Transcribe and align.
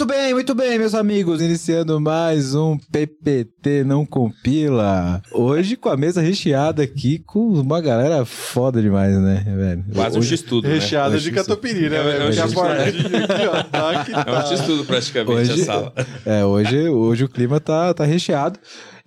Muito 0.00 0.14
bem, 0.14 0.32
muito 0.32 0.54
bem, 0.54 0.78
meus 0.78 0.94
amigos. 0.94 1.42
Iniciando 1.42 2.00
mais 2.00 2.54
um 2.54 2.78
PPT 2.90 3.84
Não 3.84 4.06
Compila. 4.06 5.20
Hoje 5.30 5.76
com 5.76 5.90
a 5.90 5.96
mesa 5.96 6.22
recheada 6.22 6.82
aqui 6.82 7.18
com 7.18 7.48
uma 7.48 7.82
galera 7.82 8.24
foda 8.24 8.80
demais, 8.80 9.14
né, 9.18 9.44
velho? 9.46 9.84
Quase 9.94 10.16
um 10.16 10.20
Hoje- 10.20 10.38
x-tudo, 10.38 10.66
né? 10.66 10.72
Recheada 10.76 11.18
de 11.18 11.30
catupiry, 11.30 11.90
né, 11.90 11.98
É, 11.98 12.02
velho? 12.02 12.22
é 12.22 12.24
um 12.24 12.26
Porque 12.28 12.40
a 12.40 12.86
X-tudo. 12.86 13.14
ó, 13.52 13.62
tá 13.64 13.92
É 14.08 14.20
um 14.20 14.24
tá. 14.24 14.46
x-tudo 14.46 14.84
praticamente 14.86 15.50
Hoje- 15.52 15.60
a 15.60 15.64
sala. 15.66 15.92
É, 16.24 16.44
hoje, 16.46 16.88
hoje 16.88 17.24
o 17.24 17.28
clima 17.28 17.60
tá, 17.60 17.92
tá 17.92 18.04
recheado. 18.06 18.58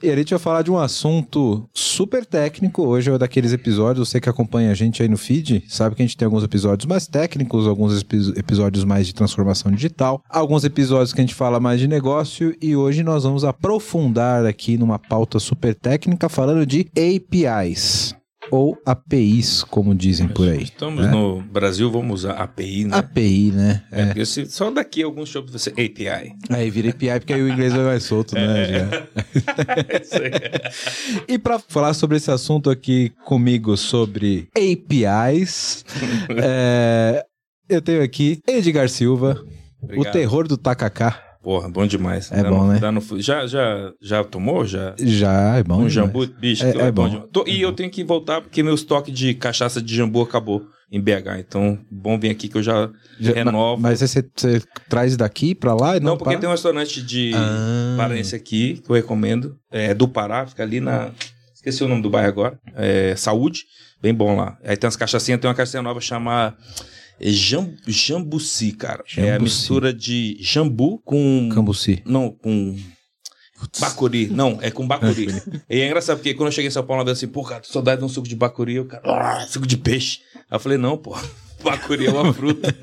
E 0.06 0.10
a 0.12 0.16
gente 0.18 0.32
vai 0.32 0.40
falar 0.40 0.64
de 0.64 0.70
um 0.70 0.78
assunto 0.78 1.64
super 1.74 2.26
técnico. 2.26 2.84
Hoje 2.86 3.10
é 3.10 3.18
daqueles 3.18 3.54
episódios, 3.54 4.10
você 4.10 4.20
que 4.20 4.28
acompanha 4.28 4.70
a 4.70 4.74
gente 4.74 5.02
aí 5.02 5.08
no 5.08 5.16
feed, 5.18 5.64
sabe 5.70 5.96
que 5.96 6.02
a 6.02 6.06
gente 6.06 6.18
tem 6.18 6.26
alguns 6.26 6.44
episódios 6.44 6.86
mais 6.86 7.08
técnicos, 7.08 7.66
alguns 7.66 8.02
epi- 8.02 8.34
episódios 8.36 8.84
mais 8.84 9.08
de 9.08 9.16
transformação 9.16 9.72
digital, 9.72 10.22
alguns 10.30 10.66
episódios 10.66 11.14
que 11.14 11.22
a 11.22 11.24
gente 11.24 11.34
fala 11.34 11.58
mais 11.58 11.80
de 11.80 11.88
negócio 11.88 12.54
e 12.62 12.76
hoje 12.76 13.02
nós 13.02 13.24
vamos 13.24 13.46
aprofundar 13.46 14.46
aqui 14.46 14.78
numa 14.78 15.00
pauta 15.00 15.40
super 15.40 15.74
técnica 15.74 16.28
falando 16.28 16.66
de 16.66 16.86
APIs 16.98 18.14
ou 18.52 18.78
APIs, 18.86 19.64
como 19.64 19.96
dizem 19.96 20.28
por 20.28 20.48
aí. 20.50 20.64
Estamos 20.64 21.06
né? 21.06 21.12
no 21.12 21.42
Brasil, 21.42 21.90
vamos 21.92 22.22
usar 22.22 22.34
API, 22.34 22.86
né? 22.86 22.98
API, 22.98 23.52
né? 23.52 23.84
É, 23.92 24.20
É. 24.20 24.26
se- 24.26 24.46
só 24.48 24.70
daqui 24.70 25.02
alguns 25.04 25.30
shows 25.30 25.50
você 25.52 25.70
API. 25.72 26.34
Aí 26.50 26.70
vira 26.70 26.90
API 26.90 27.20
porque 27.20 27.34
aí 27.34 27.42
o 27.42 27.50
inglês 27.50 27.74
vai 27.74 27.84
mais 27.86 28.04
solto, 28.04 28.36
né? 28.36 28.44
aí. 30.14 31.24
E 31.28 31.38
para 31.40 31.60
falar 31.60 31.94
sobre 31.94 32.18
esse 32.18 32.30
assunto 32.32 32.70
aqui 32.70 33.12
comigo 33.26 33.76
sobre 33.78 34.48
APIs, 34.56 35.86
é, 36.42 37.26
eu 37.70 37.82
tenho 37.82 38.04
aqui 38.04 38.40
Edgar 38.48 38.90
Silva, 38.90 39.42
o 39.82 39.86
Obrigado. 39.86 40.14
terror 40.14 40.48
do 40.48 40.58
tacacá. 40.58 41.22
Porra, 41.44 41.68
bom 41.70 41.86
demais. 41.86 42.32
É 42.32 42.42
Dá 42.42 42.50
bom, 42.50 42.66
no- 42.66 42.72
né? 42.74 42.80
dá 42.80 42.90
no 42.92 43.02
já, 43.22 43.46
já, 43.46 43.92
já 44.02 44.24
tomou? 44.24 44.66
Já? 44.66 44.96
Já 44.98 45.58
é 45.58 45.64
bom. 45.64 45.74
um 45.74 45.78
demais. 45.80 45.94
jambu? 45.94 46.26
Bicho, 46.26 46.64
É- 46.66 46.70
aquilo 46.70 46.84
é 46.86 46.92
bom. 46.92 47.10
demais. 47.10 47.30
Tô- 47.34 47.44
e 47.46 47.62
eu 47.62 47.74
tenho 47.74 47.90
que 47.92 48.02
voltar 48.04 48.40
porque 48.42 48.64
meu 48.64 48.74
estoque 48.74 49.12
de 49.12 49.34
cachaça 49.34 49.82
de 49.82 49.94
jambu 49.94 50.22
acabou 50.22 50.66
em 50.90 51.02
BH. 51.02 51.40
Então, 51.40 51.78
bom 51.92 52.18
vir 52.18 52.30
aqui 52.30 52.48
que 52.48 52.56
eu 52.58 52.64
já, 52.64 52.90
Já- 53.20 53.34
renovo. 53.34 53.82
Mas 53.82 54.00
você, 54.00 54.24
você 54.36 54.62
traz 54.88 55.18
daqui 55.18 55.54
pra 55.54 55.74
lá 55.74 55.98
e 55.98 56.00
não, 56.00 56.12
não, 56.12 56.18
porque 56.18 56.32
para? 56.32 56.40
tem 56.40 56.48
um 56.48 56.54
restaurante 56.54 57.02
de 57.02 57.32
Ah. 57.36 57.96
aqui 58.34 58.82
que 58.84 58.90
eu 58.90 58.96
recomendo. 58.96 59.58
É 59.70 59.94
do 59.94 60.08
Pará, 60.08 60.46
fica 60.48 60.64
ali 60.64 60.80
na. 60.80 61.12
Esqueci 61.54 61.84
o 61.84 61.88
nome 61.90 62.02
do 62.02 62.10
bairro 62.10 62.30
agora. 62.30 62.60
É 62.76 63.16
Saúde. 63.18 63.64
Bem 64.02 64.14
bom 64.14 64.36
lá. 64.36 64.58
Aí 64.64 64.76
tem 64.78 64.86
umas 64.88 64.96
cachaçinhas, 64.98 65.40
tem 65.42 65.48
uma 65.50 65.56
cachaça 65.56 65.82
nova 65.82 66.00
chamada 66.02 66.56
Jam, 67.22 67.74
Jambuci, 67.88 68.72
cara. 68.74 69.04
É 69.18 69.22
a 69.22 69.26
Jambuci. 69.34 69.44
mistura 69.44 69.94
de 69.94 70.38
jambu 70.42 71.00
com. 71.00 71.50
Cambuci. 71.54 72.02
Não, 72.06 72.32
com. 72.32 72.76
Bacuri. 73.80 74.28
Não, 74.28 74.60
é 74.62 74.70
com 74.70 74.86
bacuri. 74.88 75.28
e 75.70 75.80
é 75.80 75.86
engraçado, 75.88 76.18
porque 76.18 76.34
quando 76.34 76.48
eu 76.48 76.52
cheguei 76.52 76.68
em 76.68 76.72
São 76.72 76.84
Paulo, 76.86 77.02
eu 77.02 77.06
falei 77.06 77.14
assim, 77.14 77.28
pô, 77.28 77.44
cara, 77.44 77.64
saudade 77.64 78.00
de 78.00 78.06
um 78.06 78.10
suco 78.10 78.28
de 78.28 78.36
bacuri. 78.36 78.76
Eu, 78.76 78.86
cara, 78.86 79.04
"Ah, 79.06 79.48
suco 79.48 79.66
de 79.66 79.78
peixe. 79.78 80.20
Aí 80.36 80.42
eu 80.58 80.60
falei, 80.60 80.78
não, 80.78 80.98
pô, 80.98 81.18
bacuri 81.64 82.06
é 82.08 82.12
uma 82.12 82.34
fruta. 82.34 82.74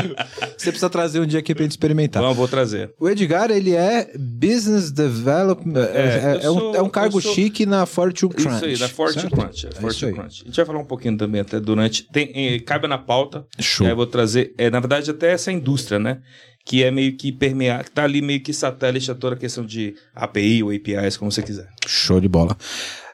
Você 0.56 0.70
precisa 0.70 0.88
trazer 0.90 1.20
um 1.20 1.26
dia 1.26 1.38
aqui 1.40 1.54
pra 1.54 1.62
gente 1.64 1.72
experimentar. 1.72 2.22
Eu 2.22 2.34
vou 2.34 2.46
trazer. 2.48 2.92
O 3.00 3.08
Edgar, 3.08 3.50
ele 3.50 3.74
é 3.74 4.10
Business 4.18 4.90
Development. 4.90 5.76
É, 5.76 5.80
É, 5.80 6.38
é- 6.42 6.46
eu 6.46 6.52
um, 6.54 6.58
sou- 6.58 6.76
é 6.76 6.82
um 6.82 6.88
cargo 6.88 7.20
sou- 7.20 7.34
chique 7.34 7.66
na 7.66 7.86
Fortune 7.86 8.32
Crunch. 8.32 8.56
Isso 8.56 8.64
aí, 8.64 8.76
da 8.76 8.88
Forte 8.88 9.20
certo? 9.20 9.30
Crunch. 9.36 9.66
É, 9.66 9.68
É 9.68 10.06
aí. 10.08 10.12
Crunch. 10.14 10.42
A 10.42 10.46
gente 10.46 10.56
vai 10.56 10.64
falar 10.66 10.78
um 10.78 10.84
pouquinho 10.84 11.16
também 11.16 11.40
até 11.40 11.58
durante. 11.60 12.02
Tem, 12.10 12.30
eh, 12.34 12.58
cabe 12.60 12.86
na 12.88 12.98
pauta. 12.98 13.44
Show. 13.58 13.84
E 13.84 13.88
aí 13.88 13.92
eu 13.92 13.96
vou 13.96 14.06
trazer, 14.06 14.54
é, 14.58 14.70
na 14.70 14.80
verdade, 14.80 15.10
até 15.10 15.32
essa 15.32 15.50
indústria, 15.52 15.98
né? 15.98 16.18
Que 16.64 16.82
é 16.82 16.90
meio 16.90 17.16
que 17.16 17.30
permear, 17.30 17.84
que 17.84 17.90
tá 17.92 18.02
ali 18.04 18.20
meio 18.20 18.40
que 18.40 18.52
satélite 18.52 19.10
a 19.10 19.14
toda 19.14 19.36
a 19.36 19.38
questão 19.38 19.64
de 19.64 19.94
API 20.14 20.62
ou 20.64 20.70
APIs, 20.70 21.16
como 21.16 21.30
você 21.30 21.40
quiser. 21.42 21.68
Show 21.86 22.20
de 22.20 22.28
bola. 22.28 22.56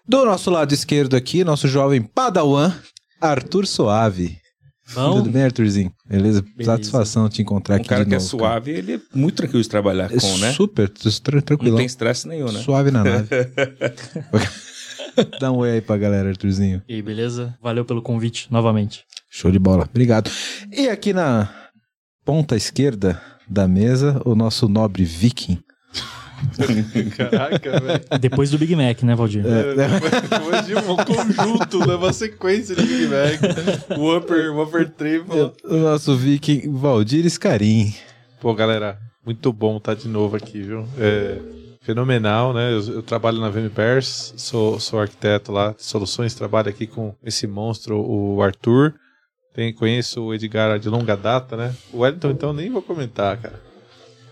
Do 0.08 0.24
nosso 0.24 0.50
lado 0.50 0.72
esquerdo 0.72 1.14
aqui, 1.14 1.44
nosso 1.44 1.68
jovem 1.68 2.02
padawan, 2.02 2.72
Arthur 3.20 3.66
Suave. 3.66 4.38
Bom, 4.94 5.16
Tudo 5.18 5.30
bem, 5.30 5.44
Arthurzinho? 5.44 5.92
Beleza? 6.06 6.42
Beleza. 6.42 6.64
Satisfação 6.72 7.28
te 7.28 7.40
encontrar 7.40 7.76
Um 7.76 7.78
aqui 7.78 7.88
cara 7.88 8.04
de 8.04 8.10
que 8.10 8.14
é 8.14 8.18
novo, 8.18 8.28
suave, 8.28 8.70
ele 8.72 8.94
é 8.96 9.00
muito 9.14 9.36
tranquilo 9.36 9.62
de 9.62 9.68
trabalhar 9.68 10.08
cara. 10.08 10.20
com, 10.20 10.26
É 10.34 10.38
né? 10.38 10.52
Super, 10.52 10.88
tra- 10.88 11.56
Não 11.62 11.76
tem 11.76 11.86
estresse 11.86 12.26
nenhum, 12.28 12.50
né? 12.52 12.60
Suave 12.60 12.90
na 12.90 13.02
nave. 13.04 13.28
Dá 15.40 15.52
um 15.52 15.56
oi 15.58 15.70
aí 15.72 15.80
pra 15.80 15.96
galera, 15.96 16.28
Arthurzinho. 16.28 16.82
e 16.88 16.94
aí, 16.94 17.02
beleza? 17.02 17.56
Valeu 17.62 17.84
pelo 17.84 18.02
convite 18.02 18.48
novamente. 18.50 19.04
Show 19.30 19.50
de 19.50 19.58
bola. 19.58 19.86
Obrigado. 19.90 20.30
E 20.70 20.88
aqui 20.88 21.12
na 21.12 21.48
ponta 22.24 22.56
esquerda 22.56 23.20
da 23.48 23.66
mesa, 23.68 24.20
o 24.24 24.34
nosso 24.34 24.68
nobre 24.68 25.04
viking. 25.04 25.58
Caraca, 27.16 27.80
velho. 27.80 28.00
Depois 28.20 28.50
do 28.50 28.58
Big 28.58 28.74
Mac, 28.74 29.02
né, 29.02 29.14
Valdir? 29.14 29.44
É. 29.46 29.74
Depois 29.74 30.66
de 30.66 30.74
um 30.74 30.96
conjunto, 30.96 31.78
né? 31.86 31.94
Uma 31.94 32.12
sequência 32.12 32.74
de 32.74 32.82
Big 32.82 33.06
Mac. 33.06 33.98
O 33.98 34.16
upper, 34.16 34.52
o 34.52 34.62
upper 34.62 34.90
triple. 34.90 35.52
O 35.64 35.76
nosso 35.76 36.16
viking 36.16 36.72
Valdir 36.72 37.28
Scarim. 37.28 37.94
Pô, 38.40 38.54
galera, 38.54 38.98
muito 39.24 39.52
bom 39.52 39.76
estar 39.76 39.94
de 39.94 40.08
novo 40.08 40.36
aqui, 40.36 40.62
viu? 40.62 40.86
É 40.98 41.38
fenomenal, 41.82 42.54
né? 42.54 42.72
Eu, 42.72 42.94
eu 42.94 43.02
trabalho 43.02 43.40
na 43.40 43.50
VMPers, 43.50 44.34
sou, 44.36 44.78
sou 44.80 45.00
arquiteto 45.00 45.52
lá 45.52 45.72
de 45.72 45.82
soluções, 45.84 46.34
trabalho 46.34 46.68
aqui 46.68 46.86
com 46.86 47.14
esse 47.22 47.46
monstro, 47.46 47.98
o 47.98 48.40
Arthur. 48.40 48.94
Tem, 49.52 49.72
conheço 49.72 50.22
o 50.22 50.34
Edgar 50.34 50.78
de 50.78 50.88
longa 50.88 51.14
data, 51.14 51.56
né? 51.56 51.74
O 51.92 51.98
Wellington, 51.98 52.30
então, 52.30 52.52
nem 52.54 52.70
vou 52.70 52.80
comentar, 52.80 53.36
cara. 53.36 53.60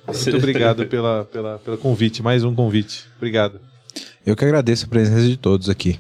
Muito 0.07 0.37
obrigado 0.37 0.87
pela, 0.87 1.25
pela, 1.25 1.59
pelo 1.59 1.79
convite, 1.79 2.23
mais 2.23 2.45
um 2.45 2.55
convite. 2.55 3.07
Obrigado. 3.17 3.61
Eu 4.25 4.37
que 4.37 4.45
agradeço 4.45 4.87
a 4.87 4.89
presença 4.89 5.27
de 5.27 5.37
todos 5.37 5.69
aqui. 5.69 5.99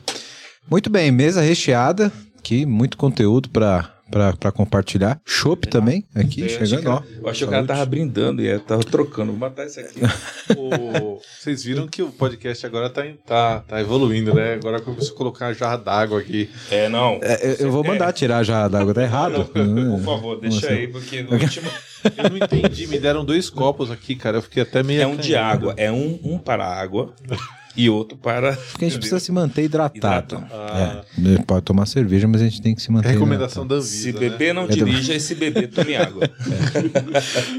Muito 0.71 0.91
bem, 0.91 1.11
mesa 1.11 1.41
recheada, 1.41 2.12
aqui 2.39 2.65
muito 2.65 2.97
conteúdo 2.97 3.49
pra 3.49 4.00
pra- 4.10 4.32
pra 4.34 4.50
compartilhar. 4.53 5.21
Chopp 5.25 5.66
também, 5.69 6.04
aqui, 6.15 6.43
Eu 6.43 6.48
chegando, 6.48 6.88
ó. 6.91 7.03
Eu 7.22 7.28
achei 7.28 7.47
que 7.47 7.48
o 7.48 7.50
cara 7.50 7.66
tava 7.66 7.84
brindando 7.87 8.43
e 8.43 8.47
eu 8.47 8.60
tava 8.60 8.82
trocando. 8.84 9.31
Vou 9.32 9.41
matar 9.41 9.66
esse 9.66 9.81
aqui. 9.81 10.00
O- 10.56 11.21
Vocês 11.38 11.62
viram 11.62 11.87
que 11.87 12.03
o 12.03 12.10
podcast 12.10 12.66
agora 12.66 12.91
tá, 12.91 13.06
em- 13.06 13.15
tá, 13.26 13.60
tá 13.60 13.81
evoluindo, 13.81 14.34
né? 14.34 14.54
Agora 14.54 14.81
começou 14.81 15.15
a 15.15 15.16
colocar 15.16 15.47
uma 15.47 15.54
jarra 15.54 15.76
d'água 15.76 16.19
aqui. 16.21 16.50
É, 16.71 16.88
não. 16.88 17.19
É, 17.22 17.53
eu- 17.53 17.66
eu 17.66 17.72
vou 17.72 17.84
mandar 17.84 18.12
tirar 18.12 18.43
já 18.43 18.66
da 18.69 18.81
água, 18.81 18.93
tá 18.93 19.03
errado. 19.03 19.48
Não, 19.54 19.97
por 19.98 20.04
favor, 20.04 20.41
deixa 20.41 20.56
Nossa. 20.62 20.72
aí, 20.72 20.88
porque 20.88 21.22
no 21.22 21.32
último. 21.32 21.71
Eu 22.16 22.31
não 22.31 22.37
entendi, 22.38 22.87
me 22.87 22.98
deram 22.98 23.22
dois 23.22 23.50
copos 23.50 23.91
aqui, 23.91 24.15
cara. 24.16 24.38
Eu 24.38 24.42
fiquei 24.42 24.62
até 24.62 24.82
meio. 24.82 25.03
É 25.03 25.06
um 25.06 25.16
de 25.16 25.37
água. 25.37 25.75
É 25.77 25.92
um, 25.92 26.19
um 26.25 26.38
para 26.38 26.65
água 26.66 27.15
e 27.76 27.88
outro 27.88 28.19
para. 28.19 28.56
Porque 28.56 28.84
a 28.84 28.88
gente 28.88 28.98
precisa 28.98 29.20
se 29.20 29.31
manter 29.32 29.64
hidratado. 29.64 29.97
Hidratado. 30.36 30.47
Ah, 30.53 31.04
É, 31.38 31.42
pode 31.42 31.64
tomar 31.64 31.86
cerveja, 31.86 32.26
mas 32.28 32.41
a 32.41 32.44
gente 32.44 32.60
tem 32.60 32.75
que 32.75 32.82
se 32.82 32.91
manter 32.91 33.10
recomendação 33.10 33.64
hidratado. 33.64 33.69
da 33.69 33.75
Anvisa. 33.76 34.03
Se 34.03 34.12
né? 34.12 34.19
beber, 34.19 34.54
não 34.54 34.64
É 34.64 34.66
do- 34.69 34.75
dirija, 34.75 35.14
e 35.14 35.20
se 35.20 35.34
beber, 35.34 35.69
tome 35.70 35.94
água. 35.97 36.28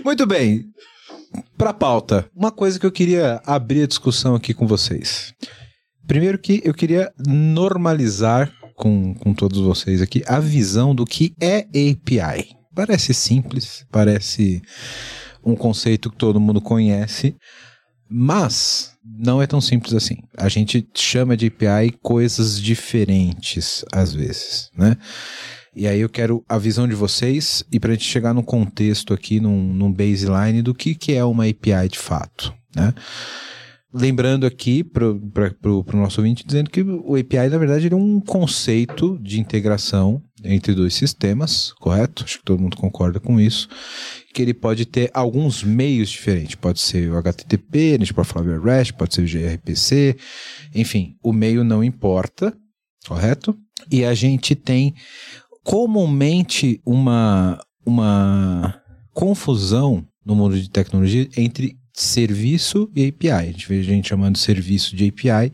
Muito 0.04 0.26
bem. 0.26 0.66
Pra 1.58 1.74
pauta, 1.74 2.26
uma 2.36 2.52
coisa 2.52 2.80
que 2.80 2.86
eu 2.86 2.92
queria 2.92 3.42
abrir 3.46 3.84
a 3.84 3.88
discussão 3.88 4.36
aqui 4.36 4.54
com 4.54 4.68
vocês. 4.68 5.34
Primeiro 6.06 6.38
que 6.38 6.62
eu 6.66 6.74
queria 6.74 7.12
normalizar 7.26 8.52
com, 8.76 9.14
com 9.14 9.34
todos 9.34 9.60
vocês 9.60 10.02
aqui 10.02 10.24
a 10.28 10.40
visão 10.40 10.94
do 10.94 11.06
que 11.06 11.34
é 11.40 11.60
API. 11.60 12.50
Parece 12.76 13.14
simples, 13.14 13.86
parece 13.92 14.62
um 15.46 15.56
conceito 15.56 16.10
que 16.10 16.18
todo 16.18 16.40
mundo 16.40 16.60
conhece, 16.60 17.36
mas 18.10 18.91
não 19.04 19.42
é 19.42 19.48
tão 19.48 19.60
simples 19.60 19.94
assim. 19.94 20.18
A 20.38 20.48
gente 20.48 20.88
chama 20.94 21.36
de 21.36 21.48
API 21.48 21.92
coisas 22.02 22.62
diferentes 22.62 23.84
às 23.92 24.14
vezes, 24.14 24.70
né? 24.76 24.98
E 25.76 25.88
aí 25.88 26.02
eu 26.02 26.10
quero 26.10 26.44
a 26.50 26.58
visão 26.58 26.88
de 26.88 26.94
vocês 26.94 27.64
e 27.72 27.80
para 27.80 27.92
a 27.92 27.94
gente 27.94 28.06
chegar 28.06 28.34
num 28.34 28.44
contexto 28.44 29.14
aqui, 29.14 29.40
num, 29.40 29.74
num 29.74 29.92
baseline 29.92 30.62
do 30.62 30.76
que, 30.76 30.94
que 30.94 31.14
é 31.14 31.24
uma 31.24 31.46
API 31.46 31.88
de 31.90 31.98
fato, 31.98 32.54
né? 32.76 32.94
Lembrando 33.94 34.46
aqui 34.46 34.86
para 34.86 35.10
o 35.10 35.86
nosso 35.94 36.22
ouvinte, 36.22 36.46
dizendo 36.46 36.70
que 36.70 36.82
o 36.82 37.16
API, 37.18 37.50
na 37.50 37.58
verdade, 37.58 37.88
ele 37.88 37.94
é 37.94 37.98
um 37.98 38.22
conceito 38.22 39.20
de 39.22 39.38
integração 39.38 40.22
entre 40.46 40.74
dois 40.74 40.94
sistemas, 40.94 41.74
correto? 41.74 42.24
Acho 42.24 42.40
que 42.40 42.46
todo 42.46 42.62
mundo 42.62 42.78
concorda 42.78 43.20
com 43.20 43.38
isso. 43.38 43.68
Que 44.34 44.42
ele 44.42 44.54
pode 44.54 44.86
ter 44.86 45.12
alguns 45.14 45.62
meios 45.62 46.10
diferentes. 46.10 46.56
Pode 46.56 46.80
ser 46.80 47.12
o 47.12 47.18
HTTP, 47.18 47.96
a 47.96 47.98
gente 47.98 48.14
pode 48.14 48.30
falar 48.30 48.46
o 48.48 48.64
REST, 48.64 48.94
pode 48.94 49.14
ser 49.14 49.24
o 49.24 49.28
gRPC, 49.28 50.16
enfim, 50.74 51.18
o 51.22 51.34
meio 51.34 51.62
não 51.62 51.84
importa, 51.84 52.56
correto? 53.06 53.58
E 53.92 54.06
a 54.06 54.14
gente 54.14 54.56
tem 54.56 54.96
comumente 55.64 56.82
uma, 56.86 57.60
uma 57.86 58.82
confusão 59.14 60.08
no 60.26 60.34
mundo 60.34 60.60
de 60.60 60.70
tecnologia 60.70 61.28
entre 61.36 61.81
serviço 61.94 62.90
e 62.96 63.08
API. 63.08 63.30
A 63.30 63.44
gente 63.44 63.68
vê 63.68 63.84
gente 63.84 64.10
chamando 64.10 64.38
serviço 64.38 64.96
de 64.96 65.08
API 65.08 65.52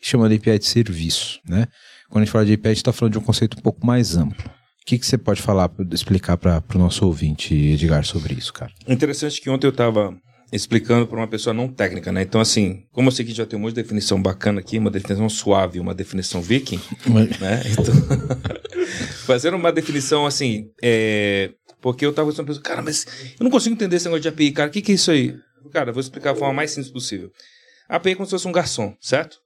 e 0.00 0.06
chamando 0.06 0.34
API 0.34 0.58
de 0.58 0.66
serviço, 0.66 1.40
né? 1.48 1.66
Quando 2.08 2.22
a 2.22 2.24
gente 2.24 2.32
fala 2.32 2.44
de 2.44 2.54
API, 2.54 2.68
a 2.68 2.70
gente 2.70 2.78
está 2.78 2.92
falando 2.92 3.12
de 3.12 3.18
um 3.18 3.22
conceito 3.22 3.56
um 3.58 3.62
pouco 3.62 3.86
mais 3.86 4.16
amplo, 4.16 4.50
que, 4.90 4.98
que 4.98 5.06
você 5.06 5.16
pode 5.16 5.40
falar, 5.40 5.70
explicar 5.92 6.36
para 6.36 6.62
o 6.74 6.78
nosso 6.78 7.06
ouvinte, 7.06 7.54
Edgar, 7.54 8.04
sobre 8.04 8.34
isso, 8.34 8.52
cara? 8.52 8.72
Interessante 8.88 9.40
que 9.40 9.48
ontem 9.48 9.66
eu 9.66 9.70
estava 9.70 10.12
explicando 10.52 11.06
para 11.06 11.16
uma 11.16 11.28
pessoa 11.28 11.54
não 11.54 11.68
técnica, 11.68 12.10
né? 12.10 12.22
Então, 12.22 12.40
assim, 12.40 12.82
como 12.90 13.08
eu 13.08 13.12
sei 13.12 13.24
que 13.24 13.32
já 13.32 13.46
tem 13.46 13.56
um 13.56 13.62
monte 13.62 13.74
de 13.74 13.82
definição 13.82 14.20
bacana 14.20 14.58
aqui, 14.58 14.78
uma 14.78 14.90
definição 14.90 15.28
suave, 15.28 15.78
uma 15.78 15.94
definição 15.94 16.42
viking, 16.42 16.80
né? 17.40 17.62
Então, 17.70 17.94
fazendo 19.26 19.56
uma 19.56 19.70
definição 19.70 20.26
assim, 20.26 20.66
é... 20.82 21.50
porque 21.80 22.04
eu 22.04 22.12
tava 22.12 22.32
pensando, 22.32 22.60
cara, 22.60 22.82
mas 22.82 23.06
eu 23.38 23.44
não 23.44 23.50
consigo 23.50 23.74
entender 23.74 23.94
esse 23.94 24.06
negócio 24.06 24.22
de 24.22 24.28
API, 24.28 24.50
cara, 24.50 24.70
o 24.70 24.72
que, 24.72 24.82
que 24.82 24.90
é 24.90 24.94
isso 24.96 25.12
aí? 25.12 25.36
Cara, 25.72 25.90
eu 25.90 25.94
vou 25.94 26.00
explicar 26.00 26.32
da 26.32 26.38
forma 26.38 26.54
mais 26.54 26.70
simples 26.70 26.92
possível. 26.92 27.30
A 27.88 27.96
API 27.96 28.12
é 28.12 28.14
como 28.14 28.26
se 28.26 28.30
fosse 28.30 28.46
um 28.48 28.52
garçom, 28.52 28.94
certo? 29.00 29.38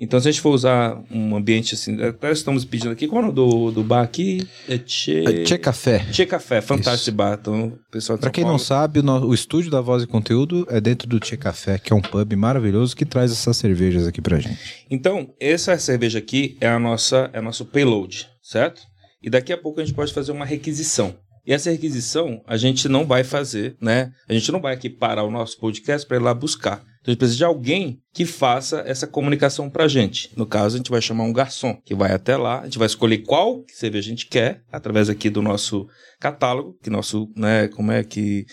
Então, 0.00 0.20
se 0.20 0.28
a 0.28 0.30
gente 0.30 0.40
for 0.40 0.50
usar 0.50 0.96
um 1.10 1.34
ambiente 1.34 1.74
assim, 1.74 2.00
até 2.00 2.30
estamos 2.30 2.64
pedindo 2.64 2.92
aqui, 2.92 3.08
qual 3.08 3.24
é 3.24 3.28
o 3.28 3.32
do, 3.32 3.72
do 3.72 3.82
bar 3.82 4.02
aqui? 4.04 4.46
É 4.68 4.78
Tchê... 4.78 5.42
Tchê 5.42 5.58
Café. 5.58 5.98
Tchê 6.12 6.24
Café, 6.24 6.60
fantástico 6.60 7.02
esse 7.02 7.10
bar. 7.10 7.36
Então, 7.40 7.66
o 7.66 7.90
pessoal 7.90 8.16
São 8.20 8.30
quem 8.30 8.44
não 8.44 8.50
Paulo- 8.50 8.62
sabe, 8.64 9.00
o, 9.00 9.02
no- 9.02 9.26
o 9.26 9.34
estúdio 9.34 9.72
da 9.72 9.80
Voz 9.80 10.04
e 10.04 10.06
Conteúdo 10.06 10.64
é 10.70 10.80
dentro 10.80 11.08
do 11.08 11.18
Tchê 11.18 11.36
Café, 11.36 11.78
que 11.78 11.92
é 11.92 11.96
um 11.96 12.00
pub 12.00 12.32
maravilhoso 12.36 12.94
que 12.94 13.04
traz 13.04 13.32
essas 13.32 13.56
cervejas 13.56 14.06
aqui 14.06 14.22
pra 14.22 14.38
gente. 14.38 14.86
Então, 14.88 15.34
essa 15.40 15.76
cerveja 15.78 16.20
aqui 16.20 16.56
é 16.60 16.68
a 16.68 16.78
nossa, 16.78 17.28
é 17.32 17.40
nosso 17.40 17.64
payload, 17.64 18.28
certo? 18.40 18.80
E 19.20 19.28
daqui 19.28 19.52
a 19.52 19.58
pouco 19.58 19.80
a 19.80 19.84
gente 19.84 19.96
pode 19.96 20.14
fazer 20.14 20.30
uma 20.30 20.44
requisição. 20.44 21.16
E 21.48 21.52
essa 21.54 21.70
requisição 21.70 22.42
a 22.46 22.58
gente 22.58 22.90
não 22.90 23.06
vai 23.06 23.24
fazer, 23.24 23.74
né? 23.80 24.12
A 24.28 24.34
gente 24.34 24.52
não 24.52 24.60
vai 24.60 24.74
aqui 24.74 24.90
parar 24.90 25.24
o 25.24 25.30
nosso 25.30 25.58
podcast 25.58 26.06
para 26.06 26.18
ir 26.18 26.20
lá 26.20 26.34
buscar. 26.34 26.84
Então 27.08 27.12
a 27.12 27.14
gente 27.14 27.18
precisa 27.18 27.38
de 27.38 27.44
alguém 27.44 28.02
que 28.12 28.26
faça 28.26 28.82
essa 28.86 29.06
comunicação 29.06 29.70
pra 29.70 29.88
gente. 29.88 30.30
No 30.36 30.44
caso, 30.44 30.74
a 30.74 30.78
gente 30.78 30.90
vai 30.90 31.00
chamar 31.00 31.24
um 31.24 31.32
garçom 31.32 31.80
que 31.82 31.94
vai 31.94 32.12
até 32.12 32.36
lá, 32.36 32.60
a 32.60 32.64
gente 32.64 32.78
vai 32.78 32.86
escolher 32.86 33.18
qual 33.18 33.64
cerveja 33.68 34.08
a 34.08 34.10
gente 34.10 34.26
quer, 34.26 34.62
através 34.70 35.08
aqui 35.08 35.30
do 35.30 35.40
nosso 35.40 35.86
catálogo, 36.20 36.76
que 36.82 36.90
nosso, 36.90 37.28
né, 37.34 37.68
como 37.68 37.92
é 37.92 38.04
que 38.04 38.44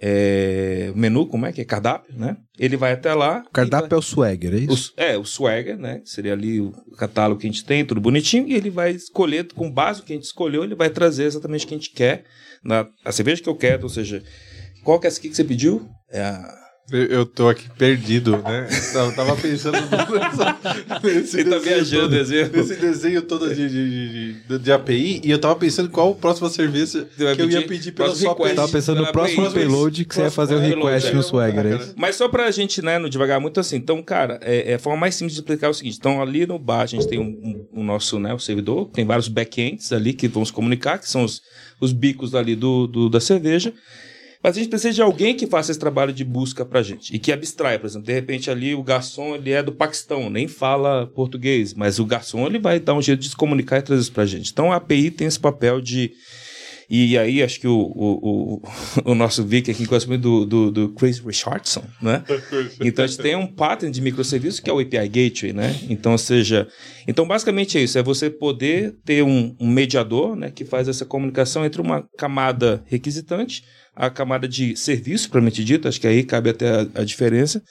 é, 0.00 0.90
menu, 0.94 1.26
como 1.26 1.44
é 1.44 1.52
que 1.52 1.60
é 1.60 1.64
cardápio, 1.64 2.16
né? 2.16 2.36
Ele 2.58 2.76
vai 2.76 2.92
até 2.92 3.12
lá. 3.12 3.42
O 3.46 3.50
cardápio 3.50 3.94
é 3.94 3.98
o 3.98 4.02
Swagger, 4.02 4.54
é 4.54 4.56
o, 4.56 4.72
isso? 4.72 4.94
é, 4.96 5.18
o 5.18 5.24
Swagger, 5.24 5.76
né? 5.76 6.00
Seria 6.04 6.32
ali 6.32 6.60
o 6.60 6.72
catálogo 6.96 7.40
que 7.40 7.46
a 7.46 7.50
gente 7.50 7.64
tem, 7.64 7.84
tudo 7.84 8.00
bonitinho, 8.00 8.48
e 8.48 8.54
ele 8.54 8.70
vai 8.70 8.92
escolher, 8.92 9.52
com 9.52 9.70
base 9.70 10.00
no 10.00 10.06
que 10.06 10.12
a 10.14 10.16
gente 10.16 10.24
escolheu, 10.24 10.64
ele 10.64 10.74
vai 10.74 10.88
trazer 10.88 11.24
exatamente 11.24 11.66
o 11.66 11.68
que 11.68 11.74
a 11.74 11.78
gente 11.78 11.90
quer, 11.90 12.24
na, 12.64 12.86
a 13.04 13.12
cerveja 13.12 13.42
que 13.42 13.48
eu 13.48 13.56
quero, 13.56 13.82
ou 13.82 13.90
seja, 13.90 14.22
qual 14.82 14.98
que 14.98 15.06
é 15.06 15.08
essa 15.08 15.18
aqui 15.18 15.28
que 15.28 15.36
você 15.36 15.44
pediu? 15.44 15.86
É 16.10 16.22
a... 16.22 16.67
Eu, 16.90 17.26
tô 17.26 17.48
aqui 17.48 17.68
perdido, 17.76 18.38
né? 18.38 18.66
Eu 18.94 19.14
tava 19.14 19.36
pensando 19.36 19.76
no- 19.78 19.88
nesse 21.04 21.44
tá 21.44 21.50
desenho 21.50 21.60
viajando, 21.60 22.02
todo, 22.02 22.10
desenho. 22.10 22.50
Nesse 22.50 22.76
desenho 22.76 23.22
todo 23.22 23.54
de, 23.54 23.68
de, 23.68 24.32
de, 24.48 24.58
de 24.58 24.72
API, 24.72 25.20
e 25.22 25.30
eu 25.30 25.38
tava 25.38 25.54
pensando 25.56 25.90
qual 25.90 26.12
a 26.12 26.14
próxima 26.14 26.48
cerveja 26.48 27.06
que 27.14 27.42
eu 27.42 27.50
ia 27.50 27.66
pedir? 27.66 27.92
pela 27.92 28.08
Próximo 28.08 28.24
sua 28.28 28.34
request. 28.34 28.56
Tava 28.56 28.72
pensando 28.72 29.02
no 29.02 29.12
próximo 29.12 29.52
payload 29.52 30.04
que 30.06 30.14
você 30.14 30.22
ia 30.22 30.30
fazer 30.30 30.54
o 30.54 30.58
próximo 30.58 30.84
request 30.86 31.06
payload, 31.10 31.14
no 31.14 31.20
é. 31.20 31.22
Swagger, 31.22 31.66
é 31.66 31.76
isso? 31.76 31.94
Mas 31.96 32.16
só 32.16 32.28
pra 32.28 32.50
gente, 32.50 32.80
né, 32.80 32.98
não 32.98 33.08
devagar 33.08 33.38
muito 33.38 33.60
assim. 33.60 33.76
Então, 33.76 34.02
cara, 34.02 34.38
é, 34.42 34.72
é 34.72 34.74
a 34.76 34.78
forma 34.78 34.98
mais 34.98 35.14
simples 35.14 35.34
de 35.34 35.40
explicar 35.40 35.66
é 35.66 35.70
o 35.70 35.74
seguinte. 35.74 35.98
Então, 35.98 36.22
ali 36.22 36.46
no 36.46 36.58
bar, 36.58 36.80
a 36.82 36.86
gente 36.86 37.06
tem 37.06 37.18
o 37.18 37.22
um, 37.22 37.66
um, 37.74 37.80
o 37.80 37.84
nosso, 37.84 38.18
né, 38.18 38.32
o 38.32 38.38
servidor, 38.38 38.88
tem 38.94 39.04
vários 39.04 39.28
backends 39.28 39.92
ali 39.92 40.14
que 40.14 40.26
vão 40.26 40.42
se 40.44 40.52
comunicar, 40.52 40.98
que 40.98 41.08
são 41.08 41.22
os, 41.22 41.42
os 41.80 41.92
bicos 41.92 42.34
ali 42.34 42.56
do, 42.56 42.86
do- 42.86 43.10
da 43.10 43.20
cerveja. 43.20 43.74
Mas 44.42 44.56
a 44.56 44.60
gente 44.60 44.70
precisa 44.70 44.94
de 44.94 45.02
alguém 45.02 45.34
que 45.34 45.46
faça 45.46 45.70
esse 45.70 45.80
trabalho 45.80 46.12
de 46.12 46.24
busca 46.24 46.64
pra 46.64 46.82
gente. 46.82 47.14
E 47.14 47.18
que 47.18 47.32
abstraia, 47.32 47.78
por 47.78 47.86
exemplo. 47.86 48.06
De 48.06 48.12
repente 48.12 48.50
ali 48.50 48.74
o 48.74 48.82
garçom 48.82 49.34
ele 49.34 49.50
é 49.50 49.62
do 49.62 49.72
Paquistão, 49.72 50.30
nem 50.30 50.46
fala 50.46 51.06
português. 51.06 51.74
Mas 51.74 51.98
o 51.98 52.06
garçom 52.06 52.46
ele 52.46 52.58
vai 52.58 52.78
dar 52.78 52.94
um 52.94 53.02
jeito 53.02 53.20
de 53.20 53.30
se 53.30 53.36
comunicar 53.36 53.78
e 53.78 53.82
trazer 53.82 54.02
isso 54.02 54.12
pra 54.12 54.26
gente. 54.26 54.50
Então 54.52 54.72
a 54.72 54.76
API 54.76 55.10
tem 55.10 55.26
esse 55.26 55.40
papel 55.40 55.80
de... 55.80 56.12
E 56.90 57.18
aí 57.18 57.42
acho 57.42 57.60
que 57.60 57.68
o, 57.68 57.76
o, 57.76 58.62
o, 59.04 59.10
o 59.12 59.14
nosso 59.14 59.44
Vic 59.44 59.70
aqui 59.70 59.84
gosta 59.84 60.08
muito 60.08 60.22
do, 60.22 60.46
do, 60.46 60.70
do 60.70 60.88
Chris 60.94 61.18
Richardson, 61.18 61.84
né? 62.00 62.24
Então 62.80 63.04
a 63.04 63.08
gente 63.08 63.20
tem 63.20 63.36
um 63.36 63.46
pattern 63.46 63.92
de 63.92 64.00
microserviço 64.00 64.62
que 64.62 64.70
é 64.70 64.72
o 64.72 64.78
API 64.78 65.08
Gateway, 65.08 65.52
né? 65.52 65.78
Então, 65.90 66.12
ou 66.12 66.18
seja, 66.18 66.66
então 67.06 67.26
basicamente 67.26 67.76
é 67.76 67.82
isso, 67.82 67.98
é 67.98 68.02
você 68.02 68.30
poder 68.30 68.96
ter 69.04 69.22
um, 69.22 69.54
um 69.60 69.68
mediador, 69.68 70.34
né, 70.34 70.50
que 70.50 70.64
faz 70.64 70.88
essa 70.88 71.04
comunicação 71.04 71.64
entre 71.64 71.80
uma 71.80 72.08
camada 72.16 72.82
requisitante, 72.86 73.64
a 73.94 74.08
camada 74.08 74.48
de 74.48 74.76
serviço, 74.76 75.28
propriamente 75.28 75.64
dito, 75.64 75.88
acho 75.88 76.00
que 76.00 76.06
aí 76.06 76.22
cabe 76.22 76.50
até 76.50 76.70
a, 76.70 76.86
a 77.00 77.04
diferença, 77.04 77.62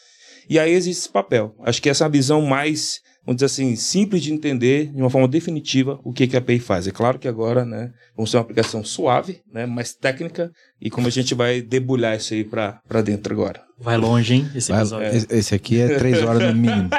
e 0.50 0.60
aí 0.60 0.74
existe 0.74 1.02
esse 1.02 1.10
papel. 1.10 1.56
Acho 1.64 1.82
que 1.82 1.90
essa 1.90 2.04
é 2.04 2.08
a 2.08 2.10
visão 2.10 2.42
mais, 2.42 3.00
vamos 3.28 3.42
dizer 3.42 3.48
assim, 3.48 3.76
simples 3.76 4.24
de 4.24 4.32
entender, 4.32 4.88
de 4.88 5.02
uma 5.02 5.10
forma 5.10 5.28
definitiva, 5.28 6.00
o 6.02 6.14
que, 6.14 6.26
que 6.26 6.38
a 6.38 6.40
API 6.40 6.60
faz. 6.60 6.88
É 6.88 6.92
claro 6.92 7.20
que 7.20 7.28
agora, 7.28 7.66
né, 7.66 7.92
vamos 8.16 8.32
ter 8.32 8.38
uma 8.38 8.44
aplicação 8.44 8.86
suave, 8.86 9.42
né, 9.52 9.66
mais 9.66 9.94
técnica, 9.94 10.50
e 10.82 10.90
como 10.90 11.08
a 11.08 11.12
gente 11.12 11.34
vai 11.36 11.62
debulhar 11.62 12.16
isso 12.18 12.34
aí 12.34 12.44
para 12.44 13.02
dentro 13.04 13.34
agora. 13.34 13.62
Vai 13.80 13.96
longe, 13.96 14.34
hein? 14.34 14.50
Esse 14.56 14.72
Vai- 14.72 14.80
episódio. 14.82 15.08
esse- 15.16 15.28
Esse 15.30 15.54
aqui 15.54 15.80
é 15.80 16.00
três 16.00 16.24
horas 16.24 16.42
no 16.52 16.56
mínimo. 16.60 16.90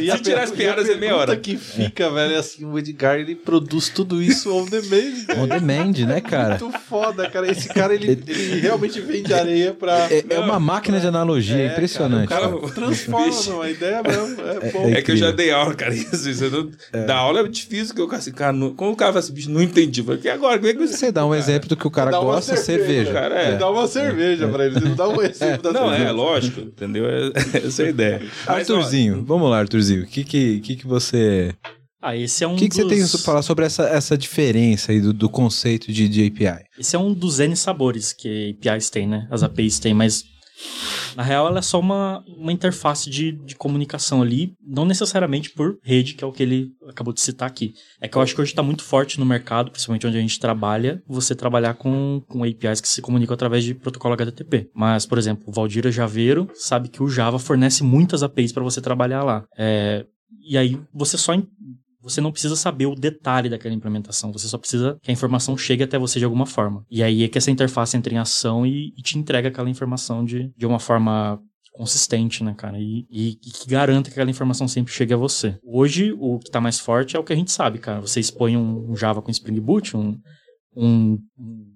E 0.00 0.04
Se 0.06 0.10
a 0.12 0.18
tirar 0.18 0.42
as 0.44 0.52
piadas, 0.52 0.88
a 0.88 0.92
é 0.92 0.96
meia 0.96 1.16
hora. 1.16 1.36
que 1.36 1.56
fica, 1.56 2.08
velho, 2.08 2.34
é 2.34 2.38
assim, 2.38 2.64
o 2.64 2.78
Edgar, 2.78 3.18
ele 3.18 3.34
produz 3.34 3.88
tudo 3.88 4.22
isso 4.22 4.54
on 4.54 4.64
demand, 4.66 4.86
velho. 5.26 5.40
On 5.40 5.48
demand, 5.48 5.92
né, 6.06 6.20
cara? 6.20 6.56
Muito 6.60 6.78
foda, 6.78 7.28
cara. 7.28 7.50
Esse 7.50 7.68
cara, 7.68 7.92
ele, 7.94 8.12
ele 8.28 8.60
realmente 8.60 9.00
vende 9.00 9.34
areia 9.34 9.74
pra... 9.74 10.06
É, 10.08 10.24
é 10.30 10.38
uma 10.38 10.60
máquina 10.60 11.00
de 11.00 11.06
analogia, 11.08 11.56
é, 11.56 11.66
É, 11.66 11.72
impressionante. 11.72 12.28
cara, 12.28 12.42
cara. 12.42 12.54
o 12.56 12.60
cara 12.60 12.72
transforma 12.72 13.26
Bicho. 13.26 13.50
numa 13.50 13.68
ideia 13.70 14.02
mesmo. 14.04 14.40
É, 14.40 14.70
bom. 14.70 14.88
é 14.88 14.92
É 14.98 15.02
que 15.02 15.10
eu 15.10 15.16
já 15.16 15.32
dei 15.32 15.50
aula, 15.50 15.74
cara. 15.74 15.92
Isso, 16.00 16.28
isso 16.30 16.44
eu 16.44 16.50
não, 16.92 17.06
Da 17.06 17.16
aula 17.16 17.40
é 17.40 17.48
difícil 17.48 17.92
que 17.94 18.00
eu 18.00 18.10
assim, 18.12 18.30
cara, 18.32 18.52
não, 18.52 18.72
como 18.74 18.92
o 18.92 18.96
cara 18.96 19.12
fala 19.12 19.18
assim, 19.24 19.32
bicho, 19.32 19.50
não 19.50 19.60
entendi. 19.62 20.00
Eu 20.00 20.04
Falei, 20.06 20.20
e 20.24 20.28
agora? 20.28 20.58
Como 20.58 20.70
é 20.70 20.74
que 20.74 20.86
Você 20.86 21.10
dá 21.10 21.26
um 21.26 21.34
exemplo 21.34 21.68
do 21.68 21.76
que 21.76 21.86
o 21.86 21.90
cara 21.90 22.10
Dá 22.12 22.18
uma 22.40 22.56
gosta, 22.56 22.64
cerveja. 22.64 23.12
cara, 23.12 23.34
é. 23.40 23.50
Você 23.52 23.58
dá 23.58 23.70
uma 23.70 23.86
cerveja 23.88 24.48
pra 24.48 24.66
ele, 24.66 24.74
você 24.74 24.84
não 24.88 24.94
dá 24.96 25.08
um 25.08 25.20
exemplo 25.22 25.62
da 25.62 25.72
Não, 25.72 25.88
cerveja. 25.88 26.04
é, 26.08 26.12
lógico, 26.12 26.60
entendeu? 26.60 27.06
É, 27.06 27.30
essa 27.66 27.82
é 27.82 27.86
a 27.86 27.88
ideia. 27.90 28.20
Mas, 28.46 28.48
ó, 28.48 28.52
Arthurzinho, 28.76 29.24
vamos 29.24 29.50
lá, 29.50 29.58
Arthurzinho. 29.60 30.02
O 30.02 30.06
que, 30.06 30.24
que, 30.24 30.60
que, 30.60 30.76
que 30.76 30.86
você. 30.86 31.54
Ah, 32.02 32.16
esse 32.16 32.42
é 32.42 32.48
um 32.48 32.54
O 32.54 32.56
que, 32.56 32.68
que 32.68 32.74
você 32.74 32.86
tem 32.88 32.98
dos... 33.00 33.14
a 33.14 33.18
falar 33.18 33.42
sobre 33.42 33.66
essa, 33.66 33.82
essa 33.84 34.16
diferença 34.16 34.90
aí 34.90 35.00
do, 35.02 35.12
do 35.12 35.28
conceito 35.28 35.92
de, 35.92 36.08
de 36.08 36.26
API? 36.26 36.64
Esse 36.78 36.96
é 36.96 36.98
um 36.98 37.12
dos 37.12 37.38
N 37.40 37.54
sabores 37.54 38.12
que 38.14 38.56
APIs 38.64 38.88
têm, 38.88 39.06
né? 39.06 39.28
As 39.30 39.42
APIs 39.42 39.78
têm, 39.78 39.92
mas 39.92 40.24
na 41.16 41.22
real 41.22 41.46
ela 41.46 41.58
é 41.58 41.62
só 41.62 41.78
uma, 41.78 42.24
uma 42.26 42.52
interface 42.52 43.08
de, 43.10 43.32
de 43.32 43.54
comunicação 43.54 44.22
ali, 44.22 44.54
não 44.64 44.84
necessariamente 44.84 45.50
por 45.50 45.78
rede, 45.82 46.14
que 46.14 46.24
é 46.24 46.26
o 46.26 46.32
que 46.32 46.42
ele 46.42 46.72
acabou 46.88 47.12
de 47.12 47.20
citar 47.20 47.48
aqui. 47.48 47.74
É 48.00 48.08
que 48.08 48.16
eu 48.16 48.22
acho 48.22 48.34
que 48.34 48.40
hoje 48.40 48.52
está 48.52 48.62
muito 48.62 48.82
forte 48.82 49.18
no 49.18 49.26
mercado, 49.26 49.70
principalmente 49.70 50.06
onde 50.06 50.18
a 50.18 50.20
gente 50.20 50.38
trabalha, 50.38 51.02
você 51.06 51.34
trabalhar 51.34 51.74
com, 51.74 52.22
com 52.28 52.44
APIs 52.44 52.80
que 52.80 52.88
se 52.88 53.02
comunicam 53.02 53.34
através 53.34 53.64
de 53.64 53.74
protocolo 53.74 54.14
HTTP. 54.14 54.70
Mas, 54.74 55.06
por 55.06 55.18
exemplo, 55.18 55.44
o 55.46 55.52
Valdira 55.52 55.90
Javeiro 55.90 56.48
sabe 56.54 56.88
que 56.88 57.02
o 57.02 57.08
Java 57.08 57.38
fornece 57.38 57.82
muitas 57.82 58.22
APIs 58.22 58.52
para 58.52 58.62
você 58.62 58.80
trabalhar 58.80 59.22
lá. 59.22 59.44
É, 59.56 60.06
e 60.42 60.56
aí 60.56 60.80
você 60.92 61.16
só 61.16 61.34
você 62.02 62.20
não 62.20 62.32
precisa 62.32 62.56
saber 62.56 62.86
o 62.86 62.94
detalhe 62.94 63.48
daquela 63.48 63.74
implementação, 63.74 64.32
você 64.32 64.48
só 64.48 64.58
precisa 64.58 64.98
que 65.02 65.10
a 65.10 65.14
informação 65.14 65.56
chegue 65.56 65.82
até 65.82 65.98
você 65.98 66.18
de 66.18 66.24
alguma 66.24 66.46
forma. 66.46 66.84
E 66.90 67.02
aí 67.02 67.22
é 67.24 67.28
que 67.28 67.38
essa 67.38 67.50
interface 67.50 67.96
entra 67.96 68.12
em 68.14 68.18
ação 68.18 68.66
e, 68.66 68.92
e 68.96 69.02
te 69.02 69.18
entrega 69.18 69.48
aquela 69.48 69.68
informação 69.70 70.24
de, 70.24 70.50
de 70.56 70.66
uma 70.66 70.78
forma 70.78 71.38
consistente, 71.72 72.42
né, 72.44 72.54
cara? 72.54 72.78
E, 72.78 73.06
e- 73.10 73.30
e 73.44 73.50
que 73.50 73.66
garanta 73.68 74.10
que 74.10 74.14
aquela 74.14 74.30
informação 74.30 74.66
sempre 74.68 74.92
chegue 74.92 75.14
a 75.14 75.16
você. 75.16 75.56
Hoje, 75.64 76.12
o 76.18 76.38
que 76.38 76.50
tá 76.50 76.60
mais 76.60 76.78
forte 76.78 77.16
é 77.16 77.18
o 77.18 77.24
que 77.24 77.32
a 77.32 77.36
gente 77.36 77.52
sabe, 77.52 77.78
cara. 77.78 78.00
Você 78.00 78.20
expõe 78.20 78.56
um, 78.56 78.90
um 78.90 78.96
Java 78.96 79.22
com 79.22 79.30
Spring 79.30 79.60
Boot, 79.60 79.96
um, 79.96 80.18
um, 80.76 81.18
um 81.38 81.69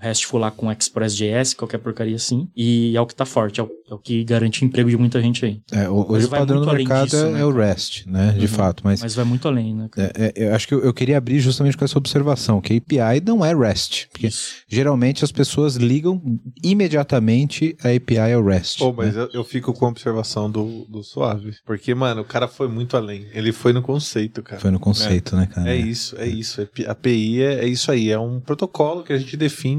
RESTful 0.00 0.38
lá 0.40 0.50
com 0.50 0.70
ExpressJS, 0.70 1.54
qualquer 1.54 1.78
porcaria 1.78 2.16
assim, 2.16 2.48
e 2.56 2.96
é 2.96 3.00
o 3.00 3.06
que 3.06 3.14
tá 3.14 3.24
forte, 3.24 3.60
é 3.60 3.62
o, 3.62 3.68
é 3.90 3.94
o 3.94 3.98
que 3.98 4.22
garante 4.24 4.64
emprego 4.64 4.88
de 4.88 4.96
muita 4.96 5.20
gente 5.20 5.44
aí. 5.44 5.60
É, 5.72 5.88
hoje 5.88 6.26
o 6.26 6.28
padrão 6.28 6.60
do 6.60 6.72
mercado 6.72 7.04
disso, 7.06 7.16
é, 7.16 7.30
né, 7.32 7.40
é 7.40 7.44
o 7.44 7.50
REST, 7.50 8.06
né? 8.06 8.32
De 8.32 8.40
Uhum. 8.42 8.48
fato. 8.48 8.82
Mas, 8.84 9.00
Mas 9.02 9.14
vai 9.14 9.24
muito 9.24 9.46
além, 9.48 9.74
né, 9.74 9.88
cara? 9.90 10.12
é, 10.16 10.32
é, 10.36 10.48
eu 10.48 10.54
acho 10.54 10.68
que 10.68 10.74
eu, 10.74 10.80
eu 10.84 10.94
queria 10.94 11.18
abrir 11.18 11.40
justamente 11.40 11.76
com 11.76 11.84
essa 11.84 11.98
observação, 11.98 12.60
que 12.60 12.76
API 12.76 13.20
não 13.24 13.44
é 13.44 13.54
REST. 13.54 14.08
Porque 14.12 14.28
geralmente 14.68 15.24
as 15.24 15.32
pessoas 15.32 15.76
ligam 15.76 16.20
imediatamente 16.62 17.76
a 17.82 17.88
API 17.88 18.32
ao 18.32 18.44
REST. 18.44 18.78
Pô, 18.78 18.92
mas 18.92 19.14
né? 19.14 19.22
eu, 19.22 19.28
eu 19.40 19.44
fico 19.44 19.72
com 19.72 19.86
a 19.86 19.88
observação 19.88 20.50
do, 20.50 20.86
do 20.88 21.02
Suave. 21.02 21.54
Porque, 21.66 21.94
mano, 21.94 22.22
o 22.22 22.24
cara 22.24 22.48
foi 22.48 22.68
muito 22.68 22.96
além. 22.96 23.26
Ele 23.32 23.52
foi 23.52 23.72
no 23.72 23.82
conceito, 23.82 24.42
cara. 24.42 24.60
Foi 24.60 24.70
no 24.70 24.80
conceito, 24.80 25.36
né, 25.36 25.46
cara? 25.46 25.70
É 25.70 25.76
isso, 25.76 26.16
é 26.18 26.26
isso. 26.26 26.60
A 26.86 26.92
API 26.92 27.42
é, 27.42 27.64
é 27.64 27.68
isso 27.68 27.90
aí. 27.90 28.10
É 28.10 28.18
um 28.18 28.40
protocolo 28.40 29.02
que 29.02 29.12
a 29.12 29.18
gente 29.18 29.36
define 29.36 29.77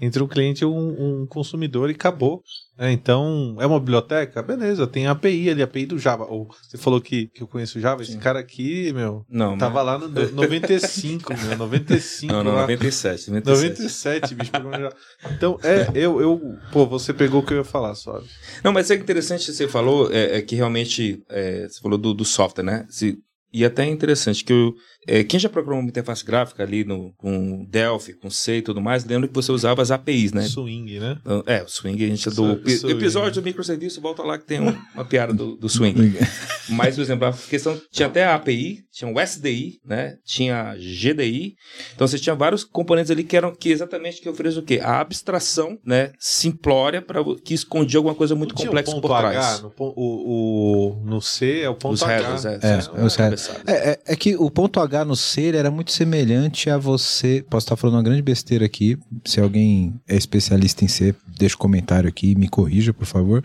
entre 0.00 0.22
um 0.22 0.28
cliente 0.28 0.62
e 0.62 0.66
um, 0.66 1.22
um 1.22 1.26
consumidor 1.26 1.90
e 1.90 1.94
acabou. 1.94 2.42
É, 2.80 2.92
então, 2.92 3.56
é 3.58 3.66
uma 3.66 3.80
biblioteca? 3.80 4.40
Beleza, 4.40 4.86
tem 4.86 5.08
a 5.08 5.10
API 5.10 5.50
ali, 5.50 5.62
a 5.62 5.64
API 5.64 5.84
do 5.84 5.98
Java. 5.98 6.24
Ou 6.26 6.48
você 6.62 6.78
falou 6.78 7.00
que, 7.00 7.26
que 7.26 7.42
eu 7.42 7.48
conheço 7.48 7.76
o 7.76 7.80
Java. 7.80 8.02
Esse 8.02 8.16
cara 8.18 8.38
aqui, 8.38 8.92
meu, 8.92 9.26
Não, 9.28 9.58
tava 9.58 9.82
lá 9.82 9.98
no 9.98 10.08
no 10.08 10.30
95, 10.30 11.34
meu. 11.34 11.58
95 11.58 12.32
Não, 12.32 12.44
não, 12.44 12.52
lá. 12.52 12.60
97. 12.60 13.32
97. 13.32 13.82
97, 13.82 14.34
bicho. 14.36 14.50
programa 14.52 14.78
Java. 14.78 14.96
Então, 15.32 15.58
é, 15.64 15.90
eu, 15.92 16.20
eu. 16.20 16.40
Pô, 16.70 16.86
você 16.86 17.12
pegou 17.12 17.40
o 17.40 17.44
que 17.44 17.52
eu 17.52 17.58
ia 17.58 17.64
falar, 17.64 17.96
suave. 17.96 18.28
Não, 18.62 18.72
mas 18.72 18.92
é 18.92 18.94
interessante 18.94 19.46
que 19.46 19.52
você 19.52 19.66
falou, 19.66 20.12
é, 20.12 20.38
é 20.38 20.42
que 20.42 20.54
realmente, 20.54 21.20
é, 21.28 21.66
você 21.68 21.80
falou 21.80 21.98
do, 21.98 22.14
do 22.14 22.24
software, 22.24 22.62
né? 22.62 22.86
Se, 22.88 23.18
e 23.52 23.64
até 23.64 23.84
é 23.84 23.86
interessante 23.86 24.44
que 24.44 24.52
eu, 24.52 24.74
é, 25.06 25.22
quem 25.24 25.38
já 25.40 25.48
programou 25.48 25.80
uma 25.80 25.88
interface 25.88 26.24
gráfica 26.24 26.62
ali 26.62 26.84
no, 26.84 27.12
com 27.16 27.64
Delphi, 27.70 28.12
com 28.14 28.28
C 28.30 28.56
e 28.58 28.62
tudo 28.62 28.80
mais, 28.80 29.04
lembra 29.04 29.28
que 29.28 29.34
você 29.34 29.50
usava 29.52 29.80
as 29.80 29.90
APIs, 29.90 30.32
né? 30.32 30.42
Swing, 30.42 30.98
né? 30.98 31.16
Então, 31.20 31.42
É, 31.46 31.62
o 31.62 31.68
swing, 31.68 32.04
a 32.04 32.08
gente 32.08 32.28
é 32.28 32.30
do 32.30 32.36
Su- 32.66 32.78
swing. 32.78 32.96
episódio 32.96 33.40
do 33.40 33.44
microserviço, 33.44 34.00
volta 34.00 34.22
lá 34.22 34.38
que 34.38 34.44
tem 34.44 34.60
um- 34.60 34.76
uma 34.94 35.04
piada 35.04 35.32
do, 35.32 35.56
do 35.56 35.68
swing. 35.68 35.94
Mas, 36.70 36.96
por 36.96 37.00
exemplo, 37.00 37.26
a 37.26 37.32
questão 37.32 37.80
tinha 37.90 38.06
até 38.08 38.24
a 38.24 38.34
API, 38.34 38.80
tinha 38.92 39.10
o 39.10 39.18
SDI, 39.18 39.78
né? 39.86 40.16
Tinha 40.26 40.74
GDI. 40.76 41.54
Então 41.94 42.06
você 42.06 42.18
tinha 42.18 42.34
vários 42.34 42.62
componentes 42.62 43.10
ali 43.10 43.24
que 43.24 43.34
eram 43.36 43.54
que 43.54 43.70
exatamente 43.70 44.20
que 44.20 44.28
ofereciam 44.28 44.62
o 44.62 44.66
quê? 44.66 44.78
A 44.82 45.00
abstração, 45.00 45.78
né? 45.82 46.12
Simplória 46.18 47.00
para 47.00 47.22
que 47.42 47.54
escondia 47.54 47.98
alguma 47.98 48.14
coisa 48.14 48.34
muito 48.34 48.54
complexa 48.54 48.90
um 48.94 49.00
por 49.00 49.08
ponto 49.08 49.18
trás. 49.20 49.36
H, 49.36 49.62
no, 49.62 49.72
o, 49.78 50.90
o- 50.98 51.04
no 51.06 51.22
C 51.22 51.60
é 51.62 51.70
o 51.70 51.74
ponto 51.74 51.94
Os 51.94 52.02
H. 52.02 52.12
headers, 52.12 52.44
é, 52.44 52.54
É, 52.56 53.16
cabeçadas. 53.16 53.50
É, 53.66 53.90
é- 53.92 53.98
é 54.08 54.16
que 54.16 54.36
o 54.36 54.50
ponto 54.50 54.78
H 54.78 54.87
no 55.04 55.16
C 55.16 55.42
ele 55.42 55.56
era 55.56 55.70
muito 55.70 55.92
semelhante 55.92 56.70
a 56.70 56.78
você. 56.78 57.44
Posso 57.48 57.64
estar 57.64 57.76
falando 57.76 57.96
uma 57.96 58.02
grande 58.02 58.22
besteira 58.22 58.64
aqui. 58.64 58.98
Se 59.24 59.40
alguém 59.40 59.94
é 60.08 60.16
especialista 60.16 60.84
em 60.84 60.88
C, 60.88 61.14
deixa 61.38 61.54
um 61.54 61.58
comentário 61.58 62.08
aqui 62.08 62.32
e 62.32 62.34
me 62.34 62.48
corrija, 62.48 62.92
por 62.92 63.06
favor. 63.06 63.42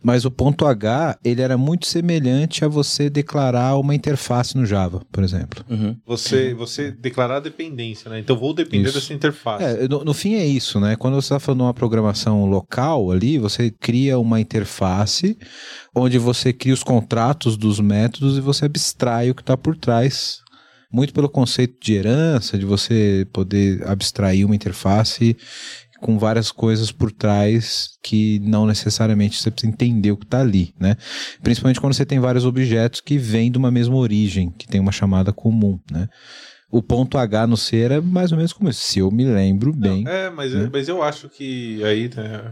Mas 0.00 0.24
o 0.24 0.30
ponto 0.30 0.64
H 0.64 1.18
ele 1.24 1.42
era 1.42 1.58
muito 1.58 1.86
semelhante 1.86 2.64
a 2.64 2.68
você 2.68 3.10
declarar 3.10 3.76
uma 3.76 3.94
interface 3.94 4.56
no 4.56 4.64
Java, 4.64 5.02
por 5.10 5.24
exemplo. 5.24 5.64
Uhum. 5.68 5.96
Você, 6.06 6.54
você 6.54 6.92
declarar 6.92 7.38
a 7.38 7.40
dependência, 7.40 8.08
né? 8.08 8.20
Então 8.20 8.38
vou 8.38 8.54
depender 8.54 8.88
Isso. 8.88 9.00
dessa 9.00 9.12
interface. 9.12 9.64
É, 9.64 9.88
no, 9.88 10.04
no 10.04 10.14
fim 10.14 10.34
é 10.34 10.46
isso, 10.46 10.78
né? 10.78 10.94
Quando 10.94 11.14
você 11.14 11.26
está 11.26 11.40
falando 11.40 11.58
de 11.58 11.64
uma 11.64 11.74
programação 11.74 12.46
local 12.46 13.10
ali, 13.10 13.38
você 13.38 13.70
cria 13.70 14.18
uma 14.18 14.40
interface 14.40 15.36
onde 15.94 16.16
você 16.16 16.52
cria 16.52 16.74
os 16.74 16.84
contratos 16.84 17.56
dos 17.56 17.80
métodos 17.80 18.38
e 18.38 18.40
você 18.40 18.66
abstrai 18.66 19.30
o 19.30 19.34
que 19.34 19.42
está 19.42 19.56
por 19.56 19.76
trás. 19.76 20.40
Muito 20.90 21.12
pelo 21.12 21.28
conceito 21.28 21.76
de 21.80 21.94
herança, 21.94 22.58
de 22.58 22.64
você 22.64 23.26
poder 23.32 23.86
abstrair 23.86 24.44
uma 24.44 24.54
interface 24.54 25.36
com 26.00 26.18
várias 26.18 26.50
coisas 26.50 26.92
por 26.92 27.10
trás 27.10 27.98
que 28.02 28.38
não 28.40 28.66
necessariamente 28.66 29.36
você 29.36 29.50
precisa 29.50 29.72
entender 29.72 30.12
o 30.12 30.16
que 30.16 30.24
está 30.24 30.40
ali, 30.40 30.72
né? 30.78 30.96
Principalmente 31.42 31.80
quando 31.80 31.94
você 31.94 32.06
tem 32.06 32.20
vários 32.20 32.44
objetos 32.44 33.00
que 33.00 33.18
vêm 33.18 33.50
de 33.50 33.58
uma 33.58 33.70
mesma 33.70 33.96
origem, 33.96 34.50
que 34.50 34.66
tem 34.68 34.80
uma 34.80 34.92
chamada 34.92 35.32
comum, 35.32 35.78
né? 35.90 36.08
O 36.70 36.82
ponto 36.82 37.16
H 37.16 37.46
no 37.46 37.56
C 37.56 37.78
era 37.78 38.02
mais 38.02 38.30
ou 38.30 38.36
menos 38.36 38.52
como 38.52 38.68
isso, 38.68 38.82
se 38.82 38.98
eu 38.98 39.10
me 39.10 39.24
lembro 39.24 39.72
bem. 39.72 40.04
É, 40.06 40.28
mas, 40.28 40.52
né? 40.52 40.68
mas 40.70 40.86
eu 40.86 41.02
acho 41.02 41.26
que 41.30 41.82
aí, 41.82 42.10
né, 42.14 42.42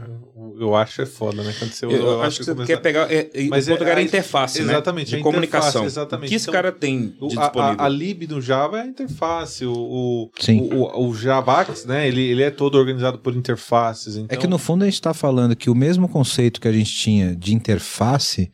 eu 0.58 0.74
acho 0.74 1.02
é 1.02 1.06
foda, 1.06 1.42
né? 1.42 1.52
Quando 1.58 1.70
você 1.72 1.84
Eu, 1.84 1.90
usa, 1.90 1.98
eu 1.98 2.22
acho 2.22 2.38
que 2.38 2.44
você 2.46 2.64
quer 2.64 2.80
pegar. 2.80 3.12
É, 3.12 3.28
é, 3.34 3.44
Mas 3.48 3.68
o 3.68 3.72
ponto 3.72 3.82
é- 3.82 3.84
H 3.84 3.90
era 3.90 4.00
a 4.00 4.02
a- 4.02 4.06
interface, 4.06 4.62
exatamente, 4.62 5.10
né? 5.10 5.16
a 5.16 5.18
De 5.18 5.22
comunicação. 5.22 5.68
interface, 5.82 5.86
exatamente. 5.86 6.26
O 6.26 6.30
que 6.30 6.34
esse 6.34 6.44
Então, 6.44 6.52
cara 6.54 6.72
tem 6.72 7.14
O- 7.20 7.28
de 7.28 7.38
a, 7.38 7.42
disponível? 7.42 7.76
a, 7.78 7.84
a 7.84 7.88
lib 7.90 8.26
do 8.26 8.40
Java 8.40 8.78
é 8.78 8.82
a 8.84 8.86
interface. 8.86 9.66
O, 9.66 9.72
o, 9.74 10.30
Sim. 10.40 10.60
o, 10.72 10.84
o, 10.84 11.08
o 11.10 11.14
Javax, 11.14 11.84
né? 11.84 12.08
Ele, 12.08 12.22
ele 12.22 12.42
é 12.42 12.50
todo 12.50 12.76
organizado 12.78 13.18
por 13.18 13.36
interfaces. 13.36 14.16
Então, 14.16 14.34
É 14.34 14.40
que 14.40 14.46
no 14.46 14.56
fundo 14.56 14.80
a 14.82 14.86
gente 14.86 14.94
está 14.94 15.12
falando 15.12 15.54
que 15.54 15.68
o 15.68 15.74
mesmo 15.74 16.08
conceito 16.08 16.58
que 16.58 16.68
a 16.68 16.72
gente 16.72 16.90
tinha 16.94 17.36
de 17.36 17.54
interface 17.54 18.50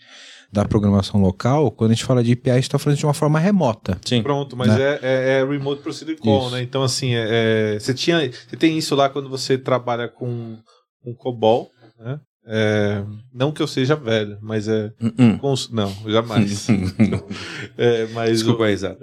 da 0.52 0.66
programação 0.66 1.20
local, 1.20 1.70
quando 1.70 1.92
a 1.92 1.94
gente 1.94 2.04
fala 2.04 2.22
de 2.22 2.32
API, 2.32 2.50
a 2.50 2.54
gente 2.56 2.64
está 2.64 2.78
falando 2.78 2.98
de 2.98 3.06
uma 3.06 3.14
forma 3.14 3.38
remota. 3.38 3.98
Sim. 4.04 4.22
Pronto, 4.22 4.54
mas 4.54 4.68
Né? 4.68 4.82
é, 4.82 4.98
é, 5.02 5.40
é 5.40 5.44
Remote 5.44 5.80
Procedure 5.82 6.18
Call, 6.18 6.42
Isso. 6.46 6.50
né? 6.56 6.62
Então, 6.62 6.82
assim, 6.82 7.14
é, 7.14 7.74
é, 7.76 7.80
você, 7.80 7.94
tinha, 7.94 8.30
você 8.30 8.56
tem 8.56 8.76
isso 8.76 8.94
lá 8.94 9.08
quando 9.08 9.30
você 9.30 9.56
trabalha 9.56 10.08
com, 10.08 10.58
com 11.02 11.14
COBOL, 11.14 11.70
né? 11.98 12.20
É, 12.44 13.04
não 13.32 13.52
que 13.52 13.62
eu 13.62 13.68
seja 13.68 13.94
velho, 13.94 14.36
mas 14.42 14.66
é. 14.66 14.90
Hum, 15.18 15.38
cons- 15.38 15.70
Não, 15.70 15.92
jamais. 16.08 16.66
É, 17.78 18.06
mas 18.08 18.30
Desculpa 18.38 18.62
o- 18.62 18.64
aí, 18.66 18.76
Zé. 18.76 18.96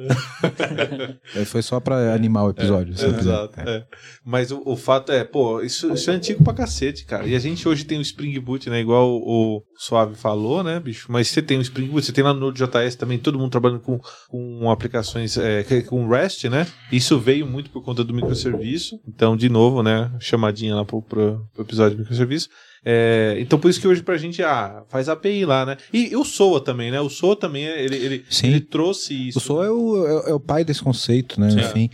É, 1.35 1.45
Foi 1.45 1.61
só 1.61 1.79
para 1.79 2.13
animar 2.13 2.45
o 2.45 2.49
episódio. 2.49 2.93
esse 2.93 3.05
episódio. 3.05 3.53
Exato. 3.55 3.69
é. 3.69 3.85
Mas 4.25 4.51
o, 4.51 4.61
o 4.65 4.75
fato 4.75 5.11
é, 5.11 5.23
pô, 5.23 5.61
isso, 5.61 5.91
isso 5.93 6.09
é 6.11 6.13
antigo 6.13 6.43
pra 6.43 6.53
cacete, 6.53 7.05
cara. 7.05 7.25
E 7.27 7.35
a 7.35 7.39
gente 7.39 7.67
hoje 7.67 7.85
tem 7.85 7.97
o 7.97 8.01
Spring 8.01 8.37
Boot, 8.39 8.69
né? 8.69 8.79
Igual 8.81 9.09
o, 9.09 9.57
o 9.57 9.63
Suave 9.77 10.15
falou, 10.15 10.63
né, 10.63 10.79
bicho? 10.79 11.07
Mas 11.11 11.27
você 11.29 11.41
tem 11.41 11.57
o 11.57 11.61
Spring 11.61 11.87
Boot, 11.87 12.05
você 12.05 12.11
tem 12.11 12.23
lá 12.23 12.33
no 12.33 12.39
Node.js 12.41 12.95
também, 12.95 13.17
todo 13.17 13.37
mundo 13.39 13.51
trabalhando 13.51 13.79
com, 13.81 13.99
com 14.27 14.69
aplicações, 14.69 15.37
é, 15.37 15.63
com 15.83 16.07
REST, 16.07 16.45
né? 16.49 16.67
Isso 16.91 17.17
veio 17.19 17.45
muito 17.47 17.69
por 17.69 17.83
conta 17.83 18.03
do 18.03 18.13
microserviço. 18.13 18.99
Então, 19.07 19.35
de 19.37 19.49
novo, 19.49 19.81
né? 19.83 20.11
Chamadinha 20.19 20.75
lá 20.75 20.85
pro, 20.85 21.01
pro, 21.01 21.45
pro 21.53 21.63
episódio 21.63 21.95
de 21.95 22.01
microserviço. 22.01 22.49
É, 22.85 23.35
então, 23.39 23.59
por 23.59 23.69
isso 23.69 23.79
que 23.81 23.87
hoje 23.87 24.01
pra 24.01 24.17
gente, 24.17 24.41
ah, 24.41 24.83
faz 24.87 25.09
API 25.09 25.45
lá, 25.45 25.65
né? 25.65 25.77
E, 25.93 26.15
o 26.15 26.23
SOA 26.23 26.61
também, 26.61 26.91
né? 26.91 26.99
O 27.01 27.09
SOA 27.09 27.35
também, 27.35 27.63
ele, 27.65 27.95
ele, 27.97 28.25
Sim. 28.29 28.47
ele 28.47 28.61
trouxe 28.61 29.29
isso. 29.29 29.37
O 29.37 29.41
SOA 29.41 29.65
é 29.65 29.69
o, 29.69 30.07
é- 30.27 30.29
é 30.31 30.33
o 30.33 30.39
pai 30.39 30.63
desse 30.63 30.81
conceito, 30.81 31.39
né? 31.39 31.49
Sim. 31.51 31.59
Enfim, 31.59 31.89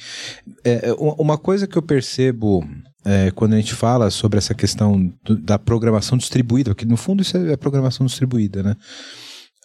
é, 0.63 0.89
é, 0.89 0.93
uma 0.93 1.37
coisa 1.37 1.65
que 1.67 1.77
eu 1.77 1.81
percebo 1.81 2.63
é, 3.03 3.31
quando 3.31 3.53
a 3.53 3.57
gente 3.57 3.73
fala 3.73 4.09
sobre 4.11 4.37
essa 4.37 4.53
questão 4.53 5.11
do- 5.23 5.37
da 5.37 5.57
programação 5.59 6.17
distribuída, 6.17 6.71
porque 6.71 6.85
no 6.85 6.97
fundo 6.97 7.21
isso 7.21 7.35
é 7.37 7.55
programação 7.57 8.05
distribuída, 8.05 8.61
né? 8.63 8.75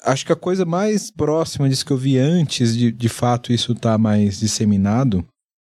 Acho 0.04 0.24
que 0.24 0.32
a 0.32 0.36
coisa 0.36 0.64
mais 0.64 1.10
próxima 1.10 1.68
disso 1.68 1.84
que 1.84 1.92
eu 1.92 1.96
vi 1.96 2.16
antes 2.18 2.74
de, 2.76 2.90
de 2.90 3.08
fato 3.10 3.52
isso 3.52 3.72
estar 3.72 3.98
mais 3.98 4.40
disseminado, 4.40 5.22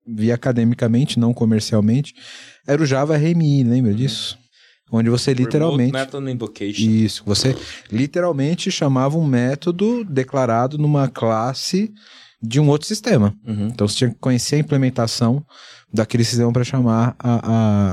vi 0.07 0.33
academicamente, 0.33 1.19
não 1.21 1.33
comercialmente, 1.33 2.13
era 2.67 2.83
o 2.83 2.87
Java 2.87 3.17
RMI, 3.17 3.63
lembra 3.63 3.95
disso? 3.95 4.37
Onde 4.93 5.11
você 5.11 5.33
literalmente. 5.35 5.93
Remote 5.93 6.15
Method 6.15 6.31
Invocation. 6.33 6.83
Isso, 6.91 7.23
você 7.27 7.57
literalmente 7.91 8.71
chamava 8.71 9.17
um 9.17 9.27
método 9.27 10.05
declarado 10.05 10.79
numa 10.79 11.09
classe 11.09 11.93
de 12.41 12.61
um 12.61 12.69
outro 12.69 12.87
sistema. 12.87 13.35
Uhum. 13.47 13.69
Então 13.69 13.89
você 13.89 13.97
tinha 13.97 14.11
que 14.11 14.17
conhecer 14.21 14.57
a 14.57 14.59
implementação 14.59 15.45
daquele 15.93 16.25
sistema 16.25 16.53
para 16.53 16.65
chamar 16.65 17.17
a, 17.19 17.51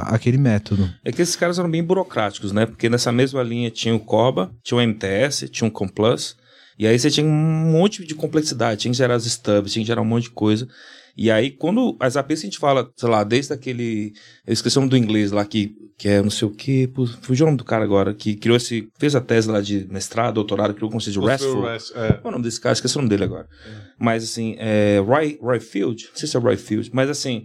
a- 0.10 0.15
aquele 0.15 0.38
método. 0.38 0.89
É 1.05 1.12
que 1.12 1.21
esses 1.21 1.36
caras 1.36 1.57
eram 1.57 1.69
bem 1.71 1.83
burocráticos, 1.83 2.51
né? 2.51 2.65
Porque 2.65 2.89
nessa 2.89 3.12
mesma 3.12 3.41
linha 3.43 3.71
tinha 3.71 3.95
o 3.95 4.00
COBA, 4.00 4.51
tinha 4.63 4.77
o 4.77 4.81
MTS, 4.81 5.48
tinha 5.50 5.67
o 5.67 5.71
Complus. 5.71 6.36
E 6.77 6.88
aí 6.88 6.98
você 7.00 7.10
tinha 7.12 7.25
um 7.25 7.71
monte 7.71 8.05
de 8.05 8.13
complexidade. 8.15 8.81
Tinha 8.81 8.91
que 8.91 8.98
gerar 8.98 9.15
os 9.15 9.25
stubs, 9.25 9.71
tinha 9.71 9.83
que 9.83 9.88
gerar 9.88 10.01
um 10.01 10.05
monte 10.05 10.24
de 10.24 10.31
coisa. 10.31 10.67
E 11.15 11.29
aí, 11.29 11.51
quando 11.51 11.95
as 12.00 12.15
APIs 12.17 12.39
a 12.39 12.43
gente 12.43 12.57
fala, 12.57 12.89
sei 12.95 13.07
lá, 13.10 13.24
desde 13.24 13.53
aquele. 13.53 14.13
Eu 14.48 14.53
esqueci 14.53 14.77
o 14.77 14.81
nome 14.81 14.89
do 14.89 14.98
inglês 14.98 15.31
lá, 15.31 15.45
que, 15.45 15.75
que 16.01 16.10
é 16.10 16.20
não 16.20 16.31
sei 16.31 16.48
o 16.48 16.51
que. 16.51 16.89
Fugiu 17.22 17.46
o 17.46 17.50
nome 17.50 17.60
do 17.60 17.63
cara 17.63 17.84
agora, 17.84 18.12
que 18.12 18.36
criou 18.36 18.58
esse. 18.58 18.89
fez 18.98 19.15
a 19.15 19.22
tese 19.22 19.48
lá 19.48 19.62
de 19.62 19.86
mestrado, 19.88 20.34
doutorado, 20.34 20.74
criou 20.74 20.89
o 20.89 20.91
conceito 20.91 21.22
de 21.22 21.27
RESTful. 21.27 21.62
REST, 21.62 21.91
é. 21.96 22.13
Qual 22.13 22.24
é 22.24 22.27
o 22.29 22.31
nome 22.31 22.43
desse 22.43 22.60
cara? 22.60 22.74
Esqueci 22.74 22.96
o 22.96 22.98
nome 22.98 23.10
dele 23.10 23.25
agora. 23.25 23.48
Mas 24.00 24.24
assim, 24.24 24.55
é. 24.58 24.98
Roy, 24.98 25.38
Roy 25.39 25.60
Field? 25.60 26.05
Não 26.10 26.15
sei 26.15 26.27
se 26.27 26.36
é 26.36 26.39
Roy 26.39 26.58
Field, 26.58 26.89
mas 26.91 27.08
assim. 27.08 27.43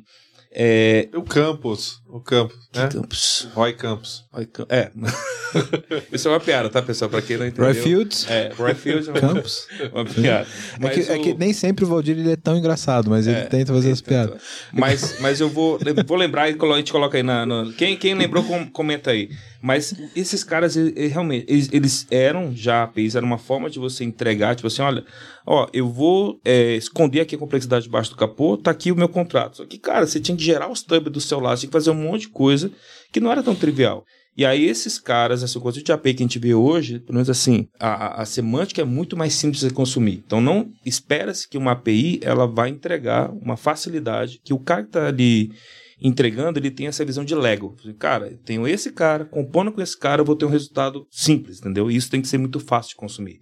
É. 0.58 1.08
O 1.14 1.20
Campos, 1.22 2.00
o 2.08 2.18
Campos, 2.18 2.56
né? 2.74 2.88
Campos. 2.90 3.46
Roy 3.54 3.74
Campos. 3.74 4.24
Roy 4.32 4.46
Cam- 4.46 4.66
É. 4.70 4.90
Isso 6.10 6.28
é 6.28 6.30
uma 6.30 6.40
piada, 6.40 6.68
tá, 6.70 6.80
pessoal? 6.80 7.10
Pra 7.10 7.20
quem 7.20 7.36
não 7.36 7.46
entendeu. 7.46 7.64
Roy 7.66 7.74
Fields, 7.74 8.26
É, 8.30 8.52
Roy 8.56 8.74
Field 8.74 9.06
é 9.08 9.12
uma, 9.12 9.20
Campos. 9.20 9.66
uma 9.92 10.04
piada. 10.06 10.46
É 10.80 10.88
que, 10.88 11.00
é 11.12 11.16
o- 11.16 11.22
que 11.22 11.34
nem 11.34 11.52
sempre 11.52 11.84
o 11.84 11.88
Valdir 11.88 12.18
ele 12.18 12.32
é 12.32 12.36
tão 12.36 12.56
engraçado, 12.56 13.10
mas 13.10 13.26
ele 13.26 13.36
É, 13.36 13.44
tenta 13.44 13.72
fazer 13.72 13.92
as 13.92 14.00
piadas. 14.00 14.40
Mas, 14.72 15.20
mas 15.20 15.40
eu 15.40 15.48
vou, 15.50 15.78
vou 16.06 16.16
lembrar 16.16 16.48
e 16.50 16.56
a 16.58 16.76
gente 16.78 16.90
coloca 16.92 17.16
aí 17.18 17.22
na. 17.22 17.44
na- 17.44 17.72
quem, 17.76 17.96
quem 17.96 18.14
lembrou, 18.14 18.42
com- 18.42 18.66
comenta 18.70 19.10
aí. 19.10 19.28
Mas 19.66 19.92
esses 20.14 20.44
caras, 20.44 20.76
realmente, 20.76 21.44
eles, 21.48 21.68
eles 21.72 22.06
eram 22.08 22.54
já 22.54 22.84
APIs, 22.84 23.16
era 23.16 23.26
uma 23.26 23.36
forma 23.36 23.68
de 23.68 23.80
você 23.80 24.04
entregar, 24.04 24.54
tipo 24.54 24.68
assim, 24.68 24.80
olha, 24.80 25.04
ó, 25.44 25.66
eu 25.72 25.88
vou 25.88 26.40
é, 26.44 26.76
esconder 26.76 27.22
aqui 27.22 27.34
a 27.34 27.38
complexidade 27.38 27.86
debaixo 27.86 28.10
do 28.10 28.16
capô, 28.16 28.56
tá 28.56 28.70
aqui 28.70 28.92
o 28.92 28.96
meu 28.96 29.08
contrato. 29.08 29.56
Só 29.56 29.66
que, 29.66 29.76
cara, 29.76 30.06
você 30.06 30.20
tinha 30.20 30.36
que 30.36 30.44
gerar 30.44 30.70
os 30.70 30.78
stubs 30.78 31.12
do 31.12 31.20
seu 31.20 31.40
lado, 31.40 31.58
tinha 31.58 31.68
que 31.68 31.72
fazer 31.72 31.90
um 31.90 31.94
monte 31.94 32.22
de 32.22 32.28
coisa 32.28 32.70
que 33.12 33.18
não 33.18 33.32
era 33.32 33.42
tão 33.42 33.56
trivial. 33.56 34.04
E 34.36 34.44
aí 34.44 34.66
esses 34.66 34.98
caras, 35.00 35.42
esse 35.42 35.58
conceito 35.58 35.86
de 35.86 35.92
API 35.92 36.14
que 36.14 36.22
a 36.22 36.26
gente 36.26 36.38
vê 36.38 36.54
hoje, 36.54 37.00
pelo 37.00 37.14
menos 37.14 37.28
assim, 37.30 37.66
a, 37.80 37.88
a- 37.88 38.22
a 38.22 38.24
semântica 38.24 38.82
é 38.82 38.84
muito 38.84 39.16
mais 39.16 39.32
simples 39.34 39.62
de 39.62 39.70
consumir. 39.70 40.22
Então 40.24 40.40
não 40.40 40.68
espera-se 40.84 41.48
que 41.48 41.58
uma 41.58 41.72
API 41.72 42.20
ela 42.22 42.46
vai 42.46 42.68
entregar 42.68 43.30
uma 43.32 43.56
facilidade 43.56 44.38
que 44.44 44.52
o 44.54 44.58
cara 44.60 44.82
que 44.82 44.90
está 44.90 45.08
ali 45.08 45.50
entregando, 46.00 46.58
ele 46.58 46.70
tem 46.70 46.86
essa 46.86 47.04
visão 47.04 47.24
de 47.24 47.34
Lego. 47.34 47.76
Cara, 47.98 48.38
tenho 48.44 48.66
esse 48.68 48.92
cara, 48.92 49.24
compondo 49.24 49.72
com 49.72 49.80
esse 49.80 49.98
cara, 49.98 50.20
eu 50.20 50.24
vou 50.26 50.36
ter 50.36 50.44
um 50.44 50.50
resultado 50.50 51.06
simples, 51.10 51.58
entendeu? 51.58 51.90
E 51.90 51.96
isso 51.96 52.10
tem 52.10 52.20
que 52.20 52.28
ser 52.28 52.38
muito 52.38 52.60
fácil 52.60 52.90
de 52.90 52.96
consumir. 52.96 53.40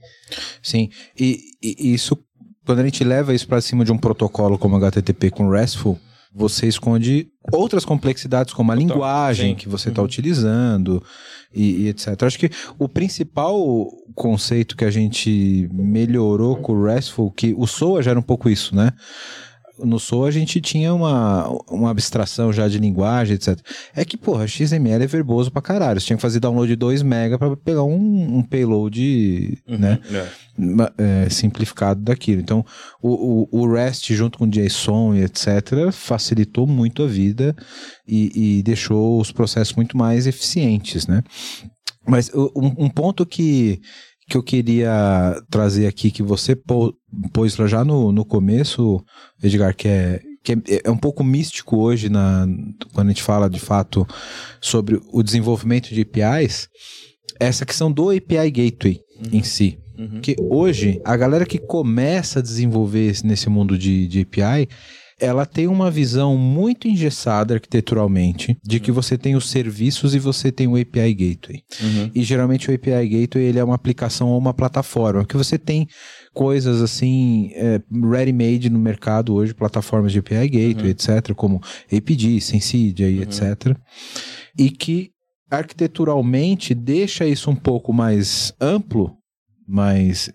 Sim, 0.63 0.89
e, 1.19 1.41
e- 1.63 1.93
isso, 1.95 2.17
quando 2.65 2.79
a 2.81 2.85
gente 2.85 3.03
leva 3.03 3.35
isso 3.35 3.49
para 3.49 3.61
cima 3.61 3.85
de 3.85 3.93
um 3.93 3.99
protocolo 3.99 4.57
como 4.57 4.77
HTTP 4.77 5.31
com 5.31 5.49
RESTful, 5.51 5.99
você 6.37 6.67
esconde 6.67 7.29
outras 7.53 7.85
complexidades, 7.85 8.53
como 8.53 8.73
a 8.73 8.75
Total, 8.75 8.89
linguagem 8.89 9.51
sim. 9.51 9.55
que 9.55 9.69
você 9.69 9.89
está 9.91 10.03
utilizando 10.03 11.01
e, 11.53 11.83
e 11.83 11.89
etc. 11.89 12.21
Acho 12.25 12.39
que 12.39 12.51
o 12.77 12.89
principal 12.89 13.89
conceito 14.17 14.77
que 14.77 14.85
a 14.85 14.91
gente 14.91 15.69
melhorou 15.73 16.57
com 16.57 16.73
o 16.73 16.85
RESTful, 16.85 17.31
que 17.31 17.55
o 17.57 17.67
SOA 17.69 18.03
já 18.03 18.11
era 18.11 18.19
um 18.19 18.23
pouco 18.23 18.49
isso, 18.51 18.75
né? 18.75 18.93
No 19.79 19.99
Soul 19.99 20.27
a 20.27 20.31
gente 20.31 20.61
tinha 20.61 20.95
uma, 20.95 21.49
uma 21.69 21.91
abstração 21.91 22.53
já 22.53 22.69
de 22.69 22.79
linguagem, 22.79 23.35
etc. 23.35 23.59
É 23.95 24.05
que, 24.05 24.17
porra, 24.17 24.47
XML 24.47 25.03
é 25.03 25.07
verboso 25.07 25.51
pra 25.51 25.63
caralho. 25.63 26.01
Você 26.01 26.07
tinha 26.07 26.17
que 26.17 26.23
fazer 26.23 26.41
download 26.41 26.69
de 26.69 26.77
2 26.77 27.03
mega 27.03 27.39
pra 27.39 27.57
pegar 27.57 27.83
um, 27.83 28.39
um 28.39 28.43
payload, 28.43 29.59
né? 29.67 29.99
É. 30.11 31.25
é, 31.25 31.31
simplificado 31.31 32.01
daquilo. 32.01 32.41
Então, 32.41 32.65
o, 33.03 33.49
o, 33.53 33.61
o 33.63 33.73
REST 33.73 34.15
junto 34.15 34.39
com 34.39 34.45
o 34.45 34.51
JSON 34.51 35.15
e 35.15 35.23
etc. 35.23 35.91
facilitou 35.93 36.67
muito 36.67 37.03
a 37.03 37.07
vida 37.07 37.55
e, 38.07 38.59
e 38.59 38.63
deixou 38.63 39.21
os 39.21 39.33
processos 39.33 39.75
muito 39.75 39.97
mais 39.97 40.27
eficientes, 40.27 41.07
né? 41.07 41.23
Mas 42.07 42.31
um, 42.35 42.85
um 42.85 42.91
ponto 42.91 43.25
que, 43.25 43.81
que 44.29 44.37
eu 44.37 44.43
queria 44.43 44.91
trazer 45.51 45.87
aqui, 45.87 46.11
que 46.11 46.23
você 46.23 46.57
pô- 46.57 46.95
pôs 47.33 47.55
já 47.55 47.85
no, 47.85 48.11
no 48.13 48.25
começo, 48.25 49.05
Edgar, 49.43 49.75
que 49.77 49.87
é, 49.89 50.21
que 50.43 50.53
é, 50.53 50.57
é 50.85 50.91
um 50.91 50.97
pouco 50.97 51.23
místico 51.23 51.77
hoje 51.79 52.09
na, 52.09 52.47
quando 52.93 53.09
a 53.09 53.11
gente 53.11 53.23
fala 53.23 53.49
de 53.51 53.61
fato 53.61 54.07
sobre 54.61 55.01
o 55.13 55.23
desenvolvimento 55.23 55.89
de 55.95 56.01
APIs, 56.03 56.69
essa 57.39 57.67
questão 57.67 57.91
do 57.93 58.11
API 58.11 58.51
Gateway 58.51 59.01
em 59.33 59.43
si. 59.43 59.79
Uhum. 59.99 60.09
Porque 60.09 60.35
hoje, 60.41 61.01
a 61.05 61.17
galera 61.17 61.47
que 61.47 61.59
começa 61.59 62.39
a 62.41 62.43
desenvolver 62.43 63.09
esse- 63.11 63.27
nesse 63.27 63.49
mundo 63.49 63.79
de, 63.79 64.07
de 64.09 64.23
API, 64.23 64.69
ela 65.21 65.47
tem 65.47 65.67
uma 65.67 65.91
visão 65.91 66.37
muito 66.37 66.89
engessada 66.89 67.55
arquiteturalmente 67.55 68.59
de 68.63 68.81
que 68.81 68.91
você 68.91 69.17
tem 69.17 69.37
os 69.37 69.49
serviços 69.49 70.15
e 70.15 70.19
você 70.19 70.51
tem 70.51 70.67
o 70.67 70.77
API 70.77 71.15
Gateway. 71.15 71.63
Uhum. 71.81 72.11
E 72.15 72.23
geralmente 72.23 72.71
o 72.71 72.75
API 72.75 73.09
Gateway 73.09 73.45
ele 73.45 73.59
é 73.59 73.65
uma 73.65 73.75
aplicação 73.75 74.29
ou 74.29 74.39
uma 74.39 74.53
plataforma, 74.53 75.25
que 75.25 75.37
você 75.37 75.59
tem 75.59 75.87
coisas 76.33 76.83
assim, 76.83 77.51
é, 77.55 77.81
ready-made 78.11 78.69
no 78.69 78.79
mercado 78.79 79.35
hoje, 79.35 79.55
plataformas 79.55 80.13
de 80.13 80.19
API 80.19 80.49
Gateway, 80.49 80.91
etc., 80.91 81.33
como 81.35 81.61
APG, 81.93 82.41
Sensidia 82.41 83.09
e 83.09 83.23
etc. 83.23 83.77
E 84.59 84.71
que 84.71 85.11
arquiteturalmente 85.51 86.75
deixa 86.75 87.27
isso 87.27 87.51
um 87.51 87.57
pouco 87.57 87.93
mais 87.93 88.53
amplo, 88.61 89.17
mais 89.67 90.31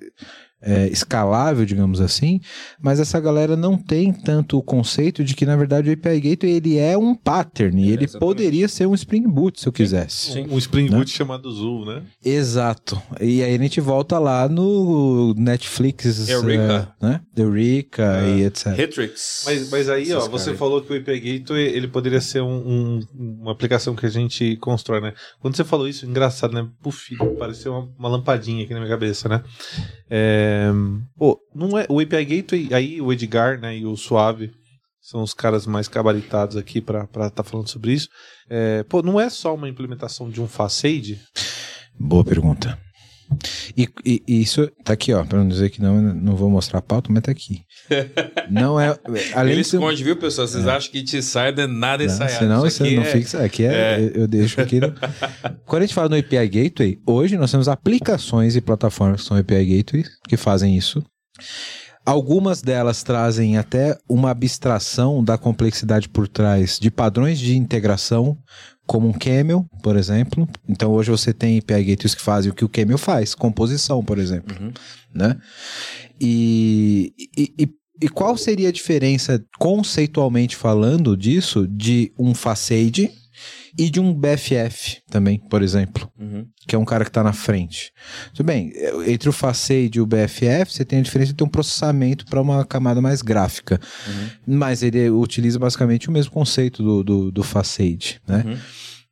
é, 0.61 0.87
escalável, 0.87 1.65
digamos 1.65 2.01
assim, 2.01 2.39
mas 2.81 2.99
essa 2.99 3.19
galera 3.19 3.55
não 3.55 3.77
tem 3.77 4.11
tanto 4.11 4.57
o 4.57 4.61
conceito 4.63 5.23
de 5.23 5.33
que, 5.33 5.45
na 5.45 5.55
verdade, 5.55 5.89
o 5.89 5.93
API 5.93 6.19
Gateway 6.19 6.53
ele 6.55 6.77
é 6.77 6.97
um 6.97 7.15
pattern, 7.15 7.81
e 7.81 7.89
É, 7.89 7.93
ele 7.93 8.03
exatamente. 8.05 8.19
poderia 8.19 8.67
ser 8.67 8.85
um 8.85 8.93
Spring 8.93 9.27
Boot, 9.27 9.59
se 9.61 9.67
eu 9.67 9.71
quisesse. 9.71 10.33
Sim. 10.33 10.47
Um 10.49 10.57
Spring 10.57 10.89
Né? 10.89 10.97
Boot 10.97 11.09
chamado 11.11 11.51
Zul, 11.51 11.85
né? 11.85 12.03
Exato. 12.23 13.01
E 13.21 13.41
aí 13.43 13.55
a 13.55 13.57
gente 13.57 13.79
volta 13.79 14.19
lá 14.19 14.47
no 14.49 15.33
Netflix, 15.37 16.27
Eureka. 16.29 16.93
eh, 17.01 17.05
né? 17.05 17.21
Eureka 17.35 18.03
É. 18.23 18.37
e 18.37 18.43
etc. 18.45 18.67
Retrix. 18.75 19.43
Mas, 19.45 19.69
mas 19.69 19.89
aí, 19.89 20.11
ó, 20.13 20.17
Esses 20.17 20.29
você 20.29 20.45
caras. 20.45 20.59
falou 20.59 20.81
que 20.81 20.91
o 20.93 20.97
API 20.97 21.19
Gateway 21.39 21.67
ele 21.67 21.87
poderia 21.87 22.19
ser 22.21 22.41
um- 22.41 22.49
um- 22.67 22.99
uma 23.41 23.51
aplicação 23.51 23.95
que 23.95 24.05
a 24.05 24.09
gente 24.09 24.57
constrói, 24.57 24.99
né? 25.01 25.13
Quando 25.39 25.55
você 25.55 25.63
falou 25.63 25.87
isso, 25.87 26.05
engraçado, 26.05 26.53
né? 26.53 26.67
Puf, 26.81 27.15
pareceu 27.37 27.71
uma, 27.73 27.89
uma 27.97 28.09
lampadinha 28.09 28.63
aqui 28.63 28.73
na 28.73 28.79
minha 28.79 28.89
cabeça, 28.91 29.29
né? 29.29 29.41
É, 30.09 30.48
pô, 31.17 31.39
não 31.53 31.77
é, 31.77 31.85
o 31.89 31.99
API 31.99 32.25
Gateway, 32.25 32.73
aí 32.73 33.01
o 33.01 33.11
Edgar 33.11 33.59
né, 33.59 33.77
e 33.77 33.85
o 33.85 33.95
Suave 33.95 34.51
são 35.01 35.23
os 35.23 35.33
caras 35.33 35.65
mais 35.65 35.87
gabaritados 35.87 36.55
aqui 36.57 36.81
para 36.81 37.03
estar 37.03 37.29
tá 37.29 37.43
falando 37.43 37.67
sobre 37.67 37.93
isso. 37.93 38.07
É, 38.49 38.83
pô, 38.83 39.01
não 39.01 39.19
é 39.19 39.29
só 39.29 39.55
uma 39.55 39.69
implementação 39.69 40.29
de 40.29 40.41
um 40.41 40.47
facade? 40.47 41.19
Boa 41.99 42.23
pergunta. 42.23 42.77
E, 43.77 43.87
e- 44.05 44.23
e 44.27 44.41
isso 44.41 44.69
tá 44.83 44.93
aqui, 44.93 45.13
ó, 45.13 45.23
para 45.23 45.39
não 45.39 45.47
dizer 45.47 45.69
que 45.69 45.81
não, 45.81 45.95
eu 45.95 46.01
não 46.15 46.35
vou 46.35 46.49
mostrar 46.49 46.79
a 46.79 46.81
pauta, 46.81 47.11
mas 47.11 47.21
tá 47.23 47.31
aqui. 47.31 47.61
Não 48.49 48.79
é. 48.79 48.97
Além 49.33 49.53
Ele 49.53 49.61
de 49.63 49.67
esconde, 49.75 50.03
viu, 50.03 50.15
pessoal? 50.17 50.47
Vocês 50.47 50.67
acham 50.67 50.91
que 50.91 51.03
te 51.03 51.21
sai 51.21 51.51
de 51.53 51.65
nada 51.67 52.03
ensaiado. 52.03 52.37
senão 52.39 52.65
isso 52.67 52.83
não 52.83 53.01
é- 53.01 53.05
fixa. 53.05 53.43
Aqui 53.43 53.63
é, 53.65 54.11
eu 54.13 54.27
deixo 54.27 54.59
aqui. 54.59 54.79
no- 54.79 54.93
Quando 55.65 55.83
a 55.83 55.85
gente 55.85 55.93
fala 55.95 56.09
no 56.09 56.15
API 56.17 56.47
Gateway, 56.47 56.99
hoje 57.07 57.37
nós 57.37 57.51
temos 57.51 57.67
aplicações 57.67 58.55
e 58.55 58.61
plataformas 58.61 59.21
que 59.21 59.27
são 59.27 59.37
API 59.37 59.77
Gateway 59.77 60.03
que 60.27 60.35
fazem 60.37 60.75
isso. 60.75 61.03
Algumas 62.05 62.61
delas 62.61 63.03
trazem 63.03 63.57
até 63.57 63.95
uma 64.09 64.31
abstração 64.31 65.23
da 65.23 65.37
complexidade 65.37 66.09
por 66.09 66.27
trás 66.27 66.79
de 66.79 66.89
padrões 66.89 67.37
de 67.37 67.55
integração, 67.55 68.35
como 68.89 69.07
um 69.07 69.13
Camel, 69.13 69.67
por 69.83 69.95
exemplo. 69.95 70.49
Então 70.67 70.91
hoje 70.91 71.11
você 71.11 71.31
tem 71.31 71.59
API 71.59 71.83
Gateways 71.83 72.15
que 72.15 72.21
fazem 72.23 72.49
o 72.51 72.55
que 72.55 72.65
o 72.65 72.69
Camel 72.69 72.97
faz, 72.97 73.35
composição, 73.35 74.03
por 74.03 74.17
exemplo 74.17 74.57
Uhum. 74.59 74.71
né? 75.13 75.37
E, 76.19 77.13
e, 77.37 77.53
e- 77.59 77.69
e 78.01 78.07
qual 78.09 78.35
seria 78.37 78.69
a 78.69 78.71
diferença, 78.71 79.43
conceitualmente 79.59 80.55
falando, 80.55 81.15
disso, 81.15 81.67
de 81.67 82.11
um 82.17 82.33
Facade 82.33 83.11
e 83.77 83.89
de 83.89 83.99
um 83.99 84.13
BFF 84.13 85.01
também, 85.09 85.39
por 85.49 85.61
exemplo, 85.61 86.09
Uhum. 86.19 86.45
que 86.67 86.75
é 86.75 86.77
um 86.77 86.85
cara 86.85 87.03
que 87.03 87.09
está 87.09 87.23
na 87.23 87.33
frente? 87.33 87.91
Tudo 88.33 88.45
bem, 88.45 88.71
entre 89.07 89.29
o 89.29 89.31
Facade 89.31 89.91
e 89.97 90.01
o 90.01 90.05
BFF, 90.05 90.71
você 90.73 90.85
tem 90.85 90.99
a 90.99 91.01
diferença 91.01 91.31
de 91.31 91.37
ter 91.37 91.43
um 91.43 91.49
processamento 91.49 92.25
para 92.25 92.41
uma 92.41 92.65
camada 92.65 93.01
mais 93.01 93.21
gráfica, 93.21 93.79
Uhum. 94.07 94.55
mas 94.57 94.83
ele 94.83 95.09
utiliza 95.09 95.57
basicamente 95.59 96.09
o 96.09 96.11
mesmo 96.11 96.31
conceito 96.31 96.81
do, 96.83 97.03
do, 97.03 97.31
do 97.31 97.43
Facade, 97.43 98.19
né? 98.27 98.43
Uhum. 98.45 98.57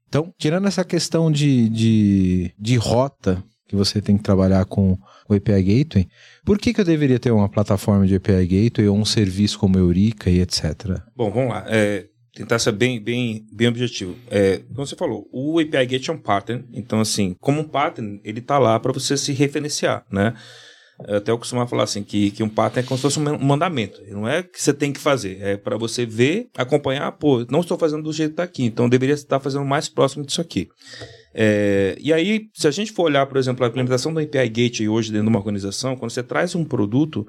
Então, 0.09 0.33
tirando 0.39 0.67
essa 0.67 0.85
questão 0.85 1.29
de, 1.31 1.67
de, 1.69 2.53
de 2.57 2.75
rota 2.77 3.43
que 3.67 3.75
você 3.75 4.01
tem 4.01 4.15
que 4.15 4.23
trabalhar 4.23 4.63
com 4.63 4.97
o 5.27 5.33
API 5.33 5.61
Gateway, 5.83 6.07
por 6.45 6.57
que, 6.57 6.73
que 6.73 6.79
eu 6.79 6.85
deveria 6.85 7.19
ter 7.19 7.31
uma 7.31 7.49
plataforma 7.49 8.07
de 8.07 8.15
API 8.15 8.47
Gateway 8.47 8.87
ou 8.87 8.97
um 8.97 9.03
serviço 9.03 9.59
como 9.59 9.77
Eureka 9.77 10.29
e 10.29 10.39
etc? 10.39 11.01
Bom, 11.13 11.29
vamos 11.29 11.49
lá. 11.49 11.65
É, 11.67 12.05
tentar 12.37 12.59
ser 12.59 12.71
bem, 12.71 13.01
bem, 13.01 13.45
bem 13.51 13.67
objetivo. 13.67 14.15
É, 14.29 14.61
como 14.73 14.85
você 14.85 14.95
falou, 14.95 15.27
o 15.31 15.59
API 15.59 15.85
Gate 15.85 16.09
é 16.09 16.11
um 16.11 16.17
pattern. 16.17 16.63
Então, 16.71 16.99
assim, 16.99 17.35
como 17.39 17.61
um 17.61 17.63
pattern, 17.63 18.21
ele 18.23 18.41
tá 18.41 18.59
lá 18.59 18.79
para 18.79 18.91
você 18.91 19.17
se 19.17 19.33
referenciar, 19.33 20.05
né? 20.11 20.35
Eu 21.07 21.17
até 21.17 21.31
eu 21.31 21.37
costumava 21.37 21.69
falar 21.69 21.83
assim, 21.83 22.03
que, 22.03 22.31
que 22.31 22.41
um 22.41 22.49
pattern 22.49 22.83
é 22.83 22.87
como 22.87 22.97
se 22.97 23.03
fosse 23.03 23.19
um 23.19 23.37
mandamento. 23.37 24.01
Não 24.09 24.27
é 24.27 24.41
que 24.41 24.61
você 24.61 24.73
tem 24.73 24.91
que 24.91 24.99
fazer, 24.99 25.39
é 25.41 25.55
para 25.55 25.77
você 25.77 26.05
ver, 26.05 26.49
acompanhar, 26.57 27.11
pô, 27.11 27.45
não 27.49 27.59
estou 27.59 27.77
fazendo 27.77 28.01
do 28.03 28.11
jeito 28.11 28.31
que 28.31 28.37
tá 28.37 28.43
aqui, 28.43 28.63
então 28.63 28.89
deveria 28.89 29.13
estar 29.13 29.39
fazendo 29.39 29.63
mais 29.63 29.87
próximo 29.87 30.25
disso 30.25 30.41
aqui. 30.41 30.69
É, 31.35 31.95
e 31.99 32.11
aí, 32.11 32.47
se 32.51 32.67
a 32.67 32.71
gente 32.71 32.91
for 32.91 33.03
olhar, 33.03 33.27
por 33.27 33.37
exemplo, 33.37 33.63
a 33.63 33.67
implementação 33.67 34.11
do 34.11 34.19
API 34.19 34.49
Gateway 34.49 34.89
hoje 34.89 35.11
dentro 35.11 35.25
de 35.25 35.29
uma 35.29 35.39
organização, 35.39 35.95
quando 35.95 36.09
você 36.09 36.23
traz 36.23 36.55
um 36.55 36.65
produto, 36.65 37.27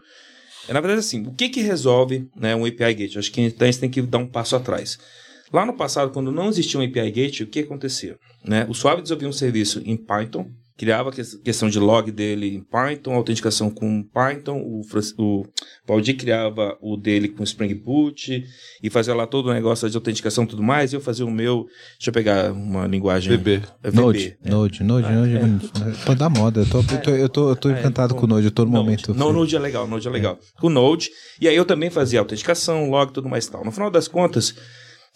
na 0.73 0.81
verdade 0.81 1.01
assim, 1.01 1.27
o 1.27 1.33
que 1.33 1.49
que 1.49 1.61
resolve 1.61 2.29
né, 2.37 2.55
um 2.55 2.65
API 2.65 2.95
Gateway? 2.95 3.19
Acho 3.19 3.33
que 3.33 3.41
então 3.41 3.67
a 3.67 3.71
gente 3.71 3.81
tem 3.81 3.91
que 3.91 4.03
dar 4.03 4.19
um 4.19 4.27
passo 4.27 4.57
atrás. 4.57 4.99
Lá 5.53 5.65
no 5.65 5.75
passado, 5.75 6.13
quando 6.13 6.31
não 6.31 6.49
existia 6.49 6.79
um 6.79 6.83
API 6.85 7.11
Gateway, 7.11 7.43
o 7.43 7.47
que 7.47 7.61
acontecia? 7.61 8.19
Né? 8.45 8.67
O 8.69 8.75
Suave 8.75 9.03
desenvolvia 9.03 9.29
um 9.29 9.33
serviço 9.33 9.83
em 9.85 9.97
Python, 9.97 10.51
criava 10.79 11.11
a 11.11 11.13
que- 11.13 11.39
questão 11.41 11.69
de 11.69 11.79
log 11.79 12.11
dele 12.13 12.55
em 12.55 12.63
Python, 12.63 13.13
autenticação 13.15 13.69
com 13.69 14.03
Python, 14.05 14.59
o, 14.63 14.81
o 15.19 15.45
Valdir 15.87 16.17
criava 16.17 16.79
o 16.81 16.97
dele 16.97 17.29
com 17.29 17.43
Spring 17.43 17.75
Boot 17.75 18.45
e 18.83 18.89
fazia 18.89 19.13
lá 19.15 19.27
todo 19.27 19.51
o 19.51 19.53
negócio 19.53 19.91
de 19.91 19.97
autenticação 19.97 20.45
e 20.45 20.47
tudo 20.47 20.63
mais, 20.63 20.93
e 20.93 20.97
eu 20.97 21.01
fazia 21.01 21.27
o 21.27 21.31
meu, 21.31 21.67
deixa 21.99 22.11
eu 22.11 22.13
pegar 22.13 22.53
uma 22.53 22.87
linguagem... 22.87 23.29
BB. 23.37 23.61
É 23.83 23.91
VB, 23.91 24.01
Node, 24.01 24.39
é. 24.45 24.51
Node, 24.51 24.85
Node, 24.85 25.09
Node. 25.13 25.37
é. 25.37 26.05
Pô, 26.07 26.15
da 26.15 26.31
moda. 26.31 26.61
Eu 26.61 26.67
tô, 26.71 26.79
eu 26.79 27.03
tô, 27.03 27.11
eu 27.11 27.29
tô, 27.29 27.49
eu 27.51 27.57
tô 27.57 27.71
É, 27.71 27.81
encantado 27.81 28.15
com 28.15 28.25
o 28.25 28.29
Node, 28.29 28.47
eu 28.47 28.53
tô 28.53 28.65
no 28.65 28.71
Node. 28.71 28.85
momento. 28.85 29.13
Não, 29.15 29.33
Node 29.33 29.57
é 29.57 29.59
legal, 29.59 29.87
Node 29.89 30.07
é 30.07 30.11
legal. 30.11 30.39
Com 30.61 30.71
Node. 30.71 31.11
E 31.41 31.49
aí 31.49 31.57
eu 31.57 31.65
também 31.65 31.91
fazia 31.91 32.21
autenticação, 32.21 32.89
log 32.89 33.11
e 33.11 33.15
tudo 33.15 33.29
mais 33.29 33.47
e 33.47 33.51
tal. 33.51 33.65
No 33.65 33.73
final 33.73 33.91
das 33.91 34.07
contas, 34.07 34.55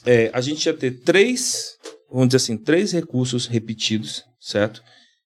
é, 0.04 0.28
a 0.34 0.40
gente 0.40 0.66
ia 0.66 0.74
ter 0.74 0.90
três, 1.04 1.76
vamos 2.10 2.28
dizer 2.28 2.38
assim, 2.38 2.56
três 2.56 2.90
recursos 2.90 3.46
repetidos, 3.46 4.24
certo? 4.40 4.82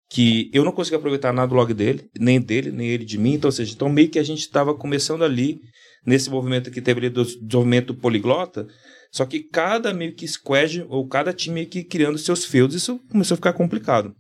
Que 0.10 0.50
eu 0.54 0.66
não 0.66 0.72
conseguia 0.72 0.98
aproveitar 0.98 1.32
nada 1.32 1.48
do 1.48 1.56
log 1.56 1.74
dele, 1.74 2.10
nem 2.20 2.42
dele, 2.42 2.72
nem 2.72 2.88
ele 2.88 3.06
de 3.06 3.18
mim. 3.18 3.34
Então, 3.34 3.48
ou 3.48 3.52
seja, 3.52 3.74
então 3.74 3.88
meio 3.90 4.10
que 4.10 4.18
a 4.18 4.24
gente 4.24 4.40
estava 4.40 4.74
começando 4.74 5.24
ali, 5.24 5.60
nesse 6.06 6.30
movimento 6.30 6.72
que 6.72 6.82
teve 6.82 7.00
ali 7.00 7.10
do 7.10 7.24
desenvolvimento 7.24 7.94
poliglota, 7.94 8.68
só 9.12 9.26
que 9.26 9.40
cada 9.42 9.94
meio 9.94 10.14
que 10.16 10.28
squad, 10.28 10.86
ou 10.90 11.08
cada 11.08 11.34
time 11.34 11.56
meio 11.56 11.68
que 11.68 11.84
criando 11.84 12.18
seus 12.18 12.46
fields, 12.46 12.76
isso 12.76 13.00
começou 13.10 13.36
a 13.36 13.38
ficar 13.38 13.54
complicado. 13.54 14.14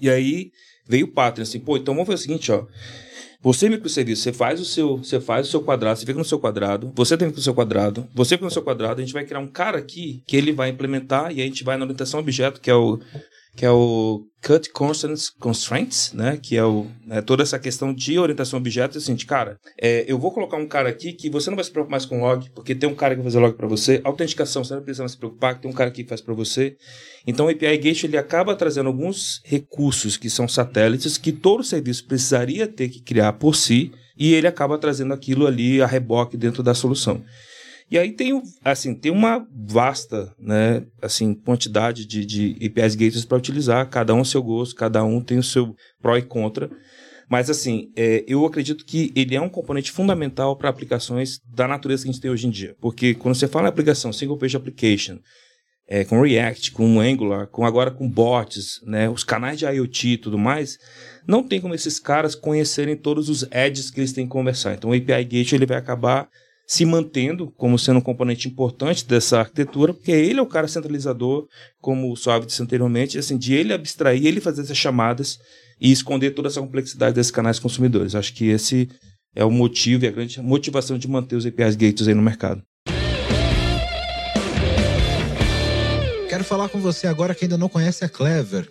E 0.00 0.08
aí 0.08 0.50
veio 0.88 1.06
o 1.06 1.12
pattern, 1.12 1.42
assim, 1.42 1.60
pô, 1.60 1.76
então 1.76 1.94
vamos 1.94 2.06
fazer 2.06 2.20
o 2.20 2.22
seguinte, 2.22 2.52
ó. 2.52 2.66
Você 3.42 3.70
microserviço, 3.70 4.22
você 4.22 4.32
faz 4.34 4.60
o 4.60 4.66
seu, 4.66 4.98
você 4.98 5.18
faz 5.18 5.48
o 5.48 5.50
seu 5.50 5.62
quadrado, 5.62 5.98
você 5.98 6.04
fica 6.04 6.18
no 6.18 6.24
seu 6.24 6.38
quadrado, 6.38 6.92
você 6.94 7.16
tem 7.16 7.28
no 7.28 7.40
seu 7.40 7.54
quadrado, 7.54 8.06
você 8.14 8.36
fica 8.36 8.44
no 8.44 8.50
seu 8.50 8.62
quadrado, 8.62 9.00
a 9.00 9.04
gente 9.04 9.14
vai 9.14 9.24
criar 9.24 9.40
um 9.40 9.46
cara 9.46 9.78
aqui 9.78 10.22
que 10.26 10.36
ele 10.36 10.52
vai 10.52 10.68
implementar 10.68 11.32
e 11.32 11.40
a 11.40 11.44
gente 11.44 11.64
vai 11.64 11.78
na 11.78 11.84
orientação 11.84 12.20
objeto, 12.20 12.60
que 12.60 12.70
é 12.70 12.74
o 12.74 13.00
que 13.56 13.66
é 13.66 13.70
o 13.70 14.22
Cut 14.42 14.70
Constraints, 15.38 16.12
né? 16.12 16.38
Que 16.42 16.56
é, 16.56 16.64
o, 16.64 16.86
é 17.10 17.20
toda 17.20 17.42
essa 17.42 17.58
questão 17.58 17.92
de 17.92 18.18
orientação 18.18 18.56
a 18.56 18.60
objeto. 18.60 18.96
Assim, 18.96 19.14
de, 19.14 19.26
cara, 19.26 19.58
é, 19.80 20.04
eu 20.08 20.18
vou 20.18 20.32
colocar 20.32 20.56
um 20.56 20.66
cara 20.66 20.88
aqui 20.88 21.12
que 21.12 21.28
você 21.28 21.50
não 21.50 21.56
vai 21.56 21.64
se 21.64 21.70
preocupar 21.70 21.92
mais 21.92 22.06
com 22.06 22.20
log, 22.20 22.48
porque 22.54 22.74
tem 22.74 22.88
um 22.88 22.94
cara 22.94 23.14
que 23.14 23.20
vai 23.20 23.30
fazer 23.30 23.40
log 23.40 23.56
para 23.56 23.66
você. 23.66 24.00
Autenticação, 24.04 24.64
você 24.64 24.74
não 24.74 24.82
precisa 24.82 25.02
mais 25.02 25.12
se 25.12 25.18
preocupar, 25.18 25.54
que 25.54 25.62
tem 25.62 25.70
um 25.70 25.74
cara 25.74 25.90
que 25.90 26.04
faz 26.04 26.20
para 26.20 26.34
você. 26.34 26.76
Então, 27.26 27.46
o 27.46 27.48
API 27.50 27.76
Gate 27.76 28.04
ele 28.04 28.16
acaba 28.16 28.54
trazendo 28.54 28.86
alguns 28.86 29.40
recursos 29.44 30.16
que 30.16 30.30
são 30.30 30.48
satélites 30.48 31.18
que 31.18 31.32
todo 31.32 31.62
serviço 31.62 32.06
precisaria 32.06 32.66
ter 32.66 32.88
que 32.88 33.02
criar 33.02 33.34
por 33.34 33.54
si, 33.54 33.92
e 34.16 34.34
ele 34.34 34.46
acaba 34.46 34.78
trazendo 34.78 35.14
aquilo 35.14 35.46
ali 35.46 35.80
a 35.80 35.86
reboque 35.86 36.36
dentro 36.36 36.62
da 36.62 36.74
solução. 36.74 37.22
E 37.90 37.98
aí 37.98 38.12
tem, 38.12 38.40
assim, 38.64 38.94
tem 38.94 39.10
uma 39.10 39.44
vasta, 39.66 40.32
né, 40.38 40.86
assim, 41.02 41.34
quantidade 41.34 42.06
de, 42.06 42.24
de 42.24 42.52
APIs 42.64 42.94
gateways 42.94 43.24
para 43.24 43.38
utilizar, 43.38 43.88
cada 43.90 44.14
um 44.14 44.24
seu 44.24 44.42
gosto, 44.42 44.76
cada 44.76 45.02
um 45.02 45.20
tem 45.20 45.38
o 45.38 45.42
seu 45.42 45.74
pró 46.00 46.16
e 46.16 46.22
contra. 46.22 46.70
Mas, 47.28 47.50
assim, 47.50 47.92
é, 47.96 48.24
eu 48.28 48.46
acredito 48.46 48.84
que 48.84 49.12
ele 49.16 49.34
é 49.34 49.40
um 49.40 49.48
componente 49.48 49.90
fundamental 49.90 50.56
para 50.56 50.68
aplicações 50.68 51.38
da 51.52 51.66
natureza 51.66 52.04
que 52.04 52.10
a 52.10 52.12
gente 52.12 52.20
tem 52.20 52.30
hoje 52.30 52.46
em 52.46 52.50
dia. 52.50 52.76
Porque 52.80 53.14
quando 53.14 53.34
você 53.34 53.48
fala 53.48 53.66
em 53.66 53.68
aplicação, 53.68 54.12
single 54.12 54.38
page 54.38 54.56
application, 54.56 55.18
é, 55.88 56.04
com 56.04 56.22
React, 56.22 56.70
com 56.70 57.00
Angular, 57.00 57.48
com 57.48 57.64
agora 57.64 57.90
com 57.90 58.08
bots, 58.08 58.80
né, 58.84 59.10
os 59.10 59.24
canais 59.24 59.58
de 59.58 59.66
IoT 59.66 60.08
e 60.10 60.16
tudo 60.16 60.38
mais, 60.38 60.78
não 61.26 61.42
tem 61.42 61.60
como 61.60 61.74
esses 61.74 61.98
caras 61.98 62.36
conhecerem 62.36 62.96
todos 62.96 63.28
os 63.28 63.44
edges 63.50 63.90
que 63.90 63.98
eles 63.98 64.12
têm 64.12 64.26
que 64.26 64.30
conversar. 64.30 64.74
Então 64.74 64.90
o 64.90 64.94
API 64.94 65.24
Gate 65.24 65.52
ele 65.52 65.66
vai 65.66 65.76
acabar 65.76 66.28
se 66.70 66.86
mantendo 66.86 67.52
como 67.56 67.76
sendo 67.76 67.98
um 67.98 68.00
componente 68.00 68.46
importante 68.46 69.04
dessa 69.04 69.40
arquitetura, 69.40 69.92
porque 69.92 70.12
ele 70.12 70.38
é 70.38 70.42
o 70.42 70.46
cara 70.46 70.68
centralizador, 70.68 71.48
como 71.80 72.12
o 72.12 72.16
Suave 72.16 72.46
disse 72.46 72.62
anteriormente, 72.62 73.18
assim, 73.18 73.36
de 73.36 73.52
ele 73.54 73.72
abstrair, 73.72 74.24
ele 74.24 74.40
fazer 74.40 74.62
essas 74.62 74.76
chamadas 74.76 75.40
e 75.80 75.90
esconder 75.90 76.30
toda 76.30 76.46
essa 76.46 76.60
complexidade 76.60 77.16
desses 77.16 77.32
canais 77.32 77.58
consumidores. 77.58 78.14
Acho 78.14 78.32
que 78.32 78.46
esse 78.46 78.88
é 79.34 79.44
o 79.44 79.50
motivo 79.50 80.04
e 80.04 80.06
a 80.06 80.12
grande 80.12 80.40
motivação 80.40 80.96
de 80.96 81.08
manter 81.08 81.34
os 81.34 81.44
APIs 81.44 81.74
Gates 81.74 82.06
aí 82.06 82.14
no 82.14 82.22
mercado. 82.22 82.62
Quero 86.28 86.44
falar 86.44 86.68
com 86.68 86.78
você 86.78 87.08
agora 87.08 87.34
que 87.34 87.46
ainda 87.46 87.58
não 87.58 87.68
conhece 87.68 88.04
a 88.04 88.08
Clever. 88.08 88.70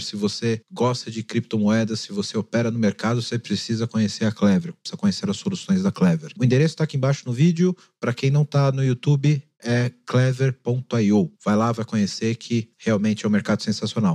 Clever, 0.00 0.02
se 0.02 0.16
você 0.16 0.62
gosta 0.72 1.10
de 1.10 1.22
criptomoedas, 1.22 2.00
se 2.00 2.12
você 2.12 2.36
opera 2.36 2.70
no 2.70 2.78
mercado, 2.78 3.22
você 3.22 3.38
precisa 3.38 3.86
conhecer 3.86 4.24
a 4.24 4.32
Clever, 4.32 4.72
precisa 4.72 4.96
conhecer 4.96 5.28
as 5.28 5.36
soluções 5.36 5.82
da 5.82 5.92
Clever. 5.92 6.32
O 6.38 6.44
endereço 6.44 6.74
está 6.74 6.84
aqui 6.84 6.96
embaixo 6.96 7.22
no 7.26 7.32
vídeo. 7.32 7.76
Para 8.00 8.14
quem 8.14 8.30
não 8.30 8.42
está 8.42 8.72
no 8.72 8.82
YouTube, 8.82 9.42
é 9.62 9.92
clever.io. 10.06 11.32
Vai 11.44 11.56
lá, 11.56 11.70
vai 11.72 11.84
conhecer 11.84 12.34
que 12.36 12.70
realmente 12.78 13.24
é 13.24 13.28
um 13.28 13.32
mercado 13.32 13.62
sensacional. 13.62 14.14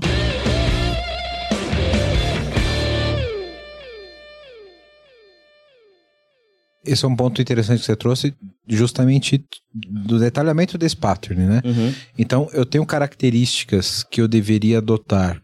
Esse 6.86 7.04
é 7.04 7.08
um 7.08 7.15
ponto 7.15 7.41
interessante 7.41 7.80
que 7.80 7.86
você 7.86 7.95
trouxe, 7.95 8.36
justamente 8.67 9.43
do 9.74 10.19
detalhamento 10.19 10.78
desse 10.78 10.95
pattern, 10.95 11.43
né? 11.43 11.62
Uhum. 11.65 11.93
Então, 12.15 12.48
eu 12.54 12.63
tenho 12.63 12.86
características 12.86 14.04
que 14.04 14.21
eu 14.21 14.28
deveria 14.28 14.78
adotar 14.78 15.41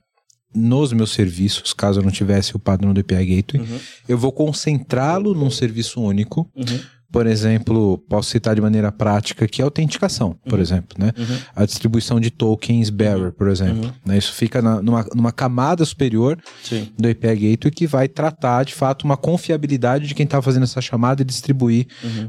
nos 0.53 0.91
meus 0.93 1.11
serviços, 1.11 1.73
caso 1.73 1.99
eu 1.99 2.03
não 2.03 2.11
tivesse 2.11 2.55
o 2.55 2.59
padrão 2.59 2.93
do 2.93 3.01
API 3.01 3.37
Gateway, 3.37 3.67
uhum. 3.67 3.79
eu 4.07 4.17
vou 4.17 4.31
concentrá-lo 4.31 5.33
num 5.33 5.49
serviço 5.49 6.01
único. 6.01 6.49
Uhum. 6.55 6.79
Por 7.11 7.27
exemplo, 7.27 7.97
posso 8.07 8.29
citar 8.29 8.55
de 8.55 8.61
maneira 8.61 8.89
prática 8.89 9.45
que 9.45 9.61
é 9.61 9.63
a 9.63 9.67
autenticação, 9.67 10.33
por 10.45 10.53
uhum. 10.53 10.61
exemplo, 10.61 10.97
né? 10.97 11.11
Uhum. 11.17 11.37
A 11.53 11.65
distribuição 11.65 12.21
de 12.21 12.31
tokens 12.31 12.89
bearer, 12.89 13.33
por 13.33 13.49
exemplo. 13.49 13.87
Uhum. 13.87 13.93
Né? 14.05 14.17
Isso 14.17 14.31
fica 14.31 14.61
na, 14.61 14.81
numa, 14.81 15.05
numa 15.13 15.31
camada 15.33 15.83
superior 15.83 16.41
Sim. 16.63 16.87
do 16.97 17.09
API 17.09 17.51
Gateway 17.51 17.71
que 17.71 17.85
vai 17.85 18.07
tratar, 18.07 18.63
de 18.63 18.73
fato, 18.73 19.03
uma 19.03 19.17
confiabilidade 19.17 20.07
de 20.07 20.15
quem 20.15 20.23
está 20.23 20.41
fazendo 20.41 20.63
essa 20.63 20.79
chamada 20.79 21.21
e 21.21 21.25
distribuir 21.25 21.85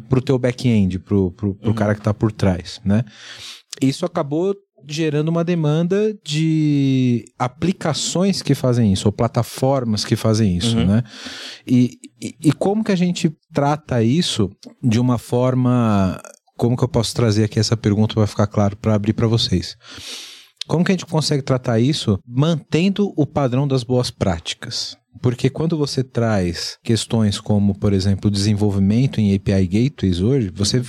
para 0.08 0.18
o 0.18 0.22
teu 0.22 0.36
back-end, 0.36 0.98
para 0.98 1.16
o 1.16 1.74
cara 1.76 1.94
que 1.94 2.00
está 2.00 2.12
por 2.12 2.32
trás, 2.32 2.80
né? 2.84 3.04
Isso 3.80 4.04
acabou 4.04 4.54
gerando 4.88 5.28
uma 5.28 5.44
demanda 5.44 6.14
de 6.24 7.24
aplicações 7.38 8.42
que 8.42 8.54
fazem 8.54 8.92
isso, 8.92 9.08
ou 9.08 9.12
plataformas 9.12 10.04
que 10.04 10.16
fazem 10.16 10.56
isso, 10.56 10.76
uhum. 10.76 10.86
né? 10.86 11.02
E, 11.66 11.98
e, 12.20 12.34
e, 12.44 12.52
como 12.52 12.84
que 12.84 12.92
a 12.92 12.96
gente 12.96 13.30
trata 13.52 14.02
isso 14.02 14.50
de 14.82 15.00
uma 15.00 15.18
forma... 15.18 16.20
Como 16.56 16.76
que 16.76 16.84
eu 16.84 16.88
posso 16.88 17.14
trazer 17.14 17.44
aqui 17.44 17.58
essa 17.58 17.76
pergunta 17.76 18.14
para 18.14 18.26
ficar 18.26 18.46
claro, 18.46 18.76
para 18.76 18.94
abrir 18.94 19.14
para 19.14 19.26
vocês? 19.26 19.76
Como 20.66 20.84
que 20.84 20.92
a 20.92 20.94
gente 20.94 21.06
consegue 21.06 21.42
tratar 21.42 21.80
isso 21.80 22.18
mantendo 22.26 23.12
o 23.16 23.26
padrão 23.26 23.66
das 23.66 23.82
boas 23.82 24.10
práticas? 24.10 24.96
Porque 25.20 25.50
quando 25.50 25.76
você 25.76 26.02
traz 26.02 26.78
questões 26.82 27.38
como, 27.38 27.78
por 27.78 27.92
exemplo, 27.92 28.30
desenvolvimento 28.30 29.20
em 29.20 29.34
API 29.34 29.66
Gateways 29.66 30.20
hoje, 30.20 30.50
você 30.54 30.82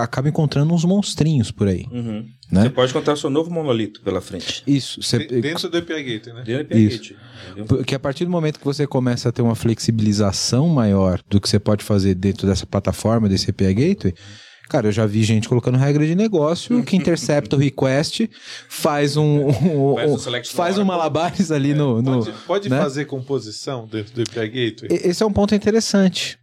acaba 0.00 0.28
encontrando 0.28 0.72
uns 0.72 0.84
monstrinhos 0.84 1.50
por 1.50 1.66
aí. 1.66 1.86
Uhum. 1.90 2.26
Né? 2.52 2.62
Você 2.62 2.70
pode 2.70 2.92
contar 2.92 3.12
o 3.12 3.16
seu 3.16 3.30
novo 3.30 3.50
monolito 3.50 4.00
pela 4.02 4.20
frente. 4.20 4.62
Isso. 4.66 5.02
Você... 5.02 5.18
Dentro 5.18 5.68
do 5.68 5.78
API 5.78 6.02
Gateway, 6.02 6.36
né? 6.36 6.42
Dentro 6.44 6.64
do 6.64 6.74
API 6.74 6.88
Gateway. 6.88 7.18
Porque 7.66 7.94
a 7.94 7.98
partir 7.98 8.24
do 8.24 8.30
momento 8.30 8.58
que 8.58 8.64
você 8.64 8.86
começa 8.86 9.28
a 9.28 9.32
ter 9.32 9.42
uma 9.42 9.54
flexibilização 9.54 10.68
maior 10.68 11.20
do 11.28 11.40
que 11.40 11.48
você 11.48 11.58
pode 11.58 11.84
fazer 11.84 12.14
dentro 12.14 12.46
dessa 12.46 12.66
plataforma, 12.66 13.28
desse 13.28 13.50
API 13.50 13.74
Gateway, 13.74 14.14
Cara, 14.70 14.86
eu 14.86 14.92
já 14.92 15.04
vi 15.04 15.24
gente 15.24 15.48
colocando 15.48 15.76
regra 15.76 16.06
de 16.06 16.14
negócio 16.14 16.80
que 16.84 16.96
intercepta 16.96 17.56
o 17.56 17.58
request, 17.58 18.30
faz 18.68 19.16
um, 19.16 19.48
um, 19.48 19.94
um 20.14 20.18
faz 20.44 20.78
um 20.78 20.84
malabares 20.84 21.50
ali 21.50 21.72
é, 21.72 21.74
no, 21.74 22.00
no. 22.00 22.24
Pode, 22.24 22.38
pode 22.46 22.68
né? 22.68 22.78
fazer 22.78 23.04
composição 23.06 23.88
dentro 23.88 24.14
do 24.14 24.22
API 24.22 24.48
Gateway? 24.48 25.00
Esse 25.02 25.24
é 25.24 25.26
um 25.26 25.32
ponto 25.32 25.56
interessante. 25.56 26.38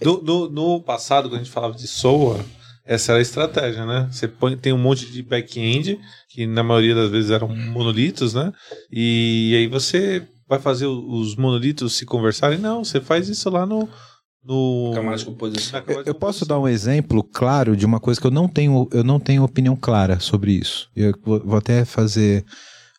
Do, 0.00 0.18
do, 0.18 0.48
no 0.48 0.80
passado, 0.80 1.28
quando 1.28 1.40
a 1.40 1.42
gente 1.42 1.50
falava 1.50 1.74
de 1.74 1.88
SOA, 1.88 2.46
essa 2.86 3.10
era 3.10 3.18
a 3.18 3.22
estratégia, 3.22 3.84
né? 3.84 4.08
Você 4.08 4.28
põe, 4.28 4.56
tem 4.56 4.72
um 4.72 4.78
monte 4.78 5.10
de 5.10 5.20
back-end, 5.20 5.98
que 6.28 6.46
na 6.46 6.62
maioria 6.62 6.94
das 6.94 7.10
vezes 7.10 7.32
eram 7.32 7.48
monolitos, 7.48 8.34
né? 8.34 8.52
E, 8.88 9.50
e 9.50 9.56
aí 9.56 9.66
você 9.66 10.24
vai 10.48 10.60
fazer 10.60 10.86
os 10.86 11.34
monolitos 11.34 11.94
se 11.94 12.06
conversarem? 12.06 12.56
Não, 12.56 12.84
você 12.84 13.00
faz 13.00 13.28
isso 13.28 13.50
lá 13.50 13.66
no, 13.66 13.88
no 14.44 14.92
camada 14.94 15.16
de 15.16 15.24
composição. 15.24 15.82
Eu, 15.86 16.02
eu 16.04 16.14
posso 16.14 16.46
dar 16.46 16.58
um 16.58 16.68
exemplo 16.68 17.22
claro 17.22 17.76
de 17.76 17.84
uma 17.84 18.00
coisa 18.00 18.20
que 18.20 18.26
eu 18.26 18.30
não 18.30 18.48
tenho, 18.48 18.88
eu 18.92 19.04
não 19.04 19.20
tenho 19.20 19.44
opinião 19.44 19.76
clara 19.76 20.20
sobre 20.20 20.52
isso. 20.52 20.88
Eu 20.94 21.12
vou, 21.24 21.40
vou 21.44 21.58
até 21.58 21.84
fazer, 21.84 22.44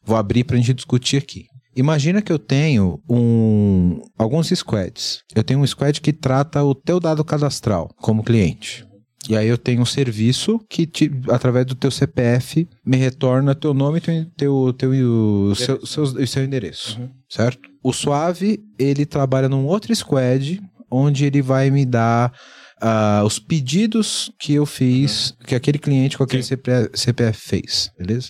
vou 0.04 0.18
abrir 0.18 0.44
para 0.44 0.56
a 0.56 0.60
gente 0.60 0.74
discutir 0.74 1.18
aqui. 1.18 1.46
Imagina 1.76 2.22
que 2.22 2.32
eu 2.32 2.40
tenho 2.40 3.00
um, 3.10 4.02
alguns 4.18 4.50
squads. 4.50 5.22
Eu 5.34 5.44
tenho 5.44 5.60
um 5.60 5.68
squad 5.68 6.02
que 6.02 6.12
trata 6.12 6.64
o 6.64 6.76
teu 6.76 7.00
dado 7.00 7.24
cadastral 7.24 7.90
como 8.02 8.24
cliente. 8.24 8.86
E 9.30 9.36
aí 9.38 9.48
eu 9.48 9.58
tenho 9.58 9.82
um 9.82 9.86
serviço 9.86 10.60
que, 10.70 10.88
te, 10.88 11.12
através 11.30 11.66
do 11.66 11.76
teu 11.76 11.92
CPF, 11.92 12.68
me 12.86 12.98
retorna 12.98 13.54
teu 13.54 13.74
nome 13.74 14.00
e 14.00 14.02
teu, 14.02 14.26
teu, 14.36 14.74
teu, 14.74 15.54
seu, 15.56 15.86
seu, 15.86 16.28
seu 16.28 16.44
endereço, 16.44 17.00
uhum. 17.00 17.10
certo? 17.30 17.70
O 17.84 17.94
Suave, 17.94 18.60
ele 18.78 19.06
trabalha 19.06 19.48
num 19.48 19.66
outro 19.66 19.96
squad, 19.96 20.60
onde 20.90 21.26
ele 21.26 21.42
vai 21.42 21.70
me 21.70 21.86
dar 21.86 22.34
uh, 22.82 23.26
os 23.26 23.40
pedidos 23.40 24.32
que 24.40 24.54
eu 24.54 24.66
fiz, 24.66 25.32
uhum. 25.32 25.46
que 25.48 25.56
aquele 25.56 25.78
cliente 25.78 26.18
com 26.18 26.24
aquele 26.24 26.44
CPF, 26.44 26.90
CPF, 26.94 27.40
fez, 27.40 27.92
beleza? 27.98 28.30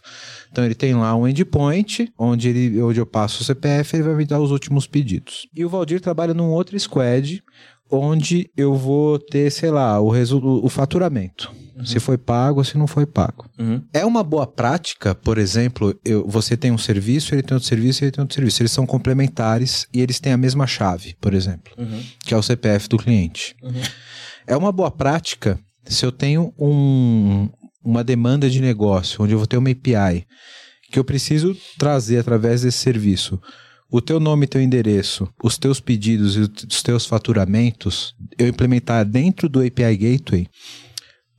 Então 0.51 0.65
ele 0.65 0.75
tem 0.75 0.93
lá 0.93 1.15
um 1.15 1.27
endpoint, 1.27 2.11
onde, 2.17 2.49
ele, 2.49 2.81
onde 2.81 2.99
eu 2.99 3.05
passo 3.05 3.41
o 3.41 3.45
CPF, 3.45 3.95
ele 3.95 4.03
vai 4.03 4.15
me 4.15 4.25
dar 4.25 4.39
os 4.39 4.51
últimos 4.51 4.87
pedidos. 4.87 5.47
E 5.55 5.63
o 5.63 5.69
Valdir 5.69 6.01
trabalha 6.01 6.33
num 6.33 6.49
outro 6.49 6.79
squad, 6.79 7.41
onde 7.91 8.49
eu 8.55 8.75
vou 8.75 9.17
ter, 9.17 9.51
sei 9.51 9.71
lá, 9.71 9.99
o, 9.99 10.09
o 10.09 10.69
faturamento. 10.69 11.51
Uhum. 11.79 11.85
Se 11.85 11.99
foi 11.99 12.17
pago 12.17 12.59
ou 12.59 12.63
se 12.63 12.77
não 12.77 12.87
foi 12.87 13.05
pago. 13.05 13.49
Uhum. 13.57 13.81
É 13.93 14.05
uma 14.05 14.21
boa 14.21 14.45
prática, 14.45 15.15
por 15.15 15.37
exemplo, 15.37 15.97
eu, 16.03 16.27
você 16.27 16.57
tem 16.57 16.71
um 16.71 16.77
serviço, 16.77 17.33
ele 17.33 17.41
tem 17.41 17.55
outro 17.55 17.67
serviço, 17.67 18.03
ele 18.03 18.11
tem 18.11 18.21
outro 18.21 18.35
serviço. 18.35 18.61
Eles 18.61 18.71
são 18.71 18.85
complementares 18.85 19.87
e 19.93 20.01
eles 20.01 20.19
têm 20.19 20.33
a 20.33 20.37
mesma 20.37 20.67
chave, 20.67 21.15
por 21.21 21.33
exemplo, 21.33 21.73
uhum. 21.77 22.03
que 22.19 22.33
é 22.33 22.37
o 22.37 22.43
CPF 22.43 22.89
do 22.89 22.97
cliente. 22.97 23.55
Uhum. 23.63 23.81
É 24.45 24.57
uma 24.57 24.71
boa 24.71 24.91
prática 24.91 25.57
se 25.85 26.05
eu 26.05 26.11
tenho 26.11 26.53
um, 26.59 27.47
uma 27.83 28.03
demanda 28.03 28.49
de 28.49 28.61
negócio, 28.61 29.23
onde 29.23 29.33
eu 29.33 29.37
vou 29.37 29.47
ter 29.47 29.57
uma 29.57 29.69
API, 29.69 30.25
que 30.91 30.99
eu 30.99 31.03
preciso 31.03 31.55
trazer 31.77 32.17
através 32.17 32.61
desse 32.61 32.79
serviço 32.79 33.39
o 33.91 34.01
teu 34.01 34.19
nome 34.19 34.45
e 34.45 34.47
teu 34.47 34.61
endereço, 34.61 35.27
os 35.43 35.57
teus 35.57 35.79
pedidos 35.79 36.35
e 36.35 36.41
os 36.41 36.83
teus 36.83 37.05
faturamentos, 37.07 38.15
eu 38.37 38.47
implementar 38.47 39.03
dentro 39.03 39.49
do 39.49 39.61
API 39.61 39.97
Gateway 39.97 40.47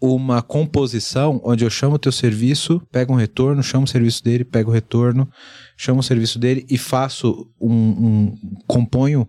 uma 0.00 0.40
composição 0.40 1.40
onde 1.44 1.64
eu 1.64 1.70
chamo 1.70 1.96
o 1.96 1.98
teu 1.98 2.12
serviço, 2.12 2.80
pego 2.90 3.12
um 3.12 3.16
retorno, 3.16 3.62
chamo 3.62 3.84
o 3.84 3.88
serviço 3.88 4.24
dele, 4.24 4.44
pego 4.44 4.70
o 4.70 4.74
retorno, 4.74 5.28
chamo 5.76 6.00
o 6.00 6.02
serviço 6.02 6.38
dele 6.38 6.64
e 6.70 6.78
faço 6.78 7.50
um, 7.60 7.70
um 7.70 8.38
componho 8.66 9.28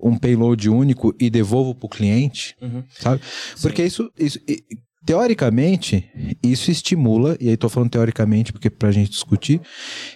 um 0.00 0.16
payload 0.16 0.68
único 0.68 1.14
e 1.18 1.30
devolvo 1.30 1.74
para 1.74 1.86
o 1.86 1.88
cliente, 1.88 2.56
uhum. 2.60 2.82
sabe? 2.98 3.20
Porque 3.60 3.84
isso, 3.84 4.10
isso 4.18 4.38
Teoricamente, 5.04 6.08
isso 6.40 6.70
estimula, 6.70 7.36
e 7.40 7.48
aí 7.48 7.54
estou 7.54 7.68
falando 7.68 7.90
teoricamente 7.90 8.52
porque 8.52 8.70
para 8.70 8.88
a 8.88 8.92
gente 8.92 9.10
discutir, 9.10 9.60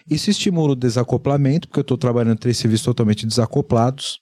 isso 0.08 0.30
estimula 0.30 0.72
o 0.72 0.76
desacoplamento, 0.76 1.66
porque 1.66 1.80
eu 1.80 1.82
estou 1.82 1.98
trabalhando 1.98 2.38
três 2.38 2.56
serviços 2.56 2.84
totalmente 2.84 3.26
desacoplados, 3.26 4.20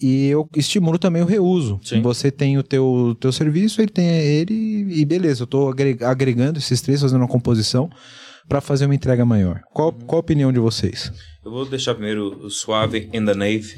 e 0.00 0.26
eu 0.26 0.48
estimulo 0.54 0.98
também 0.98 1.22
o 1.22 1.26
reuso. 1.26 1.80
Sim. 1.82 2.02
Você 2.02 2.30
tem 2.30 2.58
o 2.58 2.62
teu, 2.62 3.16
teu 3.18 3.32
serviço, 3.32 3.80
ele 3.80 3.90
tem 3.90 4.06
ele, 4.08 4.54
e 4.90 5.04
beleza, 5.04 5.42
eu 5.42 5.44
estou 5.44 5.70
agregando 6.02 6.58
esses 6.58 6.80
três, 6.80 7.00
fazendo 7.00 7.20
uma 7.20 7.28
composição 7.28 7.88
para 8.48 8.60
fazer 8.60 8.84
uma 8.84 8.94
entrega 8.94 9.24
maior. 9.24 9.60
Qual, 9.72 9.92
qual 9.92 10.18
a 10.18 10.20
opinião 10.20 10.52
de 10.52 10.60
vocês? 10.60 11.12
Eu 11.44 11.50
vou 11.50 11.66
deixar 11.66 11.94
primeiro 11.94 12.44
o 12.44 12.50
Suave 12.50 13.08
in 13.12 13.24
the 13.24 13.34
Nave 13.34 13.76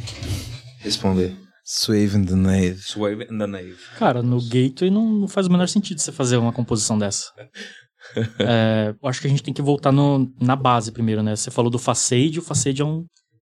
responder. 0.80 1.36
Swave 1.64 2.16
in 2.16 2.24
the 2.24 2.34
Nave. 2.34 2.78
Suave 2.78 3.24
in 3.30 3.38
the 3.38 3.46
Nave. 3.46 3.76
Cara, 3.98 4.22
no 4.22 4.40
Gateway 4.40 4.90
não, 4.90 5.06
não 5.06 5.28
faz 5.28 5.46
o 5.46 5.52
menor 5.52 5.68
sentido 5.68 6.00
você 6.00 6.10
fazer 6.10 6.38
uma 6.38 6.52
composição 6.52 6.98
dessa. 6.98 7.30
É, 8.38 8.94
eu 9.02 9.08
acho 9.08 9.20
que 9.20 9.26
a 9.26 9.30
gente 9.30 9.42
tem 9.42 9.52
que 9.52 9.60
voltar 9.60 9.92
no, 9.92 10.32
na 10.40 10.56
base 10.56 10.90
primeiro, 10.90 11.22
né? 11.22 11.36
Você 11.36 11.50
falou 11.50 11.70
do 11.70 11.78
Facade, 11.78 12.38
o 12.38 12.42
Facade 12.42 12.80
é 12.80 12.84
um, 12.84 13.04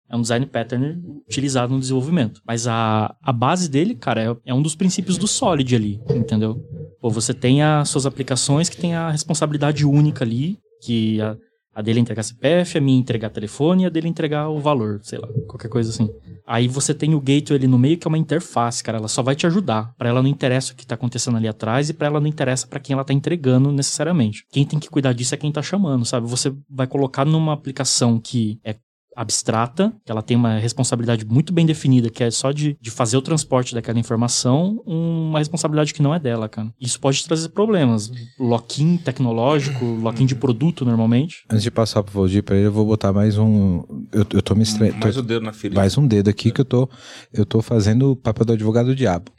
é 0.10 0.16
um 0.16 0.22
design 0.22 0.46
pattern 0.46 1.02
utilizado 1.28 1.74
no 1.74 1.80
desenvolvimento. 1.80 2.42
Mas 2.46 2.68
a, 2.68 3.16
a 3.22 3.34
base 3.34 3.70
dele, 3.70 3.96
cara, 3.96 4.24
é, 4.24 4.52
é 4.52 4.54
um 4.54 4.62
dos 4.62 4.76
princípios 4.76 5.18
do 5.18 5.28
Solid 5.28 5.76
ali, 5.76 6.02
entendeu? 6.10 6.56
Pô, 7.02 7.10
você 7.10 7.34
tem 7.34 7.62
as 7.62 7.90
suas 7.90 8.06
aplicações 8.06 8.70
que 8.70 8.78
tem 8.78 8.96
a 8.96 9.10
responsabilidade 9.10 9.86
única 9.86 10.24
ali, 10.24 10.58
que 10.82 11.22
a, 11.22 11.38
a 11.78 11.82
dele 11.82 12.00
é 12.00 12.02
entregar 12.02 12.24
CPF, 12.24 12.78
a 12.78 12.82
minha 12.82 13.00
entregar 13.00 13.30
telefone 13.30 13.84
e 13.84 13.86
a 13.86 13.90
dele 13.90 14.08
entregar 14.08 14.50
o 14.50 14.60
valor, 14.60 15.00
sei 15.04 15.20
lá, 15.20 15.28
qualquer 15.48 15.68
coisa 15.70 15.90
assim. 15.90 16.10
Aí 16.48 16.68
você 16.68 16.94
tem 16.94 17.14
o 17.14 17.20
gateway 17.20 17.60
ali 17.60 17.68
no 17.68 17.78
meio 17.78 17.98
que 17.98 18.08
é 18.08 18.10
uma 18.10 18.18
interface, 18.18 18.82
cara, 18.84 18.98
ela 18.98 19.08
só 19.08 19.22
vai 19.22 19.36
te 19.36 19.46
ajudar. 19.46 19.94
Para 19.98 20.10
ela 20.10 20.24
não 20.24 20.30
interessa 20.30 20.74
o 20.74 20.76
que 20.76 20.88
tá 20.88 20.96
acontecendo 20.96 21.38
ali 21.38 21.48
atrás 21.48 21.90
e 21.90 21.94
para 21.94 22.08
ela 22.08 22.20
não 22.20 22.28
interessa 22.28 22.66
para 22.66 22.80
quem 22.80 22.94
ela 22.94 23.04
tá 23.04 23.14
entregando 23.14 23.72
necessariamente. 23.72 24.44
Quem 24.50 24.66
tem 24.66 24.80
que 24.80 24.90
cuidar 24.90 25.14
disso 25.14 25.36
é 25.36 25.38
quem 25.38 25.52
tá 25.52 25.62
chamando, 25.62 26.04
sabe? 26.04 26.26
Você 26.28 26.52
vai 26.68 26.88
colocar 26.88 27.26
numa 27.26 27.54
aplicação 27.54 28.20
que 28.20 28.60
é 28.64 28.76
abstrata, 29.18 29.92
que 30.06 30.12
ela 30.12 30.22
tem 30.22 30.38
uma 30.38 30.60
responsabilidade 30.60 31.26
muito 31.26 31.52
bem 31.52 31.66
definida, 31.66 32.08
que 32.10 32.24
é 32.24 32.30
só 32.30 32.52
de, 32.52 32.78
de 32.80 32.92
fazer 32.92 33.18
o 33.18 33.22
transporte 33.22 33.74
daquela 33.74 33.98
informação, 33.98 34.82
uma 34.86 35.40
responsabilidade 35.40 35.92
que 35.92 36.04
não 36.04 36.14
é 36.14 36.20
dela, 36.20 36.48
cara. 36.48 36.72
Isso 36.80 37.00
pode 37.00 37.24
trazer 37.24 37.50
problemas. 37.50 38.12
Lock-in 38.40 38.98
tecnológico, 38.98 39.84
lock-in 40.02 40.28
de 40.28 40.36
produto, 40.36 40.86
normalmente. 40.86 41.44
Antes 41.50 41.64
de 41.64 41.72
passar 41.72 42.04
pro 42.04 42.14
Valdir 42.14 42.44
para 42.44 42.56
ele, 42.56 42.68
eu 42.68 42.72
vou 42.72 42.86
botar 42.86 43.12
mais 43.12 43.38
um. 43.40 43.84
Eu, 44.12 44.26
eu 44.34 44.42
tô 44.42 44.54
me 44.54 44.62
estre... 44.62 44.92
Mais 44.92 45.16
tô- 45.16 45.22
o 45.22 45.24
dedo 45.24 45.44
na 45.44 45.52
ferida. 45.54 45.80
mais 45.80 45.98
um 45.98 46.06
dedo 46.08 46.30
aqui 46.30 46.52
que 46.52 46.62
eu 46.62 46.66
tô, 46.66 46.88
eu 47.34 47.46
tô 47.46 47.62
fazendo 47.62 48.12
o 48.12 48.16
papel 48.16 48.46
do 48.46 48.54
advogado 48.54 48.86
do 48.88 48.96
diabo. 48.96 49.32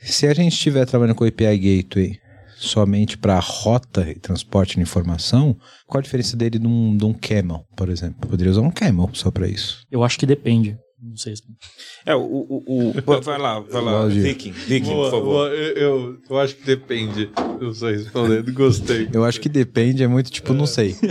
Se 0.00 0.26
a 0.26 0.32
gente 0.32 0.52
estiver 0.52 0.86
trabalhando 0.86 1.16
com 1.16 1.24
o 1.24 1.28
API 1.28 1.58
Gateway 1.58 2.18
somente 2.58 3.16
para 3.16 3.38
rota 3.38 4.10
e 4.10 4.14
transporte 4.14 4.76
de 4.76 4.82
informação, 4.82 5.56
qual 5.86 6.00
a 6.00 6.02
diferença 6.02 6.36
dele 6.36 6.58
de 6.58 6.66
um, 6.66 6.96
de 6.96 7.04
um 7.04 7.14
camel, 7.14 7.64
por 7.76 7.88
exemplo? 7.88 8.28
Poderia 8.28 8.50
usar 8.50 8.62
um 8.62 8.70
camel 8.70 9.08
só 9.12 9.30
para 9.30 9.46
isso. 9.46 9.82
Eu 9.90 10.02
acho 10.02 10.18
que 10.18 10.26
depende. 10.26 10.76
Não 11.00 11.16
sei 11.16 11.36
se... 11.36 11.42
É, 12.04 12.14
o, 12.14 12.20
o, 12.20 12.64
o- 12.66 12.92
Vai 13.22 13.38
lá, 13.38 13.60
vai 13.60 13.82
lá. 13.82 14.06
Viking, 14.06 14.50
Viking, 14.52 14.90
por 14.90 15.10
favor. 15.10 15.24
boa. 15.24 15.48
Eu, 15.50 15.76
eu, 15.76 16.18
eu 16.28 16.38
acho 16.38 16.56
que 16.56 16.64
depende. 16.64 17.30
Eu 17.60 17.72
sei 17.72 17.96
respondendo, 17.96 18.52
gostei. 18.52 19.08
Eu 19.12 19.24
acho 19.24 19.40
que 19.40 19.48
depende, 19.48 20.02
é 20.02 20.08
muito 20.08 20.30
tipo, 20.30 20.52
não 20.52 20.66
sei. 20.66 20.96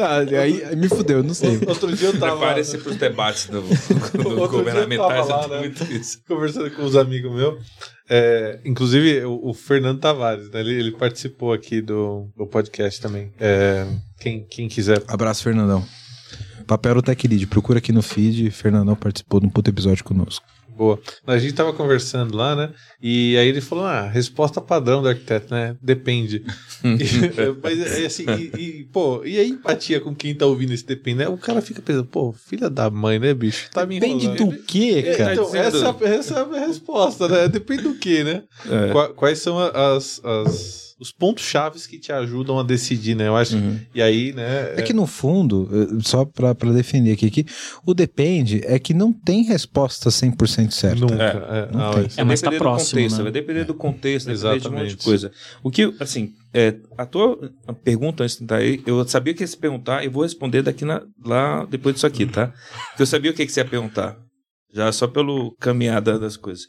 Ah, 0.00 0.18
aí, 0.18 0.64
aí 0.64 0.76
me 0.76 0.88
fudeu, 0.88 1.22
não 1.22 1.34
sei. 1.34 1.58
Outro 1.66 1.94
dia 1.94 2.08
eu 2.08 2.18
tava 2.18 2.36
Prepare-se 2.36 2.78
para 2.78 2.90
os 2.90 2.96
debates 2.96 3.46
do, 3.46 3.60
do, 4.22 4.48
governamentais. 4.48 5.26
tava 5.28 5.46
lá, 5.46 5.46
é 5.46 5.48
né? 5.48 5.58
muito 5.60 5.84
isso. 5.92 6.20
conversando 6.26 6.70
com 6.72 6.82
uns 6.82 6.96
amigos 6.96 7.32
meus. 7.32 7.62
É, 8.08 8.60
inclusive, 8.64 9.24
o, 9.24 9.48
o 9.50 9.54
Fernando 9.54 9.98
Tavares, 10.00 10.50
né, 10.50 10.60
ele, 10.60 10.74
ele 10.74 10.92
participou 10.92 11.52
aqui 11.52 11.80
do, 11.80 12.28
do 12.36 12.46
podcast 12.46 13.00
também. 13.00 13.32
É, 13.40 13.86
quem, 14.20 14.44
quem 14.44 14.68
quiser. 14.68 15.02
Abraço, 15.08 15.42
Fernandão. 15.42 15.84
Papel 16.66 16.94
do 16.96 17.02
Tech 17.02 17.26
Lead, 17.28 17.46
procura 17.46 17.78
aqui 17.78 17.92
no 17.92 18.02
feed, 18.02 18.50
Fernandão 18.50 18.96
participou 18.96 19.40
de 19.40 19.46
um 19.46 19.50
puto 19.50 19.70
episódio 19.70 20.02
conosco. 20.04 20.44
Boa. 20.76 20.98
A 21.24 21.38
gente 21.38 21.54
tava 21.54 21.72
conversando 21.72 22.36
lá, 22.36 22.56
né? 22.56 22.70
E 23.00 23.36
aí 23.38 23.46
ele 23.46 23.60
falou: 23.60 23.84
ah, 23.84 24.08
resposta 24.08 24.60
padrão 24.60 25.00
do 25.02 25.08
arquiteto, 25.08 25.54
né? 25.54 25.76
Depende. 25.80 26.42
E- 26.84 27.54
mas 27.62 27.80
é 28.02 28.06
assim, 28.06 28.24
e, 28.28 28.60
e, 28.80 28.84
pô, 28.92 29.24
e 29.24 29.38
a 29.38 29.44
empatia 29.46 29.98
com 30.00 30.12
quem 30.14 30.34
tá 30.34 30.44
ouvindo 30.46 30.72
esse 30.74 30.84
depende, 30.84 31.18
né? 31.20 31.28
O 31.28 31.38
cara 31.38 31.62
fica 31.62 31.80
pensando, 31.80 32.04
pô, 32.06 32.32
filha 32.32 32.68
da 32.68 32.90
mãe, 32.90 33.18
né, 33.20 33.32
bicho? 33.32 33.70
Tá 33.70 33.86
me 33.86 33.98
Depende 34.00 34.26
enrolando. 34.26 34.56
do 34.56 34.62
quê, 34.64 35.02
É, 35.06 35.16
cara? 35.16 35.32
Então, 35.32 35.54
essa, 35.56 35.96
essa 36.02 36.34
é 36.34 36.42
a 36.42 36.44
minha 36.46 36.66
resposta, 36.66 37.26
né? 37.28 37.48
Depende 37.48 37.84
do 37.84 37.94
que, 37.94 38.22
né? 38.24 38.42
É. 38.68 38.90
Qua- 38.92 39.14
Quais 39.14 39.38
são 39.38 39.58
as, 39.58 40.20
as- 40.24 40.93
os 41.00 41.10
pontos 41.12 41.42
chaves 41.44 41.86
que 41.86 41.98
te 41.98 42.12
ajudam 42.12 42.58
a 42.58 42.62
decidir, 42.62 43.14
né? 43.16 43.26
Eu 43.28 43.36
acho. 43.36 43.56
Uhum. 43.56 43.80
E 43.94 44.00
aí, 44.00 44.32
né? 44.32 44.74
É 44.76 44.82
que 44.82 44.92
no 44.92 45.06
fundo, 45.06 45.68
eh, 45.72 45.98
só 46.02 46.24
pra, 46.24 46.54
pra 46.54 46.70
defender 46.72 47.12
aqui, 47.12 47.30
que 47.30 47.44
o 47.84 47.92
depende 47.94 48.60
é 48.64 48.78
que 48.78 48.94
não 48.94 49.12
tem 49.12 49.42
resposta 49.42 50.08
100% 50.10 50.70
certa. 50.70 51.00
nunca. 51.00 51.14
É, 51.14 51.58
é, 51.58 51.76
não 51.76 51.90
tem. 51.94 52.06
isso- 52.06 52.20
É, 52.20 52.24
mas 52.24 52.40
tá 52.40 52.46
depender 52.50 52.58
próximo, 52.62 52.98
contexto, 53.00 53.16
né? 53.18 53.22
vai 53.24 53.32
depender 53.32 53.64
do 53.64 53.74
contexto, 53.74 54.26
vai 54.26 54.34
depender 54.36 54.60
de 54.60 54.68
um 54.68 54.70
monte 54.70 54.80
de 54.80 54.86
Exatamente. 54.86 55.04
coisa. 55.04 55.32
O 55.62 55.70
que, 55.70 55.94
assim, 56.00 56.32
é, 56.52 56.76
a 56.96 57.04
tua 57.06 57.38
pergunta 57.82 58.22
antes 58.22 58.34
de 58.36 58.40
tentar 58.40 58.56
aí, 58.56 58.82
eu 58.86 59.06
sabia 59.08 59.34
que 59.34 59.42
ia 59.42 59.46
se 59.46 59.56
perguntar, 59.56 60.04
eu 60.04 60.10
vou 60.10 60.22
responder 60.22 60.62
daqui 60.62 60.84
na- 60.84 61.02
lá 61.24 61.64
depois 61.64 61.94
disso 61.96 62.06
aqui, 62.06 62.24
tá? 62.26 62.52
Porque 62.90 63.02
eu 63.02 63.06
sabia 63.06 63.30
o 63.30 63.34
que, 63.34 63.44
que 63.44 63.52
você 63.52 63.60
ia 63.60 63.64
perguntar. 63.64 64.16
Já 64.72 64.90
só 64.92 65.06
pelo 65.06 65.54
caminhada 65.60 66.18
das 66.18 66.36
coisas. 66.36 66.66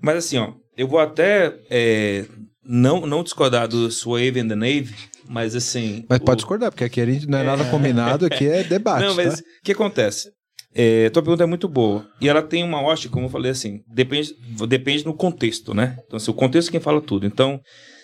Mas 0.00 0.16
assim, 0.16 0.38
ó, 0.38 0.52
eu 0.76 0.86
vou 0.86 0.98
até 1.00 1.54
é, 1.70 2.24
não, 2.64 3.06
não 3.06 3.22
discordar 3.22 3.66
do 3.68 3.90
Swave 3.90 4.40
and 4.40 4.48
the 4.48 4.54
Nave, 4.54 4.94
mas 5.28 5.54
assim. 5.56 6.04
Mas 6.08 6.18
o- 6.20 6.24
pode 6.24 6.38
discordar, 6.38 6.70
porque 6.70 6.84
aqui 6.84 7.00
a 7.00 7.06
gente 7.06 7.26
não 7.28 7.38
é 7.38 7.42
nada 7.44 7.64
combinado, 7.66 8.26
aqui 8.26 8.46
é 8.46 8.62
debate. 8.64 9.04
não, 9.04 9.14
mas 9.14 9.34
tá? 9.34 9.40
o 9.40 9.64
que 9.64 9.72
acontece? 9.72 10.30
É, 10.74 11.08
tua 11.10 11.22
pergunta 11.22 11.42
é 11.42 11.46
muito 11.46 11.66
boa. 11.68 12.06
E 12.20 12.28
ela 12.28 12.42
tem 12.42 12.62
uma 12.62 12.80
ótica, 12.82 13.12
como 13.12 13.26
eu 13.26 13.30
falei 13.30 13.50
assim, 13.50 13.80
depende, 13.92 14.30
depende 14.68 15.02
do 15.02 15.14
contexto, 15.14 15.74
né? 15.74 15.96
Então, 16.06 16.16
assim, 16.18 16.30
o 16.30 16.34
contexto 16.34 16.68
é 16.68 16.72
quem 16.72 16.80
fala 16.80 17.00
tudo. 17.00 17.26
Então, 17.26 17.58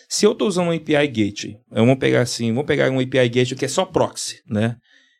se 0.08 0.26
eu 0.26 0.32
estou 0.32 0.48
usando 0.48 0.68
um 0.68 0.72
API 0.72 1.06
Gateway, 1.06 1.56
eu 1.72 1.84
vou 1.86 1.96
pegar 1.96 2.22
assim, 2.22 2.48
vamos 2.52 2.66
pegar 2.66 2.90
um 2.90 2.98
API 2.98 3.28
Gateway 3.28 3.54
que 3.56 3.64
é 3.66 3.68
só 3.68 3.84
proxy, 3.84 4.36
né? 4.48 4.76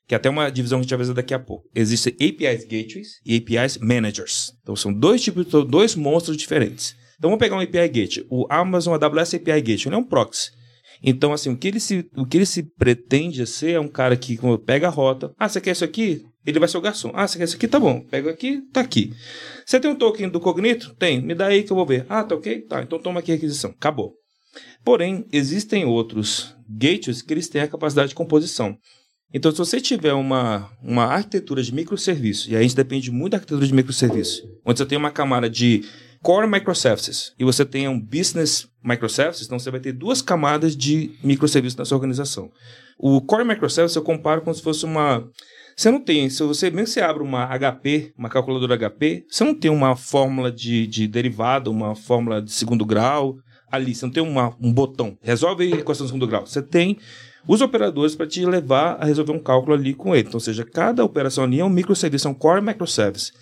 Que 0.06 0.14
é 0.14 0.16
até 0.16 0.28
uma 0.28 0.50
divisão 0.50 0.78
que 0.78 0.82
a 0.82 0.84
gente 0.84 0.90
vai 0.90 0.98
fazer 0.98 1.14
daqui 1.14 1.34
a 1.34 1.38
pouco. 1.38 1.68
Existem 1.74 2.12
APIs 2.14 2.64
Gateways 2.64 3.20
e 3.24 3.36
APIs 3.36 3.78
Managers. 3.78 4.52
Então, 4.62 4.76
são 4.76 4.92
dois 4.92 5.22
tipos, 5.22 5.46
dois 5.66 5.94
monstros 5.94 6.36
diferentes. 6.36 6.94
Então, 7.16 7.30
vamos 7.30 7.38
pegar 7.38 7.56
um 7.56 7.60
API 7.60 7.88
Gateway. 7.88 8.26
O 8.30 8.46
Amazon 8.50 8.94
AWS 8.94 9.34
API 9.34 9.52
ele 9.52 9.94
é 9.94 9.96
um 9.96 10.04
proxy. 10.04 10.50
Então, 11.02 11.32
assim, 11.32 11.50
o 11.50 11.56
que 11.56 11.68
ele 11.68 11.80
se, 11.80 12.08
o 12.16 12.26
que 12.26 12.38
ele 12.38 12.46
se 12.46 12.62
pretende 12.62 13.46
ser 13.46 13.72
é 13.72 13.80
um 13.80 13.88
cara 13.88 14.16
que 14.16 14.36
quando 14.36 14.58
pega 14.58 14.88
a 14.88 14.90
rota. 14.90 15.32
Ah, 15.38 15.48
você 15.48 15.60
quer 15.60 15.72
isso 15.72 15.84
aqui? 15.84 16.22
Ele 16.46 16.58
vai 16.58 16.68
ser 16.68 16.78
o 16.78 16.80
garçom. 16.80 17.10
Ah, 17.14 17.26
você 17.26 17.38
quer 17.38 17.44
isso 17.44 17.56
aqui? 17.56 17.68
Tá 17.68 17.78
bom. 17.80 18.00
Pega 18.00 18.30
aqui, 18.30 18.62
tá 18.72 18.80
aqui. 18.80 19.12
Você 19.64 19.80
tem 19.80 19.90
um 19.90 19.94
token 19.94 20.28
do 20.28 20.40
Cognito? 20.40 20.94
Tem. 20.94 21.20
Me 21.20 21.34
dá 21.34 21.46
aí 21.46 21.62
que 21.62 21.72
eu 21.72 21.76
vou 21.76 21.86
ver. 21.86 22.06
Ah, 22.08 22.24
tá 22.24 22.34
ok? 22.34 22.62
Tá. 22.62 22.82
Então 22.82 22.98
toma 22.98 23.20
aqui 23.20 23.32
a 23.32 23.34
aquisição. 23.34 23.70
Acabou. 23.70 24.14
Porém, 24.84 25.26
existem 25.32 25.84
outros 25.84 26.54
gateways 26.68 27.22
que 27.22 27.32
eles 27.32 27.48
têm 27.48 27.62
a 27.62 27.68
capacidade 27.68 28.10
de 28.10 28.14
composição. 28.14 28.76
Então, 29.34 29.50
se 29.50 29.58
você 29.58 29.80
tiver 29.80 30.12
uma, 30.12 30.70
uma 30.80 31.06
arquitetura 31.06 31.60
de 31.60 31.74
microserviço, 31.74 32.48
e 32.52 32.56
a 32.56 32.62
gente 32.62 32.76
depende 32.76 33.10
muito 33.10 33.32
da 33.32 33.38
arquitetura 33.38 33.66
de 33.66 33.74
microserviço, 33.74 34.48
onde 34.64 34.78
você 34.78 34.86
tem 34.86 34.96
uma 34.96 35.10
camada 35.10 35.50
de 35.50 35.84
core 36.22 36.46
microservices 36.46 37.34
e 37.36 37.44
você 37.44 37.64
tem 37.64 37.88
um 37.88 38.00
business 38.00 38.68
microservices, 38.82 39.44
então 39.44 39.58
você 39.58 39.72
vai 39.72 39.80
ter 39.80 39.92
duas 39.92 40.22
camadas 40.22 40.76
de 40.76 41.10
microserviços 41.22 41.76
na 41.76 41.84
sua 41.84 41.96
organização. 41.96 42.48
O 42.96 43.20
core 43.20 43.44
microservice 43.44 43.96
eu 43.96 44.02
comparo 44.02 44.40
como 44.40 44.54
se 44.54 44.62
fosse 44.62 44.84
uma 44.84 45.28
você 45.76 45.90
não 45.90 46.00
tem, 46.00 46.30
se 46.30 46.40
você 46.44 46.70
mesmo 46.70 46.86
você 46.86 47.00
abre 47.00 47.20
uma 47.20 47.48
HP, 47.58 48.14
uma 48.16 48.28
calculadora 48.28 48.78
HP, 48.78 49.26
você 49.28 49.42
não 49.42 49.54
tem 49.54 49.68
uma 49.68 49.96
fórmula 49.96 50.52
de, 50.52 50.86
de 50.86 51.08
derivada, 51.08 51.68
uma 51.68 51.96
fórmula 51.96 52.40
de 52.40 52.52
segundo 52.52 52.86
grau 52.86 53.34
ali, 53.68 53.92
você 53.92 54.06
não 54.06 54.12
tem 54.12 54.22
uma, 54.22 54.56
um 54.62 54.72
botão, 54.72 55.18
resolve 55.20 55.64
a 55.64 55.76
equação 55.76 56.06
de 56.06 56.12
segundo 56.12 56.28
grau. 56.28 56.46
Você 56.46 56.62
tem 56.62 56.96
os 57.46 57.60
operadores 57.60 58.14
para 58.14 58.26
te 58.26 58.44
levar 58.44 58.96
a 59.00 59.04
resolver 59.04 59.32
um 59.32 59.38
cálculo 59.38 59.74
ali 59.74 59.94
com 59.94 60.14
ele. 60.14 60.28
Então, 60.28 60.36
ou 60.36 60.40
seja, 60.40 60.64
cada 60.64 61.04
operação 61.04 61.44
ali 61.44 61.60
é 61.60 61.64
um 61.64 61.70
microserviço, 61.70 62.28
é 62.28 62.30
um 62.30 62.34
core 62.34 62.62
microservice. 62.62 63.32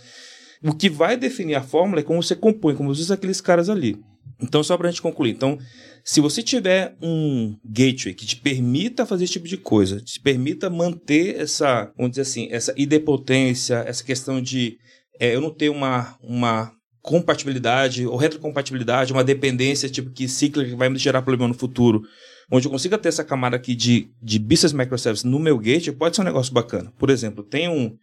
O 0.62 0.74
que 0.74 0.88
vai 0.88 1.16
definir 1.16 1.54
a 1.54 1.62
fórmula 1.62 2.00
é 2.00 2.04
como 2.04 2.22
você 2.22 2.36
compõe, 2.36 2.74
como 2.74 2.90
usa 2.90 3.14
aqueles 3.14 3.40
caras 3.40 3.68
ali. 3.68 3.96
Então, 4.40 4.62
só 4.62 4.76
para 4.76 4.88
a 4.88 4.90
gente 4.90 5.02
concluir. 5.02 5.30
Então, 5.30 5.58
se 6.04 6.20
você 6.20 6.42
tiver 6.42 6.96
um 7.00 7.56
gateway 7.64 8.14
que 8.14 8.26
te 8.26 8.36
permita 8.36 9.06
fazer 9.06 9.24
esse 9.24 9.34
tipo 9.34 9.46
de 9.46 9.56
coisa, 9.56 10.00
te 10.00 10.20
permita 10.20 10.68
manter 10.68 11.40
essa, 11.40 11.92
vamos 11.96 12.12
dizer 12.12 12.22
assim, 12.22 12.48
essa 12.50 12.74
idempotência, 12.76 13.84
essa 13.86 14.02
questão 14.02 14.42
de 14.42 14.78
é, 15.20 15.34
eu 15.34 15.40
não 15.40 15.50
ter 15.50 15.68
uma, 15.68 16.16
uma 16.20 16.72
compatibilidade 17.00 18.06
ou 18.06 18.16
retrocompatibilidade, 18.16 19.12
uma 19.12 19.24
dependência 19.24 19.88
tipo 19.88 20.10
que 20.10 20.26
cíclica 20.26 20.70
que 20.70 20.76
vai 20.76 20.88
me 20.88 20.98
gerar 20.98 21.22
problema 21.22 21.48
no 21.48 21.58
futuro, 21.58 22.02
onde 22.50 22.66
eu 22.66 22.70
consiga 22.70 22.98
ter 22.98 23.08
essa 23.08 23.24
camada 23.24 23.56
aqui 23.56 23.74
de, 23.74 24.08
de 24.22 24.38
business 24.38 24.72
microservices 24.72 25.24
no 25.24 25.38
meu 25.38 25.58
gateway, 25.58 25.96
pode 25.96 26.16
ser 26.16 26.22
um 26.22 26.26
negócio 26.26 26.52
bacana. 26.52 26.92
Por 26.98 27.10
exemplo, 27.10 27.42
tem 27.42 27.68
um, 27.68 27.96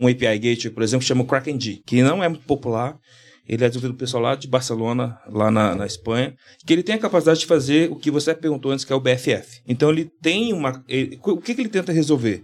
um 0.00 0.08
API 0.08 0.38
gateway, 0.38 0.70
por 0.74 0.82
exemplo, 0.82 1.00
que 1.02 1.08
chama 1.08 1.22
o 1.22 1.26
KrakenG, 1.26 1.82
que 1.86 2.02
não 2.02 2.22
é 2.22 2.28
muito 2.28 2.44
popular, 2.44 2.96
Ele 3.46 3.62
é 3.62 3.68
desenvolvido 3.68 3.96
pelo 3.96 3.98
pessoal 4.06 4.22
lá 4.22 4.34
de 4.34 4.48
Barcelona, 4.48 5.18
lá 5.28 5.50
na, 5.50 5.74
na 5.74 5.84
Espanha, 5.86 6.34
que 6.66 6.72
ele 6.72 6.82
tem 6.82 6.94
a 6.94 6.98
capacidade 6.98 7.40
de 7.40 7.46
fazer 7.46 7.90
o 7.90 7.96
que 7.96 8.10
você 8.10 8.34
perguntou 8.34 8.72
antes, 8.72 8.86
que 8.86 8.92
é 8.92 8.96
o 8.96 9.00
BFF. 9.00 9.60
Então 9.68 9.90
ele 9.90 10.08
tem 10.22 10.52
uma. 10.54 10.82
ele- 10.88 11.18
o 11.22 11.36
que, 11.40 11.54
que 11.54 11.60
ele 11.60 11.68
tenta 11.68 11.92
resolver? 11.92 12.42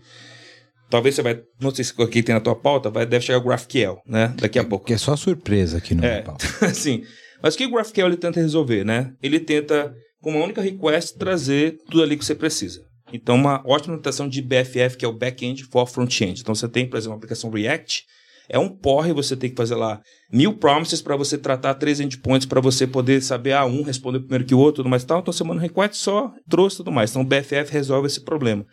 Talvez 0.90 1.14
você 1.14 1.22
vai. 1.22 1.40
Não 1.60 1.72
sei 1.74 1.84
se 1.84 1.94
aqui 2.02 2.22
tem 2.22 2.34
na 2.34 2.40
tua 2.40 2.54
pauta, 2.56 2.90
vai, 2.90 3.06
deve 3.06 3.24
chegar 3.24 3.38
o 3.38 3.42
GraphQL, 3.44 3.98
né? 4.06 4.34
Daqui 4.36 4.58
a 4.58 4.64
pouco. 4.64 4.84
Que 4.86 4.92
é 4.94 4.98
só 4.98 5.14
surpresa 5.16 5.78
aqui 5.78 5.94
no 5.94 6.04
É. 6.04 6.16
Nepal. 6.16 6.36
Assim, 6.60 7.02
mas 7.42 7.54
o 7.54 7.58
que 7.58 7.64
o 7.64 7.70
GraphQL 7.70 8.06
ele 8.08 8.16
tenta 8.16 8.40
resolver, 8.40 8.84
né? 8.84 9.12
Ele 9.22 9.38
tenta, 9.40 9.94
com 10.20 10.30
uma 10.30 10.44
única 10.44 10.60
request, 10.60 11.16
trazer 11.16 11.78
tudo 11.86 12.02
ali 12.02 12.16
que 12.16 12.24
você 12.24 12.34
precisa. 12.34 12.84
Então, 13.12 13.34
uma 13.34 13.58
ótima 13.66 13.94
implementação 13.94 14.28
de 14.28 14.40
BFF, 14.40 14.96
que 14.96 15.04
é 15.04 15.08
o 15.08 15.12
Backend 15.12 15.64
for 15.64 15.86
Front-End. 15.86 16.40
Então, 16.40 16.54
você 16.54 16.68
tem, 16.68 16.88
por 16.88 16.96
exemplo, 16.96 17.12
uma 17.12 17.18
aplicação 17.18 17.50
React, 17.50 18.04
é 18.48 18.58
um 18.58 18.68
porre 18.68 19.12
você 19.12 19.36
tem 19.36 19.50
que 19.50 19.56
fazer 19.56 19.74
lá 19.74 20.00
mil 20.32 20.54
promises 20.54 21.02
para 21.02 21.16
você 21.16 21.36
tratar 21.36 21.74
três 21.74 22.00
endpoints 22.00 22.46
para 22.46 22.60
você 22.60 22.86
poder 22.86 23.22
saber, 23.22 23.52
ah, 23.52 23.64
um 23.64 23.82
responder 23.82 24.20
primeiro 24.20 24.44
que 24.44 24.54
o 24.54 24.58
outro, 24.58 24.82
tudo 24.82 24.88
mais 24.88 25.02
e 25.02 25.06
tal. 25.06 25.20
Então, 25.20 25.32
você 25.32 25.44
manda 25.44 25.58
um 25.58 25.62
request 25.62 25.96
só, 25.96 26.32
trouxe 26.48 26.78
tudo 26.78 26.92
mais. 26.92 27.10
Então, 27.10 27.22
o 27.22 27.24
BFF 27.24 27.72
resolve 27.72 28.06
esse 28.06 28.20
problema. 28.20 28.64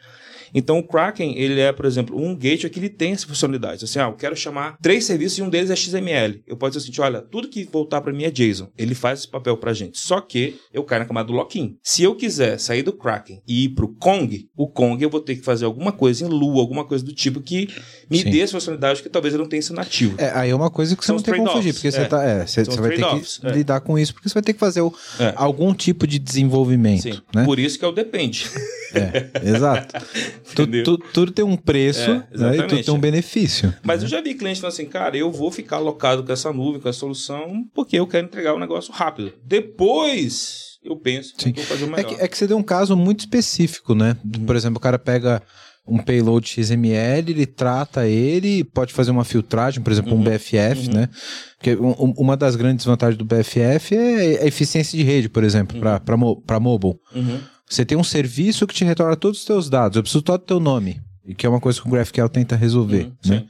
Então, 0.54 0.80
o 0.80 0.84
Kraken, 0.84 1.38
ele 1.38 1.60
é, 1.60 1.72
por 1.72 1.86
exemplo, 1.86 2.18
um 2.18 2.36
gateway 2.36 2.70
que 2.70 2.80
ele 2.80 2.90
tem 2.90 3.14
essa 3.14 3.28
funcionalidade. 3.28 3.84
Assim, 3.84 4.00
ah, 4.00 4.04
eu 4.04 4.14
quero 4.14 4.36
chamar 4.36 4.78
três 4.82 5.06
serviços 5.06 5.38
e 5.38 5.42
um 5.42 5.50
deles 5.50 5.70
é 5.70 5.76
XML. 5.76 6.42
Eu 6.46 6.58
posso 6.58 6.78
dizer 6.78 6.92
assim, 6.92 7.02
olha, 7.02 7.22
tudo 7.22 7.48
que 7.48 7.64
voltar 7.66 8.02
para 8.02 8.14
mim 8.14 8.24
é 8.24 8.32
JSON. 8.32 8.70
Ele 8.78 8.96
faz 8.96 9.20
esse 9.20 9.28
papel 9.28 9.58
pra 9.58 9.74
gente. 9.74 10.00
Só 10.00 10.22
que 10.22 10.60
eu 10.74 10.84
caio 10.84 11.02
na 11.02 11.08
camada 11.08 11.28
do 11.28 11.34
lock-in. 11.34 11.78
Se 11.82 12.04
eu 12.04 12.16
quiser 12.16 12.60
sair 12.60 12.84
do 12.84 12.94
Kraken 12.94 13.42
e 13.48 13.66
ir 13.66 13.70
pro 13.70 13.88
Kong, 13.88 14.50
o 14.56 14.68
Kong 14.68 15.02
eu 15.04 15.10
vou 15.10 15.22
ter 15.22 15.36
que 15.36 15.42
fazer 15.42 15.66
alguma 15.66 15.92
coisa 15.92 16.26
em 16.26 16.30
Lua, 16.30 16.62
alguma 16.62 16.86
coisa 16.86 17.04
do 17.04 17.14
tipo 17.14 17.42
que 17.42 17.68
me 18.10 18.20
Sim. 18.20 18.30
dê 18.30 18.42
essa 18.42 18.54
funcionalidade 18.54 19.02
que 19.02 19.10
talvez 19.10 19.34
eu 19.34 19.40
não 19.40 19.48
tenha 19.48 19.60
isso 19.60 19.74
nativo. 19.74 20.16
É, 20.18 20.32
aí 20.34 20.50
é 20.50 20.56
uma 20.56 20.70
coisa 20.70 20.96
que 20.96 21.04
você 21.04 21.08
São 21.08 21.18
não 21.18 21.24
tem 21.24 21.36
como 21.36 21.47
fugir, 21.52 21.74
trade-offs, 21.74 21.76
porque 21.82 21.92
você, 21.92 22.02
é. 22.02 22.06
tá, 22.06 22.24
é, 22.24 22.46
você, 22.46 22.64
você 22.66 22.82
vai 22.82 22.90
ter 22.92 22.96
que 23.06 23.48
é. 23.48 23.52
lidar 23.52 23.80
com 23.82 23.98
isso, 23.98 24.14
porque 24.14 24.28
você 24.30 24.34
vai 24.34 24.44
ter 24.44 24.54
que 24.54 24.60
fazer 24.60 24.82
o- 24.82 24.94
É. 25.20 25.34
algum 25.36 25.74
tipo 25.74 26.06
de 26.08 26.20
desenvolvimento, 26.20 27.04
Sim. 27.04 27.22
né? 27.34 27.44
Por 27.46 27.60
isso 27.60 27.78
que 27.80 27.86
é 27.86 27.88
o 27.88 27.92
depende. 27.92 28.50
É, 28.94 29.30
exato. 29.50 29.94
Tu- 30.56 30.62
Entendeu? 30.64 30.84
tu- 30.84 30.98
tudo 31.14 31.32
tem 31.32 31.44
um 31.46 31.58
preço 31.58 32.10
É, 32.10 32.38
né, 32.38 32.58
e 32.58 32.64
tudo 32.68 32.84
tem 32.84 32.94
um 32.94 33.00
benefício. 33.00 33.74
Mas 33.84 34.02
eu 34.02 34.08
já 34.08 34.22
vi 34.22 34.34
clientes 34.34 34.60
falando 34.62 34.74
assim, 34.74 34.86
cara, 34.86 35.16
eu 35.18 35.32
vou 35.32 35.52
ficar 35.52 35.76
alocado 35.76 36.24
com 36.24 36.32
essa 36.32 36.52
nuvem, 36.54 36.80
com 36.82 36.88
essa 36.90 37.00
solução, 37.00 37.66
porque 37.74 37.98
eu 38.00 38.08
quero 38.08 38.26
entregar 38.28 38.54
o 38.54 38.60
negócio 38.60 38.92
rápido. 38.94 39.34
Depois 39.44 40.78
eu 40.84 40.96
penso 40.96 41.34
Sim. 41.38 41.52
que 41.52 41.60
eu 41.60 41.64
vou 41.66 41.78
fazer 41.78 41.84
o 41.84 41.94
É 41.94 41.98
melhor. 41.98 42.16
que, 42.16 42.22
é 42.24 42.28
que 42.28 42.38
você 42.38 42.48
deu 42.48 42.58
um 42.58 42.64
caso 42.64 42.96
muito 42.96 43.20
específico, 43.22 43.94
né? 43.94 44.16
Uhum. 44.24 44.46
Por 44.46 44.56
exemplo, 44.56 44.78
o 44.78 44.82
cara 44.82 44.98
pega 44.98 45.42
um 45.88 45.98
payload 46.00 46.48
XML, 46.48 47.32
ele 47.32 47.46
trata 47.46 48.06
ele, 48.08 48.64
pode 48.64 48.94
fazer 48.94 49.12
uma 49.12 49.24
filtragem, 49.24 49.82
por 49.82 49.92
exemplo, 49.92 50.14
um 50.14 50.18
Uhum. 50.18 50.24
BFF, 50.24 50.88
Uhum. 50.88 50.94
né? 50.94 51.10
Porque 51.58 51.76
um- 51.76 51.92
um- 51.92 52.14
uma 52.18 52.36
das 52.36 52.56
grandes 52.56 52.86
vantagens 52.86 53.18
do 53.18 53.24
BFF 53.26 53.96
é 53.96 54.44
a 54.44 54.46
eficiência 54.48 54.98
de 54.98 55.04
rede, 55.04 55.30
por 55.30 55.44
exemplo, 55.44 55.78
Uhum. 55.78 56.40
para 56.46 56.60
mobile. 56.60 56.96
Uhum. 57.16 57.40
Você 57.70 57.84
tem 57.86 57.98
um 57.98 58.04
serviço 58.04 58.66
que 58.68 58.74
te 58.74 58.84
retorna 58.86 59.16
todos 59.16 59.40
os 59.40 59.46
teus 59.46 59.70
dados. 59.70 59.96
Eu 59.96 60.04
preciso 60.04 60.24
só 60.26 60.38
do 60.38 60.44
teu 60.44 60.60
nome. 60.60 61.02
E 61.26 61.36
que 61.36 61.46
é 61.46 61.50
uma 61.50 61.60
coisa 61.60 61.82
que 61.82 61.88
o 61.88 61.92
GraphQL 61.92 62.30
tenta 62.30 62.56
resolver, 62.56 63.04
Uhum, 63.26 63.32
né? 63.32 63.46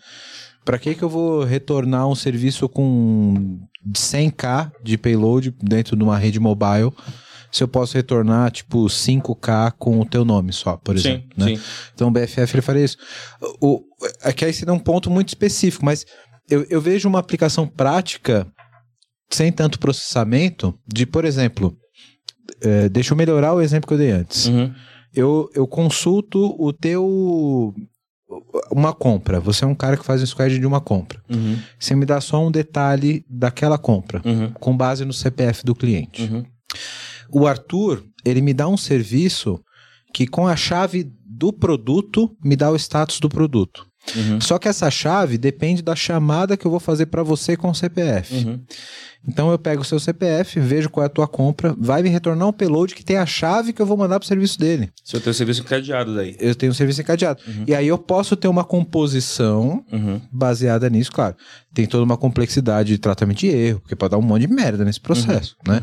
Para 0.66 0.78
que 0.80 0.96
que 0.96 1.04
eu 1.04 1.08
vou 1.10 1.44
retornar 1.44 2.08
um 2.08 2.16
serviço 2.16 2.68
com 2.68 3.60
100k 3.96 4.72
de 4.84 4.98
payload 4.98 5.56
dentro 5.62 5.96
de 5.96 6.04
uma 6.04 6.18
rede 6.18 6.40
mobile 6.40 6.92
se 7.52 7.64
eu 7.64 7.68
posso 7.68 7.96
retornar 7.96 8.52
tipo 8.52 8.86
5k 8.86 9.74
com 9.78 10.00
o 10.00 10.06
teu 10.06 10.24
nome 10.26 10.52
só, 10.54 10.78
por 10.78 10.98
Sim, 11.00 11.10
exemplo, 11.10 11.30
né? 11.38 11.46
sim. 11.56 11.62
Então 11.94 12.08
o 12.08 12.12
BFF 12.12 12.56
ele 12.56 12.62
faria 12.62 12.84
isso. 12.86 12.98
O, 13.62 13.82
aqui 14.22 14.46
aí 14.46 14.54
você 14.54 14.66
dá 14.66 14.74
um 14.74 14.80
ponto 14.80 15.10
muito 15.10 15.30
específico, 15.30 15.84
mas 15.86 16.06
eu, 16.50 16.66
eu 16.70 16.80
vejo 16.82 17.08
uma 17.10 17.20
aplicação 17.20 17.68
prática 17.68 18.48
sem 19.30 19.52
tanto 19.52 19.80
processamento 19.80 20.74
de, 20.88 21.06
por 21.06 21.26
exemplo, 21.26 21.76
eh, 22.62 22.88
deixa 22.90 23.14
eu 23.14 23.18
melhorar 23.18 23.54
o 23.54 23.62
exemplo 23.62 23.88
que 23.88 23.94
eu 23.94 23.98
dei 23.98 24.12
antes. 24.12 24.46
Uhum. 24.48 24.74
Eu, 25.14 25.50
eu 25.56 25.68
consulto 25.68 26.56
o 26.60 26.72
teu. 26.72 27.74
Uma 28.72 28.94
compra. 28.94 29.40
Você 29.40 29.64
é 29.64 29.68
um 29.68 29.74
cara 29.76 29.96
que 29.98 30.06
faz 30.06 30.22
um 30.22 30.26
squad 30.26 30.60
de 30.60 30.66
uma 30.66 30.82
compra. 30.82 31.22
Uhum. 31.30 31.58
Você 31.80 31.96
me 31.96 32.06
dá 32.06 32.20
só 32.22 32.46
um 32.46 32.52
detalhe 32.52 33.26
daquela 33.30 33.78
compra, 33.78 34.22
Uhum. 34.26 34.52
com 34.52 34.76
base 34.76 35.06
no 35.06 35.14
CPF 35.14 35.64
do 35.66 35.74
cliente. 35.74 36.24
Uhum. 36.24 36.44
O 37.32 37.48
Arthur, 37.48 38.04
ele 38.26 38.42
me 38.42 38.54
dá 38.54 38.68
um 38.68 38.78
serviço 38.78 39.60
que 40.14 40.26
com 40.28 40.48
a 40.48 40.56
chave 40.56 41.12
do 41.26 41.54
produto 41.54 42.36
me 42.44 42.56
dá 42.56 42.72
o 42.72 42.76
status 42.76 43.20
do 43.20 43.30
produto. 43.30 43.86
Uhum. 44.16 44.40
Só 44.40 44.58
que 44.58 44.70
essa 44.70 44.90
chave 44.90 45.38
depende 45.38 45.82
da 45.82 45.96
chamada 45.96 46.56
que 46.56 46.66
eu 46.66 46.72
vou 46.72 46.80
fazer 46.80 47.08
para 47.08 47.24
você 47.24 47.58
com 47.58 47.70
o 47.70 47.76
CPF. 47.76 48.34
Uhum. 48.36 48.62
Então 49.28 49.52
eu 49.52 49.60
pego 49.60 49.82
o 49.82 49.86
seu 49.86 50.00
CPF, 50.00 50.58
vejo 50.62 50.90
qual 50.90 51.04
é 51.04 51.08
a 51.08 51.10
tua 51.10 51.28
compra, 51.28 51.76
vai 51.78 52.02
me 52.02 52.08
retornar 52.08 52.48
um 52.48 52.54
payload 52.54 52.96
que 52.96 53.04
tem 53.04 53.18
a 53.18 53.26
chave 53.26 53.74
que 53.74 53.82
eu 53.82 53.86
vou 53.86 53.98
mandar 53.98 54.18
pro 54.20 54.28
serviço 54.28 54.58
dele. 54.58 54.90
Se 55.04 55.18
eu 55.18 55.20
tenho 55.20 55.34
serviço 55.34 55.62
encadeado 55.62 56.16
daí. 56.16 56.38
Eu 56.40 56.56
tenho 56.56 56.72
um 56.72 56.76
serviço 56.76 57.02
encadeado. 57.02 57.42
Uhum. 57.46 57.66
E 57.68 57.76
aí 57.76 57.88
eu 57.88 57.98
posso 57.98 58.38
ter 58.38 58.48
uma 58.48 58.64
composição 58.64 59.84
Uhum. 59.92 60.22
baseada 60.32 60.90
nisso, 60.90 61.12
claro. 61.12 61.36
Tem 61.74 61.86
toda 61.86 62.04
uma 62.04 62.16
complexidade 62.18 62.90
de 62.90 62.98
tratamento 62.98 63.40
de 63.40 63.48
erro, 63.48 63.82
porque 63.82 63.96
pode 63.96 64.12
dar 64.12 64.18
um 64.18 64.22
monte 64.22 64.48
de 64.48 64.54
merda 64.54 64.86
nesse 64.86 65.02
processo, 65.02 65.58
né? 65.68 65.82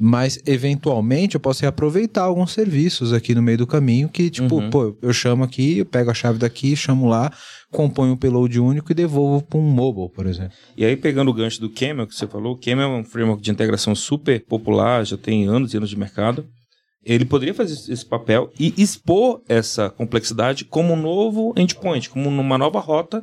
Mas, 0.00 0.38
eventualmente, 0.46 1.34
eu 1.34 1.40
posso 1.40 1.62
reaproveitar 1.62 2.22
alguns 2.22 2.52
serviços 2.52 3.12
aqui 3.12 3.34
no 3.34 3.42
meio 3.42 3.58
do 3.58 3.66
caminho 3.66 4.08
que, 4.08 4.30
tipo, 4.30 4.56
Uhum. 4.56 4.70
pô, 4.70 4.96
eu 5.02 5.12
chamo 5.12 5.42
aqui, 5.42 5.78
eu 5.78 5.86
pego 5.86 6.10
a 6.10 6.14
chave 6.14 6.38
daqui, 6.38 6.76
chamo 6.76 7.08
lá, 7.08 7.32
componho 7.72 8.12
um 8.12 8.16
payload 8.16 8.60
único 8.60 8.92
e 8.92 8.94
devolvo 8.94 9.44
para 9.44 9.58
um 9.58 9.62
mobile, 9.62 10.08
por 10.14 10.26
exemplo. 10.26 10.52
E 10.76 10.84
aí, 10.84 10.96
pegando 10.96 11.30
o 11.30 11.34
gancho 11.34 11.60
do 11.60 11.68
Camel 11.70 12.06
que 12.06 12.14
você 12.14 12.26
falou, 12.26 12.54
o 12.54 12.60
Camel 12.60 12.90
é 12.90 12.96
um 12.96 13.04
framework 13.04 13.42
de 13.42 13.50
integração 13.50 13.94
super 13.94 14.44
popular, 14.46 15.04
já 15.04 15.16
tem 15.16 15.46
anos 15.46 15.74
e 15.74 15.76
anos 15.76 15.90
de 15.90 15.98
mercado. 15.98 16.46
Ele 17.04 17.24
poderia 17.24 17.54
fazer 17.54 17.74
esse- 17.74 17.92
esse 17.92 18.04
papel 18.06 18.50
e 18.58 18.74
expor 18.76 19.40
essa 19.48 19.88
complexidade 19.88 20.64
como 20.64 20.92
um 20.92 20.96
novo 21.00 21.54
endpoint, 21.56 22.10
como 22.10 22.28
uma 22.28 22.58
nova 22.58 22.80
rota 22.80 23.22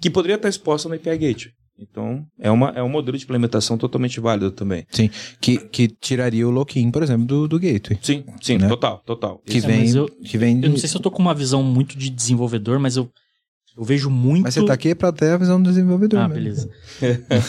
que 0.00 0.08
poderia 0.10 0.36
estar 0.36 0.48
exposta 0.48 0.88
no 0.88 0.94
API 0.94 1.18
Gateway. 1.18 1.52
Então, 1.78 2.24
é, 2.38 2.50
uma, 2.50 2.70
é 2.70 2.82
um 2.82 2.88
modelo 2.88 3.18
de 3.18 3.24
implementação 3.24 3.76
totalmente 3.76 4.20
válido 4.20 4.50
também. 4.52 4.86
Sim, 4.90 5.10
que, 5.40 5.58
que 5.58 5.88
tiraria 5.88 6.46
o 6.46 6.50
lock-in, 6.50 6.90
por 6.90 7.02
exemplo, 7.02 7.26
do, 7.26 7.48
do 7.48 7.58
gateway. 7.58 7.98
Sim, 8.00 8.24
sim, 8.40 8.58
Né? 8.58 8.68
total, 8.68 9.02
total. 9.04 9.42
Que 9.44 9.58
É, 9.58 9.60
vem, 9.60 9.78
mas 9.80 9.94
eu- 9.94 10.08
que 10.08 10.38
vem 10.38 10.60
Eu 10.62 10.70
não 10.70 10.76
sei 10.76 10.88
se 10.88 10.96
eu 10.96 11.00
tô 11.00 11.10
com 11.10 11.20
uma 11.20 11.34
visão 11.34 11.62
muito 11.64 11.98
de 11.98 12.10
desenvolvedor, 12.10 12.78
mas 12.78 12.96
eu, 12.96 13.10
eu 13.76 13.82
vejo 13.84 14.08
muito. 14.08 14.44
Mas 14.44 14.54
você 14.54 14.64
tá 14.64 14.72
aqui 14.72 14.94
para 14.94 15.10
ter 15.12 15.32
a 15.32 15.36
visão 15.36 15.60
do 15.60 15.68
desenvolvedor. 15.68 16.20
Ah, 16.20 16.28
né? 16.28 16.34
beleza. 16.34 16.70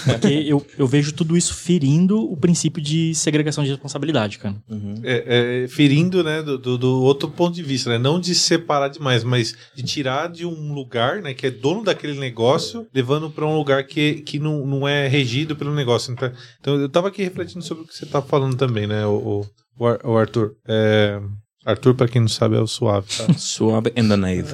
Porque 0.05 0.27
eu, 0.47 0.65
eu 0.77 0.87
vejo 0.87 1.13
tudo 1.13 1.37
isso 1.37 1.53
ferindo 1.53 2.19
o 2.19 2.35
princípio 2.35 2.81
de 2.81 3.13
segregação 3.13 3.63
de 3.63 3.69
responsabilidade, 3.69 4.39
cara. 4.39 4.55
Uhum. 4.69 4.95
É, 5.03 5.63
é, 5.63 5.67
ferindo, 5.67 6.23
né, 6.23 6.41
do, 6.41 6.57
do- 6.57 6.77
do 6.77 7.01
outro 7.03 7.29
ponto 7.29 7.53
de 7.53 7.61
vista, 7.63 7.89
né? 7.89 7.97
Não 7.97 8.19
de 8.19 8.33
separar 8.33 8.87
demais, 8.89 9.23
mas 9.23 9.55
de 9.75 9.83
tirar 9.83 10.27
de 10.29 10.45
um 10.45 10.73
lugar, 10.73 11.21
né, 11.21 11.33
que 11.33 11.45
é 11.47 11.51
dono 11.51 11.83
daquele 11.83 12.17
negócio, 12.19 12.87
levando 12.93 13.29
para 13.29 13.45
um 13.45 13.55
lugar 13.55 13.85
que, 13.85 14.15
que 14.21 14.39
não, 14.39 14.65
não 14.65 14.87
é 14.87 15.07
regido 15.07 15.55
pelo 15.55 15.73
negócio. 15.75 16.11
Então, 16.11 16.31
então, 16.59 16.75
eu 16.79 16.89
tava 16.89 17.09
aqui 17.09 17.21
refletindo 17.23 17.63
sobre 17.63 17.83
o 17.83 17.87
que 17.87 17.95
você 17.95 18.05
tá 18.05 18.21
falando 18.21 18.55
também, 18.55 18.87
né, 18.87 19.05
o, 19.05 19.11
o, 19.15 19.45
o 19.79 19.85
Ar- 19.87 19.99
o 20.03 20.17
Arthur. 20.17 20.53
É, 20.67 21.21
Arthur, 21.65 21.93
para 21.95 22.07
quem 22.07 22.21
não 22.21 22.27
sabe, 22.27 22.55
é 22.55 22.59
o 22.59 22.67
suave, 22.67 23.07
tá? 23.15 23.31
Suave 23.37 23.91
and 23.97 24.07
the 24.09 24.15
nave. 24.15 24.53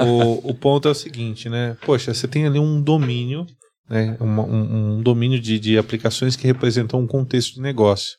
O, 0.00 0.50
o 0.50 0.54
ponto 0.54 0.88
é 0.88 0.90
o 0.90 0.94
seguinte, 0.94 1.48
né? 1.48 1.76
Poxa, 1.84 2.12
você 2.14 2.26
tem 2.28 2.46
ali 2.46 2.58
um 2.58 2.80
domínio, 2.80 3.46
né? 3.88 4.16
Um, 4.20 4.96
um 4.96 5.02
domínio 5.02 5.40
de, 5.40 5.58
de 5.58 5.78
aplicações 5.78 6.36
que 6.36 6.46
representam 6.46 7.00
um 7.00 7.06
contexto 7.06 7.54
de 7.54 7.60
negócio. 7.60 8.16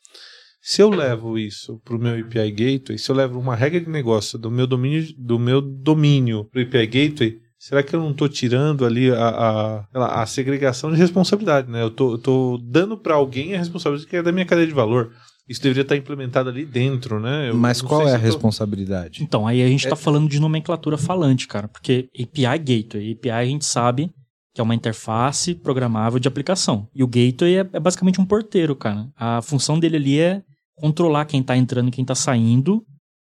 Se 0.62 0.82
eu 0.82 0.90
levo 0.90 1.38
isso 1.38 1.80
para 1.84 1.96
o 1.96 1.98
meu 1.98 2.12
API 2.20 2.50
Gateway, 2.50 2.98
se 2.98 3.10
eu 3.10 3.16
levo 3.16 3.38
uma 3.38 3.56
regra 3.56 3.80
de 3.80 3.88
negócio 3.88 4.38
do 4.38 4.50
meu 4.50 4.66
domínio 4.66 5.06
do 5.16 5.38
meu 5.38 5.62
domínio 5.62 6.44
para 6.44 6.60
o 6.60 6.64
API 6.64 6.86
Gateway, 6.86 7.38
será 7.58 7.82
que 7.82 7.96
eu 7.96 8.00
não 8.00 8.10
estou 8.10 8.28
tirando 8.28 8.84
ali 8.84 9.10
a, 9.10 9.86
a, 9.94 10.22
a 10.22 10.26
segregação 10.26 10.90
de 10.90 10.98
responsabilidade, 10.98 11.70
né? 11.70 11.82
Eu 11.82 11.90
tô 11.90 12.58
dando 12.62 12.98
para 12.98 13.14
alguém 13.14 13.54
a 13.54 13.58
responsabilidade 13.58 14.08
que 14.08 14.16
é 14.16 14.22
da 14.22 14.32
minha 14.32 14.44
cadeia 14.44 14.66
de 14.66 14.74
valor. 14.74 15.12
Isso 15.50 15.60
deveria 15.60 15.82
estar 15.82 15.96
implementado 15.96 16.48
ali 16.48 16.64
dentro, 16.64 17.18
né? 17.18 17.50
Eu 17.50 17.56
Mas 17.56 17.82
qual 17.82 18.06
é 18.08 18.14
a 18.14 18.18
tô- 18.18 18.24
responsabilidade? 18.24 19.20
Então, 19.22 19.46
aí 19.48 19.60
a 19.62 19.66
gente 19.66 19.84
É- 19.86 19.90
tá 19.90 19.96
falando 19.96 20.28
de 20.28 20.38
nomenclatura 20.38 20.96
falante, 20.96 21.48
cara. 21.48 21.66
Porque 21.66 22.08
API 22.14 22.58
Gateway. 22.58 23.12
API 23.12 23.30
a 23.30 23.44
gente 23.44 23.64
sabe 23.64 24.10
que 24.54 24.60
é 24.60 24.64
uma 24.64 24.74
interface 24.76 25.54
programável 25.56 26.20
de 26.20 26.28
aplicação. 26.28 26.86
E 26.94 27.02
o 27.02 27.06
Gateway 27.08 27.56
é, 27.58 27.68
é 27.72 27.80
basicamente 27.80 28.20
um 28.20 28.24
porteiro, 28.24 28.76
cara. 28.76 29.08
A 29.16 29.42
função 29.42 29.78
dele 29.78 29.96
ali 29.96 30.20
é 30.20 30.40
controlar 30.76 31.24
quem 31.24 31.42
tá 31.42 31.56
entrando 31.56 31.88
e 31.88 31.90
quem 31.90 32.04
tá 32.04 32.14
saindo 32.14 32.82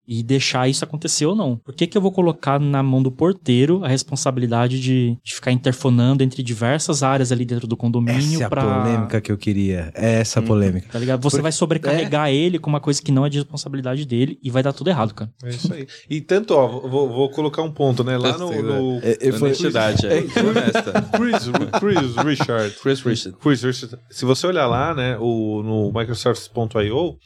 e 0.07 0.23
deixar 0.23 0.69
isso 0.69 0.85
acontecer 0.85 1.27
ou 1.27 1.35
não. 1.35 1.57
Por 1.57 1.75
que, 1.75 1.87
que 1.87 1.97
eu 1.97 2.03
vou 2.03 2.13
colocar 2.13 2.59
na 2.61 2.83
mão 2.83 3.03
do 3.03 3.11
porteiro 3.11 3.85
a 3.85 3.89
responsabilidade 3.89 4.81
de, 4.81 5.17
de 5.23 5.35
ficar 5.35 5.51
interfonando 5.53 6.23
entre 6.23 6.43
diversas 6.43 7.03
áreas 7.03 7.33
ali 7.33 7.45
dentro 7.45 7.67
do 7.67 7.77
condomínio 7.77 8.35
Essa 8.35 8.43
é 8.43 8.47
a 8.47 8.51
pra... 8.51 8.63
polêmica 8.83 9.21
que 9.21 9.33
eu 9.33 9.39
queria. 9.39 9.91
É 9.95 10.15
essa 10.21 10.41
a 10.41 10.43
Hum. 10.43 10.47
polêmica. 10.47 10.89
Tá 10.93 10.99
ligado? 10.99 11.23
Você 11.23 11.37
Por- 11.39 11.43
vai 11.43 11.53
sobrecarregar 11.53 12.29
ele 12.31 12.59
com 12.59 12.69
uma 12.69 12.81
coisa 12.81 13.01
que 13.03 13.11
não 13.11 13.25
é 13.25 13.31
de 13.31 13.39
responsabilidade 13.39 14.05
dele 14.07 14.39
e 14.43 14.51
vai 14.51 14.63
dar 14.63 14.73
tudo 14.73 14.89
errado, 14.91 15.15
cara. 15.15 15.31
É 15.43 15.49
isso 15.49 15.73
aí. 15.73 15.87
E 16.11 16.21
tanto, 16.21 16.55
ó, 16.55 16.67
vou, 16.89 17.09
vou 17.09 17.31
colocar 17.31 17.63
um 17.63 17.71
ponto, 17.73 18.05
né? 18.05 18.17
Lá 18.19 18.37
no. 18.37 18.51
no 18.63 18.99
É, 19.03 19.17
eu 19.21 19.33
falei- 19.33 19.55
Honestidade, 19.55 20.07
é. 20.07 20.23
Chris, 20.23 21.49
Chris 21.81 22.17
Richard. 22.17 22.75
Chris 22.83 23.01
Richard. 23.03 23.37
Chris 23.41 23.63
Richard. 23.63 23.99
Se 24.11 24.25
você 24.25 24.47
olhar 24.47 24.67
lá, 24.67 24.95
né, 24.95 25.17
o, 25.21 25.63
no 25.63 25.93
Microsoft.io, 25.99 27.17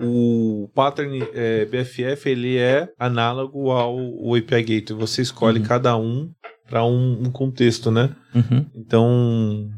o 0.00 0.68
pattern 0.74 1.22
é, 1.34 1.64
BFF 1.66 2.28
ele 2.28 2.56
é 2.56 2.88
análogo 2.98 3.70
ao, 3.70 3.96
API 4.34 4.62
Gateway. 4.62 5.00
Você 5.00 5.22
escolhe 5.22 5.60
Uhum. 5.60 5.64
cada 5.66 5.96
um 5.96 6.30
para 6.68 6.84
um, 6.84 7.24
um 7.26 7.30
contexto, 7.30 7.90
né? 7.90 8.10
Uhum. 8.34 8.66
Então 8.74 9.70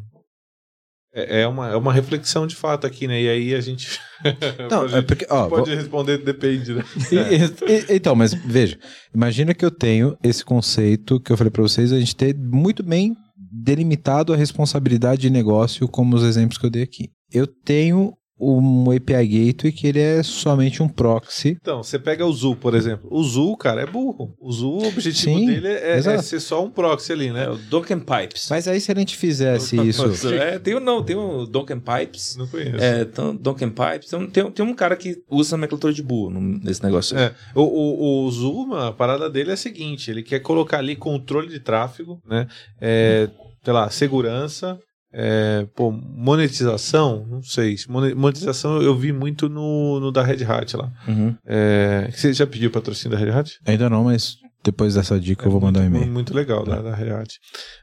é, 1.15 1.43
é 1.43 1.47
uma, 1.49 1.69
é 1.71 1.77
uma 1.77 1.93
reflexão 1.93 2.47
de 2.47 2.55
fato 2.55 2.87
aqui, 2.87 3.07
né? 3.07 3.21
E 3.23 3.29
aí 3.29 3.55
a 3.55 3.61
gente 3.61 3.99
Não, 4.71 4.81
pode, 4.81 4.95
é 4.95 5.03
porque, 5.03 5.27
ó, 5.31 5.49
pode 5.49 5.75
responder 5.75 6.19
depende, 6.19 6.75
né? 6.75 6.85
E- 7.13 7.73
e- 7.93 7.97
então, 7.97 8.15
mas 8.15 8.33
veja, 8.35 8.79
imagina 9.15 9.55
que 9.55 9.65
eu 9.65 9.71
tenho 9.71 10.17
esse 10.23 10.45
conceito 10.45 11.21
que 11.21 11.33
eu 11.33 11.37
falei 11.37 11.51
pra 11.51 11.63
vocês, 11.63 11.93
a 11.93 11.99
gente 11.99 12.15
ter 12.17 12.35
muito 12.37 12.83
bem 12.83 13.15
delimitado 13.53 14.33
a 14.33 14.37
responsabilidade 14.37 15.23
de 15.23 15.31
negócio, 15.31 15.89
como 15.89 16.17
os 16.17 16.23
exemplos 16.23 16.59
que 16.59 16.67
eu 16.67 16.71
dei 16.71 16.83
aqui. 16.83 17.11
Eu 17.33 17.47
tenho 17.47 18.13
um 18.39 18.91
API 18.91 19.27
Gateway 19.53 19.73
que 19.73 19.87
ele 19.87 20.01
é 20.01 20.23
somente 20.23 20.83
um 20.83 20.89
proxy. 20.89 21.57
Então, 21.61 21.83
você 21.83 21.99
pega 21.99 22.25
o 22.27 22.33
Zul, 22.33 22.55
por 22.57 22.75
exemplo. 22.75 23.09
O 23.11 23.23
Zul, 23.25 23.57
cara, 23.57 23.81
é 23.83 23.87
burro. 23.87 24.35
O 24.41 24.53
Zul, 24.53 24.83
o 24.83 24.89
objetivo 24.89 25.39
Sim, 25.39 25.47
dele 25.47 25.69
é, 25.69 25.97
é 25.99 26.19
ser 26.23 26.41
só 26.41 26.63
um 26.65 26.71
proxy 26.71 27.13
ali, 27.13 27.29
É 27.29 27.33
né? 27.33 27.49
o 27.49 27.57
Dokken 27.57 27.99
Pipes. 28.01 28.49
Mas 28.51 28.69
aí 28.69 28.81
se 28.81 28.93
a 28.93 28.95
gente 28.95 29.17
fizesse 29.17 29.77
isso, 29.87 30.29
É, 30.35 30.59
tem 30.59 30.75
o 30.75 30.81
não, 30.81 31.03
tem 31.03 31.17
o 31.17 31.47
Dokken 31.47 31.81
Pipes. 31.81 32.37
Não 32.37 32.47
conheço. 32.47 32.77
É, 32.85 33.03
então, 33.03 33.35
Dokken 33.35 33.71
Pipes. 33.71 34.09
Então, 34.09 34.27
tem, 34.27 34.51
tem 34.51 34.65
um 34.67 34.75
cara 34.75 34.97
que 34.97 35.17
usa 35.31 35.57
nomenclatura 35.57 35.93
de 35.93 36.03
burro 36.03 36.31
no- 36.31 36.59
nesse 36.59 36.83
negócio. 36.83 37.17
É, 37.19 37.35
o, 37.55 37.63
o, 37.63 38.25
o 38.27 38.31
Zuma, 38.31 38.89
a 38.89 38.93
parada 38.93 39.31
dele 39.31 39.51
é 39.51 39.55
a 39.55 39.57
seguinte: 39.57 40.11
ele 40.11 40.23
quer 40.23 40.41
colocar 40.41 40.79
ali 40.79 40.95
controle 40.97 41.49
de 41.49 41.59
tráfego, 41.61 42.21
né? 42.29 42.47
É, 42.81 43.29
sei 43.65 43.73
lá, 43.73 43.89
segurança, 43.91 44.79
é, 45.13 45.67
pô, 45.75 45.91
monetização, 45.91 47.27
não 47.29 47.43
sei. 47.43 47.77
Mone- 47.89 48.15
Monetização 48.15 48.81
eu 48.83 48.95
vi 48.97 49.13
muito 49.13 49.49
no, 49.49 50.01
no 50.01 50.13
da 50.13 50.23
Red 50.23 50.45
Hat 50.45 50.77
lá. 50.77 50.91
Uhum. 51.09 51.35
É, 51.45 52.11
você 52.13 52.33
já 52.33 52.47
pediu 52.47 52.71
patrocínio 52.71 53.17
da 53.17 53.25
Red 53.25 53.31
Hat? 53.31 53.59
ainda 53.67 53.89
não, 53.91 54.05
mas 54.05 54.37
depois 54.67 54.95
dessa 54.95 55.19
dica 55.19 55.47
eu 55.47 55.51
vou 55.51 55.61
mandar 55.61 55.81
um 55.81 55.85
muito, 55.85 55.97
e-mail. 55.97 56.13
Muito 56.13 56.35
legal 56.35 56.65
da, 56.65 56.81
da 56.83 56.95
Red 56.95 57.11
Hat. 57.11 57.39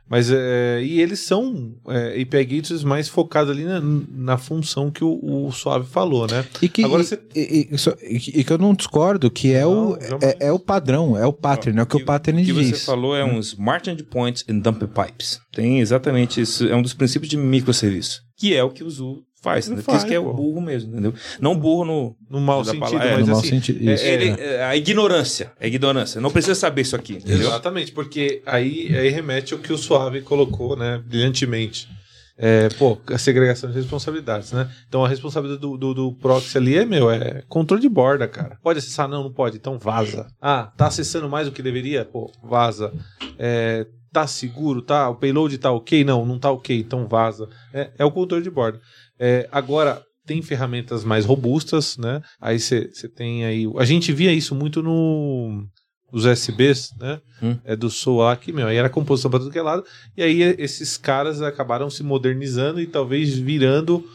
Mas, 0.09 0.29
é, 0.31 0.81
e 0.83 1.01
eles 1.01 1.19
são 1.21 1.75
é, 1.87 2.21
API 2.21 2.45
Gateways 2.45 2.83
mais 2.83 3.07
focados 3.07 3.49
ali 3.51 3.63
na, 3.63 3.81
na 3.81 4.37
função 4.37 4.91
que 4.91 5.03
o, 5.03 5.19
o 5.47 5.51
Suave 5.51 5.87
falou, 5.89 6.27
né? 6.27 6.45
E 6.61 6.69
que, 6.69 6.83
Agora 6.83 7.01
e- 7.01 7.05
você- 7.05 7.19
e, 7.35 7.39
e- 7.71 8.15
e 8.15 8.19
que- 8.19 8.39
e 8.39 8.43
que 8.43 8.53
eu 8.53 8.57
não 8.57 8.73
discordo, 8.73 9.31
que 9.31 9.53
é, 9.53 9.65
o, 9.65 9.91
Não, 9.91 10.01
jamais. 10.01 10.23
é, 10.23 10.37
é 10.47 10.51
o 10.51 10.59
padrão, 10.59 11.17
é 11.17 11.25
o 11.25 11.33
pattern, 11.33 11.79
é 11.79 11.83
o 11.83 11.85
que 11.85 11.95
o 11.97 12.05
pattern 12.05 12.41
O 12.41 12.45
que 12.45 12.53
diz. 12.53 12.79
você 12.79 12.85
falou 12.85 13.15
é 13.15 13.23
um 13.23 13.39
Smart 13.39 13.89
Endpoints 13.89 14.43
and 14.49 14.59
Dump 14.59 14.83
Pipes. 14.87 15.39
Tem 15.51 15.79
exatamente 15.79 16.39
isso. 16.41 16.67
É 16.67 16.75
um 16.75 16.81
dos 16.81 16.93
princípios 16.93 17.29
de 17.29 17.37
microserviço. 17.37 18.21
Que 18.37 18.53
é 18.55 18.63
o 18.63 18.69
que 18.69 18.83
o 18.83 18.89
Zul 18.89 19.23
faz. 19.43 19.67
Né? 19.67 19.75
Porque 19.75 19.91
isso 19.91 19.99
faz, 19.99 20.03
que 20.09 20.15
é 20.15 20.19
burro 20.19 20.59
mesmo, 20.61 20.91
entendeu? 20.93 21.13
Não 21.39 21.55
burro 21.55 21.85
no... 21.85 22.15
No 22.29 22.39
mau 22.41 22.63
Da 22.63 22.71
sentido, 22.71 22.79
palavra- 22.89 23.07
é, 23.09 23.13
mas 23.17 23.21
no 23.27 23.31
mau 23.33 23.39
assim. 23.39 23.49
sentido, 23.49 23.87
é- 23.89 23.93
isso. 23.93 24.03
Ele, 24.05 24.29
é, 24.41 24.63
a 24.63 24.75
ignorância. 24.75 25.51
É 25.59 25.67
ignorância. 25.67 26.19
Não 26.19 26.31
precisa 26.31 26.55
saber 26.55 26.81
isso 26.81 26.95
aqui, 26.95 27.13
entendeu? 27.13 27.47
Exatamente, 27.49 27.91
porque 27.91 28.41
aí, 28.45 28.87
aí 28.97 29.09
remete 29.09 29.53
ao 29.53 29.59
que 29.59 29.71
o 29.71 29.77
Suave 29.77 30.21
colocou, 30.21 30.75
né, 30.75 30.99
brilhantemente. 31.05 31.87
É, 32.35 32.67
pô, 32.79 32.97
a 33.11 33.17
segregação 33.19 33.69
de 33.69 33.75
responsabilidades, 33.75 34.51
né? 34.53 34.67
Então 34.89 35.05
a 35.05 35.07
responsabilidade 35.07 35.61
do, 35.61 35.77
do, 35.77 35.93
do 35.93 36.11
proxy 36.13 36.57
ali 36.57 36.75
é, 36.75 36.83
meu, 36.83 37.11
é 37.11 37.43
controle 37.47 37.79
de 37.79 37.87
borda, 37.87 38.27
cara. 38.27 38.57
Pode 38.63 38.79
acessar? 38.79 39.07
Não, 39.07 39.23
não 39.23 39.31
pode, 39.31 39.57
então 39.57 39.77
vaza. 39.77 40.25
Ah, 40.41 40.71
tá 40.75 40.87
acessando 40.87 41.29
mais 41.29 41.45
do 41.45 41.51
que 41.53 41.61
deveria? 41.61 42.03
Pô, 42.03 42.31
vaza. 42.43 42.91
É, 43.37 43.85
tá 44.11 44.25
seguro, 44.25 44.81
tá? 44.81 45.07
O 45.09 45.15
payload 45.15 45.55
tá 45.59 45.71
ok? 45.71 46.03
Não, 46.03 46.25
não 46.25 46.39
tá 46.39 46.49
ok, 46.51 46.75
então 46.79 47.07
vaza. 47.07 47.47
É, 47.71 47.91
é 47.99 48.03
o 48.05 48.11
controle 48.11 48.43
de 48.43 48.49
borda. 48.49 48.79
É, 49.19 49.47
agora, 49.51 50.03
tem 50.25 50.41
ferramentas 50.41 51.03
mais 51.03 51.25
robustas, 51.25 51.97
né? 51.97 52.21
Aí 52.39 52.59
você 52.59 52.89
tem 53.15 53.45
aí. 53.45 53.65
A 53.77 53.85
gente 53.85 54.11
via 54.13 54.31
isso 54.31 54.55
muito 54.55 54.81
no. 54.81 55.65
Os 56.11 56.25
USBs, 56.25 56.93
né? 56.99 57.19
Hum. 57.41 57.57
É 57.65 57.75
do 57.75 57.89
SOAC, 57.89 58.51
meu. 58.51 58.67
Aí 58.67 58.77
era 58.77 58.87
composição 58.87 59.31
para 59.31 59.39
tudo 59.39 59.51
que 59.51 59.57
é 59.57 59.63
lado. 59.63 59.83
E 60.15 60.21
aí 60.21 60.41
esses 60.59 60.95
caras 60.95 61.41
acabaram 61.41 61.89
se 61.89 62.03
modernizando 62.03 62.79
e 62.79 62.85
talvez 62.85 63.33
virando. 63.35 64.07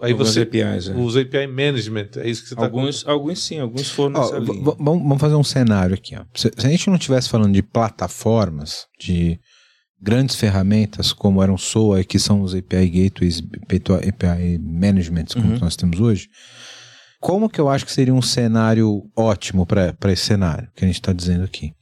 Aí 0.00 0.12
Alguns 0.12 0.30
você. 0.30 0.42
APIs, 0.42 0.88
é. 0.88 0.94
Os 0.94 1.14
API 1.14 1.46
Management. 1.46 2.08
É 2.16 2.28
isso 2.28 2.42
que 2.42 2.48
você 2.48 2.54
tá 2.54 2.62
Alguns, 2.62 3.06
alguns 3.06 3.42
sim, 3.42 3.60
alguns 3.60 3.90
foram 3.90 4.18
Ó, 4.18 4.40
vamos 4.78 5.20
fazer 5.20 5.34
um 5.34 5.44
cenário 5.44 5.94
aqui. 5.94 6.16
Ó. 6.16 6.24
Se, 6.34 6.50
se 6.56 6.66
a 6.66 6.70
gente 6.70 6.88
não 6.88 6.96
estivesse 6.96 7.28
falando 7.28 7.52
de 7.52 7.62
plataformas, 7.62 8.86
de 8.98 9.38
grandes 10.00 10.36
ferramentas 10.36 11.12
como 11.12 11.42
eram 11.42 11.56
SOA, 11.56 12.04
que 12.04 12.18
são 12.18 12.42
os 12.42 12.54
API 12.54 12.88
Gateways, 12.88 13.42
API 13.68 14.58
Management, 14.58 15.26
como 15.34 15.52
Uhum. 15.52 15.58
nós 15.58 15.76
temos 15.76 16.00
hoje, 16.00 16.28
como 17.20 17.48
que 17.48 17.60
eu 17.60 17.68
acho 17.68 17.84
que 17.84 17.92
seria 17.92 18.14
um 18.14 18.22
cenário 18.22 19.02
ótimo 19.16 19.66
para 19.66 20.12
esse 20.12 20.24
cenário 20.24 20.68
que 20.76 20.84
a 20.84 20.86
gente 20.86 20.96
está 20.96 21.12
dizendo 21.12 21.44
aqui? 21.44 21.72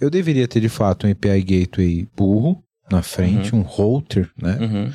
Eu 0.00 0.08
deveria 0.08 0.46
ter, 0.46 0.60
de 0.60 0.68
fato, 0.68 1.06
um 1.06 1.10
API 1.10 1.42
Gateway 1.42 2.08
burro 2.16 2.62
na 2.90 3.02
frente, 3.02 3.54
um 3.54 3.62
router, 3.62 4.30
né? 4.40 4.56
Uhum. 4.60 4.92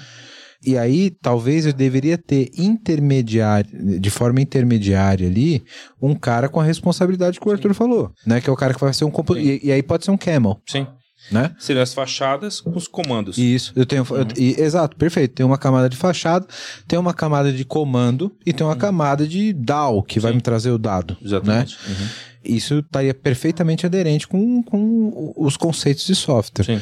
E 0.65 0.77
aí, 0.77 1.11
talvez 1.21 1.65
eu 1.65 1.73
deveria 1.73 2.17
ter 2.17 2.49
intermediário, 2.57 3.99
de 3.99 4.09
forma 4.09 4.41
intermediária 4.41 5.27
ali, 5.27 5.63
um 6.01 6.15
cara 6.15 6.49
com 6.49 6.59
a 6.59 6.63
responsabilidade 6.63 7.39
que 7.39 7.47
o 7.47 7.51
Arthur 7.51 7.73
falou, 7.75 8.11
né? 8.25 8.41
Que 8.41 8.49
é 8.49 8.53
o 8.53 8.55
cara 8.55 8.73
que 8.73 8.79
vai 8.79 8.93
ser 8.93 9.05
um 9.05 9.11
compo... 9.11 9.35
Sim. 9.35 9.41
e, 9.41 9.67
e 9.67 9.71
aí 9.71 9.83
pode 9.83 10.05
ser 10.05 10.11
um 10.11 10.17
camel, 10.17 10.59
Sim. 10.65 10.87
Né? 11.31 11.51
Seriam 11.59 11.81
as 11.83 11.93
fachadas 11.93 12.61
com 12.61 12.71
os 12.75 12.87
comandos. 12.87 13.37
Isso, 13.37 13.73
eu 13.75 13.85
tenho. 13.85 14.05
eu- 14.11 14.27
e- 14.37 14.59
exato, 14.59 14.95
perfeito. 14.95 15.33
Tem 15.35 15.45
uma 15.45 15.57
camada 15.57 15.89
de 15.89 15.97
fachada, 15.97 16.45
tem 16.87 16.97
uma 16.99 17.13
camada 17.13 17.51
de 17.51 17.65
comando 17.65 18.35
e 18.45 18.53
tem 18.53 18.65
uma 18.65 18.75
camada 18.75 19.27
de 19.27 19.51
DAO, 19.53 20.03
que 20.03 20.19
vai 20.19 20.31
Sim. 20.31 20.35
me 20.37 20.41
trazer 20.41 20.71
o 20.71 20.77
dado. 20.77 21.17
Exatamente. 21.23 21.77
Né? 21.87 21.95
Uhum. 21.99 22.07
Isso 22.55 22.79
estaria 22.79 23.13
perfeitamente 23.13 23.85
aderente 23.85 24.27
com, 24.27 24.61
com 24.61 25.33
os 25.35 25.57
conceitos 25.57 26.05
de 26.05 26.13
software. 26.13 26.63
Sim. 26.65 26.81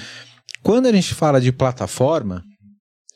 Quando 0.62 0.88
a 0.88 0.92
gente 0.92 1.14
fala 1.14 1.40
de 1.42 1.52
plataforma, 1.52 2.44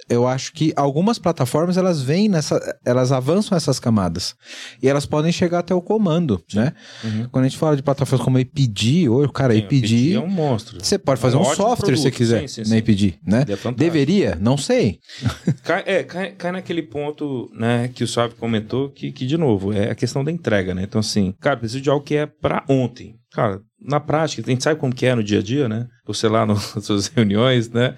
eu 0.10 0.28
acho 0.28 0.54
que 0.54 0.74
algumas 0.76 1.20
plataformas 1.20 1.78
elas 1.78 2.02
vêm 2.02 2.30
nessa, 2.30 2.60
elas 2.86 3.12
avançam 3.12 3.58
essas 3.58 3.80
camadas 3.80 4.36
e 4.82 4.88
elas 4.88 5.06
podem 5.06 5.32
chegar 5.32 5.60
até 5.60 5.74
o 5.74 5.82
comando, 5.82 6.42
né? 6.54 6.74
Uhum. 7.04 7.28
Quando 7.32 7.46
a 7.46 7.48
gente 7.48 7.58
fala 7.58 7.76
de 7.76 7.84
plataformas 7.84 8.24
como 8.24 8.38
APD, 8.38 9.10
ou 9.10 9.28
cara, 9.30 9.54
Sim, 9.54 9.60
APD, 9.60 10.14
é 10.14 10.20
um 10.20 10.28
monstro. 10.28 10.78
você 10.84 10.98
pode 10.98 11.20
fazer 11.20 11.36
É 11.36 11.40
um 11.40 11.42
um, 11.42 11.46
ótimo 11.46 11.56
software 11.68 11.96
se 11.96 12.02
você 12.02 12.10
produto, 12.10 12.18
quiser 12.18 12.42
sim, 12.48 12.48
sim, 12.48 12.62
na 12.62 12.76
sim. 12.76 12.78
APD, 12.78 13.14
né? 13.26 13.46
É. 13.48 13.72
Deveria, 13.72 14.38
não 14.40 14.58
sei. 14.58 15.00
Cai, 15.64 15.84
é, 15.86 16.04
cai, 16.04 16.32
cai 16.32 16.52
naquele 16.52 16.82
ponto, 16.82 17.50
né, 17.54 17.90
que 17.94 18.04
o 18.04 18.08
Suave 18.08 18.36
comentou, 18.36 18.90
que, 18.90 19.12
que, 19.12 19.26
de 19.26 19.38
novo, 19.38 19.74
é 19.74 19.92
a 19.92 19.96
questão 19.96 20.24
da 20.24 20.32
entrega, 20.32 20.74
né? 20.74 20.84
Então, 20.84 21.00
assim, 21.00 21.34
cara, 21.40 21.58
preciso 21.58 21.82
de 21.82 21.90
algo 21.90 22.04
que 22.06 22.16
é 22.16 22.26
pra 22.26 22.64
ontem. 22.70 23.16
Cara, 23.32 23.62
na 23.82 24.00
prática, 24.00 24.42
a 24.46 24.50
gente 24.50 24.64
sabe 24.64 24.80
como 24.80 24.96
que 24.96 25.06
é 25.06 25.14
no 25.14 25.24
dia 25.24 25.40
a 25.40 25.42
dia, 25.44 25.68
né? 25.68 25.88
Ou 26.08 26.14
sei 26.14 26.30
lá, 26.30 26.46
nas 26.48 26.62
suas 26.82 27.08
reuniões, 27.08 27.70
né? 27.70 27.96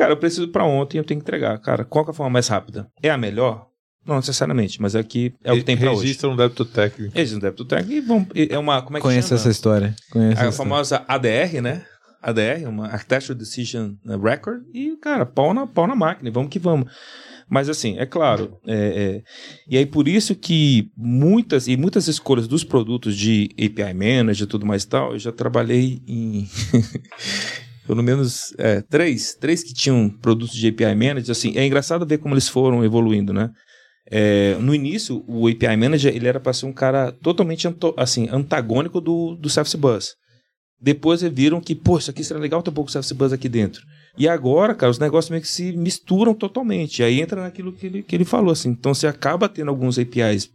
Cara, 0.00 0.14
eu 0.14 0.16
preciso 0.16 0.48
pra 0.48 0.64
ontem, 0.64 0.96
eu 0.96 1.04
tenho 1.04 1.20
que 1.20 1.24
entregar. 1.24 1.58
Cara, 1.58 1.84
qual 1.84 2.06
que 2.06 2.10
é 2.10 2.12
a 2.12 2.14
forma 2.14 2.30
mais 2.30 2.48
rápida? 2.48 2.90
É 3.02 3.10
a 3.10 3.18
melhor? 3.18 3.66
Não 4.06 4.16
necessariamente, 4.16 4.80
mas 4.80 4.94
é, 4.94 5.02
que, 5.02 5.34
é 5.44 5.52
o 5.52 5.56
que 5.56 5.62
tem 5.62 5.76
pra 5.76 5.90
hoje. 5.92 6.00
Registra 6.00 6.30
um 6.30 6.34
débito 6.34 6.64
técnico. 6.64 7.12
Eles 7.14 7.32
não 7.32 7.38
débito 7.38 7.66
técnico 7.66 7.92
e 7.92 8.00
vão. 8.00 8.26
É 8.34 8.58
uma. 8.58 8.80
Como 8.80 8.96
é 8.96 9.00
que 9.00 9.06
Conheço 9.06 9.28
chama? 9.28 9.40
essa 9.40 9.50
história. 9.50 9.94
Conheço 10.10 10.40
A 10.40 10.46
essa 10.46 10.56
famosa 10.56 11.04
ADR, 11.06 11.60
né? 11.60 11.84
ADR, 12.22 12.66
uma 12.66 12.86
Architectural 12.86 13.38
Decision 13.38 13.92
Record, 14.06 14.62
e, 14.72 14.96
cara, 14.96 15.26
pau 15.26 15.52
na, 15.52 15.66
pau 15.66 15.86
na 15.86 15.94
máquina, 15.94 16.30
e 16.30 16.32
vamos 16.32 16.48
que 16.48 16.58
vamos. 16.58 16.90
Mas 17.46 17.68
assim, 17.68 17.98
é 17.98 18.06
claro, 18.06 18.58
é, 18.66 18.74
é, 18.74 19.22
e 19.68 19.76
aí 19.76 19.84
por 19.84 20.06
isso 20.06 20.34
que 20.36 20.90
muitas 20.96 21.66
e 21.66 21.76
muitas 21.76 22.06
escolhas 22.06 22.46
dos 22.46 22.62
produtos 22.62 23.16
de 23.16 23.50
API 23.54 23.92
Manager 23.92 24.44
e 24.44 24.48
tudo 24.48 24.64
mais 24.64 24.84
e 24.84 24.88
tal, 24.88 25.12
eu 25.12 25.18
já 25.18 25.32
trabalhei 25.32 26.00
em 26.06 26.48
pelo 27.90 28.04
menos 28.04 28.54
é, 28.56 28.80
três, 28.82 29.34
três 29.34 29.64
que 29.64 29.74
tinham 29.74 30.08
produtos 30.08 30.54
de 30.54 30.68
API 30.68 30.94
Manager, 30.94 31.32
assim, 31.32 31.58
é 31.58 31.66
engraçado 31.66 32.06
ver 32.06 32.18
como 32.18 32.34
eles 32.34 32.48
foram 32.48 32.84
evoluindo, 32.84 33.32
né? 33.32 33.50
É, 34.08 34.54
no 34.60 34.72
início, 34.72 35.24
o 35.26 35.48
API 35.48 35.76
Manager 35.76 36.14
ele 36.14 36.28
era 36.28 36.38
para 36.38 36.52
ser 36.52 36.66
um 36.66 36.72
cara 36.72 37.10
totalmente 37.10 37.66
assim, 37.96 38.28
antagônico 38.30 39.00
do, 39.00 39.34
do 39.34 39.50
Service 39.50 39.76
Bus. 39.76 40.14
Depois 40.80 41.20
eles 41.20 41.34
viram 41.34 41.60
que, 41.60 41.74
pô, 41.74 41.98
isso 41.98 42.12
aqui 42.12 42.22
seria 42.22 42.40
legal 42.40 42.62
ter 42.62 42.70
um 42.70 42.74
pouco 42.74 42.86
de 42.86 42.92
Service 42.92 43.12
Bus 43.12 43.32
aqui 43.32 43.48
dentro. 43.48 43.82
E 44.16 44.28
agora, 44.28 44.72
cara, 44.72 44.90
os 44.90 45.00
negócios 45.00 45.28
meio 45.28 45.42
que 45.42 45.48
se 45.48 45.72
misturam 45.72 46.32
totalmente. 46.32 47.02
Aí 47.02 47.20
entra 47.20 47.42
naquilo 47.42 47.72
que 47.72 47.86
ele, 47.86 48.02
que 48.04 48.14
ele 48.14 48.24
falou, 48.24 48.52
assim. 48.52 48.68
Então 48.68 48.94
você 48.94 49.08
acaba 49.08 49.48
tendo 49.48 49.68
alguns 49.68 49.98
APIs 49.98 50.48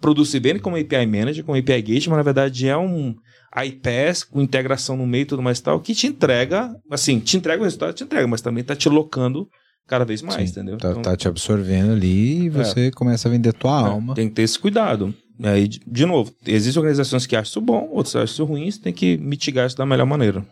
produz 0.00 0.30
CBN 0.30 0.60
como 0.60 0.76
API 0.76 1.04
Manager, 1.04 1.44
como 1.44 1.58
API 1.58 1.82
Gate, 1.82 2.06
mas 2.06 2.16
na 2.16 2.22
verdade 2.22 2.68
é 2.68 2.76
um 2.76 3.16
iPass 3.64 4.24
com 4.24 4.40
integração 4.40 4.96
no 4.96 5.06
meio 5.06 5.22
e 5.22 5.26
tudo 5.26 5.42
mais 5.42 5.58
e 5.58 5.62
tal, 5.62 5.80
que 5.80 5.94
te 5.94 6.06
entrega, 6.06 6.74
assim, 6.90 7.18
te 7.18 7.36
entrega 7.36 7.60
o 7.60 7.64
resultado, 7.64 7.94
te 7.94 8.04
entrega, 8.04 8.26
mas 8.26 8.40
também 8.40 8.62
tá 8.62 8.74
te 8.76 8.88
locando 8.88 9.48
cada 9.86 10.04
vez 10.04 10.20
mais, 10.20 10.50
Sim, 10.50 10.60
entendeu? 10.60 10.78
Tá, 10.78 10.90
Então, 10.90 11.02
tá 11.02 11.16
te 11.16 11.28
absorvendo 11.28 11.92
ali 11.92 12.44
e 12.44 12.48
você 12.50 12.90
começa 12.90 13.28
a 13.28 13.30
vender 13.30 13.52
tua 13.52 13.70
é, 13.70 13.84
alma. 13.84 14.14
Tem 14.14 14.28
que 14.28 14.34
ter 14.34 14.42
esse 14.42 14.58
cuidado. 14.58 15.14
E 15.38 15.46
aí, 15.46 15.68
de, 15.68 15.80
de 15.86 16.06
novo, 16.06 16.32
existem 16.46 16.80
organizações 16.80 17.26
que 17.26 17.36
acham 17.36 17.50
isso 17.50 17.60
bom, 17.60 17.88
outras 17.92 18.16
acham 18.16 18.24
isso 18.24 18.44
ruim, 18.44 18.70
você 18.70 18.80
tem 18.80 18.92
que 18.92 19.16
mitigar 19.18 19.66
isso 19.66 19.76
da 19.76 19.86
melhor 19.86 20.06
maneira. 20.06 20.44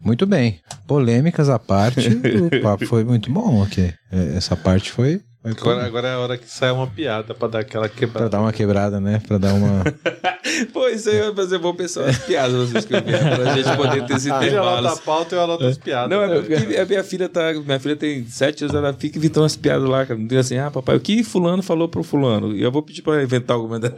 Muito 0.00 0.26
bem. 0.26 0.58
Polêmicas 0.86 1.48
à 1.48 1.58
parte, 1.58 2.08
o 2.08 2.50
papo 2.62 2.86
foi 2.86 3.04
muito 3.04 3.30
bom 3.30 3.62
aqui. 3.62 3.92
É, 4.10 4.36
Essa 4.36 4.56
parte 4.56 4.90
foi. 4.90 5.20
Agora, 5.44 5.84
agora 5.84 6.06
é 6.08 6.12
a 6.14 6.18
hora 6.20 6.38
que 6.38 6.48
sai 6.48 6.70
uma 6.70 6.86
piada 6.86 7.34
pra 7.34 7.48
dar 7.48 7.58
aquela 7.60 7.88
Pra 7.88 7.98
quebrada. 7.98 8.28
dar 8.28 8.40
uma 8.40 8.52
quebrada, 8.52 9.00
né? 9.00 9.20
Pra 9.26 9.38
dar 9.38 9.52
uma. 9.54 9.82
Pô, 10.72 10.86
isso 10.88 11.08
aí 11.10 11.20
vai 11.20 11.34
fazer 11.34 11.58
bom 11.58 11.74
pessoal 11.74 12.06
as 12.06 12.18
piadas 12.18 12.68
vocês 12.70 12.84
que 12.84 12.94
eu 12.94 13.02
pra 13.02 13.12
gente 13.54 13.76
poder 13.76 14.06
ter 14.06 14.16
esse 14.16 14.28
Ele 14.28 14.34
anota 14.34 14.46
intervalo. 14.46 14.88
a 14.88 14.96
pauta 14.98 15.34
e 15.34 15.38
eu 15.38 15.42
anoto 15.42 15.64
as 15.64 15.78
piadas. 15.78 16.10
Não, 16.10 16.22
é 16.22 16.40
porque 16.40 16.76
a 16.76 16.86
minha 16.86 17.02
filha 17.02 17.28
tá. 17.28 17.52
Minha 17.54 17.80
filha 17.80 17.96
tem 17.96 18.24
sete 18.28 18.62
anos, 18.64 18.76
ela 18.76 18.92
fica 18.92 19.18
inventando 19.18 19.42
umas 19.42 19.56
piadas 19.56 19.88
lá, 19.88 20.06
cara. 20.06 20.18
Não 20.20 20.28
tem 20.28 20.38
assim, 20.38 20.58
ah, 20.58 20.70
papai, 20.70 20.94
o 20.96 21.00
que 21.00 21.24
fulano 21.24 21.62
falou 21.62 21.88
pro 21.88 22.04
fulano? 22.04 22.54
E 22.54 22.62
eu 22.62 22.70
vou 22.70 22.82
pedir 22.82 23.02
pra 23.02 23.14
ela 23.14 23.22
inventar 23.24 23.56
alguma 23.56 23.80
da 23.80 23.92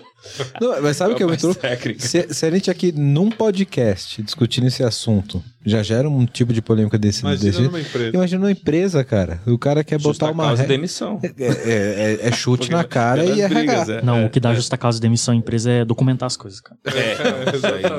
Não, 0.60 0.80
mas 0.80 0.96
sabe 0.96 1.12
o 1.12 1.16
que 1.16 1.22
é 1.22 1.26
mais 1.26 1.42
muito. 1.42 1.58
técnica. 1.60 2.00
Se, 2.00 2.26
se 2.32 2.46
a 2.46 2.50
gente 2.50 2.70
aqui 2.70 2.90
num 2.90 3.28
podcast 3.30 4.22
discutindo 4.22 4.66
esse 4.66 4.82
assunto 4.82 5.42
já 5.64 5.82
gera 5.82 6.08
um 6.08 6.26
tipo 6.26 6.52
de 6.52 6.60
polêmica 6.60 6.98
desse, 6.98 7.22
Imagina 7.22 7.50
desse 7.50 7.62
numa 7.62 7.80
empresa. 7.80 8.10
Imagina 8.16 8.44
uma 8.44 8.50
empresa, 8.52 9.04
cara. 9.04 9.40
O 9.46 9.58
cara 9.58 9.82
quer 9.82 10.00
Justa 10.00 10.26
botar 10.26 10.32
uma. 10.32 10.44
causa 10.44 10.62
re- 10.62 10.68
de 10.68 10.74
demissão. 10.74 11.20
É, 11.22 11.44
é- 11.46 12.18
é- 12.22 12.28
é 12.28 12.32
chute 12.36 12.70
na 12.70 12.84
cara 12.84 13.22
Pelas 13.22 13.38
e 13.38 13.42
é 13.42 13.48
brigas, 13.48 13.88
é. 13.88 14.02
Não, 14.02 14.26
o 14.26 14.30
que 14.30 14.38
dá 14.40 14.54
justa 14.54 14.76
causa 14.76 14.98
de 14.98 15.02
demissão 15.02 15.32
em 15.34 15.38
empresa 15.38 15.70
é 15.70 15.84
documentar 15.84 16.26
as 16.26 16.36
coisas, 16.36 16.60
cara. 16.60 16.78
É, 16.84 17.16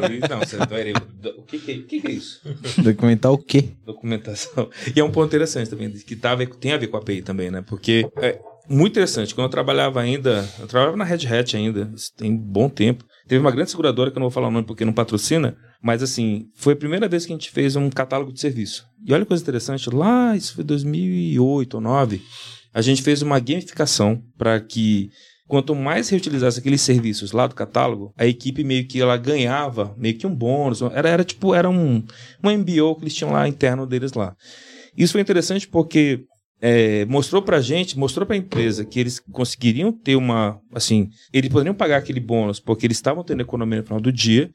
aí, 0.07 0.19
não, 0.29 0.39
você 0.39 0.57
peraí, 0.67 0.93
o 1.37 1.43
que 1.43 1.59
que, 1.59 1.71
é- 1.71 1.75
o 1.75 1.83
que 1.85 2.01
que 2.01 2.07
é 2.07 2.11
isso? 2.11 2.41
Documentar 2.83 3.31
o 3.31 3.37
quê? 3.37 3.69
Documentação. 3.85 4.69
E 4.95 4.99
é 4.99 5.03
um 5.03 5.11
ponto 5.11 5.27
interessante 5.27 5.69
também, 5.69 5.89
que 5.91 6.15
tá 6.15 6.31
a 6.31 6.35
ver- 6.35 6.49
tem 6.55 6.73
a 6.73 6.77
ver 6.77 6.87
com 6.87 6.97
a 6.97 6.99
API 6.99 7.21
também, 7.21 7.49
né? 7.51 7.63
Porque 7.65 8.07
é 8.17 8.39
muito 8.69 8.93
interessante. 8.93 9.33
Quando 9.33 9.45
eu 9.45 9.51
trabalhava 9.51 10.01
ainda, 10.01 10.47
eu 10.59 10.67
trabalhava 10.67 10.97
na 10.97 11.03
Red 11.03 11.27
Hat 11.27 11.55
ainda, 11.55 11.89
isso 11.95 12.11
tem 12.15 12.35
bom 12.35 12.69
tempo. 12.69 13.03
Teve 13.27 13.41
uma 13.41 13.51
grande 13.51 13.71
seguradora, 13.71 14.11
que 14.11 14.17
eu 14.17 14.19
não 14.19 14.25
vou 14.27 14.31
falar 14.31 14.47
o 14.47 14.51
nome 14.51 14.65
porque 14.67 14.85
não 14.85 14.93
patrocina, 14.93 15.55
mas 15.81 16.01
assim, 16.01 16.47
foi 16.55 16.73
a 16.73 16.77
primeira 16.77 17.07
vez 17.07 17.25
que 17.25 17.31
a 17.31 17.35
gente 17.35 17.51
fez 17.51 17.75
um 17.75 17.89
catálogo 17.89 18.33
de 18.33 18.39
serviço. 18.39 18.85
E 19.05 19.13
olha 19.13 19.23
que 19.23 19.29
coisa 19.29 19.43
interessante, 19.43 19.89
lá, 19.89 20.35
isso 20.35 20.55
foi 20.55 20.63
2008 20.63 21.75
ou 21.75 21.81
2009, 21.81 22.21
a 22.73 22.81
gente 22.81 23.01
fez 23.01 23.21
uma 23.21 23.39
gamificação 23.39 24.21
para 24.37 24.59
que 24.59 25.09
quanto 25.47 25.75
mais 25.75 26.09
reutilizasse 26.09 26.59
aqueles 26.59 26.81
serviços 26.81 27.31
lá 27.31 27.47
do 27.47 27.55
catálogo, 27.55 28.13
a 28.17 28.25
equipe 28.25 28.63
meio 28.63 28.87
que 28.87 28.99
ela 28.99 29.15
ganhava 29.15 29.95
meio 29.97 30.17
que 30.17 30.27
um 30.27 30.35
bônus, 30.35 30.81
era, 30.81 31.07
era 31.07 31.23
tipo, 31.23 31.53
era 31.53 31.69
um, 31.69 32.03
um 32.43 32.49
MBO 32.57 32.95
que 32.95 33.03
eles 33.03 33.13
tinham 33.13 33.31
lá 33.31 33.47
interno 33.47 33.85
deles 33.85 34.13
lá. 34.13 34.35
Isso 34.97 35.13
foi 35.13 35.21
interessante 35.21 35.67
porque 35.67 36.25
é, 36.61 37.05
mostrou 37.05 37.41
pra 37.41 37.61
gente, 37.61 37.97
mostrou 37.97 38.25
pra 38.25 38.35
empresa 38.35 38.85
que 38.85 38.99
eles 38.99 39.19
conseguiriam 39.19 39.91
ter 39.91 40.15
uma, 40.15 40.59
assim, 40.73 41.09
eles 41.31 41.49
poderiam 41.49 41.75
pagar 41.75 41.97
aquele 41.97 42.19
bônus 42.19 42.59
porque 42.59 42.85
eles 42.87 42.97
estavam 42.97 43.23
tendo 43.23 43.41
economia 43.41 43.79
no 43.79 43.85
final 43.85 44.01
do 44.01 44.11
dia, 44.11 44.49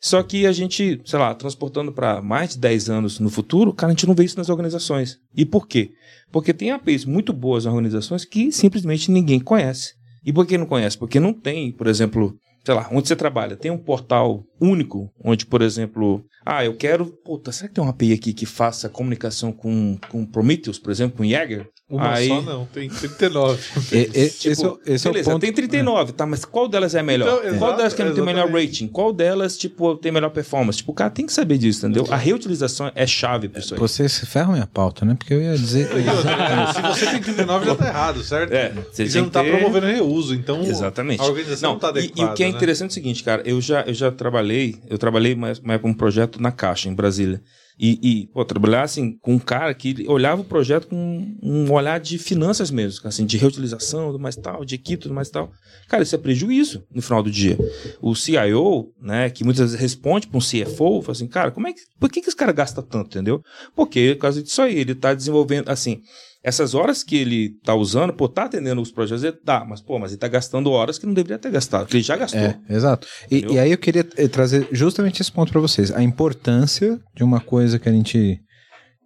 só 0.00 0.22
que 0.22 0.46
a 0.46 0.52
gente, 0.52 1.00
sei 1.04 1.18
lá, 1.18 1.34
transportando 1.34 1.92
para 1.92 2.22
mais 2.22 2.50
de 2.50 2.58
10 2.58 2.88
anos 2.88 3.20
no 3.20 3.28
futuro, 3.28 3.72
cara, 3.74 3.92
a 3.92 3.94
gente 3.94 4.06
não 4.06 4.14
vê 4.14 4.24
isso 4.24 4.38
nas 4.38 4.48
organizações. 4.48 5.18
E 5.36 5.44
por 5.44 5.66
quê? 5.66 5.90
Porque 6.32 6.54
tem 6.54 6.70
APIs 6.70 7.04
muito 7.04 7.32
boas 7.32 7.64
nas 7.64 7.74
organizações 7.74 8.24
que 8.24 8.50
simplesmente 8.50 9.10
ninguém 9.10 9.40
conhece. 9.40 9.92
E 10.24 10.32
por 10.32 10.46
que 10.46 10.56
não 10.56 10.66
conhece? 10.66 10.96
Porque 10.96 11.20
não 11.20 11.34
tem, 11.34 11.70
por 11.72 11.86
exemplo, 11.86 12.34
sei 12.64 12.74
lá, 12.74 12.88
onde 12.90 13.08
você 13.08 13.16
trabalha, 13.16 13.56
tem 13.56 13.70
um 13.70 13.78
portal 13.78 14.42
único, 14.60 15.10
onde, 15.22 15.44
por 15.44 15.60
exemplo, 15.60 16.24
ah, 16.44 16.64
eu 16.64 16.74
quero, 16.74 17.06
puta, 17.06 17.52
será 17.52 17.68
que 17.68 17.74
tem 17.74 17.82
uma 17.84 17.90
API 17.90 18.12
aqui 18.12 18.32
que 18.32 18.46
faça 18.46 18.88
comunicação 18.88 19.52
com, 19.52 19.98
com 20.08 20.24
Prometheus, 20.24 20.78
por 20.78 20.90
exemplo, 20.90 21.18
com 21.18 21.24
Jaeger? 21.24 21.66
Uma 21.88 22.12
Aí- 22.14 22.28
só 22.28 22.40
não, 22.42 22.66
tem 22.66 22.88
39. 22.88 23.60
E- 23.90 23.96
e- 23.96 24.28
Tipo, 24.30 24.48
esse 24.52 24.64
é, 24.64 24.68
o- 24.68 24.78
esse 24.86 25.06
é 25.06 25.10
o 25.10 25.12
beleza, 25.12 25.30
ponto. 25.32 25.40
tem 25.40 25.52
39, 25.52 26.12
tá, 26.12 26.24
mas 26.24 26.44
qual 26.44 26.68
delas 26.68 26.94
é 26.94 27.00
a 27.00 27.02
melhor? 27.02 27.26
Então, 27.26 27.40
qual 27.58 27.70
exato, 27.70 27.76
delas 27.78 27.94
que 27.94 28.04
não 28.04 28.14
tem 28.14 28.24
melhor 28.24 28.48
rating? 28.48 28.86
Qual 28.86 29.12
delas, 29.12 29.58
tipo, 29.58 29.96
tem 29.96 30.12
melhor 30.12 30.30
performance? 30.30 30.78
Tipo, 30.78 30.92
o 30.92 30.94
cara 30.94 31.10
tem 31.10 31.26
que 31.26 31.32
saber 31.32 31.58
disso, 31.58 31.84
entendeu? 31.84 32.06
A 32.08 32.16
reutilização 32.16 32.92
é 32.94 33.04
chave 33.08 33.48
pra 33.48 33.60
isso 33.60 33.74
aí. 33.74 33.80
Vocês 33.80 34.12
se 34.12 34.24
ferram 34.24 34.52
minha 34.52 34.68
pauta, 34.68 35.04
né? 35.04 35.16
Porque 35.18 35.34
eu 35.34 35.42
ia 35.42 35.56
dizer. 35.56 35.88
E 35.96 36.04
Se 36.74 36.80
você 36.82 37.06
tem 37.10 37.20
39, 37.22 37.66
já 37.66 37.74
tá 37.74 37.86
errado, 37.88 38.22
certo? 38.22 38.52
É, 38.52 38.72
você 38.92 39.20
não 39.20 39.28
tá 39.28 39.42
ter- 39.42 39.50
promovendo 39.50 39.86
reuso, 39.86 40.32
então 40.32 40.62
Exatamente. 40.62 41.20
a 41.20 41.24
organização 41.24 41.72
não, 41.72 41.78
tá 41.80 41.88
e- 41.88 41.90
adequada. 41.90 42.20
E, 42.20 42.24
o 42.32 42.34
que 42.34 42.44
é 42.44 42.48
né? 42.48 42.52
interessante 42.56 42.90
é 42.90 42.92
o 42.92 42.94
seguinte, 42.94 43.24
cara, 43.24 43.42
eu 43.44 43.60
já, 43.60 43.82
eu 43.82 43.94
já 43.94 44.12
trabalhei, 44.12 44.76
eu 44.88 44.96
trabalhei 44.96 45.34
mais, 45.34 45.58
mais 45.58 45.80
com 45.80 45.88
um 45.88 45.94
projeto 45.94 46.29
na 46.38 46.52
Caixa, 46.52 46.88
em 46.88 46.94
Brasília. 46.94 47.42
E, 47.82 47.98
e 48.02 48.26
pô, 48.26 48.44
trabalhar 48.44 48.82
assim 48.82 49.16
com 49.22 49.32
um 49.32 49.38
cara 49.38 49.72
que 49.72 50.04
olhava 50.06 50.42
o 50.42 50.44
projeto 50.44 50.88
com 50.88 51.34
um 51.42 51.72
olhar 51.72 51.98
de 51.98 52.18
finanças 52.18 52.70
mesmo, 52.70 53.08
assim, 53.08 53.24
de 53.24 53.38
reutilização, 53.38 54.08
tudo 54.08 54.18
mais 54.18 54.36
tal, 54.36 54.66
de 54.66 54.74
equipe, 54.74 55.04
tudo 55.04 55.14
mais 55.14 55.30
tal. 55.30 55.50
Cara, 55.88 56.02
isso 56.02 56.14
é 56.14 56.18
prejuízo 56.18 56.84
no 56.94 57.00
final 57.00 57.22
do 57.22 57.30
dia. 57.30 57.56
O 58.02 58.14
CIO, 58.14 58.92
né, 59.00 59.30
que 59.30 59.42
muitas 59.44 59.70
vezes 59.70 59.80
responde 59.80 60.26
para 60.26 60.36
um 60.36 60.42
CFO, 60.42 61.00
fala 61.00 61.12
assim, 61.12 61.26
cara, 61.26 61.50
como 61.50 61.68
é 61.68 61.72
que, 61.72 61.80
por 61.98 62.10
que, 62.10 62.20
que 62.20 62.28
esse 62.28 62.36
cara 62.36 62.52
gasta 62.52 62.82
tanto, 62.82 63.16
entendeu? 63.16 63.42
Porque, 63.74 64.14
por 64.14 64.20
causa 64.20 64.42
disso 64.42 64.60
aí, 64.60 64.78
ele 64.78 64.94
tá 64.94 65.14
desenvolvendo, 65.14 65.70
assim, 65.70 66.02
essas 66.42 66.74
horas 66.74 67.02
que 67.02 67.16
ele 67.16 67.50
tá 67.62 67.74
usando, 67.74 68.14
pô, 68.14 68.28
tá 68.28 68.44
atendendo 68.44 68.80
os 68.80 68.90
projetos, 68.90 69.22
ele 69.22 69.36
tá, 69.36 69.64
mas, 69.64 69.80
pô, 69.80 69.98
mas 69.98 70.12
ele 70.12 70.18
tá 70.18 70.28
gastando 70.28 70.70
horas 70.70 70.98
que 70.98 71.04
não 71.04 71.12
deveria 71.12 71.38
ter 71.38 71.50
gastado, 71.50 71.86
que 71.86 71.96
ele 71.96 72.02
já 72.02 72.16
gastou. 72.16 72.40
É, 72.40 72.58
exato. 72.68 73.06
E, 73.30 73.40
e 73.40 73.58
aí 73.58 73.70
eu 73.70 73.78
queria 73.78 74.06
eh, 74.16 74.26
trazer 74.26 74.66
justamente 74.72 75.20
esse 75.20 75.30
ponto 75.30 75.52
para 75.52 75.60
vocês. 75.60 75.90
A 75.92 76.02
importância 76.02 76.98
de 77.14 77.22
uma 77.22 77.40
coisa 77.40 77.78
que 77.78 77.88
a 77.88 77.92
gente. 77.92 78.40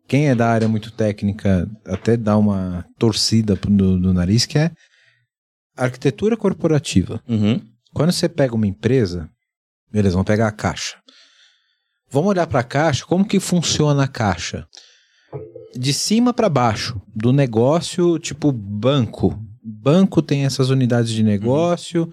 Quem 0.07 0.29
é 0.29 0.35
da 0.35 0.49
área 0.49 0.69
muito 0.69 0.93
técnica 0.93 1.69
até 1.87 2.17
dá 2.17 2.37
uma 2.37 2.85
torcida 2.99 3.57
do, 3.57 3.99
do 3.99 4.13
nariz, 4.13 4.45
que 4.47 4.59
é 4.59 4.71
arquitetura 5.77 6.37
corporativa. 6.37 7.21
Uhum. 7.29 7.61
Quando 7.93 8.13
você 8.13 8.29
pega 8.29 8.55
uma 8.55 8.67
empresa, 8.67 9.29
beleza, 9.91 10.15
vamos 10.15 10.27
pegar 10.27 10.47
a 10.47 10.53
caixa. 10.53 10.97
Vamos 12.11 12.31
olhar 12.31 12.47
para 12.47 12.61
a 12.61 12.65
caixa, 12.65 13.05
como 13.07 13.25
que 13.25 13.41
funciona 13.41 14.05
a 14.05 14.09
caixa? 14.09 14.69
De 15.77 15.93
cima 15.93 16.33
para 16.33 16.49
baixo, 16.49 17.01
do 17.15 17.33
negócio 17.33 18.19
tipo 18.19 18.53
banco. 18.53 19.39
Banco 19.63 20.23
tem 20.23 20.45
essas 20.45 20.71
unidades 20.71 21.11
de 21.11 21.23
negócio, 21.23 22.09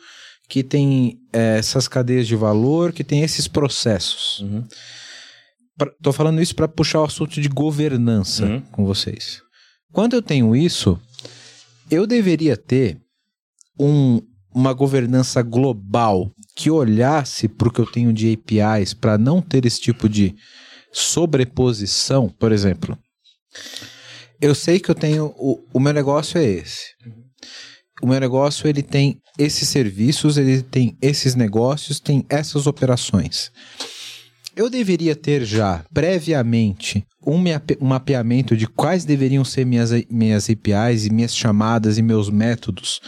que 0.50 0.64
tem 0.64 1.18
eh, 1.32 1.58
essas 1.60 1.88
cadeias 1.88 2.28
de 2.28 2.36
valor, 2.36 2.92
que 2.92 3.04
tem 3.04 3.22
esses 3.24 3.48
processos. 3.48 4.40
Uhum. 4.40 4.64
Pra- 5.78 5.92
tô 6.02 6.12
falando 6.12 6.42
isso 6.42 6.56
para 6.56 6.68
puxar 6.68 7.02
o 7.02 7.06
assunto 7.06 7.40
de 7.42 7.48
governança 7.50 8.46
Uhum. 8.46 8.62
com 8.72 8.86
vocês. 8.86 9.42
Quando 9.92 10.14
eu 10.14 10.22
tenho 10.22 10.56
isso, 10.56 11.00
eu 11.90 12.06
deveria 12.08 12.56
ter 12.58 13.00
um- 13.80 14.22
uma 14.54 14.74
governança 14.74 15.42
global 15.42 16.32
que 16.56 16.70
olhasse 16.70 17.48
para 17.48 17.68
o 17.68 17.72
que 17.72 17.80
eu 17.80 17.86
tenho 17.86 18.12
de 18.12 18.34
APIs 18.34 18.94
para 18.94 19.18
não 19.18 19.42
ter 19.42 19.66
esse 19.66 19.80
tipo 19.80 20.10
de 20.10 20.36
sobreposição, 20.92 22.28
por 22.30 22.52
exemplo. 22.52 22.98
Eu 24.42 24.56
sei 24.56 24.80
que 24.80 24.90
eu 24.90 24.96
tenho 24.96 25.34
o, 25.38 25.64
o 25.74 25.80
meu 25.80 25.94
negócio 25.94 26.38
é 26.40 26.44
esse. 26.44 26.96
O 28.02 28.08
meu 28.08 28.20
negócio 28.20 28.68
ele 28.68 28.82
tem 28.82 29.22
esses 29.38 29.70
serviços, 29.70 30.38
ele 30.38 30.64
tem 30.64 30.98
esses 31.02 31.36
negócios, 31.36 32.00
tem 32.00 32.26
essas 32.28 32.66
operações. 32.66 33.52
Eu 34.56 34.70
deveria 34.70 35.16
ter 35.16 35.46
já 35.46 35.86
previamente 35.94 37.06
um 37.26 37.42
um 37.80 37.86
mapeamento 37.86 38.58
de 38.58 38.68
quais 38.68 39.06
deveriam 39.06 39.46
ser 39.46 39.66
minhas, 39.66 39.92
minhas 40.10 40.50
APIs 40.50 41.06
e 41.06 41.14
minhas 41.14 41.36
chamadas 41.36 41.98
e 41.98 42.02
meus 42.02 42.30
métodos, 42.30 43.00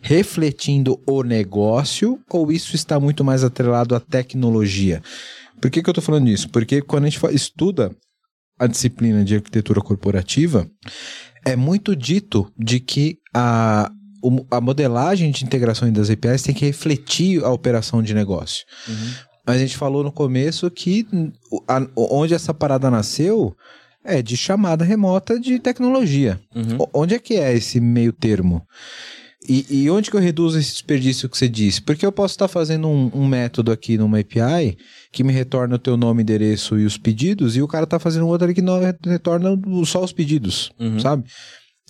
refletindo 0.00 1.00
o 1.06 1.22
negócio, 1.22 2.20
ou 2.30 2.52
isso 2.52 2.76
está 2.76 3.00
muito 3.00 3.24
mais 3.24 3.42
atrelado 3.42 3.96
à 3.96 4.00
tecnologia? 4.00 5.02
Por 5.60 5.70
que, 5.70 5.82
que 5.82 5.88
eu 5.88 5.92
estou 5.92 6.04
falando 6.04 6.28
isso? 6.28 6.48
Porque 6.50 6.82
quando 6.82 7.04
a 7.04 7.08
gente 7.08 7.20
estuda 7.34 7.90
a 8.58 8.66
disciplina 8.66 9.24
de 9.24 9.34
arquitetura 9.36 9.80
corporativa, 9.80 10.68
é 11.44 11.56
muito 11.56 11.96
dito 11.96 12.50
de 12.58 12.78
que 12.80 13.18
a, 13.34 13.90
a 14.50 14.60
modelagem 14.60 15.30
de 15.30 15.44
integração 15.44 15.90
das 15.92 16.08
APIs 16.10 16.42
tem 16.42 16.54
que 16.54 16.64
refletir 16.64 17.42
a 17.44 17.50
operação 17.50 18.02
de 18.02 18.14
negócio. 18.14 18.64
A 19.44 19.58
gente 19.58 19.76
falou 19.76 20.04
no 20.04 20.12
começo 20.12 20.70
que 20.70 21.04
a- 21.66 21.84
onde 21.96 22.32
essa 22.34 22.54
parada 22.54 22.88
nasceu 22.90 23.56
é 24.04 24.22
de 24.22 24.36
chamada 24.36 24.84
remota 24.84 25.38
de 25.38 25.58
tecnologia. 25.58 26.40
Uhum. 26.54 26.86
Onde 26.94 27.14
é 27.14 27.18
que 27.18 27.34
é 27.34 27.52
esse 27.52 27.80
meio 27.80 28.12
termo? 28.12 28.64
E, 29.48 29.66
e 29.84 29.90
onde 29.90 30.08
que 30.10 30.16
eu 30.16 30.20
reduzo 30.20 30.58
esse 30.58 30.70
desperdício 30.72 31.28
que 31.28 31.36
você 31.36 31.48
disse? 31.48 31.82
Porque 31.82 32.06
eu 32.06 32.12
posso 32.12 32.34
estar 32.34 32.46
fazendo 32.46 32.86
um, 32.86 33.10
um 33.12 33.26
método 33.26 33.72
aqui 33.72 33.98
numa 33.98 34.20
API 34.20 34.76
que 35.10 35.24
me 35.24 35.32
retorna 35.32 35.74
o 35.74 35.78
teu 35.78 35.96
nome, 35.96 36.22
endereço 36.22 36.78
e 36.78 36.84
os 36.86 36.96
pedidos, 36.96 37.56
e 37.56 37.62
o 37.62 37.66
cara 37.66 37.86
tá 37.86 37.98
fazendo 37.98 38.26
outro 38.28 38.44
ali 38.44 38.54
que 38.54 38.62
não 38.62 38.78
retorna 39.04 39.50
só 39.84 40.02
os 40.04 40.12
pedidos, 40.12 40.70
Uhum. 40.78 40.98
sabe? 41.00 41.24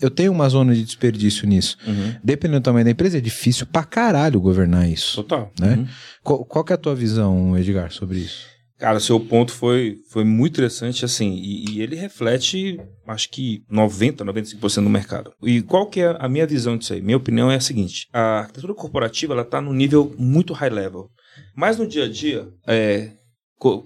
eu 0.01 0.11
tenho 0.11 0.33
uma 0.33 0.49
zona 0.49 0.75
de 0.75 0.83
desperdício 0.83 1.47
nisso. 1.47 1.77
Uhum. 1.87 2.15
Dependendo 2.25 2.59
do 2.61 2.65
tamanho 2.65 2.85
da 2.85 2.91
empresa, 2.91 3.19
é 3.19 3.21
difícil 3.21 3.67
pra 3.67 3.85
caralho 3.85 4.41
governar 4.41 4.89
isso. 4.91 5.17
Total. 5.23 5.53
Né? 5.61 5.77
Uhum. 5.77 5.87
Qual, 6.25 6.45
qual 6.45 6.65
é 6.71 6.73
a 6.73 6.77
tua 6.77 6.95
visão, 6.95 7.57
Edgar, 7.57 7.93
sobre 7.93 8.19
isso? 8.19 8.47
Cara, 8.83 8.99
seu 8.99 9.21
ponto 9.21 9.53
foi, 9.53 9.99
foi 10.11 10.25
muito 10.25 10.55
interessante, 10.55 11.05
assim, 11.05 11.35
e, 11.37 11.71
e 11.71 11.81
ele 11.83 11.95
reflete, 11.95 12.81
acho 13.07 13.31
que 13.31 13.63
90, 13.71 14.25
95% 14.25 14.83
do 14.83 14.91
mercado. 14.91 15.33
E 15.41 15.63
qual 15.63 15.87
que 15.89 16.01
é 16.01 16.17
a 16.19 16.29
minha 16.29 16.45
visão 16.45 16.77
disso 16.77 16.93
aí? 16.93 17.01
Minha 17.01 17.17
opinião 17.17 17.49
é 17.49 17.55
a 17.55 17.61
seguinte, 17.61 18.09
a 18.13 18.41
arquitetura 18.41 18.75
corporativa, 18.75 19.35
ela 19.35 19.45
tá 19.45 19.61
no 19.61 19.73
nível 19.73 20.13
muito 20.19 20.53
high 20.53 20.69
level. 20.69 21.09
Mas 21.55 21.79
no 21.79 21.87
dia 21.87 22.07
a 22.07 22.09
dia, 22.09 22.49
é, 22.67 23.11
co- 23.57 23.85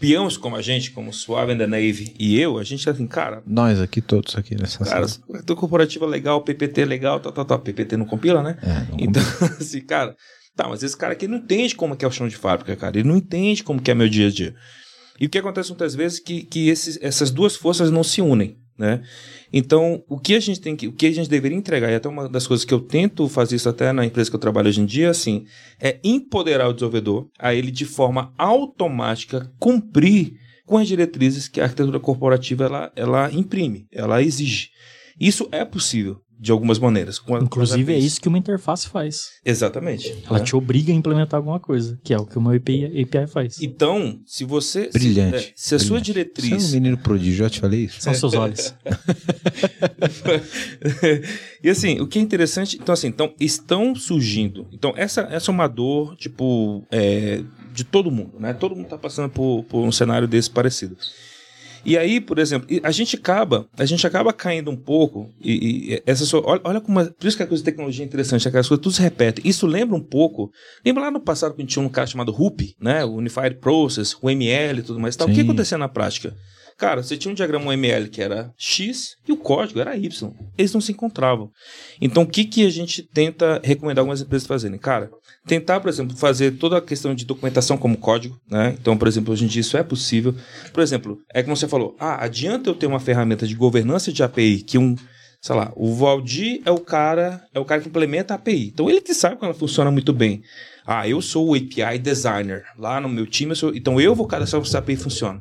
peões 0.00 0.36
como 0.36 0.56
a 0.56 0.60
gente, 0.60 0.90
como 0.90 1.12
Suave 1.12 1.52
and 1.52 1.58
the 1.58 1.66
Navy 1.68 2.12
e 2.18 2.36
eu, 2.40 2.58
a 2.58 2.64
gente 2.64 2.88
é 2.88 2.90
assim, 2.90 3.06
cara, 3.06 3.44
Nós 3.46 3.80
aqui, 3.80 4.00
todos 4.00 4.34
aqui 4.34 4.56
nessa 4.56 4.84
cara, 4.84 5.06
sala. 5.06 5.24
arquitetura 5.28 5.60
corporativa 5.60 6.04
legal, 6.04 6.42
PPT 6.42 6.84
legal, 6.84 7.20
tal, 7.20 7.30
tal, 7.30 7.44
tal. 7.44 7.60
PPT 7.60 7.96
não 7.96 8.06
compila, 8.06 8.42
né? 8.42 8.58
É, 8.60 8.90
não 8.90 8.96
Então, 8.98 9.22
assim, 9.60 9.82
cara, 9.82 10.16
tá, 10.56 10.68
mas 10.68 10.82
esse 10.82 10.96
cara 10.96 11.12
aqui 11.12 11.26
não 11.26 11.38
entende 11.38 11.74
como 11.74 11.96
que 11.96 12.04
é 12.04 12.08
o 12.08 12.12
chão 12.12 12.28
de 12.28 12.36
fábrica, 12.36 12.76
cara. 12.76 12.98
Ele 12.98 13.08
não 13.08 13.16
entende 13.16 13.62
como 13.62 13.80
é 13.84 13.94
meu 13.94 14.08
dia 14.08 14.26
a 14.26 14.30
dia. 14.30 14.54
E 15.20 15.26
o 15.26 15.28
que 15.28 15.38
acontece 15.38 15.70
muitas 15.70 15.94
vezes 15.94 16.20
é 16.20 16.22
que, 16.22 16.42
que 16.44 16.68
esses, 16.68 16.98
essas 17.00 17.30
duas 17.30 17.54
forças 17.54 17.90
não 17.90 18.02
se 18.02 18.20
unem, 18.20 18.56
né? 18.78 19.02
Então, 19.52 20.02
o 20.08 20.18
que 20.18 20.34
a 20.34 20.40
gente 20.40 20.60
tem 20.60 20.74
que, 20.74 20.88
o 20.88 20.92
que 20.92 21.06
a 21.06 21.12
gente 21.12 21.28
deveria 21.28 21.56
entregar, 21.56 21.90
e 21.90 21.94
até 21.94 22.08
uma 22.08 22.28
das 22.28 22.46
coisas 22.46 22.64
que 22.64 22.72
eu 22.72 22.80
tento 22.80 23.28
fazer 23.28 23.56
isso 23.56 23.68
até 23.68 23.92
na 23.92 24.04
empresa 24.04 24.30
que 24.30 24.36
eu 24.36 24.40
trabalho 24.40 24.68
hoje 24.68 24.80
em 24.80 24.86
dia, 24.86 25.10
assim, 25.10 25.44
é 25.80 26.00
empoderar 26.02 26.68
o 26.68 26.72
desenvolvedor 26.72 27.28
a 27.38 27.54
ele 27.54 27.70
de 27.70 27.84
forma 27.84 28.32
automática 28.38 29.52
cumprir 29.58 30.32
com 30.64 30.78
as 30.78 30.88
diretrizes 30.88 31.48
que 31.48 31.60
a 31.60 31.64
arquitetura 31.64 32.00
corporativa 32.00 32.64
ela, 32.64 32.92
ela 32.96 33.32
imprime, 33.32 33.86
ela 33.92 34.22
exige. 34.22 34.70
Isso 35.20 35.48
é 35.52 35.64
possível 35.64 36.20
de 36.42 36.50
algumas 36.50 36.76
maneiras. 36.80 37.20
com 37.20 37.36
a- 37.36 37.38
com 37.38 37.44
Inclusive, 37.44 37.92
é 37.94 37.98
isso 37.98 38.20
que 38.20 38.26
uma 38.26 38.36
interface 38.36 38.88
faz. 38.88 39.30
Exatamente. 39.44 40.12
Ela 40.28 40.40
né? 40.40 40.44
te 40.44 40.56
obriga 40.56 40.92
a 40.92 40.94
implementar 40.96 41.38
alguma 41.38 41.60
coisa, 41.60 41.96
que 42.02 42.12
é 42.12 42.16
o 42.18 42.26
que 42.26 42.36
uma 42.36 42.56
API, 42.56 43.00
API 43.00 43.28
faz. 43.28 43.62
Então, 43.62 44.18
se 44.26 44.44
você. 44.44 44.90
Brilhante, 44.92 45.38
Se, 45.38 45.46
é, 45.46 45.52
se 45.54 45.74
a 45.76 45.78
sua 45.78 46.00
brilhante. 46.00 46.04
Você 46.04 46.20
é 46.20 46.24
diretriz. 46.24 46.68
um 46.70 46.72
menino 46.72 46.98
prodígio, 46.98 47.34
já 47.44 47.48
te 47.48 47.60
falei 47.60 47.84
isso? 47.84 48.00
São 48.00 48.12
seus 48.12 48.34
olhos. 48.34 48.74
e 51.62 51.70
assim, 51.70 52.00
o 52.00 52.06
que 52.08 52.18
é 52.18 52.22
interessante, 52.22 52.76
então 52.80 52.92
assim, 52.92 53.06
então 53.06 53.32
estão 53.38 53.94
surgindo. 53.94 54.66
Então 54.72 54.92
essa, 54.96 55.22
essa 55.30 55.50
é 55.50 55.52
uma 55.54 55.68
dor, 55.68 56.16
tipo, 56.16 56.84
é, 56.90 57.42
de 57.72 57.84
todo 57.84 58.10
mundo, 58.10 58.38
né? 58.40 58.52
Todo 58.52 58.74
mundo 58.74 58.88
tá 58.88 58.98
passando 58.98 59.30
por, 59.30 59.64
por 59.64 59.82
um 59.84 59.92
cenário 59.92 60.26
desse 60.26 60.50
parecido. 60.50 60.96
E 61.84 61.98
aí, 61.98 62.20
por 62.20 62.38
exemplo, 62.38 62.68
a 62.82 62.90
gente 62.92 63.16
acaba, 63.16 63.66
a 63.76 63.84
gente 63.84 64.06
acaba 64.06 64.32
caindo 64.32 64.70
um 64.70 64.76
pouco 64.76 65.28
e, 65.40 65.94
e 65.94 66.02
essa 66.06 66.24
sua, 66.24 66.40
olha, 66.46 66.60
olha 66.64 66.80
como, 66.80 67.00
a- 67.00 67.06
por 67.06 67.26
isso 67.26 67.36
que 67.36 67.42
a 67.42 67.46
coisa 67.46 67.62
de 67.62 67.70
tecnologia 67.70 68.04
é 68.04 68.06
interessante, 68.06 68.46
é 68.46 68.50
que 68.50 68.56
as 68.56 68.68
coisas 68.68 68.82
tudo 68.82 68.92
se 68.94 69.02
repetem. 69.02 69.42
Isso 69.46 69.66
lembra 69.66 69.96
um 69.96 70.00
pouco, 70.02 70.50
lembra 70.84 71.02
lá 71.04 71.10
no 71.10 71.20
passado 71.20 71.54
que 71.54 71.60
a 71.60 71.64
gente 71.64 71.72
tinha 71.72 71.84
um 71.84 71.88
cara 71.88 72.06
chamado 72.06 72.30
RUP, 72.30 72.74
né? 72.80 73.04
O 73.04 73.14
Unified 73.14 73.56
Process, 73.56 74.16
o 74.22 74.30
ML 74.30 74.78
e 74.78 74.82
tudo 74.82 75.00
mais. 75.00 75.16
Tal. 75.16 75.26
O 75.28 75.30
que 75.34 75.40
acontecia 75.40 75.76
na 75.76 75.88
prática? 75.88 76.34
Cara, 76.82 77.00
você 77.00 77.16
tinha 77.16 77.30
um 77.30 77.34
diagrama 77.34 77.70
UML 77.70 78.08
que 78.08 78.20
era 78.20 78.52
X 78.58 79.14
e 79.28 79.30
o 79.30 79.36
código 79.36 79.78
era 79.78 79.96
Y. 79.96 80.32
Eles 80.58 80.74
não 80.74 80.80
se 80.80 80.90
encontravam. 80.90 81.48
Então, 82.00 82.24
o 82.24 82.26
que, 82.26 82.44
que 82.44 82.66
a 82.66 82.70
gente 82.70 83.04
tenta 83.04 83.60
recomendar 83.62 84.02
algumas 84.02 84.20
empresas 84.20 84.48
fazerem? 84.48 84.76
Cara, 84.80 85.08
tentar, 85.46 85.78
por 85.78 85.88
exemplo, 85.88 86.16
fazer 86.16 86.58
toda 86.58 86.78
a 86.78 86.82
questão 86.82 87.14
de 87.14 87.24
documentação 87.24 87.78
como 87.78 87.96
código, 87.96 88.36
né? 88.50 88.74
Então, 88.80 88.96
por 88.96 89.06
exemplo, 89.06 89.32
hoje 89.32 89.44
em 89.44 89.46
dia 89.46 89.60
isso 89.60 89.76
é 89.76 89.84
possível. 89.84 90.34
Por 90.72 90.82
exemplo, 90.82 91.20
é 91.32 91.40
como 91.40 91.56
você 91.56 91.68
falou, 91.68 91.94
ah, 92.00 92.24
adianta 92.24 92.68
eu 92.68 92.74
ter 92.74 92.86
uma 92.86 92.98
ferramenta 92.98 93.46
de 93.46 93.54
governança 93.54 94.12
de 94.12 94.20
API 94.20 94.62
que 94.62 94.76
um 94.76 94.96
sei 95.40 95.54
lá, 95.54 95.72
o 95.76 95.94
Valdir 95.94 96.62
é 96.64 96.70
o 96.72 96.80
cara, 96.80 97.44
é 97.54 97.60
o 97.60 97.64
cara 97.64 97.80
que 97.80 97.88
implementa 97.88 98.34
a 98.34 98.36
API. 98.36 98.72
Então 98.74 98.90
ele 98.90 99.00
que 99.00 99.14
sabe 99.14 99.36
como 99.36 99.50
ela 99.50 99.58
funciona 99.58 99.90
muito 99.92 100.12
bem. 100.12 100.42
Ah, 100.84 101.08
eu 101.08 101.22
sou 101.22 101.50
o 101.50 101.54
API 101.54 102.00
designer. 102.00 102.64
Lá 102.76 103.00
no 103.00 103.08
meu 103.08 103.24
time, 103.24 103.52
eu 103.52 103.56
sou, 103.56 103.72
então 103.72 104.00
eu 104.00 104.16
vou 104.16 104.26
cadastrar 104.26 104.60
como 104.60 104.68
essa 104.68 104.78
API 104.78 104.96
funciona. 104.96 105.40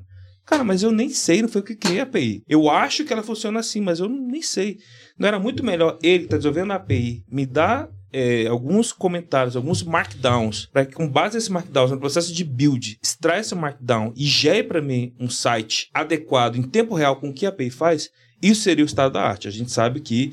Cara, 0.51 0.65
mas 0.65 0.83
eu 0.83 0.91
nem 0.91 1.07
sei, 1.07 1.41
não 1.41 1.47
foi 1.47 1.61
eu 1.61 1.65
que 1.65 1.77
criei 1.77 2.01
a 2.01 2.03
API. 2.03 2.43
Eu 2.45 2.69
acho 2.69 3.05
que 3.05 3.13
ela 3.13 3.23
funciona 3.23 3.61
assim, 3.61 3.79
mas 3.79 4.01
eu 4.01 4.09
nem 4.09 4.41
sei. 4.41 4.79
Não 5.17 5.25
era 5.25 5.39
muito 5.39 5.63
melhor 5.63 5.97
ele 6.03 6.25
está 6.25 6.35
desenvolvendo 6.35 6.71
a 6.71 6.75
API 6.75 7.23
me 7.31 7.45
dar 7.45 7.89
é, 8.11 8.47
alguns 8.47 8.91
comentários, 8.91 9.55
alguns 9.55 9.81
markdowns, 9.81 10.65
para 10.65 10.85
que 10.85 10.91
com 10.91 11.07
base 11.07 11.35
nesse 11.35 11.49
markdowns, 11.49 11.91
no 11.91 11.99
processo 12.01 12.33
de 12.33 12.43
build, 12.43 12.99
extraia 13.01 13.39
esse 13.39 13.55
markdown 13.55 14.11
e 14.13 14.25
gere 14.25 14.63
para 14.63 14.81
mim 14.81 15.15
um 15.17 15.29
site 15.29 15.89
adequado 15.93 16.57
em 16.57 16.63
tempo 16.63 16.95
real 16.95 17.15
com 17.15 17.29
o 17.29 17.33
que 17.33 17.45
a 17.45 17.49
API 17.49 17.69
faz, 17.69 18.09
isso 18.43 18.63
seria 18.63 18.83
o 18.83 18.87
estado 18.87 19.13
da 19.13 19.21
arte. 19.21 19.47
A 19.47 19.51
gente 19.51 19.71
sabe 19.71 20.01
que 20.01 20.31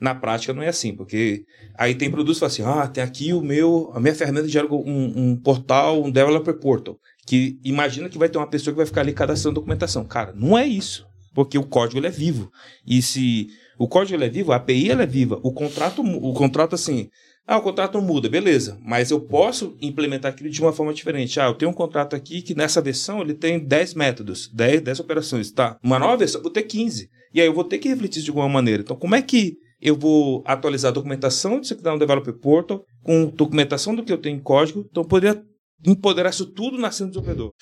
na 0.00 0.16
prática 0.16 0.52
não 0.52 0.64
é 0.64 0.68
assim, 0.68 0.92
porque 0.92 1.44
aí 1.78 1.94
tem 1.94 2.10
produtos 2.10 2.38
que 2.38 2.40
falam 2.40 2.52
assim, 2.52 2.80
ah, 2.80 2.88
tem 2.88 3.04
aqui 3.04 3.32
o 3.32 3.40
meu, 3.40 3.92
a 3.94 4.00
minha 4.00 4.14
ferramenta 4.16 4.48
gera 4.48 4.66
um, 4.66 5.12
um 5.16 5.36
portal, 5.36 6.02
um 6.02 6.10
developer 6.10 6.54
portal, 6.54 6.98
que 7.26 7.58
imagina 7.64 8.08
que 8.08 8.18
vai 8.18 8.28
ter 8.28 8.38
uma 8.38 8.46
pessoa 8.46 8.72
que 8.72 8.78
vai 8.78 8.86
ficar 8.86 9.00
ali 9.00 9.12
cadastrando 9.12 9.54
documentação. 9.54 10.04
Cara, 10.04 10.32
não 10.34 10.56
é 10.56 10.66
isso, 10.66 11.06
porque 11.34 11.58
o 11.58 11.64
código 11.64 11.98
ele 11.98 12.06
é 12.06 12.10
vivo. 12.10 12.50
E 12.86 13.00
se 13.00 13.48
o 13.78 13.88
código 13.88 14.16
ele 14.16 14.26
é 14.26 14.30
vivo, 14.30 14.52
a 14.52 14.56
API 14.56 14.90
ela 14.90 15.02
é 15.02 15.06
viva, 15.06 15.40
o 15.42 15.52
contrato, 15.52 16.02
o 16.02 16.32
contrato 16.32 16.74
assim, 16.74 17.08
ah, 17.46 17.58
o 17.58 17.62
contrato 17.62 18.00
muda, 18.00 18.26
beleza, 18.26 18.78
mas 18.82 19.10
eu 19.10 19.20
posso 19.20 19.76
implementar 19.82 20.32
aquilo 20.32 20.48
de 20.48 20.62
uma 20.62 20.72
forma 20.72 20.94
diferente. 20.94 21.38
Ah, 21.38 21.44
eu 21.44 21.54
tenho 21.54 21.70
um 21.70 21.74
contrato 21.74 22.16
aqui 22.16 22.40
que 22.40 22.54
nessa 22.54 22.80
versão 22.80 23.20
ele 23.20 23.34
tem 23.34 23.58
10 23.58 23.94
métodos, 23.94 24.48
10, 24.48 24.80
10 24.80 25.00
operações, 25.00 25.50
tá? 25.50 25.78
Uma 25.82 25.98
nova 25.98 26.16
versão, 26.16 26.40
vou 26.40 26.50
ter 26.50 26.62
15. 26.62 27.10
E 27.34 27.40
aí 27.42 27.46
eu 27.46 27.52
vou 27.52 27.64
ter 27.64 27.78
que 27.78 27.88
refletir 27.88 28.22
de 28.22 28.30
alguma 28.30 28.48
maneira. 28.48 28.82
Então, 28.82 28.96
como 28.96 29.14
é 29.14 29.20
que 29.20 29.58
eu 29.78 29.94
vou 29.94 30.42
atualizar 30.46 30.90
a 30.90 30.94
documentação 30.94 31.60
disso 31.60 31.76
que 31.76 31.82
dá 31.82 31.92
no 31.92 31.98
Developer 31.98 32.32
Portal 32.32 32.82
com 33.02 33.26
documentação 33.26 33.94
do 33.94 34.02
que 34.02 34.12
eu 34.12 34.18
tenho 34.18 34.36
em 34.36 34.40
código? 34.40 34.86
Então, 34.90 35.02
eu 35.02 35.08
poderia 35.08 35.42
empoderar 35.84 36.30
isso 36.30 36.46
tudo 36.46 36.78
na 36.78 36.90
cena 36.90 37.10
do 37.10 37.12
desenvolvedor. 37.12 37.52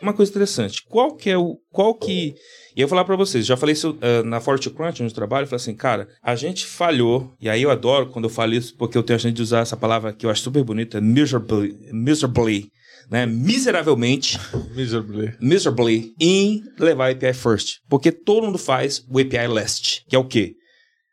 Uma 0.00 0.12
coisa 0.12 0.30
interessante, 0.30 0.84
qual 0.88 1.16
que 1.16 1.28
é 1.28 1.36
o. 1.36 1.58
Qual 1.72 1.92
que. 1.94 2.34
E 2.76 2.80
eu 2.80 2.86
vou 2.86 2.90
falar 2.90 3.04
pra 3.04 3.16
vocês, 3.16 3.44
já 3.44 3.56
falei 3.56 3.72
isso 3.72 3.98
eh, 4.00 4.22
na 4.22 4.40
Forte 4.40 4.70
Crunch, 4.70 5.02
onde 5.02 5.10
eu 5.10 5.14
trabalho, 5.14 5.42
eu 5.42 5.48
falei 5.48 5.60
assim, 5.60 5.74
cara, 5.74 6.08
a 6.22 6.36
gente 6.36 6.64
falhou, 6.64 7.32
e 7.40 7.48
aí 7.48 7.62
eu 7.62 7.70
adoro 7.70 8.06
quando 8.08 8.26
eu 8.26 8.30
falo 8.30 8.54
isso, 8.54 8.76
porque 8.76 8.96
eu 8.96 9.02
tenho 9.02 9.16
a 9.16 9.18
chance 9.18 9.34
de 9.34 9.42
usar 9.42 9.60
essa 9.60 9.76
palavra 9.76 10.12
que 10.12 10.24
eu 10.24 10.30
acho 10.30 10.42
super 10.42 10.62
bonita, 10.62 11.00
miserably, 11.00 11.76
miserably 11.92 12.70
né? 13.10 13.26
Miseravelmente, 13.26 14.38
Miserably. 14.74 15.34
miserably, 15.40 16.12
em 16.20 16.62
levar 16.78 17.10
API 17.10 17.32
first. 17.32 17.78
Porque 17.88 18.12
todo 18.12 18.44
mundo 18.44 18.58
faz 18.58 19.04
o 19.08 19.18
API 19.18 19.46
last, 19.48 20.04
que 20.08 20.14
é 20.14 20.18
o 20.18 20.24
quê? 20.24 20.54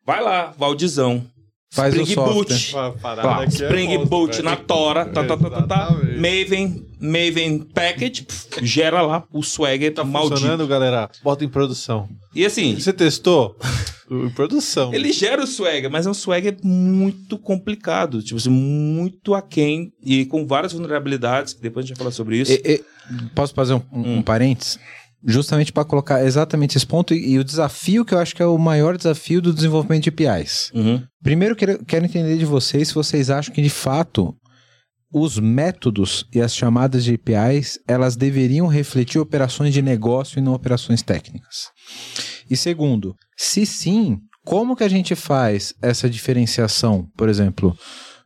Vai 0.05 0.21
lá, 0.21 0.53
Valdizão, 0.57 1.25
Faz 1.75 1.93
o 1.93 2.01
Spring 2.01 2.15
software. 2.15 2.33
Boot, 2.33 2.53
é 2.53 3.45
Spring 3.47 3.87
monstro, 3.97 4.05
Boot 4.09 4.31
velho. 4.37 4.43
na 4.45 4.55
Tora, 4.55 5.05
tá, 5.05 5.23
tá, 5.23 5.37
tá, 5.37 5.49
tá, 5.49 5.61
tá. 5.63 5.91
Maven, 6.15 6.85
Maven 6.99 7.59
Package, 7.73 8.23
pf, 8.23 8.65
gera 8.65 9.01
lá 9.01 9.23
o 9.31 9.43
Swagger 9.43 9.93
Tá 9.93 10.03
maldito. 10.03 10.35
funcionando, 10.35 10.67
galera? 10.67 11.09
Bota 11.23 11.43
em 11.43 11.49
produção. 11.49 12.07
E 12.33 12.45
assim, 12.45 12.75
Você 12.79 12.93
testou? 12.93 13.57
em 14.09 14.29
produção. 14.29 14.93
ele 14.93 15.11
gera 15.11 15.43
o 15.43 15.47
Swagger, 15.47 15.89
mas 15.89 16.05
é 16.05 16.09
um 16.09 16.13
Swagger 16.13 16.57
muito 16.63 17.37
complicado, 17.37 18.21
tipo 18.21 18.37
assim, 18.37 18.49
muito 18.49 19.33
aquém 19.33 19.91
e 20.03 20.25
com 20.25 20.45
várias 20.45 20.73
vulnerabilidades, 20.73 21.53
que 21.53 21.61
depois 21.61 21.83
a 21.83 21.87
gente 21.87 21.97
vai 21.97 22.03
falar 22.05 22.11
sobre 22.11 22.37
isso. 22.37 22.51
E- 22.51 22.61
e- 22.65 22.83
posso 23.35 23.53
fazer 23.53 23.73
um, 23.73 23.81
um, 23.91 24.17
um 24.17 24.21
parênteses? 24.21 24.79
Justamente 25.25 25.73
para 25.73 25.83
colocar 25.83 26.23
exatamente 26.23 26.77
esse 26.77 26.85
ponto 26.85 27.13
e, 27.13 27.31
e 27.31 27.39
o 27.39 27.43
desafio 27.43 28.05
que 28.05 28.13
eu 28.13 28.19
acho 28.19 28.35
que 28.35 28.43
é 28.43 28.45
o 28.45 28.57
maior 28.57 28.95
desafio 28.95 29.41
do 29.41 29.53
desenvolvimento 29.53 30.03
de 30.03 30.09
APIs. 30.09 30.71
Uhum. 30.73 31.01
Primeiro, 31.23 31.55
quero, 31.55 31.83
quero 31.83 32.05
entender 32.05 32.37
de 32.37 32.45
vocês 32.45 32.89
se 32.89 32.93
vocês 32.93 33.29
acham 33.29 33.53
que, 33.53 33.61
de 33.61 33.69
fato, 33.69 34.35
os 35.11 35.39
métodos 35.39 36.25
e 36.33 36.41
as 36.41 36.55
chamadas 36.55 37.03
de 37.03 37.13
APIs, 37.15 37.79
elas 37.87 38.15
deveriam 38.15 38.67
refletir 38.67 39.17
operações 39.17 39.73
de 39.73 39.81
negócio 39.81 40.37
e 40.37 40.41
não 40.41 40.53
operações 40.53 41.01
técnicas. 41.01 41.69
E 42.49 42.57
segundo, 42.57 43.15
se 43.37 43.65
sim, 43.65 44.19
como 44.45 44.75
que 44.75 44.83
a 44.83 44.89
gente 44.89 45.15
faz 45.15 45.73
essa 45.81 46.09
diferenciação, 46.09 47.09
por 47.17 47.29
exemplo, 47.29 47.75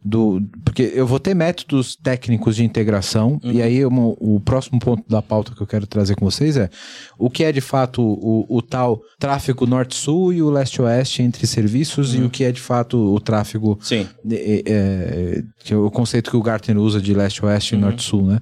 do... 0.03 0.41
Porque 0.63 0.91
eu 0.95 1.05
vou 1.05 1.19
ter 1.19 1.33
métodos 1.33 1.95
técnicos 1.95 2.55
de 2.55 2.63
integração, 2.63 3.39
e 3.43 3.61
aí 3.61 3.85
uma- 3.85 4.15
o 4.19 4.39
próximo 4.43 4.79
ponto 4.79 5.03
da 5.09 5.21
pauta 5.21 5.53
que 5.53 5.61
eu 5.61 5.67
quero 5.67 5.85
trazer 5.85 6.15
com 6.15 6.23
vocês 6.23 6.55
é 6.55 6.69
o 7.17 7.29
que 7.29 7.43
é 7.43 7.51
de 7.51 7.61
fato 7.61 8.01
o, 8.01 8.45
o 8.49 8.61
tal 8.61 9.01
tráfego 9.19 9.65
norte-sul 9.65 10.31
e 10.33 10.41
o 10.41 10.49
leste-oeste 10.49 11.21
entre 11.21 11.45
serviços 11.45 12.15
e 12.15 12.21
o 12.21 12.29
que 12.29 12.43
é 12.45 12.51
de 12.51 12.61
fato 12.61 12.97
o 12.97 13.19
tráfego 13.19 13.77
Sim. 13.81 14.07
é, 14.31 14.63
é, 14.65 15.43
que 15.63 15.73
é 15.73 15.77
o 15.77 15.91
conceito 15.91 16.31
que 16.31 16.37
o 16.37 16.41
Gartner 16.41 16.77
usa 16.77 17.01
de 17.01 17.13
leste-oeste 17.13 17.75
e 17.75 17.77
norte-sul, 17.77 18.25
né? 18.25 18.39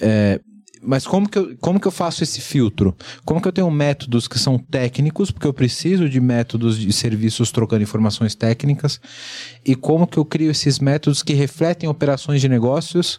É, 0.00 0.40
Mas 0.86 1.06
como 1.06 1.28
que, 1.28 1.38
eu, 1.38 1.56
como 1.60 1.80
que 1.80 1.86
eu 1.86 1.90
faço 1.92 2.22
esse 2.22 2.40
filtro? 2.40 2.94
Como 3.24 3.40
que 3.40 3.48
eu 3.48 3.52
tenho 3.52 3.70
métodos 3.70 4.28
que 4.28 4.38
são 4.38 4.58
técnicos, 4.58 5.30
porque 5.30 5.46
eu 5.46 5.52
preciso 5.54 6.08
de 6.08 6.20
métodos 6.20 6.78
de 6.78 6.92
serviços 6.92 7.50
trocando 7.50 7.82
informações 7.82 8.34
técnicas, 8.34 9.00
e 9.64 9.74
como 9.74 10.06
que 10.06 10.18
eu 10.18 10.24
crio 10.24 10.50
esses 10.50 10.78
métodos 10.78 11.22
que 11.22 11.32
refletem 11.32 11.88
operações 11.88 12.40
de 12.40 12.48
negócios, 12.48 13.18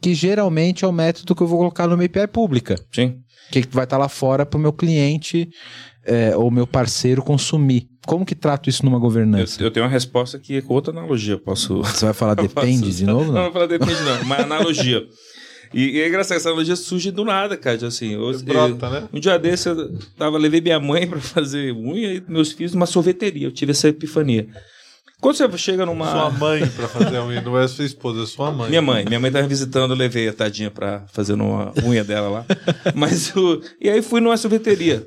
que 0.00 0.14
geralmente 0.14 0.84
é 0.84 0.88
o 0.88 0.92
método 0.92 1.34
que 1.34 1.42
eu 1.42 1.46
vou 1.46 1.58
colocar 1.58 1.86
numa 1.86 2.04
API 2.04 2.26
pública, 2.26 2.76
Sim. 2.92 3.16
que 3.50 3.62
vai 3.70 3.84
estar 3.84 3.98
lá 3.98 4.08
fora 4.08 4.44
para 4.46 4.58
o 4.58 4.60
meu 4.60 4.72
cliente 4.72 5.48
é, 6.04 6.36
ou 6.36 6.50
meu 6.50 6.66
parceiro 6.66 7.22
consumir. 7.22 7.88
Como 8.04 8.26
que 8.26 8.34
trato 8.34 8.68
isso 8.68 8.84
numa 8.84 8.96
Eu, 8.96 9.00
governança? 9.00 9.62
eu 9.62 9.70
tenho 9.70 9.86
uma 9.86 9.92
resposta 9.92 10.36
aqui 10.36 10.60
com 10.60 10.74
outra 10.74 10.92
analogia. 10.92 11.38
Posso. 11.38 11.82
Você 11.84 12.04
vai 12.04 12.12
falar 12.14 12.32
eu 12.40 12.48
depende 12.48 12.80
posso- 12.86 12.96
de 12.98 13.04
novo? 13.04 13.26
Não, 13.26 13.32
Não? 13.32 13.34
não 13.34 13.42
vou 13.44 13.52
falar 13.52 13.66
depende, 13.66 14.00
não. 14.02 14.22
Uma 14.22 14.36
analogia. 14.42 15.02
E, 15.72 15.98
e 15.98 16.00
é 16.00 16.08
engraçado, 16.08 16.36
essa 16.36 16.48
analogia 16.48 16.76
surge 16.76 17.10
do 17.10 17.24
nada, 17.24 17.56
cara. 17.56 17.86
Assim, 17.86 18.12
eu, 18.12 18.38
Brota, 18.40 18.90
né? 18.90 19.08
Um 19.12 19.18
dia 19.18 19.38
desse 19.38 19.68
eu 19.68 19.98
tava, 20.16 20.38
levei 20.38 20.60
minha 20.60 20.78
mãe 20.78 21.06
pra 21.06 21.20
fazer 21.20 21.72
unha 21.72 22.14
e 22.14 22.22
meus 22.28 22.52
filhos 22.52 22.74
numa 22.74 22.86
sorveteria. 22.86 23.46
Eu 23.46 23.52
tive 23.52 23.72
essa 23.72 23.88
epifania. 23.88 24.48
Quando 25.20 25.36
você 25.36 25.56
chega 25.56 25.86
numa. 25.86 26.10
Sua 26.10 26.30
mãe 26.30 26.66
pra 26.66 26.88
fazer 26.88 27.16
a 27.16 27.24
unha, 27.24 27.40
não 27.40 27.56
é 27.56 27.68
sua 27.68 27.84
esposa, 27.84 28.24
é 28.24 28.26
sua 28.26 28.50
mãe. 28.50 28.68
Minha 28.68 28.82
mãe, 28.82 29.04
minha 29.04 29.20
mãe 29.20 29.30
tava 29.30 29.46
visitando, 29.46 29.92
eu 29.92 29.96
levei 29.96 30.28
a 30.28 30.32
tadinha 30.32 30.68
pra 30.68 31.06
fazer 31.12 31.34
uma 31.34 31.72
unha 31.84 32.02
dela 32.02 32.28
lá. 32.28 32.46
Mas 32.92 33.34
o. 33.36 33.62
E 33.80 33.88
aí 33.88 34.02
fui 34.02 34.20
numa 34.20 34.36
sorveteria. 34.36 35.06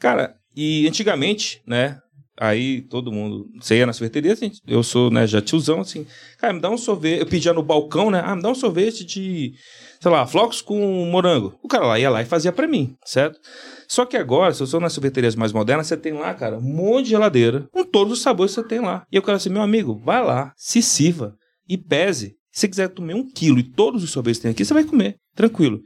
Cara, 0.00 0.34
e 0.56 0.84
antigamente, 0.88 1.62
né? 1.64 1.96
Aí 2.42 2.80
todo 2.80 3.12
mundo. 3.12 3.48
Você 3.60 3.76
ia 3.76 3.86
na 3.86 3.92
sorveteria, 3.92 4.32
assim, 4.32 4.50
eu 4.66 4.82
sou, 4.82 5.12
né, 5.12 5.28
já 5.28 5.40
tiozão, 5.40 5.80
assim. 5.80 6.04
Cara, 6.38 6.52
me 6.52 6.60
dá 6.60 6.68
um 6.68 6.76
sorvete. 6.76 7.20
Eu 7.20 7.26
pedia 7.26 7.52
no 7.52 7.62
balcão, 7.62 8.10
né? 8.10 8.20
Ah, 8.24 8.34
me 8.34 8.42
dá 8.42 8.50
um 8.50 8.54
sorvete 8.54 9.04
de, 9.04 9.52
sei 10.00 10.10
lá, 10.10 10.26
flocos 10.26 10.60
com 10.60 10.76
morango. 11.06 11.56
O 11.62 11.68
cara 11.68 11.86
lá 11.86 12.00
ia 12.00 12.10
lá 12.10 12.20
e 12.20 12.24
fazia 12.24 12.50
pra 12.50 12.66
mim, 12.66 12.96
certo? 13.04 13.38
Só 13.86 14.04
que 14.04 14.16
agora, 14.16 14.52
se 14.52 14.60
eu 14.60 14.66
sou 14.66 14.80
nas 14.80 14.92
sorveterias 14.92 15.36
mais 15.36 15.52
modernas, 15.52 15.86
você 15.86 15.96
tem 15.96 16.14
lá, 16.14 16.34
cara, 16.34 16.58
um 16.58 16.62
monte 16.62 17.04
de 17.04 17.10
geladeira 17.10 17.68
com 17.70 17.84
todos 17.84 18.14
os 18.14 18.22
sabores 18.22 18.52
que 18.52 18.60
você 18.60 18.66
tem 18.66 18.80
lá. 18.80 19.06
E 19.12 19.14
eu 19.14 19.22
quero 19.22 19.36
assim, 19.36 19.48
meu 19.48 19.62
amigo, 19.62 20.02
vai 20.04 20.20
lá, 20.24 20.52
se 20.56 20.82
sirva 20.82 21.36
e 21.68 21.78
pese. 21.78 22.34
Se 22.50 22.62
você 22.62 22.68
quiser 22.68 22.88
comer 22.88 23.14
um 23.14 23.24
quilo 23.24 23.60
e 23.60 23.62
todos 23.62 24.02
os 24.02 24.10
sorvetes 24.10 24.38
que 24.38 24.42
tem 24.42 24.50
aqui, 24.50 24.64
você 24.64 24.74
vai 24.74 24.82
comer, 24.82 25.14
tranquilo. 25.36 25.80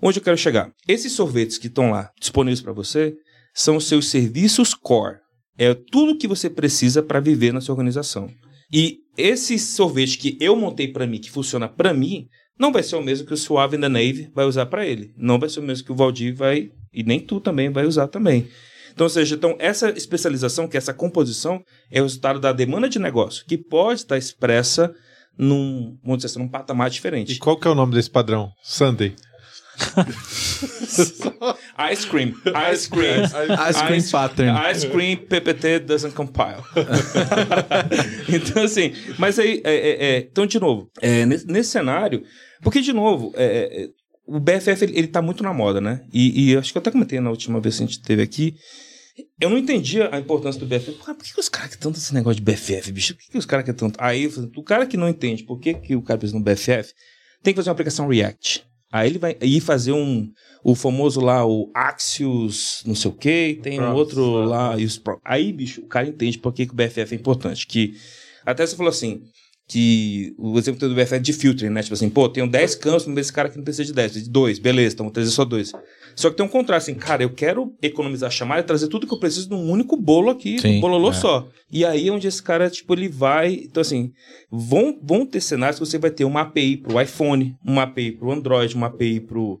Onde 0.00 0.20
eu 0.20 0.22
quero 0.22 0.38
chegar? 0.38 0.70
Esses 0.86 1.10
sorvetes 1.10 1.58
que 1.58 1.66
estão 1.66 1.90
lá 1.90 2.08
disponíveis 2.20 2.60
para 2.60 2.72
você 2.72 3.16
são 3.52 3.74
os 3.74 3.88
seus 3.88 4.08
serviços 4.08 4.74
core. 4.74 5.16
É 5.58 5.74
tudo 5.74 6.16
que 6.16 6.28
você 6.28 6.48
precisa 6.48 7.02
para 7.02 7.20
viver 7.20 7.52
na 7.52 7.60
sua 7.60 7.74
organização. 7.74 8.30
E 8.72 8.98
esse 9.16 9.58
sorvete 9.58 10.16
que 10.16 10.38
eu 10.40 10.54
montei 10.54 10.88
para 10.88 11.06
mim, 11.06 11.18
que 11.18 11.30
funciona 11.30 11.68
para 11.68 11.92
mim, 11.92 12.26
não 12.58 12.72
vai 12.72 12.82
ser 12.82 12.96
o 12.96 13.02
mesmo 13.02 13.26
que 13.26 13.34
o 13.34 13.36
Suave 13.36 13.76
the 13.76 13.88
Navy 13.88 14.30
vai 14.34 14.44
usar 14.44 14.66
para 14.66 14.86
ele. 14.86 15.12
Não 15.16 15.38
vai 15.38 15.48
ser 15.48 15.60
o 15.60 15.62
mesmo 15.62 15.84
que 15.84 15.92
o 15.92 15.96
Valdir 15.96 16.34
vai, 16.34 16.70
e 16.92 17.02
nem 17.02 17.18
tu 17.18 17.40
também 17.40 17.70
vai 17.70 17.86
usar 17.86 18.06
também. 18.08 18.48
Então, 18.92 19.04
ou 19.04 19.10
seja, 19.10 19.36
então, 19.36 19.56
essa 19.58 19.90
especialização, 19.90 20.66
que 20.66 20.76
é 20.76 20.78
essa 20.78 20.94
composição, 20.94 21.62
é 21.90 22.00
o 22.00 22.04
resultado 22.04 22.40
da 22.40 22.52
demanda 22.52 22.88
de 22.88 22.98
negócio, 22.98 23.44
que 23.46 23.56
pode 23.56 24.00
estar 24.00 24.18
expressa 24.18 24.92
num, 25.38 25.96
vamos 26.02 26.18
dizer 26.18 26.26
assim, 26.26 26.40
num 26.40 26.48
patamar 26.48 26.90
diferente. 26.90 27.32
E 27.32 27.38
qual 27.38 27.56
que 27.56 27.68
é 27.68 27.70
o 27.70 27.74
nome 27.76 27.94
desse 27.94 28.10
padrão? 28.10 28.50
Sunday. 28.62 29.14
Ice 31.92 32.06
cream. 32.06 32.34
Ice 32.72 32.88
cream. 32.88 33.24
Ice 33.24 33.82
cream 33.86 34.02
pattern. 34.10 34.70
Ice 34.70 34.88
cream 34.88 35.16
PPT 35.16 35.80
doesn't 35.80 36.14
compile. 36.14 36.62
então, 38.28 38.64
assim, 38.64 38.92
mas 39.18 39.38
aí, 39.38 39.60
é, 39.64 39.74
é, 39.74 40.06
é, 40.06 40.18
então, 40.18 40.46
de 40.46 40.58
novo, 40.58 40.90
é, 41.00 41.24
nesse, 41.24 41.46
nesse 41.46 41.70
cenário, 41.70 42.22
porque, 42.62 42.80
de 42.80 42.92
novo, 42.92 43.32
é, 43.36 43.88
o 44.26 44.38
BFF 44.38 44.84
ele, 44.84 44.98
ele 44.98 45.08
tá 45.08 45.22
muito 45.22 45.42
na 45.42 45.54
moda, 45.54 45.80
né? 45.80 46.02
E, 46.12 46.52
e 46.52 46.56
acho 46.56 46.70
que 46.70 46.78
eu 46.78 46.80
até 46.80 46.90
comentei 46.90 47.18
na 47.18 47.30
última 47.30 47.60
vez 47.60 47.76
que 47.76 47.82
a 47.82 47.86
gente 47.86 48.02
teve 48.02 48.22
aqui. 48.22 48.54
Eu 49.40 49.50
não 49.50 49.58
entendia 49.58 50.10
a 50.12 50.18
importância 50.18 50.60
do 50.60 50.66
BFF. 50.66 50.92
Pô, 50.92 51.14
por 51.14 51.24
que, 51.24 51.32
que 51.32 51.40
os 51.40 51.48
caras 51.48 51.70
querem 51.70 51.82
tanto 51.82 51.98
esse 51.98 52.14
negócio 52.14 52.40
de 52.40 52.52
BFF, 52.52 52.92
bicho? 52.92 53.14
Por 53.14 53.24
que, 53.24 53.32
que 53.32 53.38
os 53.38 53.46
caras 53.46 53.64
querem 53.64 53.78
tanto? 53.78 53.96
Aí, 53.98 54.30
o 54.54 54.62
cara 54.62 54.86
que 54.86 54.96
não 54.96 55.08
entende 55.08 55.44
por 55.44 55.58
que, 55.58 55.74
que 55.74 55.96
o 55.96 56.02
cara 56.02 56.18
precisa 56.18 56.38
no 56.38 56.44
BFF, 56.44 56.92
tem 57.42 57.54
que 57.54 57.56
fazer 57.56 57.70
uma 57.70 57.72
aplicação 57.72 58.06
React. 58.06 58.67
Aí 58.90 59.08
ele 59.08 59.18
vai 59.18 59.36
ir 59.40 59.60
fazer 59.60 59.92
um. 59.92 60.30
O 60.64 60.74
famoso 60.74 61.20
lá, 61.20 61.46
o 61.46 61.70
Axios, 61.74 62.82
não 62.84 62.94
sei 62.94 63.10
o 63.10 63.14
quê, 63.14 63.58
tem 63.62 63.78
um 63.78 63.84
Props, 63.84 63.98
outro 63.98 64.40
né? 64.40 64.46
lá. 64.46 64.78
E 64.78 64.84
os 64.84 65.00
Aí, 65.24 65.52
bicho, 65.52 65.82
o 65.82 65.86
cara 65.86 66.08
entende 66.08 66.38
por 66.38 66.52
que, 66.52 66.66
que 66.66 66.72
o 66.72 66.76
BFF 66.76 67.14
é 67.14 67.16
importante. 67.16 67.66
Que 67.66 67.94
até 68.44 68.66
você 68.66 68.76
falou 68.76 68.90
assim. 68.90 69.22
Que 69.70 70.34
o 70.38 70.58
exemplo 70.58 70.88
do 70.88 70.94
BFF 70.94 71.16
é 71.16 71.18
de 71.18 71.32
filtering, 71.34 71.70
né? 71.70 71.82
Tipo 71.82 71.92
assim, 71.92 72.08
pô, 72.08 72.26
tenho 72.26 72.48
10 72.48 72.74
campos, 72.76 73.06
mas 73.06 73.18
esse 73.18 73.32
cara 73.32 73.48
aqui 73.48 73.58
não 73.58 73.64
precisa 73.64 73.84
de 73.84 73.92
10, 73.92 74.12
precisa 74.12 74.24
de 74.24 74.32
2, 74.32 74.58
beleza, 74.58 74.94
então 74.94 75.04
vou 75.04 75.12
trazer 75.12 75.30
só 75.30 75.44
2. 75.44 75.72
Só 76.18 76.30
que 76.30 76.36
tem 76.36 76.44
um 76.44 76.48
contraste, 76.48 76.90
assim, 76.90 76.98
cara, 76.98 77.22
eu 77.22 77.30
quero 77.30 77.72
economizar 77.80 78.26
a 78.26 78.30
chamada 78.30 78.60
e 78.60 78.64
trazer 78.64 78.88
tudo 78.88 79.06
que 79.06 79.14
eu 79.14 79.20
preciso 79.20 79.50
num 79.50 79.70
único 79.70 79.96
bolo 79.96 80.30
aqui, 80.30 80.58
Sim, 80.58 80.78
um 80.78 80.80
bololô 80.80 81.10
é. 81.10 81.14
só. 81.14 81.48
E 81.70 81.84
aí 81.84 82.08
é 82.08 82.10
onde 82.10 82.26
esse 82.26 82.42
cara, 82.42 82.68
tipo, 82.68 82.92
ele 82.92 83.08
vai. 83.08 83.52
Então, 83.52 83.80
assim, 83.80 84.10
vão, 84.50 84.98
vão 85.00 85.24
ter 85.24 85.40
cenários 85.40 85.78
que 85.78 85.86
você 85.86 85.96
vai 85.96 86.10
ter 86.10 86.24
uma 86.24 86.40
API 86.40 86.78
pro 86.78 87.00
iPhone, 87.00 87.54
uma 87.64 87.84
API 87.84 88.10
pro 88.10 88.32
Android, 88.32 88.74
uma 88.74 88.88
API 88.88 89.20
pro, 89.20 89.60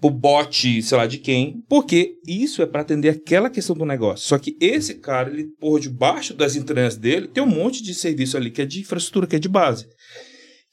pro 0.00 0.08
bot, 0.08 0.82
sei 0.82 0.96
lá 0.96 1.06
de 1.06 1.18
quem, 1.18 1.62
porque 1.68 2.14
isso 2.26 2.62
é 2.62 2.66
para 2.66 2.80
atender 2.80 3.10
aquela 3.10 3.50
questão 3.50 3.76
do 3.76 3.84
negócio. 3.84 4.26
Só 4.26 4.38
que 4.38 4.56
esse 4.62 4.94
cara, 4.94 5.28
ele, 5.28 5.48
por 5.60 5.78
debaixo 5.78 6.32
das 6.32 6.56
entranhas 6.56 6.96
dele, 6.96 7.28
tem 7.28 7.42
um 7.42 7.46
monte 7.46 7.82
de 7.82 7.92
serviço 7.92 8.34
ali 8.34 8.50
que 8.50 8.62
é 8.62 8.64
de 8.64 8.80
infraestrutura, 8.80 9.26
que 9.26 9.36
é 9.36 9.38
de 9.38 9.48
base. 9.48 9.86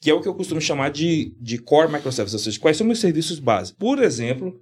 Que 0.00 0.08
é 0.08 0.14
o 0.14 0.22
que 0.22 0.28
eu 0.28 0.34
costumo 0.34 0.62
chamar 0.62 0.90
de, 0.90 1.36
de 1.38 1.58
core 1.58 1.92
microservices, 1.92 2.32
ou 2.32 2.40
seja, 2.40 2.58
quais 2.58 2.78
são 2.78 2.86
meus 2.86 3.00
serviços 3.00 3.38
base. 3.38 3.74
Por 3.74 4.02
exemplo, 4.02 4.54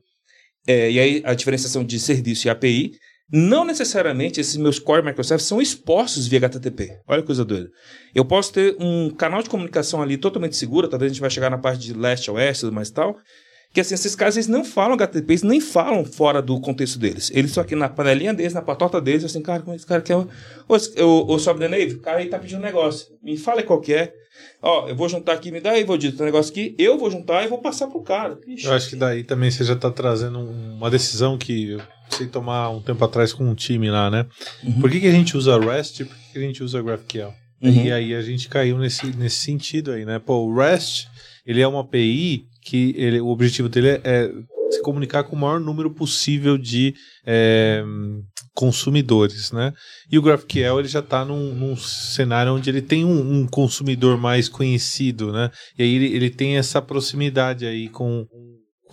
é, 0.67 0.91
e 0.91 0.99
aí 0.99 1.23
a 1.25 1.35
diferenciação 1.35 1.85
de 1.85 1.99
serviço 1.99 2.47
e 2.47 2.51
API, 2.51 2.93
não 3.33 3.65
necessariamente 3.65 4.41
esses 4.41 4.57
meus 4.57 4.79
core 4.79 5.05
microservices 5.05 5.49
são 5.49 5.61
expostos 5.61 6.27
via 6.27 6.39
HTTP. 6.39 7.01
Olha 7.09 7.21
que 7.21 7.27
coisa 7.27 7.45
doida. 7.45 7.71
Eu 8.15 8.25
posso 8.25 8.53
ter 8.53 8.77
um 8.79 9.11
canal 9.11 9.43
de 9.43 9.49
comunicação 9.49 10.03
ali 10.03 10.17
totalmente 10.17 10.57
seguro, 10.57 10.89
talvez 10.89 11.11
a 11.11 11.15
gente 11.15 11.21
vai 11.21 11.31
chegar 11.31 11.51
na 11.51 11.59
parte 11.59 11.81
de 11.81 11.95
leste 11.95 12.29
a 12.31 12.33
oeste 12.35 12.67
e 12.67 12.93
tal, 12.93 13.17
que 13.73 13.81
assim, 13.81 13.95
esses 13.95 14.15
caras 14.15 14.37
eles 14.37 14.47
não 14.47 14.65
falam 14.65 14.95
HTTP, 14.95 15.33
eles 15.33 15.43
nem 15.43 15.61
falam 15.61 16.05
fora 16.05 16.41
do 16.41 16.61
contexto 16.61 16.97
deles. 16.97 17.31
Eles 17.35 17.51
estão 17.51 17.63
aqui 17.63 17.75
na 17.75 17.89
panelinha 17.89 18.33
deles, 18.33 18.55
na 18.55 18.63
patota 18.63 19.01
deles, 19.01 19.25
assim, 19.25 19.43
cara, 19.43 19.63
como 19.63 19.75
esse 19.75 19.85
cara 19.85 20.01
quer. 20.01 20.15
Ô, 20.17 20.27
ô, 21.01 21.35
ô 21.35 21.39
Sobe 21.41 21.65
o 21.67 22.01
cara 22.01 22.19
aí 22.19 22.27
tá 22.27 22.39
pedindo 22.39 22.61
um 22.61 22.65
negócio. 22.65 23.09
Me 23.21 23.37
fala 23.37 23.65
qual 23.65 23.81
que 23.81 23.93
é. 23.93 24.13
Ó, 24.63 24.89
eu 24.89 24.97
vou 24.97 25.09
juntar 25.09 25.33
aqui, 25.35 25.51
me 25.51 25.61
dá 25.61 25.73
aí, 25.73 25.85
vou 25.85 25.97
dizer 25.99 26.21
um 26.23 26.25
negócio 26.25 26.51
aqui, 26.53 26.75
eu 26.79 26.99
vou 26.99 27.11
juntar 27.11 27.45
e 27.45 27.49
vou 27.49 27.59
passar 27.59 27.87
pro 27.87 28.01
cara. 28.03 28.39
Ixi. 28.47 28.67
Eu 28.67 28.73
acho 28.73 28.89
que 28.89 28.97
daí 28.97 29.23
também 29.23 29.51
você 29.51 29.63
já 29.65 29.77
tá 29.77 29.91
trazendo 29.91 30.39
um- 30.39 30.77
uma 30.77 30.91
decisão 30.91 31.37
que 31.37 31.71
eu 31.71 31.81
sei 32.11 32.27
tomar 32.27 32.71
um 32.71 32.81
tempo 32.81 33.05
atrás 33.05 33.33
com 33.33 33.45
um 33.45 33.55
time 33.55 33.91
lá, 33.91 34.11
né? 34.11 34.27
Uhum. 34.63 34.81
Por 34.81 34.91
que, 34.91 35.01
que 35.01 35.07
a 35.07 35.13
gente 35.13 35.37
usa 35.37 35.59
REST 35.59 36.01
e 36.01 36.05
por 36.05 36.17
que, 36.17 36.33
que 36.33 36.39
a 36.39 36.43
gente 36.43 36.63
usa 36.63 36.81
GraphQL? 36.83 37.33
Uhum. 37.63 37.85
E 37.85 37.93
aí 37.93 38.15
a 38.15 38.23
gente 38.23 38.49
caiu 38.49 38.79
nesse, 38.79 39.07
nesse 39.17 39.37
sentido 39.39 39.93
aí, 39.93 40.05
né? 40.05 40.19
Pô, 40.19 40.47
o 40.47 40.55
REST, 40.55 41.07
ele 41.47 41.61
é 41.61 41.67
uma 41.69 41.81
API 41.81 42.47
que 42.63 42.95
ele, 42.97 43.21
o 43.21 43.29
objetivo 43.29 43.69
dele 43.69 43.89
é, 43.89 44.01
é 44.05 44.31
comunicar 44.85 45.25
com 45.25 45.35
o 45.35 45.39
maior 45.39 45.59
número 45.59 45.91
possível 45.91 46.57
de 46.57 46.95
é, 47.27 47.83
consumidores, 48.55 49.51
né? 49.51 49.73
E 50.11 50.19
o 50.19 50.23
GraphQL 50.23 50.79
ele 50.79 50.89
já 50.89 51.01
está 51.01 51.25
num, 51.25 51.55
num 51.55 51.77
cenário 51.77 52.55
onde 52.55 52.71
ele 52.71 52.83
tem 52.83 53.05
um, 53.05 53.41
um 53.41 53.47
consumidor 53.47 54.17
mais 54.17 54.49
conhecido, 54.49 55.33
né? 55.33 55.51
E 55.79 55.83
aí 55.83 55.95
ele, 55.95 56.15
ele 56.15 56.31
tem 56.31 56.57
essa 56.57 56.81
proximidade 56.81 57.67
aí 57.67 57.89
com 57.89 58.27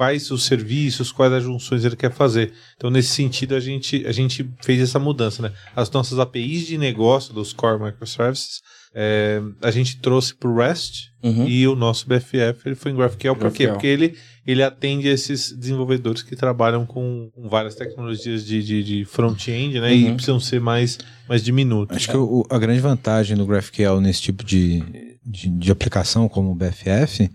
quais 0.01 0.31
os 0.31 0.45
serviços, 0.45 1.11
quais 1.11 1.31
as 1.31 1.43
junções 1.43 1.85
ele 1.85 1.95
quer 1.95 2.11
fazer. 2.11 2.53
Então, 2.75 2.89
nesse 2.89 3.09
sentido, 3.09 3.53
a 3.53 3.59
gente, 3.59 4.03
a 4.07 4.11
gente 4.11 4.49
fez 4.63 4.81
essa 4.81 4.97
mudança, 4.97 5.43
né? 5.43 5.53
As 5.75 5.91
nossas 5.91 6.17
APIs 6.17 6.65
de 6.65 6.77
negócio 6.77 7.33
dos 7.33 7.53
Core 7.53 7.83
Microservices, 7.83 8.61
é, 8.93 9.41
a 9.61 9.71
gente 9.71 9.97
trouxe 9.97 10.33
para 10.35 10.49
o 10.49 10.55
REST 10.57 11.09
Uhum. 11.23 11.47
e 11.47 11.67
o 11.67 11.75
nosso 11.75 12.07
BFF 12.07 12.61
ele 12.65 12.73
foi 12.75 12.91
em 12.91 12.95
GraphQL. 12.95 13.35
Por 13.35 13.51
quê? 13.51 13.67
Porque 13.67 13.85
ele, 13.85 14.15
ele 14.45 14.63
atende 14.63 15.07
esses 15.07 15.51
desenvolvedores 15.55 16.23
que 16.23 16.35
trabalham 16.35 16.83
com, 16.83 17.29
com 17.35 17.47
várias 17.47 17.75
tecnologias 17.75 18.43
de, 18.43 18.63
de, 18.63 18.83
de 18.83 19.05
front-end, 19.05 19.79
né? 19.79 19.93
E 19.95 20.05
Uhum. 20.05 20.13
precisam 20.15 20.39
ser 20.39 20.59
mais, 20.59 20.97
mais 21.29 21.43
diminutos. 21.43 21.95
Acho 21.95 22.09
que 22.09 22.17
o- 22.17 22.43
a 22.49 22.57
grande 22.57 22.79
vantagem 22.79 23.37
do 23.37 23.45
GraphQL 23.45 24.01
nesse 24.01 24.19
tipo 24.19 24.43
de, 24.43 24.81
de, 25.23 25.47
de 25.47 25.71
aplicação 25.71 26.27
como 26.27 26.51
o 26.51 26.55
BFF 26.55 27.29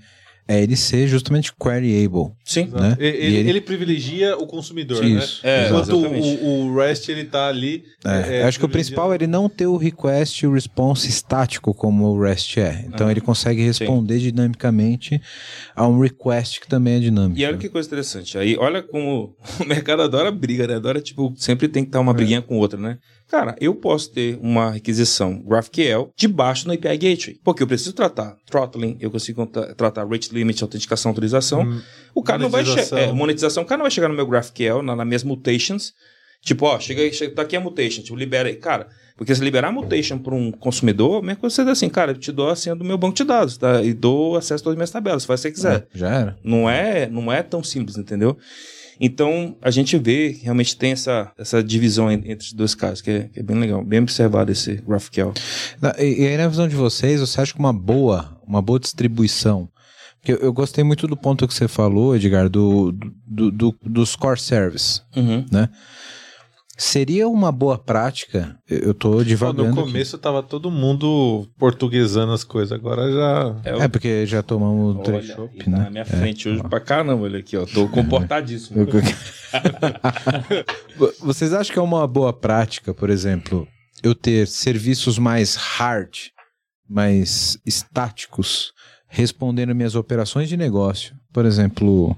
é 0.49 0.63
ele 0.63 0.77
ser 0.77 1.07
justamente 1.09 1.53
queryable. 1.61 2.33
Sim. 2.45 2.67
né? 2.73 2.97
Ele, 2.99 3.17
ele- 3.37 3.49
ele 3.51 3.61
privilegia 3.61 4.37
o 4.37 4.47
consumidor, 4.47 5.05
Isso, 5.05 5.41
né? 5.45 5.51
É, 5.65 5.67
Enquanto 5.69 5.97
o, 5.97 6.67
o 6.69 6.77
REST 6.77 7.09
ele 7.11 7.25
tá 7.25 7.49
ali. 7.49 7.83
É, 8.05 8.39
é, 8.39 8.43
acho 8.45 8.59
que 8.59 8.65
o 8.65 8.69
principal 8.69 9.13
é 9.13 9.17
ele 9.17 9.27
não 9.27 9.49
ter 9.49 9.67
o 9.67 9.77
request 9.77 10.45
e 10.45 10.47
o 10.47 10.53
response 10.53 11.09
estático 11.09 11.75
como 11.75 12.05
o 12.07 12.21
REST 12.23 12.59
é. 12.59 12.85
Então 12.87 13.09
Ah, 13.09 13.11
ele 13.11 13.21
consegue 13.21 13.63
responder 13.63 14.19
dinamicamente 14.19 15.21
a 15.75 15.87
um 15.87 15.99
request 16.01 16.61
que 16.61 16.69
também 16.69 16.95
é 16.95 17.01
dinâmico. 17.01 17.41
E 17.41 17.45
olha 17.45 17.57
que 17.57 17.69
coisa 17.69 17.89
interessante. 17.89 18.39
Aí, 18.39 18.57
olha 18.59 18.83
como 18.83 19.35
o 19.61 19.65
mercado 19.65 20.03
adora 20.03 20.31
briga, 20.31 20.67
né? 20.67 20.75
Adora, 20.77 21.01
tipo, 21.01 21.33
sempre 21.37 21.69
tem 21.69 21.83
que 21.83 21.89
estar 21.89 22.01
uma 22.01 22.15
briguinha 22.15 22.41
com 22.43 22.57
outra, 22.57 22.79
né? 22.79 22.99
Cara, 23.29 23.57
eu 23.61 23.75
posso 23.75 24.11
ter 24.13 24.39
uma 24.41 24.71
requisição 24.71 25.43
GraphQL 25.43 26.11
debaixo 26.17 26.65
do 26.65 26.73
API 26.73 26.97
Gateway, 26.97 27.41
porque 27.43 27.63
eu 27.63 27.67
preciso 27.67 27.93
tratar 27.93 28.37
throttling, 28.49 28.97
eu 29.01 29.11
consigo 29.11 29.45
tra- 29.47 29.75
tratar 29.75 30.07
rate 30.07 30.33
limit, 30.33 30.63
autenticação, 30.63 31.11
autorização. 31.11 31.63
Hum, 31.63 31.81
o 32.15 32.23
cara 32.23 32.39
não 32.39 32.49
vai 32.49 32.65
chegar. 32.65 33.13
monetização, 33.13 33.65
o 33.65 33.67
cara 33.67 33.79
não 33.79 33.85
vai 33.85 33.91
chegar 33.91 34.09
no 34.09 34.15
meu 34.15 34.27
GraphQL, 34.27 34.81
na, 34.83 34.95
nas 34.95 35.07
minhas 35.07 35.25
mutations. 35.25 35.93
Tipo, 36.41 36.67
ó, 36.67 36.79
chega 36.79 37.03
aí, 37.03 37.13
chega, 37.13 37.35
tá 37.35 37.43
aqui 37.43 37.57
a 37.57 37.61
mutation, 37.61 38.03
tipo, 38.03 38.15
libera 38.17 38.49
aí. 38.49 38.55
Cara, 38.55 38.87
porque 39.17 39.35
se 39.35 39.43
liberar 39.43 39.69
a 39.69 39.73
mutation 39.73 40.19
para 40.19 40.33
um 40.35 40.53
consumidor, 40.53 41.19
a 41.19 41.23
mesma 41.27 41.41
coisa 41.41 41.57
você 41.57 41.63
diz 41.63 41.73
assim, 41.73 41.89
cara, 41.89 42.13
eu 42.13 42.17
te 42.19 42.31
dou 42.31 42.49
a 42.49 42.55
senha 42.55 42.77
do 42.77 42.85
meu 42.85 42.97
banco 42.97 43.17
de 43.17 43.25
dados, 43.25 43.57
tá? 43.57 43.83
E 43.83 43.93
dou 43.93 44.37
acesso 44.37 44.63
a 44.63 44.65
todas 44.65 44.75
as 44.75 44.77
minhas 44.79 44.91
tabelas, 44.93 45.25
faz 45.25 45.41
o 45.41 45.43
que 45.43 45.49
você 45.49 45.53
quiser. 45.55 45.89
Já 45.93 46.09
era. 46.15 46.39
Não 46.45 46.71
é, 46.71 47.09
não 47.09 47.33
é 47.33 47.43
tão 47.43 47.65
simples, 47.65 47.97
entendeu? 47.99 48.37
Então, 49.01 49.57
a 49.61 49.71
gente 49.71 49.97
vê 49.99 50.33
que 50.33 50.45
realmente 50.45 50.77
tem 50.77 50.93
essa, 50.93 51.31
essa 51.39 51.63
divisão 51.63 52.11
en- 52.11 52.23
entre 52.25 52.47
os 52.47 52.53
dois 52.53 52.75
casos, 52.75 53.01
que 53.03 53.11
é, 53.11 53.21
que 53.33 53.41
é 53.41 53.43
bem 53.43 53.57
legal, 53.59 53.85
bem 53.85 54.01
observado 54.01 54.51
esse 54.51 54.77
GraphQL. 54.87 55.33
E, 55.99 56.23
e 56.23 56.27
aí, 56.27 56.37
na 56.37 56.49
visão 56.49 56.67
de 56.67 56.75
vocês, 56.77 57.21
você 57.21 57.41
acha 57.41 57.53
que 57.53 57.59
uma 57.59 57.73
boa, 57.73 58.41
uma 58.47 58.63
boa 58.63 58.81
distribuição? 58.81 59.69
Porque 60.19 60.33
eu, 60.33 60.37
eu 60.39 60.53
gostei 60.53 60.83
muito 60.83 61.07
do 61.07 61.17
ponto 61.17 61.47
que 61.47 61.55
você 61.55 61.69
falou, 61.69 62.17
Edgar, 62.17 62.49
do, 62.49 62.91
do, 63.27 63.51
do- 63.51 63.77
dos 63.85 64.17
core 64.17 64.41
service. 64.41 65.03
Uhum. 65.15 65.45
Seria 66.79 67.27
uma 67.27 67.51
boa 67.51 67.79
prática, 67.79 68.59
eu 68.69 68.93
tô 68.93 69.13
Pô, 69.13 69.25
divagando. 69.25 69.65
no 69.65 69.69
aqui. 69.71 69.81
começo 69.81 70.19
tava 70.19 70.43
todo 70.43 70.71
mundo 70.71 71.49
portuguesando 71.59 72.33
as 72.33 72.45
coisas, 72.45 72.73
agora 72.73 73.11
já. 73.11 73.57
É, 73.65 73.85
É, 73.85 73.89
porque 73.89 74.27
já 74.27 74.43
tomamos 74.43 74.97
Olha, 74.97 75.05
três 75.05 75.27
chopp, 75.27 75.71
né? 75.71 75.79
na 75.79 75.91
minha 75.91 76.05
frente 76.05 76.47
hoje 76.49 76.63
pra 76.65 76.79
caramba, 76.79 77.23
olha 77.23 77.39
aqui, 77.39 77.57
ó. 77.57 77.65
Tô 77.65 77.89
comportadíssimo. 78.29 78.81
Eu- 78.81 78.87
Vocês 81.21 81.53
acham 81.53 81.73
que 81.73 81.79
é 81.79 81.83
uma 81.83 82.07
boa 82.07 82.33
prática, 82.33 82.93
por 82.93 83.11
exemplo, 83.11 83.67
eu 84.03 84.15
ter 84.15 84.47
serviços 84.47 85.19
mais 85.19 85.55
hard, 85.57 86.15
mais 86.89 87.59
estáticos, 87.65 88.73
respondendo 89.09 89.75
minhas 89.75 89.95
operações 89.95 90.49
de 90.49 90.57
negócio? 90.57 91.15
Por 91.33 91.45
exemplo, 91.47 92.17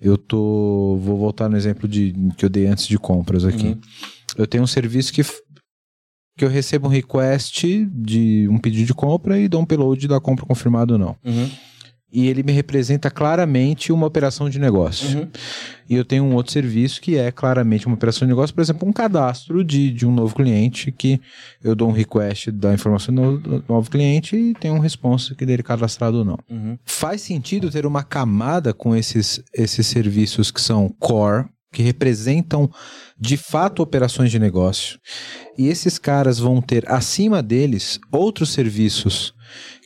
eu 0.00 0.16
tô. 0.16 0.98
Vou 1.00 1.16
voltar 1.18 1.48
no 1.48 1.56
exemplo 1.56 1.88
de, 1.88 2.14
que 2.36 2.44
eu 2.44 2.48
dei 2.48 2.66
antes 2.66 2.86
de 2.86 2.98
compras 2.98 3.44
aqui. 3.44 3.68
Uhum. 3.68 3.80
Eu 4.36 4.46
tenho 4.46 4.64
um 4.64 4.66
serviço 4.66 5.12
que, 5.12 5.22
que 6.36 6.44
eu 6.44 6.48
recebo 6.48 6.86
um 6.86 6.90
request 6.90 7.84
de 7.86 8.46
um 8.50 8.58
pedido 8.58 8.86
de 8.86 8.94
compra 8.94 9.38
e 9.38 9.48
dou 9.48 9.60
um 9.60 9.66
payload 9.66 10.06
da 10.06 10.20
compra 10.20 10.46
confirmado 10.46 10.94
ou 10.94 10.98
não. 10.98 11.16
Uhum. 11.24 11.50
E 12.10 12.26
ele 12.26 12.42
me 12.42 12.52
representa 12.52 13.10
claramente 13.10 13.92
uma 13.92 14.06
operação 14.06 14.48
de 14.48 14.58
negócio. 14.58 15.18
Uhum. 15.18 15.28
E 15.88 15.94
eu 15.94 16.04
tenho 16.04 16.24
um 16.24 16.34
outro 16.34 16.52
serviço 16.52 17.00
que 17.00 17.16
é 17.16 17.30
claramente 17.30 17.86
uma 17.86 17.94
operação 17.94 18.26
de 18.26 18.32
negócio, 18.32 18.54
por 18.54 18.62
exemplo, 18.62 18.88
um 18.88 18.92
cadastro 18.92 19.62
de, 19.62 19.90
de 19.90 20.06
um 20.06 20.12
novo 20.12 20.34
cliente 20.34 20.90
que 20.90 21.20
eu 21.62 21.74
dou 21.74 21.88
um 21.88 21.92
request 21.92 22.50
da 22.50 22.72
informação 22.72 23.14
do 23.14 23.38
do 23.38 23.64
novo 23.68 23.90
cliente 23.90 24.36
e 24.36 24.54
tem 24.54 24.70
um 24.70 24.78
response 24.78 25.34
que 25.34 25.46
dele 25.46 25.62
cadastrado 25.62 26.18
ou 26.18 26.24
não. 26.24 26.38
Uhum. 26.50 26.78
Faz 26.84 27.22
sentido 27.22 27.70
ter 27.70 27.86
uma 27.86 28.02
camada 28.02 28.72
com 28.72 28.94
esses, 28.94 29.42
esses 29.52 29.86
serviços 29.86 30.50
que 30.50 30.60
são 30.60 30.88
core, 30.98 31.46
que 31.72 31.82
representam 31.82 32.70
de 33.18 33.36
fato 33.36 33.82
operações 33.82 34.30
de 34.30 34.38
negócio. 34.38 34.98
E 35.56 35.68
esses 35.68 35.98
caras 35.98 36.38
vão 36.38 36.60
ter 36.60 36.90
acima 36.90 37.42
deles 37.42 37.98
outros 38.10 38.50
serviços 38.50 39.34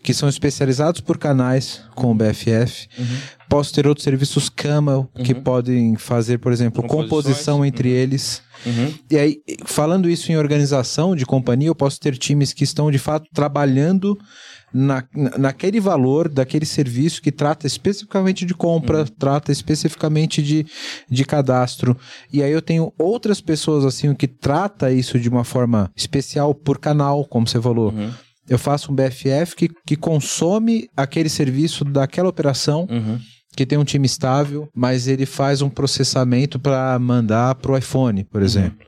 que 0.03 0.13
são 0.13 0.29
especializados 0.29 1.01
por 1.01 1.17
canais 1.19 1.81
com 1.95 2.11
o 2.11 2.15
BFF. 2.15 2.89
Uhum. 2.99 3.07
Posso 3.49 3.73
ter 3.73 3.87
outros 3.87 4.03
serviços 4.05 4.49
Camel 4.49 5.09
que 5.23 5.33
Uhum. 5.35 5.43
podem 5.43 5.97
fazer, 5.97 6.39
por 6.39 6.53
exemplo, 6.53 6.83
composição 6.83 7.65
entre 7.65 7.89
Uhum. 7.91 7.95
eles. 7.95 8.43
Uhum. 8.65 8.95
E 9.11 9.19
aí, 9.19 9.37
falando 9.65 10.09
isso 10.09 10.33
em 10.33 10.37
organização 10.37 11.15
de 11.15 11.27
companhia, 11.27 11.69
eu 11.69 11.75
posso 11.75 12.01
ter 12.01 12.17
times 12.17 12.53
que 12.53 12.65
estão 12.65 12.91
de 12.91 12.99
fato 12.99 13.27
trabalhando 13.35 14.19
na, 14.73 15.05
na- 15.15 15.37
naquele 15.39 15.79
valor 15.81 16.29
daquele 16.31 16.65
serviço 16.65 17.21
que 17.21 17.31
trata 17.31 17.67
especificamente 17.67 18.47
de 18.47 18.55
compra, 18.55 19.05
trata 19.19 19.53
especificamente 19.53 20.43
de, 20.43 20.65
de 21.11 21.25
cadastro. 21.25 21.97
E 22.33 22.43
aí 22.43 22.51
eu 22.51 22.63
tenho 22.63 22.93
outras 22.99 23.41
pessoas 23.41 23.85
assim 23.85 24.15
que 24.15 24.27
trata 24.27 24.91
isso 24.91 25.19
de 25.19 25.29
uma 25.29 25.45
forma 25.45 25.91
especial 25.95 26.55
por 26.55 26.79
canal, 26.79 27.25
como 27.27 27.47
você 27.47 27.61
falou. 27.61 27.91
Uhum. 27.93 28.11
Eu 28.53 28.59
faço 28.59 28.93
um 28.93 28.95
BFF 28.95 29.57
que, 29.57 29.71
que 29.87 29.97
consome 29.97 30.89
aquele 30.97 31.29
serviço 31.29 31.85
daquela 31.85 32.29
operação 32.29 32.87
Uhum. 32.91 33.19
que 33.57 33.65
tem 33.65 33.79
um 33.79 33.85
time 33.85 34.07
estável, 34.07 34.69
mas 34.75 35.09
ele 35.09 35.25
faz 35.27 35.63
um 35.63 35.71
processamento 35.71 36.59
para 36.59 36.99
mandar 36.99 37.55
para 37.55 37.73
o 37.73 37.77
iPhone, 37.79 38.25
por 38.25 38.43
exemplo. 38.43 38.87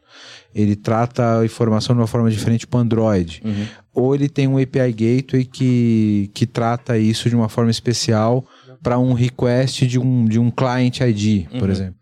Ele 0.54 0.76
trata 0.76 1.40
a 1.40 1.44
informação 1.44 1.94
de 1.96 2.00
uma 2.00 2.06
forma 2.06 2.30
diferente 2.30 2.66
para 2.66 2.78
o 2.78 2.80
Android. 2.80 3.40
Uhum. 3.44 3.66
Ou 3.92 4.14
ele 4.14 4.28
tem 4.28 4.46
um 4.46 4.56
API 4.58 4.92
Gateway 4.92 5.44
que, 5.44 6.30
que 6.34 6.46
trata 6.46 6.96
isso 6.98 7.28
de 7.28 7.34
uma 7.36 7.48
forma 7.48 7.70
especial 7.70 8.44
para 8.82 8.98
um 8.98 9.14
request 9.14 9.86
de 9.86 9.98
um, 9.98 10.24
de 10.26 10.38
um 10.38 10.50
client 10.50 11.00
ID, 11.00 11.48
por 11.58 11.62
Uhum. 11.64 11.70
exemplo. 11.70 11.94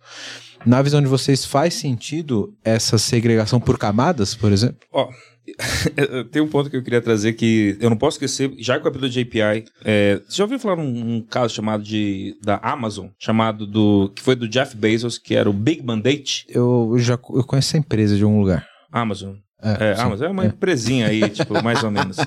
Na 0.66 0.80
visão 0.82 1.00
de 1.00 1.06
vocês, 1.08 1.44
faz 1.44 1.74
sentido 1.74 2.54
essa 2.64 2.98
segregação 2.98 3.58
por 3.60 3.78
camadas, 3.78 4.34
por 4.34 4.52
exemplo? 4.52 4.76
Ó, 4.92 5.08
tem 6.30 6.40
um 6.40 6.48
ponto 6.48 6.70
que 6.70 6.76
eu 6.76 6.82
queria 6.82 7.00
trazer 7.00 7.32
que 7.32 7.76
eu 7.80 7.90
não 7.90 7.96
posso 7.96 8.16
esquecer, 8.16 8.52
já 8.58 8.74
que 8.74 8.80
o 8.80 8.84
capítulo 8.84 9.10
de 9.10 9.20
API, 9.20 9.64
é, 9.84 10.20
você 10.26 10.36
já 10.36 10.44
ouviu 10.44 10.58
falar 10.58 10.76
num 10.76 11.16
um 11.16 11.20
caso 11.20 11.54
chamado 11.54 11.82
de 11.82 12.36
da 12.42 12.56
Amazon, 12.62 13.08
chamado 13.18 13.66
do 13.66 14.10
que 14.14 14.22
foi 14.22 14.36
do 14.36 14.48
Jeff 14.48 14.76
Bezos, 14.76 15.18
que 15.18 15.34
era 15.34 15.50
o 15.50 15.52
Big 15.52 15.82
Mandate 15.84 16.46
Eu 16.48 16.94
já 16.98 17.14
eu 17.14 17.44
conheço 17.44 17.70
essa 17.70 17.78
empresa 17.78 18.16
de 18.16 18.22
algum 18.22 18.40
lugar. 18.40 18.66
Amazon. 18.90 19.34
É, 19.62 19.92
É. 19.92 20.00
Amazon 20.00 20.26
é 20.26 20.30
uma 20.30 20.46
empresinha 20.46 21.06
aí, 21.06 21.28
tipo, 21.30 21.62
mais 21.62 21.82
ou 21.82 21.90
menos. 21.90 22.16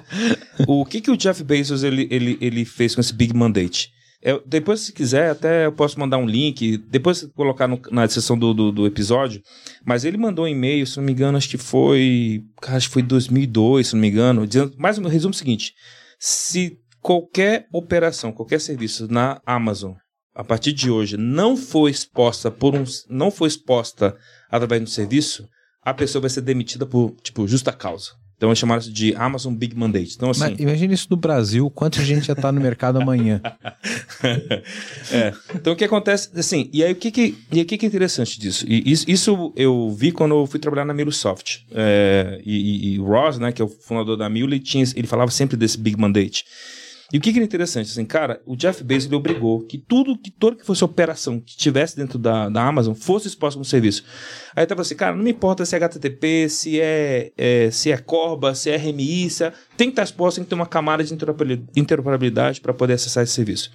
O 0.68 0.86
que 0.86 1.02
que 1.02 1.12
o 1.12 1.18
Jeff 1.18 1.44
Bezos 1.44 1.84
ele, 1.84 2.08
ele, 2.10 2.38
ele 2.40 2.64
fez 2.64 2.96
com 2.96 3.02
esse 3.02 3.14
Big 3.14 3.36
Mandate? 3.36 3.92
É, 4.28 4.42
depois, 4.44 4.80
se 4.80 4.92
quiser, 4.92 5.30
até 5.30 5.68
eu 5.68 5.72
posso 5.72 6.00
mandar 6.00 6.18
um 6.18 6.26
link, 6.26 6.78
depois 6.90 7.22
colocar 7.36 7.68
no- 7.68 7.80
na 7.92 8.08
descrição 8.08 8.36
do, 8.36 8.56
do, 8.56 8.72
do 8.72 8.88
episódio. 8.88 9.40
Mas 9.86 10.04
ele 10.04 10.18
mandou 10.18 10.46
um 10.46 10.48
e-mail, 10.48 10.88
se 10.88 10.98
não 10.98 11.04
me 11.04 11.12
engano, 11.12 11.38
acho 11.38 11.48
que 11.48 11.60
foi. 11.60 12.42
Acho 12.68 12.88
que 12.88 12.94
foi 12.94 13.04
2002, 13.04 13.88
se 13.88 13.94
não 13.94 14.02
me 14.02 14.08
engano. 14.10 14.48
Dizendo, 14.48 14.74
mais 14.80 14.98
um 14.98 15.08
resumo 15.08 15.34
seguinte: 15.34 15.74
se 16.20 16.80
qualquer 17.02 17.68
operação, 17.72 18.32
qualquer 18.32 18.60
serviço 18.60 19.08
na 19.08 19.40
Amazon, 19.46 19.94
a 20.34 20.44
partir 20.44 20.74
de 20.74 20.90
hoje, 20.90 21.18
não 21.18 21.56
for 21.56 21.88
exposta 21.88 22.50
por 22.50 22.74
um. 22.76 22.84
não 23.08 23.30
for 23.30 23.46
exposta 23.46 24.18
através 24.50 24.82
um 24.82 24.88
serviço, 24.88 25.48
a 25.84 25.94
pessoa 25.94 26.22
vai 26.22 26.32
ser 26.32 26.42
demitida 26.42 26.84
por, 26.88 27.16
tipo, 27.22 27.48
justa 27.48 27.72
causa. 27.72 28.14
Então 28.38 28.50
eles 28.50 28.60
chamaram 28.60 28.82
isso 28.82 28.92
de 28.92 29.16
Amazon 29.16 29.54
Big 29.54 29.76
Mandate. 29.78 30.14
Então, 30.16 30.30
assim. 30.30 30.42
Mas 30.42 30.60
imagina 30.60 30.94
isso 30.94 31.08
no 31.10 31.16
Brasil, 31.16 31.70
quanta 31.70 32.04
gente 32.04 32.26
já 32.28 32.34
está 32.34 32.52
no 32.52 32.60
mercado 32.60 33.00
amanhã. 33.02 33.42
é. 35.12 35.34
Então 35.56 35.74
o 35.74 35.76
que 35.76 35.84
acontece, 35.86 36.30
assim, 36.36 36.70
e 36.74 36.84
aí 36.84 36.92
o 36.92 36.96
que 36.96 37.12
que, 37.12 37.38
e 37.52 37.62
o 37.62 37.66
que, 37.66 37.78
que 37.78 37.86
é 37.86 37.88
interessante 37.88 38.40
disso? 38.40 38.66
E 38.68 38.92
isso, 38.92 39.06
isso 39.08 39.54
eu 39.56 39.90
vi 39.98 40.12
quando 40.12 40.36
eu 40.36 40.46
fui 40.48 40.60
trabalhar 40.60 40.86
na 40.86 40.94
Milosoft. 40.94 41.66
É, 41.72 42.42
e, 42.46 42.56
e- 42.56 42.94
e 42.96 43.00
o 43.00 43.06
Ross, 43.06 43.40
né, 43.40 43.52
que 43.52 43.62
é 43.62 43.66
o 43.66 43.68
fundador 43.70 44.18
da 44.18 44.30
Milo, 44.30 44.50
ele, 44.54 44.60
tinha, 44.60 44.84
ele 44.96 45.08
falava 45.08 45.32
sempre 45.32 45.56
desse 45.58 45.78
Big 45.78 45.98
Mandate. 46.00 46.44
E 47.14 47.18
o 47.18 47.22
que, 47.22 47.32
que 47.32 47.38
era 47.38 47.46
interessante? 47.46 47.92
Assim, 47.92 48.06
cara, 48.06 48.42
o 48.46 48.56
Jeff 48.56 48.84
Bezos 48.84 49.08
ele 49.08 49.16
obrigou 49.16 49.62
que 49.62 49.78
tudo, 49.78 50.18
que 50.18 50.32
toda 50.32 50.56
que 50.56 50.66
fosse 50.66 50.84
operação 50.84 51.40
que 51.40 51.56
tivesse 51.56 51.96
dentro 51.96 52.18
da, 52.18 52.50
da 52.50 52.64
Amazon 52.64 52.96
fosse 52.96 53.28
exposta 53.28 53.58
como 53.58 53.66
serviço. 53.66 54.04
Aí 54.56 54.66
tava 54.66 54.82
assim, 54.82 54.96
cara, 54.96 55.16
não 55.16 55.24
me 55.24 55.32
importa 55.32 55.66
se 55.66 55.76
é 55.76 55.78
HTTP, 55.78 56.50
se 56.50 56.82
é, 56.82 57.32
é, 57.38 57.70
se 57.70 57.92
é 57.92 57.98
Corba, 57.98 58.56
se 58.56 58.72
é 58.72 58.76
RMI, 58.76 59.30
se 59.30 59.44
é... 59.44 59.54
tem 59.78 59.88
que 59.88 59.94
estar 59.94 60.04
exposto, 60.04 60.38
tem 60.38 60.44
que 60.44 60.50
ter 60.50 60.56
uma 60.56 60.66
camada 60.66 61.04
de 61.04 61.14
interoperabili- 61.14 61.68
interoperabilidade 61.76 62.60
para 62.60 62.74
poder 62.74 62.94
acessar 62.94 63.24
esse 63.24 63.34
serviço. 63.34 63.72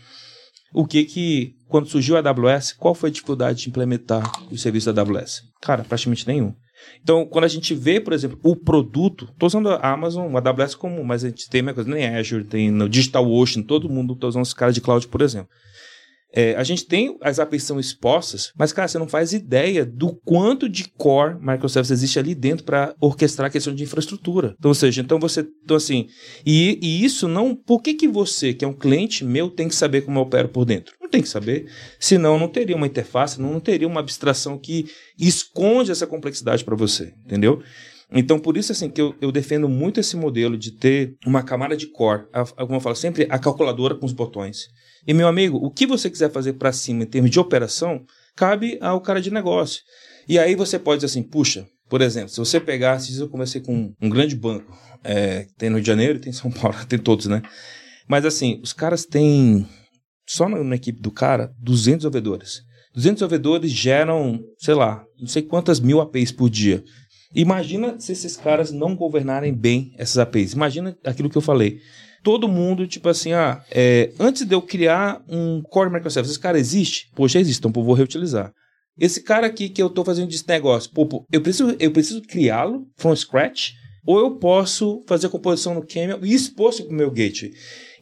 O 0.72 0.86
que 0.86 1.04
que, 1.04 1.54
quando 1.68 1.88
surgiu 1.88 2.16
a 2.16 2.20
AWS, 2.20 2.72
qual 2.72 2.94
foi 2.94 3.10
a 3.10 3.12
dificuldade 3.12 3.62
de 3.62 3.68
implementar 3.68 4.22
o 4.50 4.56
serviço 4.56 4.92
da 4.92 5.02
AWS? 5.02 5.42
Cara, 5.60 5.84
praticamente 5.84 6.26
nenhum. 6.26 6.54
Então, 7.02 7.26
quando 7.26 7.44
a 7.44 7.48
gente 7.48 7.74
vê, 7.74 8.00
por 8.00 8.12
exemplo, 8.12 8.38
o 8.42 8.54
produto, 8.54 9.28
estou 9.32 9.46
usando 9.46 9.70
a 9.70 9.92
Amazon, 9.92 10.34
a 10.36 10.38
AWS 10.38 10.74
comum, 10.74 11.04
mas 11.04 11.24
a 11.24 11.28
gente 11.28 11.48
tem 11.48 11.64
coisa, 11.72 11.90
nem 11.90 12.06
Azure, 12.08 12.44
tem 12.44 12.70
no 12.70 12.88
DigitalOcean, 12.88 13.62
todo 13.62 13.88
mundo 13.88 14.14
está 14.14 14.26
usando 14.26 14.44
os 14.44 14.54
caras 14.54 14.74
de 14.74 14.80
cloud, 14.80 15.06
por 15.08 15.22
exemplo. 15.22 15.48
É, 16.32 16.54
a 16.54 16.62
gente 16.62 16.86
tem 16.86 17.16
as 17.20 17.40
APIs 17.40 17.64
são 17.64 17.80
expostas, 17.80 18.52
mas, 18.56 18.72
cara, 18.72 18.86
você 18.86 18.98
não 18.98 19.08
faz 19.08 19.32
ideia 19.32 19.84
do 19.84 20.14
quanto 20.24 20.68
de 20.68 20.88
core 20.96 21.34
microservices 21.40 21.90
existe 21.90 22.18
ali 22.18 22.34
dentro 22.34 22.64
para 22.64 22.94
orquestrar 23.00 23.48
a 23.48 23.50
questão 23.50 23.74
de 23.74 23.82
infraestrutura. 23.82 24.54
Então, 24.58 24.70
ou 24.70 24.74
seja, 24.74 25.00
então 25.00 25.18
você. 25.18 25.40
Então, 25.64 25.76
assim. 25.76 26.06
E, 26.46 26.78
e 26.80 27.04
isso 27.04 27.26
não. 27.26 27.54
Por 27.54 27.82
que, 27.82 27.94
que 27.94 28.06
você, 28.06 28.54
que 28.54 28.64
é 28.64 28.68
um 28.68 28.72
cliente 28.72 29.24
meu, 29.24 29.50
tem 29.50 29.68
que 29.68 29.74
saber 29.74 30.02
como 30.02 30.18
eu 30.18 30.22
opero 30.22 30.48
por 30.48 30.64
dentro? 30.64 30.94
Tem 31.10 31.20
que 31.22 31.28
saber. 31.28 31.66
Senão, 31.98 32.38
não 32.38 32.48
teria 32.48 32.76
uma 32.76 32.86
interface, 32.86 33.40
não, 33.40 33.58
teria 33.60 33.88
uma 33.88 34.00
abstração 34.00 34.56
que 34.58 34.86
esconde 35.18 35.90
essa 35.90 36.06
complexidade 36.06 36.64
para 36.64 36.76
você. 36.76 37.12
Entendeu? 37.24 37.62
Então, 38.12 38.38
por 38.38 38.56
isso, 38.56 38.72
assim, 38.72 38.88
que 38.90 39.00
eu, 39.00 39.14
eu 39.20 39.30
defendo 39.30 39.68
muito 39.68 40.00
esse 40.00 40.16
modelo 40.16 40.56
de 40.58 40.72
ter 40.72 41.14
uma 41.24 41.42
camada 41.42 41.76
de 41.76 41.86
core, 41.86 42.24
a, 42.32 42.40
a- 42.42 42.44
como 42.44 42.74
eu 42.74 42.80
falo 42.80 42.96
sempre, 42.96 43.26
a 43.30 43.38
calculadora 43.38 43.94
com 43.94 44.04
os 44.06 44.12
botões. 44.12 44.66
E, 45.06 45.14
meu 45.14 45.28
amigo, 45.28 45.56
o 45.58 45.70
que 45.70 45.86
você 45.86 46.10
quiser 46.10 46.30
fazer 46.30 46.54
para 46.54 46.72
cima 46.72 47.04
em 47.04 47.06
termos 47.06 47.30
de 47.30 47.38
operação, 47.40 48.04
cabe 48.36 48.78
ao 48.80 49.00
cara 49.00 49.20
de 49.20 49.30
negócio. 49.30 49.82
E 50.28 50.38
aí 50.38 50.54
você 50.54 50.78
pode 50.78 50.98
dizer 51.02 51.06
assim, 51.06 51.22
puxa, 51.22 51.66
Por 51.88 52.00
exemplo, 52.02 52.28
se 52.28 52.38
você 52.38 52.60
dias 52.60 53.18
eu 53.18 53.28
comecei 53.28 53.60
com 53.60 53.92
um 54.00 54.08
grande 54.08 54.36
banco, 54.36 54.72
é, 55.02 55.46
tem 55.58 55.68
no 55.70 55.76
Rio 55.76 55.82
de 55.82 55.88
Janeiro 55.88 56.20
tem 56.20 56.30
em 56.30 56.32
São 56.32 56.50
Paulo, 56.50 56.76
tem 56.88 56.98
todos, 56.98 57.26
né? 57.26 57.42
Mas 58.08 58.24
assim, 58.24 58.60
os 58.62 58.72
caras 58.72 59.04
têm, 59.04 59.66
só 60.30 60.48
na, 60.48 60.62
na 60.62 60.76
equipe 60.76 61.00
do 61.02 61.10
cara, 61.10 61.52
200 61.58 62.04
desenvolvedores. 62.04 62.62
200 62.94 63.18
desenvolvedores 63.18 63.72
geram, 63.72 64.40
sei 64.58 64.74
lá, 64.74 65.04
não 65.18 65.26
sei 65.26 65.42
quantas 65.42 65.80
mil 65.80 66.00
APIs 66.00 66.30
por 66.30 66.48
dia. 66.48 66.84
Imagina 67.34 67.98
se 67.98 68.12
esses 68.12 68.36
caras 68.36 68.70
não 68.70 68.94
governarem 68.94 69.52
bem 69.52 69.92
essas 69.98 70.18
APIs. 70.18 70.52
Imagina 70.52 70.96
aquilo 71.04 71.28
que 71.28 71.36
eu 71.36 71.42
falei. 71.42 71.80
Todo 72.22 72.46
mundo, 72.46 72.86
tipo 72.86 73.08
assim, 73.08 73.32
ah, 73.32 73.64
é, 73.72 74.12
antes 74.20 74.46
de 74.46 74.54
eu 74.54 74.62
criar 74.62 75.20
um 75.28 75.62
core 75.62 75.90
microservice, 75.90 76.32
esse 76.32 76.40
cara 76.40 76.58
existe? 76.58 77.10
Pô, 77.16 77.26
já 77.26 77.40
existe, 77.40 77.58
então 77.58 77.72
pô, 77.72 77.82
vou 77.82 77.94
reutilizar. 77.94 78.52
Esse 78.96 79.22
cara 79.22 79.48
aqui 79.48 79.68
que 79.68 79.82
eu 79.82 79.88
estou 79.88 80.04
fazendo 80.04 80.30
esse 80.30 80.46
negócio, 80.46 80.92
pô, 80.92 81.06
pô, 81.06 81.26
eu 81.32 81.40
preciso, 81.40 81.74
eu 81.80 81.90
preciso 81.90 82.22
criá-lo 82.22 82.86
from 82.96 83.16
scratch, 83.16 83.70
ou 84.06 84.18
eu 84.18 84.36
posso 84.36 85.02
fazer 85.06 85.26
a 85.26 85.30
composição 85.30 85.74
no 85.74 85.86
Camel 85.86 86.24
e 86.24 86.34
expor 86.34 86.70
isso 86.70 86.84
para 86.84 86.92
o 86.92 86.96
meu 86.96 87.10
gateway. 87.10 87.52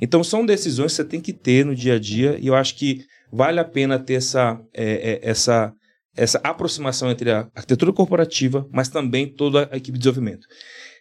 Então 0.00 0.22
são 0.22 0.46
decisões 0.46 0.92
que 0.92 0.96
você 0.96 1.04
tem 1.04 1.20
que 1.20 1.32
ter 1.32 1.64
no 1.64 1.74
dia 1.74 1.94
a 1.94 1.98
dia, 1.98 2.38
e 2.40 2.46
eu 2.46 2.54
acho 2.54 2.76
que 2.76 3.04
vale 3.32 3.60
a 3.60 3.64
pena 3.64 3.98
ter 3.98 4.14
essa, 4.14 4.60
é, 4.72 5.12
é, 5.12 5.20
essa, 5.22 5.72
essa 6.16 6.38
aproximação 6.42 7.10
entre 7.10 7.30
a 7.30 7.48
arquitetura 7.54 7.92
corporativa, 7.92 8.66
mas 8.72 8.88
também 8.88 9.26
toda 9.26 9.68
a 9.72 9.76
equipe 9.76 9.98
de 9.98 10.04
desenvolvimento. 10.04 10.46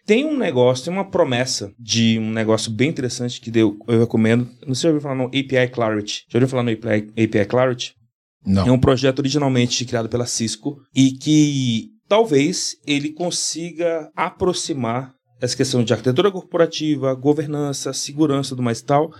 Tem 0.08 0.24
um 0.24 0.38
negócio, 0.38 0.86
tem 0.86 0.92
uma 0.92 1.10
promessa 1.10 1.70
de 1.78 2.18
um 2.18 2.30
negócio 2.30 2.72
bem 2.72 2.88
interessante 2.88 3.40
que 3.42 3.56
eu, 3.58 3.76
eu 3.86 4.00
recomendo. 4.00 4.48
Não 4.66 4.74
sei 4.74 4.76
se 4.76 4.82
já 4.82 4.88
ouviu 4.88 5.02
falar 5.02 5.14
no 5.14 5.26
API 5.26 5.68
Clarity. 5.70 6.24
Já 6.30 6.38
ouviu 6.38 6.48
falar 6.48 6.62
no 6.62 6.70
API, 6.70 7.10
API 7.10 7.44
Clarity? 7.44 7.94
Não. 8.46 8.66
É 8.66 8.72
um 8.72 8.78
projeto 8.78 9.18
originalmente 9.18 9.84
criado 9.84 10.08
pela 10.08 10.24
Cisco 10.24 10.78
e 10.94 11.10
que 11.10 11.90
talvez 12.08 12.76
ele 12.86 13.10
consiga 13.10 14.10
aproximar 14.16 15.14
essa 15.40 15.56
questão 15.56 15.84
de 15.84 15.92
arquitetura 15.92 16.30
corporativa, 16.30 17.14
governança, 17.14 17.92
segurança 17.92 18.56
do 18.56 18.62
mais 18.62 18.82
tal, 18.82 19.12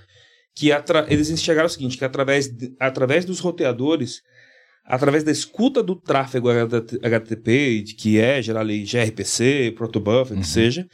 que 0.55 0.70
eles 1.09 1.30
enxergaram 1.30 1.66
o 1.66 1.70
seguinte, 1.70 1.97
que 1.97 2.05
através, 2.05 2.49
de, 2.49 2.74
através 2.80 3.24
dos 3.24 3.39
roteadores, 3.39 4.20
através 4.84 5.22
da 5.22 5.30
escuta 5.30 5.82
do 5.82 5.95
tráfego 5.95 6.49
HTTP, 6.51 7.84
que 7.97 8.18
é 8.18 8.43
gerar 8.43 8.61
ali 8.61 8.82
gRPC, 8.82 9.72
protobuf, 9.76 10.32
uhum. 10.32 10.41
que 10.41 10.47
seja, 10.47 10.89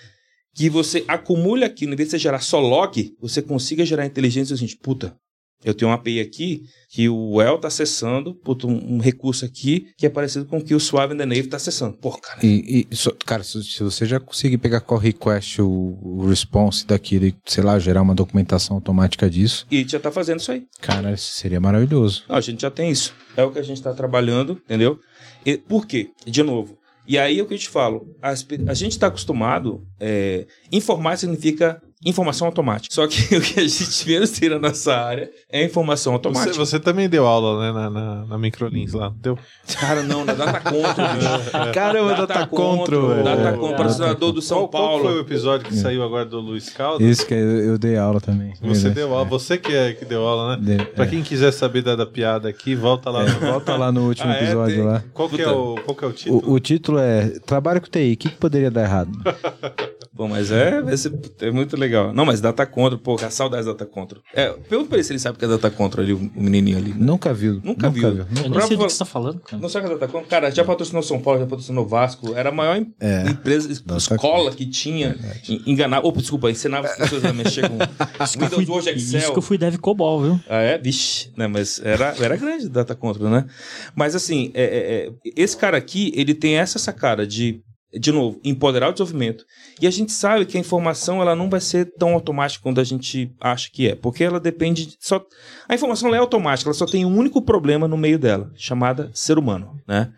que 0.55 0.69
você 0.69 1.05
acumule 1.09 1.65
aqui, 1.65 1.87
em 1.87 1.97
vez 1.97 2.09
de 2.09 2.11
você 2.11 2.19
gerar 2.19 2.41
só 2.41 2.61
log, 2.61 3.15
você 3.19 3.41
consiga 3.41 3.87
gerar 3.87 4.05
inteligência 4.05 4.53
o 4.53 4.57
seguinte, 4.57 4.79
puta, 4.83 5.17
eu 5.65 5.75
tenho 5.75 5.91
uma 5.91 5.97
API 5.97 6.21
aqui 6.21 6.63
que 6.91 7.09
o 7.09 7.41
El 7.43 7.57
está 7.57 7.69
acessando, 7.69 8.35
puto, 8.35 8.69
um, 8.69 8.95
um, 8.95 8.99
recurso 8.99 9.45
aqui 9.45 9.89
que 9.97 10.07
é 10.07 10.09
parecido 10.11 10.45
com 10.45 10.59
o 10.59 10.65
que 10.65 10.75
o 10.75 10.81
Suave 10.81 11.15
and 11.15 11.17
the 11.17 11.27
Nave 11.27 11.41
está 11.41 11.57
acessando. 11.57 11.97
Porra, 11.97 12.21
cara. 12.21 12.41
E, 12.43 12.87
e 12.91 12.97
so, 12.97 13.13
cara, 13.25 13.43
se, 13.43 13.83
você 13.83 14.07
já 14.07 14.21
conseguir 14.21 14.59
pegar 14.59 14.81
call 14.81 14.99
request, 14.99 15.61
o, 15.61 15.99
o 16.01 16.29
response 16.29 16.87
daquilo 16.87 17.27
e, 17.27 17.35
sei 17.47 17.65
lá, 17.65 17.79
gerar 17.79 18.03
uma 18.03 18.15
documentação 18.15 18.77
automática 18.77 19.29
disso. 19.29 19.67
E 19.71 19.87
já 19.89 19.97
está 19.97 20.13
fazendo 20.13 20.41
isso 20.41 20.53
aí. 20.53 20.67
Cara, 20.81 21.13
isso 21.13 21.33
seria 21.33 21.61
maravilhoso. 21.61 22.25
Não, 22.29 22.37
a 22.37 22.41
gente 22.41 22.63
já 22.63 22.71
tem 22.71 22.91
isso. 22.91 23.15
É 23.37 23.43
o 23.43 23.51
que 23.51 23.59
a 23.59 23.63
gente 23.63 23.79
está 23.79 23.93
trabalhando, 23.93 24.61
entendeu? 24.65 25.01
E, 25.45 25.57
por 25.57 25.87
quê? 25.87 26.11
De 26.27 26.43
novo. 26.43 26.79
E 27.07 27.19
aí 27.19 27.39
é 27.39 27.43
o 27.43 27.47
que 27.47 27.55
eu 27.55 27.59
te 27.59 27.69
falo. 27.69 28.07
A, 28.23 28.31
a 28.31 28.75
gente 28.75 28.93
está 28.93 29.09
acostumado. 29.09 29.83
É, 30.01 30.47
informar 30.73 31.17
significa 31.17 31.83
informação 32.05 32.47
automática. 32.47 32.95
Só 32.95 33.07
que 33.07 33.23
o 33.37 33.41
que 33.41 33.61
a 33.61 33.67
gente 33.67 34.09
menos 34.09 34.31
tem 34.31 34.49
na 34.49 34.59
nossa 34.59 34.95
área 34.95 35.31
é 35.51 35.65
informação 35.65 36.13
automática. 36.13 36.53
Você, 36.53 36.59
você 36.59 36.81
também 36.81 37.09
deu 37.09 37.27
aula, 37.27 37.61
né, 37.61 37.73
na, 37.73 37.91
na, 37.91 38.25
na 38.27 38.39
Microlins 38.39 38.93
lá, 38.93 39.13
deu? 39.17 39.39
Cara, 39.79 40.03
não, 40.03 40.25
na 40.25 40.35
Data 40.35 40.61
Control. 40.61 41.73
Caramba, 41.73 42.11
Data, 42.11 42.27
Data 42.27 42.47
Control. 42.47 43.23
Data 43.23 43.53
Control, 43.53 43.77
patrocinador 43.77 44.33
do 44.33 44.43
São 44.43 44.59
qual, 44.59 44.69
Paulo. 44.69 45.03
Qual 45.03 45.13
foi 45.13 45.17
o 45.19 45.21
episódio 45.21 45.67
que 45.67 45.77
saiu 45.77 46.03
agora 46.03 46.25
do 46.25 46.41
Luiz 46.41 46.71
Caldas? 46.71 47.07
Isso 47.07 47.27
que 47.27 47.35
eu, 47.35 47.39
eu 47.39 47.79
dei 47.79 47.97
aula 47.97 48.21
também. 48.21 48.55
Você 48.63 48.91
deu 48.91 49.13
aula, 49.13 49.27
é. 49.27 49.29
você 49.29 49.59
que, 49.59 49.75
é, 49.75 49.93
que 49.93 50.05
deu 50.05 50.27
aula, 50.27 50.57
né? 50.57 50.77
De, 50.77 50.85
pra 50.87 51.05
é. 51.05 51.09
quem 51.09 51.23
quiser 51.23 51.53
saber 51.53 51.83
da, 51.83 51.97
da 51.97 52.07
piada 52.07 52.49
aqui, 52.49 52.75
volta 52.75 53.11
lá. 53.11 53.23
É, 53.23 53.31
no... 53.31 53.41
volta 53.41 53.77
lá 53.77 53.91
no 53.91 54.09
último 54.09 54.31
ah, 54.31 54.37
é? 54.37 54.45
episódio 54.45 54.77
tem... 54.77 54.85
lá. 54.85 55.05
Qual 55.13 55.29
que, 55.29 55.43
é 55.43 55.51
o, 55.51 55.77
qual 55.85 55.97
que 55.97 56.05
é 56.05 56.09
o 56.09 56.13
título? 56.13 56.43
O, 56.51 56.53
o 56.53 56.61
título 56.61 56.99
é 56.99 57.29
Trabalho 57.47 57.81
com 57.81 57.89
TI, 57.89 58.13
o 58.13 58.17
que, 58.17 58.29
que 58.31 58.37
poderia 58.37 58.71
dar 58.71 58.83
errado? 58.83 59.11
Bom, 60.15 60.29
mas 60.29 60.53
é, 60.53 60.81
é 61.41 61.51
muito 61.51 61.77
legal. 61.77 62.13
Não, 62.13 62.25
mas 62.25 62.41
Data 62.41 62.65
Control, 62.65 63.01
pô, 63.01 63.17
a 63.17 63.31
saudade 63.31 63.67
da 63.67 63.73
Data 63.73 63.85
Control. 63.85 64.23
É, 64.33 64.49
pergunta 64.51 64.89
pra 64.89 64.99
ele 64.99 65.05
se 65.05 65.13
ele 65.13 65.19
sabe 65.19 65.35
o 65.35 65.39
que 65.41 65.45
é 65.45 65.49
Data 65.49 65.71
Control 65.73 66.05
ali, 66.05 66.13
o 66.13 66.31
menininho 66.37 66.79
ali. 66.79 66.95
Nunca 66.95 67.35
viu. 67.35 67.55
Nunca, 67.55 67.89
nunca 67.89 67.91
viu. 67.91 68.25
viu. 68.25 68.45
Eu 68.45 68.49
não 68.49 68.61
sei 68.61 68.77
do 68.77 68.87
que 68.87 68.93
você 68.93 68.99
tá 69.01 69.05
falando, 69.05 69.41
cara. 69.41 69.61
Não 69.61 69.69
sabe 69.69 69.87
o 69.87 69.89
que 69.89 69.95
é 69.97 69.99
Data 69.99 70.13
Control? 70.13 70.31
Cara, 70.31 70.51
já 70.53 70.65
patrocinou 70.65 71.03
São 71.03 71.21
Paulo, 71.21 71.41
já 71.41 71.47
patrocinou 71.47 71.85
Vasco. 71.85 72.33
Era 72.35 72.51
a 72.51 72.53
maior 72.53 72.81
é. 73.01 73.29
empresa, 73.29 73.69
Data 73.85 73.99
escola 73.99 74.53
que 74.53 74.67
tinha. 74.67 75.17
Enganar, 75.67 76.01
ou, 76.05 76.13
desculpa, 76.13 76.49
ensinava 76.49 76.87
as 76.87 76.97
pessoas 76.97 77.25
a 77.25 77.33
mexer 77.33 77.69
com 77.69 77.79
Windows, 78.39 78.69
Word, 78.69 78.91
Excel. 78.91 79.19
Isso 79.19 79.33
que 79.33 79.39
eu 79.39 79.43
fui 79.43 79.59
dev 79.59 79.77
COBOL, 79.79 80.23
viu? 80.23 80.41
Ah, 80.49 80.61
é? 80.61 80.79
Vixe. 80.79 81.33
Né, 81.37 81.49
mas 81.49 81.81
era, 81.85 82.15
era 82.21 82.37
grande 82.37 82.69
Data 82.69 82.95
Control, 82.95 83.31
né? 83.31 83.47
Mas 83.97 84.15
assim, 84.15 84.53
é, 84.55 84.63
é, 84.63 85.07
é, 85.07 85.13
esse 85.37 85.57
cara 85.57 85.77
aqui, 85.77 86.13
ele 86.15 86.35
tem 86.35 86.57
essa 86.57 86.79
sacada 86.79 87.27
de 87.27 87.65
de 87.99 88.13
novo, 88.13 88.41
empoderar 88.45 88.89
o 88.89 88.93
desenvolvimento. 88.93 89.45
E 89.81 89.87
a 89.87 89.91
gente 89.91 90.13
sabe 90.13 90.47
que 90.47 90.57
a 90.57 90.61
informação 90.61 91.21
ela 91.21 91.35
não 91.35 91.49
vai 91.49 91.61
ser 91.61 91.93
tão 91.97 92.15
automática 92.15 92.63
quanto 92.63 92.81
a 92.81 92.85
gente 92.85 93.33
acha 93.41 93.71
que 93.73 93.89
é, 93.89 93.95
porque 93.95 94.25
ela 94.25 94.41
depende 94.41 94.97
só 95.01 95.25
a 95.69 95.75
informação 95.75 96.15
é 96.15 96.19
automática, 96.19 96.69
ela 96.69 96.75
só 96.75 96.87
tem 96.87 97.05
um 97.05 97.17
único 97.17 97.43
problema 97.43 97.89
no 97.89 97.97
meio 97.97 98.19
dela, 98.19 98.51
chamada 98.57 99.11
ser 99.13 99.39
humano, 99.39 99.81
né? 99.87 100.13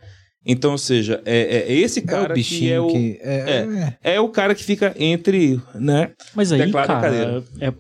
Então, 0.49 0.73
ou 0.73 0.79
seja, 0.79 1.21
é, 1.25 1.39
é, 1.39 1.73
é 1.73 1.75
esse 1.75 2.03
cara 2.03 2.39
é 2.39 2.41
que 2.41 2.71
é 2.71 2.81
o 2.81 2.87
que 2.87 3.19
é, 3.21 3.97
é, 4.03 4.15
é, 4.15 4.21
o 4.21 4.29
cara 4.29 4.55
que 4.55 4.63
fica 4.63 4.95
entre, 4.97 5.61
né? 5.75 6.13
Mas 6.37 6.53
aí, 6.53 6.71
cara, 6.71 7.43
é, 7.61 7.73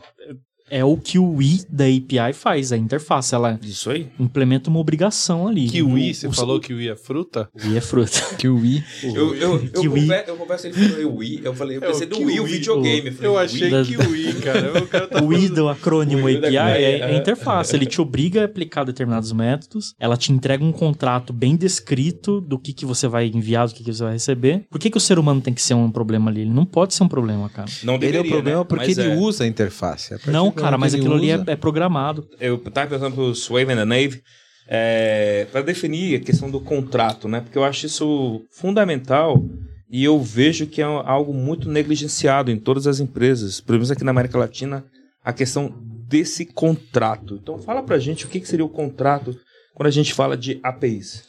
é 0.71 0.85
o 0.85 0.97
que 0.97 1.19
o 1.19 1.41
I 1.41 1.65
da 1.69 1.85
API 1.85 2.33
faz, 2.33 2.73
a 2.73 2.77
interface. 2.77 3.35
Ela 3.35 3.59
Isso 3.63 3.91
aí. 3.91 4.09
implementa 4.19 4.71
uma 4.71 4.79
obrigação 4.79 5.49
ali. 5.49 5.69
Kiwi, 5.69 6.15
você 6.15 6.27
o, 6.27 6.33
falou 6.33 6.61
que 6.61 6.73
o 6.73 6.81
I 6.81 6.89
é 6.89 6.97
fruta? 6.97 7.49
O 7.55 7.67
I 7.67 7.77
é 7.77 7.81
fruta. 7.81 8.21
Kiwi. 8.37 8.85
Eu, 9.03 9.35
eu, 9.35 9.63
eu, 9.63 9.71
kiwi. 9.81 10.09
eu 10.27 10.37
confesso, 10.37 10.67
ele 10.67 10.75
falou 10.75 11.17
Wii, 11.17 11.41
eu 11.45 11.55
falei, 11.55 11.77
eu 11.77 11.83
é, 11.83 11.87
pensei 11.87 12.07
é, 12.07 12.11
do 12.11 12.19
Wii, 12.19 12.41
o 12.41 12.45
videogame. 12.45 13.17
Eu, 13.19 13.25
eu 13.25 13.39
achei 13.39 13.71
da, 13.71 13.83
Kiwi, 13.83 14.35
cara. 14.35 14.83
O, 14.83 14.87
cara 14.87 15.07
tá 15.07 15.23
o 15.23 15.33
I 15.33 15.49
do 15.49 15.69
acrônimo 15.69 16.29
API 16.29 16.57
é, 16.57 16.99
é 16.99 17.05
a 17.05 17.15
interface. 17.15 17.75
Ele 17.75 17.87
te 17.87 18.01
obriga 18.01 18.43
a 18.43 18.45
aplicar 18.45 18.85
determinados 18.85 19.33
métodos, 19.33 19.95
ela 19.99 20.17
te 20.17 20.33
entrega 20.33 20.65
um 20.65 20.73
contrato 20.73 21.33
bem 21.33 21.57
descrito 21.57 22.41
do 22.41 22.59
que, 22.59 22.73
que 22.73 22.85
você 22.85 23.09
vai 23.09 23.27
enviar, 23.27 23.69
do 23.69 23.75
que, 23.75 23.83
que 23.83 23.93
você 23.93 24.03
vai 24.03 24.13
receber. 24.13 24.67
Por 24.71 24.79
que, 24.79 24.91
que 24.91 24.97
o 24.97 25.01
ser 25.01 25.19
humano 25.19 25.41
tem 25.41 25.55
que 25.55 25.63
ser 25.63 25.75
um 25.75 25.91
problema 25.91 26.31
ali? 26.31 26.43
Ele 26.43 26.51
não 26.51 26.65
pode 26.65 26.95
ser 26.95 27.03
um 27.03 27.09
problema, 27.09 27.49
cara. 27.49 27.69
Não 27.83 27.99
deveria, 27.99 28.21
ele 28.21 28.29
é 28.29 28.31
o 28.31 28.33
problema 28.33 28.59
né? 28.61 28.67
porque 28.69 28.87
Mas 28.87 28.99
ele 28.99 29.13
é. 29.13 29.17
usa 29.17 29.45
a 29.45 29.47
interface. 29.47 30.15
Não, 30.27 30.51
cara, 30.57 30.79
mas 30.79 30.95
aquilo 30.95 31.15
ali 31.15 31.31
é, 31.31 31.43
é, 31.47 31.57
programado. 31.57 32.29
Eu 32.41 32.57
estava 32.57 32.91
pensando 32.91 33.15
pro 33.15 33.35
Swave 33.35 33.73
and 33.73 33.77
the 33.77 33.85
Nave 33.85 34.23
é, 34.69 35.47
para 35.53 35.63
definir 35.63 36.21
a 36.21 36.25
questão 36.25 36.51
do 36.51 36.61
contrato, 36.61 37.29
né? 37.29 37.41
Porque 37.41 37.57
eu 37.57 37.65
acho 37.65 37.87
isso 37.87 38.43
fundamental 38.51 39.43
e 39.89 40.05
eu 40.05 40.21
vejo 40.21 40.67
que 40.67 40.83
é 40.83 40.85
algo 40.85 41.33
muito 41.33 41.69
negligenciado 41.69 42.51
em 42.51 42.59
todas 42.59 42.87
as 42.87 42.99
empresas, 42.99 43.61
pelo 43.61 43.79
menos 43.79 43.91
aqui 43.91 44.03
na 44.03 44.11
América 44.11 44.39
Latina, 44.39 44.85
a 45.25 45.33
questão 45.33 45.73
desse 46.09 46.45
contrato. 46.45 47.39
Então 47.41 47.59
fala 47.59 47.83
pra 47.83 47.99
gente 47.99 48.27
o 48.27 48.29
que, 48.29 48.41
que 48.41 48.49
seria 48.49 48.65
o 48.65 48.69
contrato 48.69 49.37
quando 49.75 49.89
a 49.89 49.93
gente 49.93 50.13
fala 50.13 50.37
de 50.37 50.59
APIs. 50.63 51.25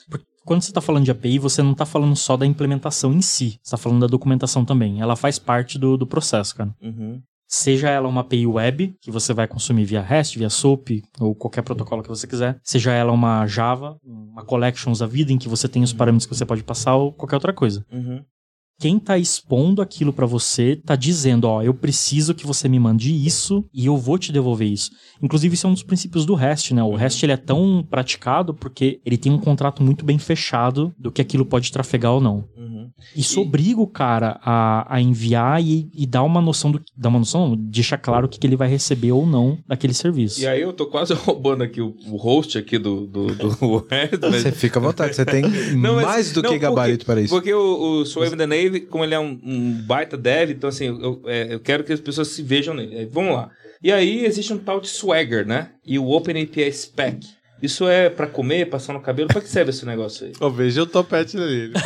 Quando 0.45 0.61
você 0.61 0.71
está 0.71 0.79
falando 0.79 1.03
de 1.03 1.11
API, 1.11 1.39
você 1.39 1.61
não 1.61 1.73
está 1.73 1.85
falando 1.85 2.15
só 2.15 2.37
da 2.37 2.45
implementação 2.45 3.13
em 3.13 3.21
si, 3.21 3.51
você 3.51 3.59
está 3.63 3.77
falando 3.77 3.99
da 3.99 4.07
documentação 4.07 4.63
também. 4.63 5.01
Ela 5.01 5.15
faz 5.15 5.37
parte 5.37 5.77
do, 5.77 5.97
do 5.97 6.07
processo, 6.07 6.55
cara. 6.55 6.73
Uhum. 6.81 7.21
Seja 7.47 7.89
ela 7.89 8.07
uma 8.07 8.21
API 8.21 8.45
web, 8.45 8.95
que 9.01 9.09
você 9.09 9.33
vai 9.33 9.47
consumir 9.47 9.85
via 9.85 10.01
REST, 10.01 10.37
via 10.37 10.49
SOAP, 10.49 11.01
ou 11.19 11.33
qualquer 11.33 11.61
protocolo 11.61 12.03
que 12.03 12.09
você 12.09 12.27
quiser. 12.27 12.59
Seja 12.61 12.91
ela 12.91 13.11
uma 13.11 13.47
Java, 13.47 13.97
uma 14.03 14.43
Collections 14.43 14.99
da 14.99 15.07
vida, 15.07 15.31
em 15.31 15.37
que 15.37 15.47
você 15.47 15.67
tem 15.67 15.81
os 15.81 15.93
parâmetros 15.93 16.25
que 16.25 16.35
você 16.35 16.45
pode 16.45 16.63
passar, 16.63 16.95
ou 16.95 17.13
qualquer 17.13 17.35
outra 17.35 17.53
coisa. 17.53 17.85
Uhum. 17.91 18.21
Quem 18.79 18.97
está 18.97 19.17
expondo 19.17 19.81
aquilo 19.81 20.13
para 20.13 20.27
você 20.27 20.73
está 20.73 20.95
dizendo, 20.95 21.45
ó, 21.45 21.63
eu 21.63 21.73
preciso 21.73 22.35
que 22.35 22.45
você 22.45 22.69
me 22.69 22.77
mande 22.77 23.11
isso 23.11 23.65
e 23.73 23.87
eu 23.87 23.97
vou 23.97 24.19
te 24.19 24.31
devolver 24.31 24.67
isso. 24.67 24.91
Inclusive, 25.19 25.55
isso 25.55 25.65
é 25.65 25.69
um 25.69 25.73
dos 25.73 25.81
princípios 25.81 26.27
do 26.27 26.35
REST, 26.35 26.75
né? 26.75 26.83
O 26.83 26.93
REST 26.93 27.23
ele 27.23 27.31
é 27.31 27.37
tão 27.37 27.83
praticado 27.89 28.53
porque 28.53 29.01
ele 29.03 29.17
tem 29.17 29.31
um 29.31 29.39
contrato 29.39 29.81
muito 29.81 30.05
bem 30.05 30.19
fechado 30.19 30.93
do 30.95 31.11
que 31.11 31.21
aquilo 31.21 31.43
pode 31.43 31.71
trafegar 31.71 32.11
ou 32.11 32.21
não. 32.21 32.47
Uhum. 32.55 32.76
Isso 33.15 33.39
e... 33.39 33.43
obriga 33.43 33.81
o 33.81 33.87
cara 33.87 34.39
a, 34.41 34.95
a 34.95 35.01
enviar 35.01 35.61
e, 35.61 35.89
e, 35.93 36.05
dar 36.05 36.23
uma 36.23 36.41
noção 36.41 36.71
do. 36.71 36.81
Dar 36.95 37.09
uma 37.09 37.19
noção, 37.19 37.55
deixar 37.57 37.97
claro 37.97 38.25
o 38.25 38.29
que, 38.29 38.39
que 38.39 38.47
ele 38.47 38.55
vai 38.55 38.67
receber 38.67 39.11
ou 39.11 39.25
não 39.25 39.57
daquele 39.67 39.93
serviço. 39.93 40.41
E 40.41 40.47
aí 40.47 40.61
eu 40.61 40.73
tô 40.73 40.85
quase 40.87 41.13
roubando 41.15 41.63
aqui 41.63 41.81
o, 41.81 41.95
o 42.07 42.17
host 42.17 42.57
aqui 42.57 42.77
do, 42.77 43.07
do, 43.07 43.27
do. 43.27 43.87
Mas... 44.21 44.41
Você 44.41 44.51
fica 44.51 44.79
à 44.79 44.81
vontade, 44.81 45.15
você 45.15 45.25
tem 45.25 45.43
não, 45.75 45.95
mas, 45.95 46.05
mais 46.05 46.31
do 46.31 46.41
não, 46.41 46.51
que 46.51 46.59
gabarito 46.59 47.05
porque, 47.05 47.11
para 47.11 47.21
isso. 47.21 47.33
Porque 47.33 47.53
o, 47.53 48.01
o 48.01 48.05
Swave 48.05 48.35
the 48.35 48.45
Nave, 48.45 48.81
como 48.81 49.03
ele 49.03 49.13
é 49.13 49.19
um, 49.19 49.39
um 49.43 49.73
baita 49.85 50.17
dev, 50.17 50.51
então 50.51 50.69
assim, 50.69 50.85
eu, 50.85 51.21
é, 51.25 51.53
eu 51.53 51.59
quero 51.59 51.83
que 51.83 51.93
as 51.93 51.99
pessoas 51.99 52.29
se 52.29 52.41
vejam 52.41 52.73
nele. 52.73 53.05
Vamos 53.11 53.33
lá. 53.33 53.49
E 53.81 53.91
aí 53.91 54.25
existe 54.25 54.51
um 54.53 54.57
tal 54.57 54.79
de 54.79 54.87
Swagger, 54.87 55.45
né? 55.45 55.69
E 55.85 55.99
o 55.99 56.09
OpenAPI 56.09 56.71
Spec. 56.71 57.36
Isso 57.61 57.87
é 57.87 58.09
pra 58.09 58.27
comer, 58.27 58.69
passar 58.69 58.93
no 58.93 58.99
cabelo? 58.99 59.27
Pra 59.29 59.41
que 59.41 59.49
serve 59.49 59.71
esse 59.71 59.85
negócio 59.85 60.27
aí? 60.27 60.33
Ó, 60.41 60.49
veja 60.49 60.83
o 60.83 60.85
topete 60.85 61.35
dele. 61.37 61.73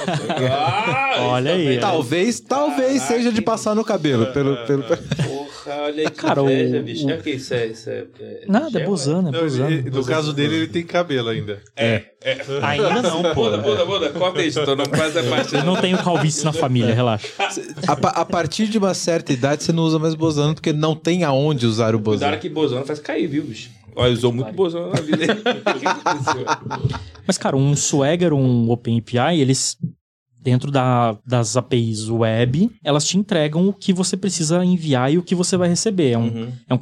Ah, 0.53 1.15
Olha 1.19 1.55
isso 1.57 1.69
aí. 1.69 1.80
Talvez, 1.80 2.39
talvez 2.39 2.93
Caraca, 3.01 3.07
seja 3.15 3.32
de 3.32 3.41
passar 3.41 3.76
no 3.76 3.84
cabelo. 3.84 4.28
Pelo, 4.28 4.55
pelo... 4.65 4.84
Porra, 4.84 5.76
olha 5.84 6.03
aí 6.03 6.09
que 6.09 6.11
Cara, 6.11 6.41
o- 6.41 6.49
inveja, 6.49 6.82
bicho. 6.82 7.05
o- 7.05 7.11
É 7.11 7.17
que 7.17 7.30
isso 7.32 7.53
é... 7.53 7.67
Isso 7.67 7.89
é, 7.89 8.05
é 8.19 8.43
Nada, 8.47 8.80
é 8.80 8.86
bozano, 8.86 9.30
é 9.30 9.32
Não, 9.32 9.39
bozano. 9.41 9.69
ele- 9.72 9.89
no 9.89 10.05
caso 10.05 10.34
dele, 10.34 10.55
ele 10.55 10.67
tem 10.67 10.84
cabelo 10.84 11.30
ainda. 11.30 11.61
É. 11.76 12.03
Ainda 12.61 13.01
não, 13.01 13.22
pô. 13.34 13.43
Muda, 13.45 13.57
muda, 13.57 13.86
muda. 13.86 14.09
Corta 14.09 14.41
isso, 14.43 14.59
então 14.61 14.76
não 14.76 14.86
faz 14.86 15.15
a 15.17 15.24
parte. 15.24 15.55
Eu 15.55 15.63
não 15.63 15.76
tenho 15.76 15.97
calvície 15.97 16.43
na 16.45 16.53
família, 16.53 16.93
relaxa. 16.93 17.28
A, 17.88 17.95
pa- 17.95 18.09
a 18.09 18.26
partir 18.26 18.67
de 18.67 18.78
uma 18.78 18.93
certa 18.93 19.34
idade, 19.34 19.63
você 19.63 19.72
não 19.72 19.84
usa 19.84 19.99
mais 19.99 20.15
bozano, 20.15 20.53
porque 20.53 20.72
não 20.74 20.95
tem 20.95 21.24
aonde 21.24 21.65
usar 21.65 21.93
o 21.95 21.99
Cuidado 21.99 22.03
bozano. 22.03 22.38
que 22.38 22.49
bozano 22.49 22.86
faz 22.86 22.99
cair, 22.99 23.28
viu, 23.28 23.43
bicho? 23.43 23.69
Olha, 23.96 24.14
usou 24.14 24.32
muito 24.32 24.54
bozano 24.54 24.89
na 24.89 25.02
vida. 25.02 25.26
Mas, 27.28 27.38
cara, 27.38 27.56
um 27.56 27.76
Swagger, 27.76 28.34
um 28.34 28.70
OpenAPI, 28.70 29.39
eles, 29.39 29.78
dentro 30.42 30.72
da- 30.72 31.18
das 31.26 31.56
APIs 31.58 32.10
web, 32.10 32.72
elas 32.84 33.06
te 33.06 33.18
entregam 33.18 33.68
o 33.68 33.74
que 33.74 33.94
você 33.94 34.18
precisa 34.18 34.64
enviar 34.66 35.12
e 35.12 35.18
o 35.18 35.24
que 35.24 35.36
você 35.36 35.56
vai 35.58 35.70
receber. 35.70 36.12
É, 36.12 36.18
um, 36.18 36.28
Uhum, 36.28 36.52
é, 36.70 36.74
um 36.74 36.80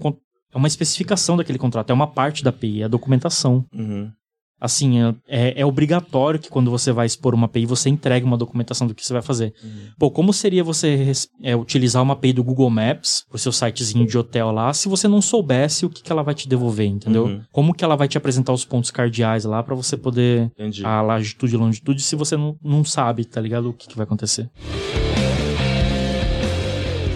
é 0.54 0.58
uma 0.58 0.68
especificação 0.68 1.38
daquele 1.38 1.60
contrato, 1.60 1.92
é 1.92 1.94
uma 1.94 2.08
parte 2.08 2.44
da 2.44 2.50
API, 2.50 2.82
é 2.82 2.86
a 2.86 2.88
documentação. 2.88 3.66
uhum. 3.74 4.12
Assim, 4.60 5.02
é- 5.02 5.16
é, 5.28 5.62
é 5.62 5.66
obrigatório 5.66 6.40
que 6.40 6.50
quando 6.50 6.70
você 6.70 6.92
vai 6.92 7.06
expor 7.06 7.34
uma 7.34 7.46
API, 7.46 7.66
você 7.66 7.90
entregue 7.90 8.26
uma 8.26 8.38
documentação 8.38 8.86
do 8.86 8.94
que 8.94 9.06
você 9.06 9.14
vai 9.14 9.22
fazer. 9.22 9.54
Pô, 9.98 10.12
como 10.12 10.34
seria 10.34 10.64
você 10.64 11.12
é, 11.42 11.56
utilizar 11.56 12.04
uma 12.04 12.14
API 12.14 12.34
do 12.34 12.44
Google 12.44 12.70
Maps, 12.70 13.26
o 13.32 13.38
seu 13.38 13.52
sitezinho 13.52 14.06
de 14.06 14.18
hotel 14.18 14.52
lá, 14.52 14.74
se 14.74 14.90
você 14.90 15.08
não 15.08 15.22
soubesse 15.22 15.86
o 15.86 15.90
que, 15.90 16.04
que 16.04 16.12
ela 16.12 16.24
vai 16.24 16.36
te 16.36 16.48
devolver, 16.48 16.88
entendeu? 16.88 17.26
Uhum. 17.26 17.42
Como 17.52 17.74
que 17.74 17.84
ela 17.84 17.96
vai 17.96 18.08
te 18.08 18.18
apresentar 18.18 18.52
os 18.52 18.66
pontos 18.66 18.92
cardeais 18.92 19.46
lá 19.46 19.64
pra 19.64 19.76
você 19.76 19.96
poder 19.96 20.52
Entendi. 20.58 20.86
a 20.86 21.02
latitude 21.02 21.54
e 21.54 21.58
longitude 21.58 22.02
se 22.02 22.16
você 22.16 22.36
não, 22.36 22.58
não 22.64 22.84
sabe, 22.84 23.26
tá 23.26 23.40
ligado? 23.40 23.70
O 23.70 23.74
que, 23.74 23.88
que 23.88 23.96
vai 23.96 24.04
acontecer. 24.04 24.50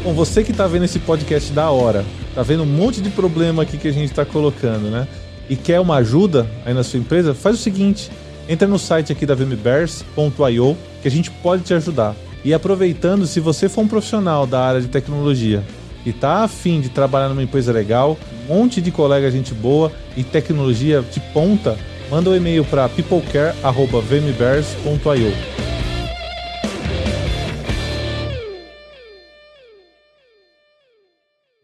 Bom, 0.03 0.13
você 0.13 0.43
que 0.43 0.51
tá 0.51 0.67
vendo 0.67 0.83
esse 0.83 0.99
podcast 0.99 1.51
da 1.53 1.71
hora, 1.71 2.05
tá 2.35 2.43
vendo 2.43 2.63
um 2.63 2.65
monte 2.65 3.01
de 3.01 3.09
problema 3.09 3.63
aqui 3.63 3.77
que 3.77 3.87
a 3.87 3.91
gente 3.91 4.13
tá 4.13 4.25
colocando, 4.25 4.89
né? 4.89 5.07
E 5.49 5.55
quer 5.55 5.79
uma 5.79 5.97
ajuda 5.97 6.47
aí 6.65 6.73
na 6.73 6.83
sua 6.83 6.99
empresa, 6.99 7.33
faz 7.33 7.59
o 7.59 7.61
seguinte: 7.61 8.09
entra 8.47 8.67
no 8.67 8.79
site 8.79 9.11
aqui 9.11 9.25
da 9.25 9.35
vmbears.io 9.35 10.77
que 11.01 11.07
a 11.07 11.11
gente 11.11 11.29
pode 11.29 11.63
te 11.63 11.73
ajudar. 11.73 12.15
E 12.43 12.53
aproveitando, 12.53 13.25
se 13.25 13.39
você 13.39 13.69
for 13.69 13.81
um 13.81 13.87
profissional 13.87 14.45
da 14.45 14.61
área 14.61 14.81
de 14.81 14.87
tecnologia 14.87 15.63
e 16.05 16.11
tá 16.11 16.43
afim 16.43 16.81
de 16.81 16.89
trabalhar 16.89 17.29
numa 17.29 17.43
empresa 17.43 17.71
legal, 17.71 18.17
um 18.49 18.55
monte 18.55 18.81
de 18.81 18.91
colega 18.91 19.31
gente 19.31 19.53
boa 19.53 19.89
e 20.17 20.23
tecnologia 20.23 21.01
de 21.01 21.21
ponta, 21.31 21.77
manda 22.09 22.29
um 22.29 22.35
e-mail 22.35 22.65
para 22.65 22.89
peoplecare@vmbears.io. 22.89 25.53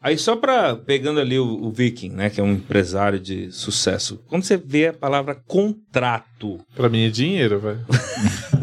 Aí 0.09 0.17
só 0.17 0.35
pra, 0.35 0.75
pegando 0.75 1.19
ali 1.19 1.37
o, 1.37 1.45
o 1.45 1.69
Viking, 1.69 2.09
né, 2.09 2.31
que 2.31 2.41
é 2.41 2.43
um 2.43 2.53
empresário 2.53 3.19
de 3.19 3.51
sucesso, 3.51 4.19
quando 4.27 4.41
você 4.41 4.57
vê 4.57 4.87
a 4.87 4.93
palavra 4.93 5.35
contrato, 5.35 6.59
Pra 6.75 6.89
mim 6.89 7.05
é 7.05 7.09
dinheiro, 7.09 7.59
velho. 7.59 7.85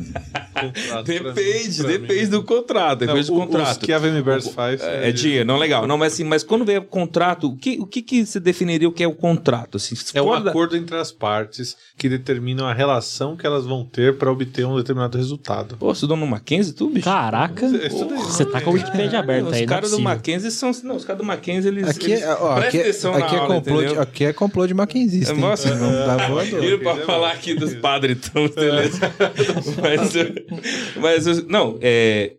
Contrato 0.60 1.04
depende, 1.06 1.82
depende 1.82 2.26
do 2.28 2.42
contrato, 2.42 3.00
Não, 3.00 3.06
depende 3.08 3.26
do 3.26 3.34
o- 3.34 3.38
contrato. 3.46 3.72
Os 3.72 3.78
que 3.78 3.92
a 3.92 3.98
VMBers 3.98 4.48
faz 4.48 4.80
É, 4.82 5.08
é 5.08 5.12
dinheiro, 5.12 5.44
não 5.46 5.56
legal. 5.58 5.86
Não, 5.86 5.96
mas 5.98 6.12
assim, 6.14 6.24
mas 6.24 6.42
quando 6.42 6.64
vem 6.64 6.78
o 6.78 6.82
contrato, 6.82 7.48
o 7.48 7.56
que, 7.56 7.78
o 7.80 7.86
que 7.86 8.02
que 8.02 8.24
você 8.26 8.40
definiria 8.40 8.88
o 8.88 8.92
que 8.92 9.02
é 9.02 9.08
o 9.08 9.14
contrato? 9.14 9.76
Assim, 9.76 9.94
É 10.14 10.22
um 10.22 10.42
da- 10.42 10.50
acordo 10.50 10.76
entre 10.76 10.96
as 10.96 11.12
partes 11.12 11.76
que 11.98 12.08
determinam 12.08 12.66
a 12.66 12.72
relação 12.72 13.36
que 13.36 13.46
elas 13.46 13.64
vão 13.66 13.84
ter 13.84 14.16
para 14.16 14.30
obter 14.30 14.66
um 14.66 14.76
determinado 14.76 15.16
resultado. 15.18 15.76
Pô, 15.76 15.92
estudou 15.92 16.16
no 16.16 16.26
Mackenzie, 16.26 16.72
tu, 16.72 16.88
bicho? 16.88 17.04
Caraca, 17.04 17.68
você 17.68 18.44
tá 18.44 18.60
com 18.60 18.70
a 18.70 18.72
Wikipedia 18.74 19.18
aberta 19.18 19.48
os 19.48 19.52
aí, 19.54 19.60
não 19.66 19.72
é 19.72 19.76
caras 19.76 19.90
do. 19.90 20.00
Mackenzie 20.00 20.50
são. 20.50 20.70
Não, 20.84 20.96
os 20.96 21.04
caras 21.04 21.20
do 21.20 21.26
Mackenzie, 21.26 21.68
eles. 21.68 21.88
Aqui 21.88 22.12
eles 22.12 22.22
é, 22.22 22.34
ó, 22.34 22.56
aqui, 22.58 22.78
é- 22.78 22.80
atenção 22.82 23.14
aqui 23.14 23.34
é 23.34 23.38
aula, 23.38 23.54
complô 23.54 23.82
de, 23.84 23.98
aqui 23.98 24.24
é 24.24 24.32
complô 24.32 24.66
de 24.66 24.74
maquinzista. 24.74 25.32
hein? 25.34 25.40
Nossa. 25.40 25.74
Não 25.74 25.90
dá 26.06 26.26
voador. 26.28 26.60
Viram 26.60 26.78
pra 26.78 26.96
falar 27.04 27.32
aqui 27.32 27.54
dos 27.54 27.74
padres, 27.74 28.18
então, 28.18 28.48
beleza. 28.48 29.00
mas, 29.82 30.12
mas 31.00 31.46
não, 31.46 31.78
é, 31.80 32.34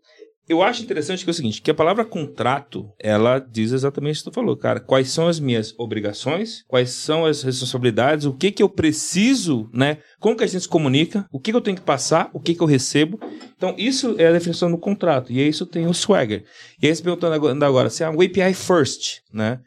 eu 0.47 0.64
acho 0.64 0.82
interessante 0.82 1.26
que 1.26 1.30
é 1.30 1.32
o 1.32 1.34
seguinte, 1.34 1.62
que 1.62 1.70
a 1.70 1.74
palavra 1.74 2.05
contrato, 2.05 2.89
ela 2.99 3.38
diz 3.38 3.74
exatamente 3.74 4.16
o 4.16 4.24
que 4.24 4.30
tu 4.30 4.34
falou, 4.34 4.55
cara. 4.55 4.80
Quais 4.80 5.10
são 5.10 5.28
as 5.28 5.41
minhas 5.41 5.76
obrigações? 5.78 6.64
Quais 6.68 6.91
são 6.91 7.26
as 7.26 7.43
responsabilidades? 7.43 8.26
O 8.26 8.34
que 8.34 8.49
que 8.51 8.64
eu 8.64 8.70
preciso, 8.70 9.70
né? 9.74 9.97
Como 10.22 10.38
que 10.38 10.45
a 10.45 10.47
gente 10.47 10.62
se 10.62 10.70
comunica? 10.70 11.28
O 11.34 11.39
que 11.39 11.51
que 11.51 11.58
eu 11.58 11.62
tenho 11.62 11.76
que 11.76 11.84
passar? 11.84 12.30
O 12.34 12.39
que 12.39 12.55
que 12.55 12.62
eu 12.62 12.68
recebo? 12.68 13.20
Então, 13.58 13.76
isso 13.78 14.16
é 14.18 14.28
a 14.28 14.32
definição 14.32 14.72
do 14.72 14.78
contrato. 14.78 15.34
E 15.34 15.45
isso 15.45 15.66
tem 15.66 15.86
o 15.86 15.93
Swagger. 15.93 16.45
E 16.82 16.88
aí, 16.88 16.95
se 16.95 17.03
perguntando 17.03 17.66
agora 17.66 17.89
se 17.89 18.03
é 18.03 18.10
um 18.10 18.22
API 18.22 18.53
first, 18.53 19.20
né? 19.34 19.60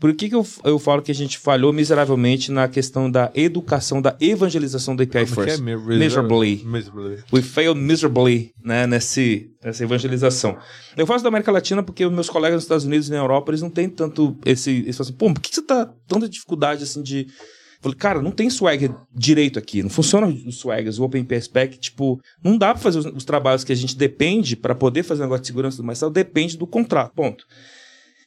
Por 0.00 0.12
que, 0.14 0.28
que 0.28 0.34
eu, 0.34 0.46
eu 0.64 0.78
falo 0.78 1.00
que 1.00 1.10
a 1.10 1.14
gente 1.14 1.38
falhou 1.38 1.72
miseravelmente 1.72 2.50
na 2.50 2.68
questão 2.68 3.10
da 3.10 3.30
educação, 3.34 4.02
da 4.02 4.16
evangelização 4.20 4.94
da 4.94 5.04
API 5.04 5.12
que 5.12 5.18
é? 5.18 5.26
first? 5.26 5.60
Mi- 5.62 5.76
Miserably. 5.76 6.62
Miserably. 6.64 7.22
We 7.32 7.40
failed 7.42 7.80
miserably 7.80 8.52
né, 8.62 8.86
nesse, 8.86 9.50
nessa 9.62 9.84
evangelização. 9.84 10.58
Eu 10.96 11.06
faço 11.06 11.22
da 11.22 11.28
América 11.28 11.52
Latina 11.52 11.82
porque 11.82 12.06
meus 12.08 12.28
colegas 12.28 12.56
nos 12.56 12.64
Estados 12.64 12.84
Unidos 12.84 13.08
e 13.08 13.12
na 13.12 13.18
Europa, 13.18 13.50
eles 13.52 13.62
não 13.62 13.70
têm 13.70 13.88
tanto 13.88 14.36
esse... 14.44 14.70
Eles 14.70 14.96
falam 14.96 15.08
assim, 15.08 15.16
pô, 15.18 15.32
por 15.32 15.40
que 15.40 15.54
você 15.54 15.62
tá 15.62 15.90
tanta 16.06 16.28
dificuldade 16.28 16.82
assim 16.82 17.02
de... 17.02 17.26
Falei, 17.80 17.96
cara, 17.98 18.22
não 18.22 18.30
tem 18.30 18.48
swagger 18.48 18.94
direito 19.14 19.58
aqui. 19.58 19.82
Não 19.82 19.90
funciona 19.90 20.26
os 20.26 20.56
swaggers, 20.58 20.98
o 20.98 21.04
OpenPay 21.04 21.40
Spec. 21.40 21.78
Tipo, 21.78 22.18
não 22.42 22.56
dá 22.56 22.72
pra 22.72 22.82
fazer 22.82 22.98
os, 22.98 23.04
os 23.06 23.24
trabalhos 23.26 23.62
que 23.62 23.72
a 23.72 23.76
gente 23.76 23.94
depende 23.94 24.56
para 24.56 24.74
poder 24.74 25.02
fazer 25.02 25.20
um 25.20 25.24
negócio 25.26 25.42
de 25.42 25.48
segurança 25.48 25.76
tudo 25.76 25.86
mais, 25.86 26.00
depende 26.12 26.56
do 26.56 26.66
contrato. 26.66 27.12
Ponto. 27.14 27.44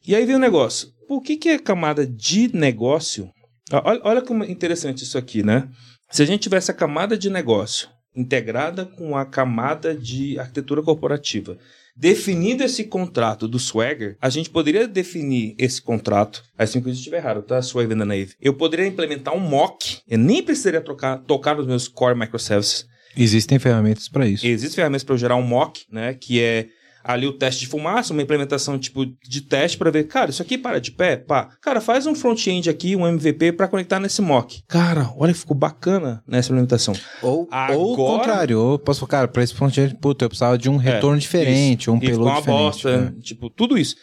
E 0.07 0.15
aí 0.15 0.25
vem 0.27 0.35
o 0.35 0.39
negócio. 0.39 0.89
Por 1.07 1.21
que, 1.21 1.37
que 1.37 1.49
a 1.49 1.59
camada 1.59 2.05
de 2.05 2.53
negócio. 2.55 3.29
Olha, 3.71 4.01
olha 4.03 4.21
como 4.21 4.43
é 4.43 4.51
interessante 4.51 5.03
isso 5.03 5.17
aqui, 5.17 5.43
né? 5.43 5.69
Se 6.09 6.23
a 6.23 6.25
gente 6.25 6.41
tivesse 6.41 6.71
a 6.71 6.73
camada 6.73 7.17
de 7.17 7.29
negócio 7.29 7.89
integrada 8.15 8.85
com 8.85 9.15
a 9.15 9.25
camada 9.25 9.93
de 9.93 10.39
arquitetura 10.39 10.81
corporativa, 10.81 11.57
definindo 11.95 12.63
esse 12.63 12.85
contrato 12.85 13.47
do 13.47 13.59
Swagger, 13.59 14.17
a 14.21 14.29
gente 14.29 14.49
poderia 14.49 14.87
definir 14.87 15.55
esse 15.57 15.81
contrato, 15.81 16.43
assim 16.57 16.81
que 16.81 16.87
eu 16.87 16.93
estiver 16.93 17.17
errado, 17.17 17.41
tá? 17.43 17.61
Swagger 17.61 17.95
na 17.95 18.05
Nave. 18.05 18.33
Eu 18.41 18.53
poderia 18.53 18.87
implementar 18.87 19.35
um 19.35 19.39
mock, 19.39 19.99
eu 20.07 20.17
nem 20.17 20.41
precisaria 20.41 20.81
trocar, 20.81 21.17
tocar 21.19 21.55
nos 21.55 21.67
meus 21.67 21.87
core 21.87 22.17
microservices. 22.17 22.87
Existem 23.15 23.57
ferramentas 23.59 24.07
para 24.07 24.27
isso. 24.27 24.45
Existem 24.45 24.75
ferramentas 24.75 25.03
para 25.03 25.15
eu 25.15 25.19
gerar 25.19 25.35
um 25.35 25.41
mock, 25.41 25.85
né? 25.91 26.13
Que 26.13 26.41
é 26.41 26.67
ali 27.07 27.25
o 27.25 27.33
teste 27.33 27.61
de 27.61 27.67
fumaça, 27.67 28.11
uma 28.13 28.21
implementação 28.21 28.77
tipo 28.77 29.05
de 29.05 29.41
teste 29.41 29.77
para 29.77 29.89
ver, 29.89 30.03
cara, 30.05 30.29
isso 30.29 30.41
aqui 30.41 30.57
para 30.57 30.79
de 30.79 30.91
pé, 30.91 31.15
pá. 31.15 31.49
Cara, 31.61 31.79
faz 31.81 32.05
um 32.05 32.13
front-end 32.13 32.69
aqui, 32.69 32.95
um 32.95 33.07
MVP 33.07 33.53
para 33.53 33.67
conectar 33.67 33.99
nesse 33.99 34.21
mock. 34.21 34.61
Cara, 34.67 35.11
olha, 35.17 35.33
ficou 35.33 35.55
bacana 35.55 36.21
nessa 36.27 36.49
implementação. 36.49 36.93
Ou, 37.21 37.47
Agora- 37.49 37.79
ou 37.79 37.93
o 37.93 37.95
contrário, 37.95 38.59
ou 38.59 38.77
posso 38.77 38.99
falar, 38.99 39.09
cara, 39.09 39.27
pra 39.27 39.43
esse 39.43 39.53
front-end, 39.53 39.95
puta, 39.95 40.25
eu 40.25 40.29
precisava 40.29 40.57
de 40.57 40.69
um 40.69 40.77
retorno 40.77 41.17
diferente, 41.19 41.89
um 41.89 41.95
É, 41.95 41.97
E 41.97 41.99
ficou 42.01 42.25
payload 42.25 42.31
uma 42.31 42.39
diferente. 42.41 42.63
bosta, 42.63 43.01
né? 43.01 43.13
tipo, 43.21 43.49
tudo 43.49 43.77
isso. 43.77 43.95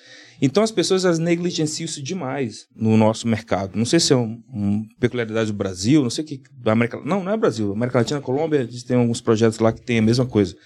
Então 0.43 0.63
as 0.65 0.73
pessoas 0.73 1.05
as 1.05 1.19
negligenciam 1.19 1.85
isso 1.85 2.03
demais 2.03 2.67
no 2.75 2.97
nosso 2.97 3.27
mercado. 3.29 3.77
Não 3.77 3.85
sei 3.85 4.01
se 4.01 4.13
é 4.13 4.17
uma 4.17 4.37
um 4.53 4.85
peculiaridade 4.99 5.53
do 5.53 5.57
Brasil, 5.57 6.03
não 6.03 6.11
sei 6.11 6.25
o 6.25 6.27
que 6.27 6.41
da 6.59 6.73
América, 6.73 7.01
não, 7.05 7.23
não 7.23 7.33
é 7.33 7.37
Brasil, 7.37 7.73
América 7.73 7.99
Latina, 7.99 8.21
Colômbia, 8.21 8.59
eles 8.61 8.83
têm 8.83 8.97
alguns 8.97 9.21
projetos 9.21 9.59
lá 9.61 9.73
que 9.73 9.81
tem 9.81 9.99
a 9.99 10.03
mesma 10.03 10.27
coisa. 10.27 10.57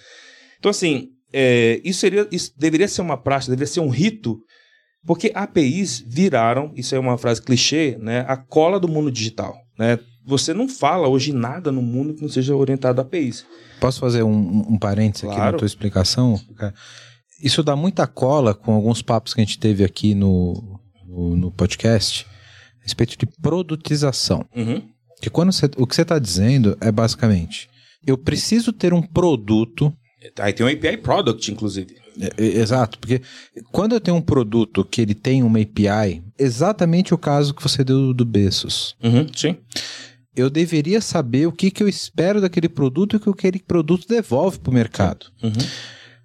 Então 0.59 0.71
assim, 0.71 1.11
é, 1.33 1.81
isso 1.85 2.01
seria, 2.01 2.27
isso 2.31 2.53
deveria 2.57 2.89
ser 2.89 3.03
uma 3.03 3.17
prática, 3.17 3.51
deveria 3.51 3.73
ser 3.73 3.81
um 3.81 3.89
rito, 3.89 4.39
porque 5.07 5.31
APIs 5.35 6.05
viraram, 6.07 6.73
isso 6.75 6.95
é 6.95 6.99
uma 6.99 7.17
frase 7.19 7.43
clichê, 7.43 7.97
né, 8.01 8.25
a 8.29 8.37
cola 8.37 8.81
do 8.81 8.89
mundo 8.89 9.11
digital, 9.11 9.57
né? 9.79 9.99
Você 10.27 10.53
não 10.53 10.69
fala 10.69 11.09
hoje 11.09 11.33
nada 11.33 11.73
no 11.73 11.81
mundo 11.81 12.13
que 12.13 12.21
não 12.21 12.29
seja 12.29 12.55
orientado 12.55 13.01
a 13.01 13.03
APIs. 13.03 13.47
Posso 13.81 13.99
fazer 13.99 14.23
um, 14.23 14.67
um, 14.69 14.79
parênteses 14.79 15.25
aqui 15.25 15.35
Claro. 15.35 15.53
na 15.53 15.59
tua 15.59 15.67
explicação? 15.67 16.39
Isso 17.43 17.63
dá 17.63 17.75
muita 17.75 18.07
cola 18.07 18.55
com 18.55 18.75
alguns 18.75 19.01
papos 19.01 19.33
que 19.33 19.41
a 19.41 19.45
gente 19.45 19.59
teve 19.59 19.83
aqui 19.83 20.15
no, 20.15 20.79
no, 21.07 21.35
no 21.35 21.51
podcast 21.51 22.27
a 22.81 22.83
respeito 22.83 23.17
de 23.17 23.27
produtização. 23.41 24.45
Uhum. 24.55 24.83
Que 25.23 25.31
quando 25.31 25.51
você, 25.51 25.65
o 25.79 25.87
que 25.87 25.95
você 25.95 26.03
está 26.03 26.19
dizendo 26.19 26.77
é 26.79 26.93
basicamente, 26.93 27.71
eu 28.07 28.19
preciso 28.19 28.71
ter 28.71 28.93
um 28.93 29.01
produto 29.01 29.91
Aí 30.41 30.53
tem 30.53 30.67
um 30.67 30.69
API 30.69 30.97
Product, 30.97 31.53
inclusive. 31.53 31.97
É, 32.21 32.33
é, 32.37 32.45
Exato, 32.59 32.99
porque 32.99 33.23
quando 33.71 33.93
eu 33.95 34.01
tenho 34.01 34.17
um 34.17 34.21
produto 34.21 34.85
que 34.85 35.01
ele 35.01 35.15
tem 35.15 35.43
uma 35.43 35.61
API, 35.61 36.23
exatamente 36.39 37.15
o 37.15 37.19
caso 37.19 37.55
que 37.55 37.63
você 37.63 37.85
deu 37.85 38.13
do 38.13 38.25
Bessos, 38.25 38.97
Uhum, 39.03 39.27
sim. 39.35 39.57
eu 40.35 40.51
deveria 40.51 41.01
saber 41.01 41.47
o 41.47 41.53
que, 41.53 41.71
que 41.71 41.83
eu 41.83 41.89
espero 41.89 42.41
daquele 42.41 42.69
produto 42.69 43.15
e 43.15 43.17
o 43.17 43.21
que 43.21 43.31
aquele 43.31 43.61
produto 43.61 44.09
devolve 44.09 44.59
para 44.59 44.71
o 44.71 44.75
mercado. 44.75 45.27
Uhum. 45.43 45.53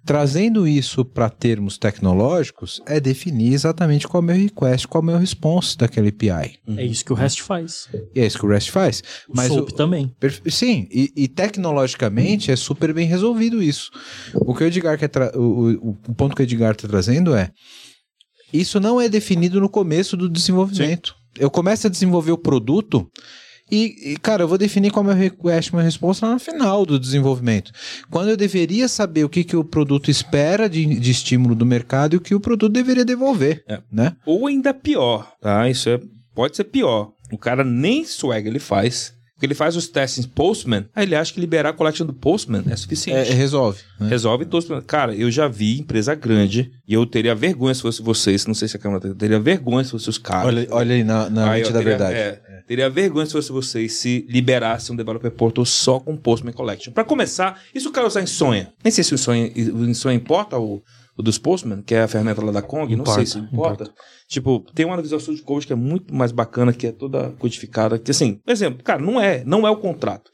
Trazendo 0.06 0.68
isso 0.68 1.02
para 1.04 1.30
termos 1.30 1.78
tecnológicos, 1.78 2.80
é 2.86 3.00
definir 3.00 3.54
exatamente 3.54 4.06
qual 4.06 4.20
é 4.20 4.24
o 4.24 4.26
meu 4.26 4.36
request, 4.36 4.86
qual 4.86 5.00
é 5.00 5.04
o 5.04 5.06
meu 5.06 5.18
response 5.18 5.78
daquele 5.78 6.08
API. 6.08 6.58
É 6.76 6.84
isso 6.84 7.04
que 7.04 7.12
o 7.12 7.16
REST 7.16 7.40
faz. 7.42 7.88
E 8.14 8.20
é 8.20 8.26
isso 8.26 8.38
que 8.38 8.44
o 8.44 8.48
REST 8.48 8.70
faz. 8.70 9.02
O 9.28 9.32
Mas 9.34 9.48
SOAP 9.48 9.70
o- 9.70 9.74
também. 9.74 10.14
Sim, 10.48 10.86
e, 10.90 11.10
e 11.16 11.26
tecnologicamente 11.28 12.50
é 12.50 12.56
super 12.56 12.92
bem 12.92 13.06
resolvido 13.06 13.62
isso. 13.62 13.90
O 14.34 14.54
que 14.54 14.64
o 14.64 14.66
Edgar 14.66 14.98
quer 14.98 15.08
tra- 15.08 15.32
o, 15.34 15.72
o- 15.72 15.90
o 16.08 16.14
ponto 16.14 16.36
que 16.36 16.42
o 16.42 16.44
Edgar 16.44 16.72
está 16.72 16.86
trazendo 16.86 17.34
é 17.34 17.50
isso 18.52 18.78
não 18.78 19.00
é 19.00 19.08
definido 19.08 19.60
no 19.60 19.68
começo 19.68 20.16
do 20.16 20.28
desenvolvimento. 20.28 21.14
Eu 21.38 21.50
começo 21.50 21.86
a 21.86 21.90
desenvolver 21.90 22.30
o 22.30 22.38
produto 22.38 23.10
e, 23.70 24.12
e, 24.12 24.16
cara, 24.18 24.42
eu 24.44 24.48
vou 24.48 24.58
definir 24.58 24.90
qual 24.90 25.02
é 25.04 25.06
o 25.06 25.08
meu 25.10 25.16
request, 25.16 25.74
meu 25.74 25.82
resposta 25.82 26.26
lá 26.26 26.34
no 26.34 26.38
final 26.38 26.84
do 26.84 26.98
desenvolvimento. 26.98 27.72
Quando 28.10 28.28
eu 28.28 28.36
deveria 28.36 28.86
saber 28.88 29.24
o 29.24 29.28
que, 29.28 29.42
que 29.42 29.56
o 29.56 29.64
produto 29.64 30.10
espera 30.10 30.68
de, 30.68 30.84
de 30.98 31.10
estímulo 31.10 31.54
do 31.54 31.64
mercado 31.66 32.14
e 32.14 32.16
o 32.16 32.20
que 32.20 32.34
o 32.34 32.40
produto 32.40 32.72
deveria 32.72 33.04
devolver, 33.04 33.64
É. 33.68 33.80
né? 33.90 34.14
Ou 34.26 34.46
ainda 34.46 34.74
pior, 34.74 35.32
tá? 35.40 35.68
Isso 35.68 35.88
é, 35.88 36.00
pode 36.34 36.56
ser 36.56 36.64
pior. 36.64 37.12
O 37.32 37.38
cara 37.38 37.64
nem 37.64 38.04
swag 38.04 38.46
ele 38.46 38.58
faz. 38.58 39.14
Porque 39.34 39.46
ele 39.46 39.54
faz 39.54 39.74
os 39.76 39.88
testes 39.88 40.24
em 40.24 40.28
Postman, 40.28 40.86
aí 40.94 41.04
ele 41.04 41.16
acha 41.16 41.32
que 41.34 41.40
liberar 41.40 41.70
a 41.70 41.72
collection 41.72 42.06
do 42.06 42.12
Postman 42.12 42.62
é 42.68 42.72
É, 42.72 42.76
suficiente. 42.76 43.32
resolve. 43.32 43.80
né? 43.98 44.08
Resolve 44.08 44.44
todos 44.44 44.64
os 44.64 44.68
problemas. 44.68 44.86
Cara, 44.86 45.14
eu 45.14 45.28
já 45.30 45.48
vi 45.48 45.80
empresa 45.80 46.14
grande 46.14 46.70
e 46.86 46.94
eu 46.94 47.04
teria 47.04 47.34
vergonha 47.34 47.74
se 47.74 47.82
fosse 47.82 48.00
vocês, 48.00 48.46
não 48.46 48.54
sei 48.54 48.68
se 48.68 48.76
a 48.76 48.78
câmera 48.80 49.08
eu 49.08 49.14
teria 49.14 49.40
vergonha 49.40 49.84
se 49.84 49.90
fosse 49.90 50.08
os 50.08 50.18
caras. 50.18 50.46
Olha, 50.46 50.66
olha 50.70 50.94
aí 50.94 51.02
na, 51.02 51.28
na 51.28 51.50
Aí, 51.50 51.60
mente 51.62 51.72
da 51.72 51.78
teria- 51.80 51.96
verdade. 51.98 52.14
é, 52.16 52.40
Teria 52.66 52.88
vergonha 52.88 53.26
se 53.26 53.32
fosse 53.32 53.52
vocês 53.52 53.92
se 53.92 54.24
liberassem 54.26 54.94
um 54.94 54.96
developer 54.96 55.30
portal 55.32 55.66
só 55.66 56.00
com 56.00 56.16
Postman 56.16 56.52
Collection. 56.54 56.92
Pra 56.94 57.04
começar, 57.04 57.60
se 57.76 57.86
o 57.86 57.92
cara 57.92 58.06
usar 58.06 58.22
Insonha? 58.22 58.72
Nem 58.82 58.90
sei 58.90 59.04
se 59.04 59.12
o 59.12 59.16
Insonha, 59.16 59.52
o 59.74 59.84
Insonha 59.84 60.14
importa 60.16 60.58
o, 60.58 60.80
o 61.16 61.22
dos 61.22 61.38
Postman, 61.38 61.82
que 61.82 61.94
é 61.94 62.02
a 62.02 62.08
ferramenta 62.08 62.44
lá 62.44 62.52
da 62.52 62.62
Kong, 62.62 62.94
não 62.94 63.02
Importa, 63.02 63.24
sei 63.24 63.26
se 63.26 63.38
importa. 63.38 63.92
Tipo, 64.28 64.64
tem 64.74 64.84
uma 64.84 65.00
Visual 65.00 65.20
Studio 65.20 65.44
Code 65.44 65.66
que 65.66 65.72
é 65.72 65.76
muito 65.76 66.14
mais 66.14 66.32
bacana, 66.32 66.72
que 66.72 66.88
é 66.88 66.92
toda 66.92 67.30
codificada, 67.38 67.98
que 67.98 68.10
assim, 68.10 68.34
por 68.44 68.50
exemplo, 68.50 68.82
cara, 68.82 69.00
não 69.00 69.20
é, 69.20 69.44
não 69.44 69.66
é 69.66 69.70
o 69.70 69.76
contrato. 69.76 70.30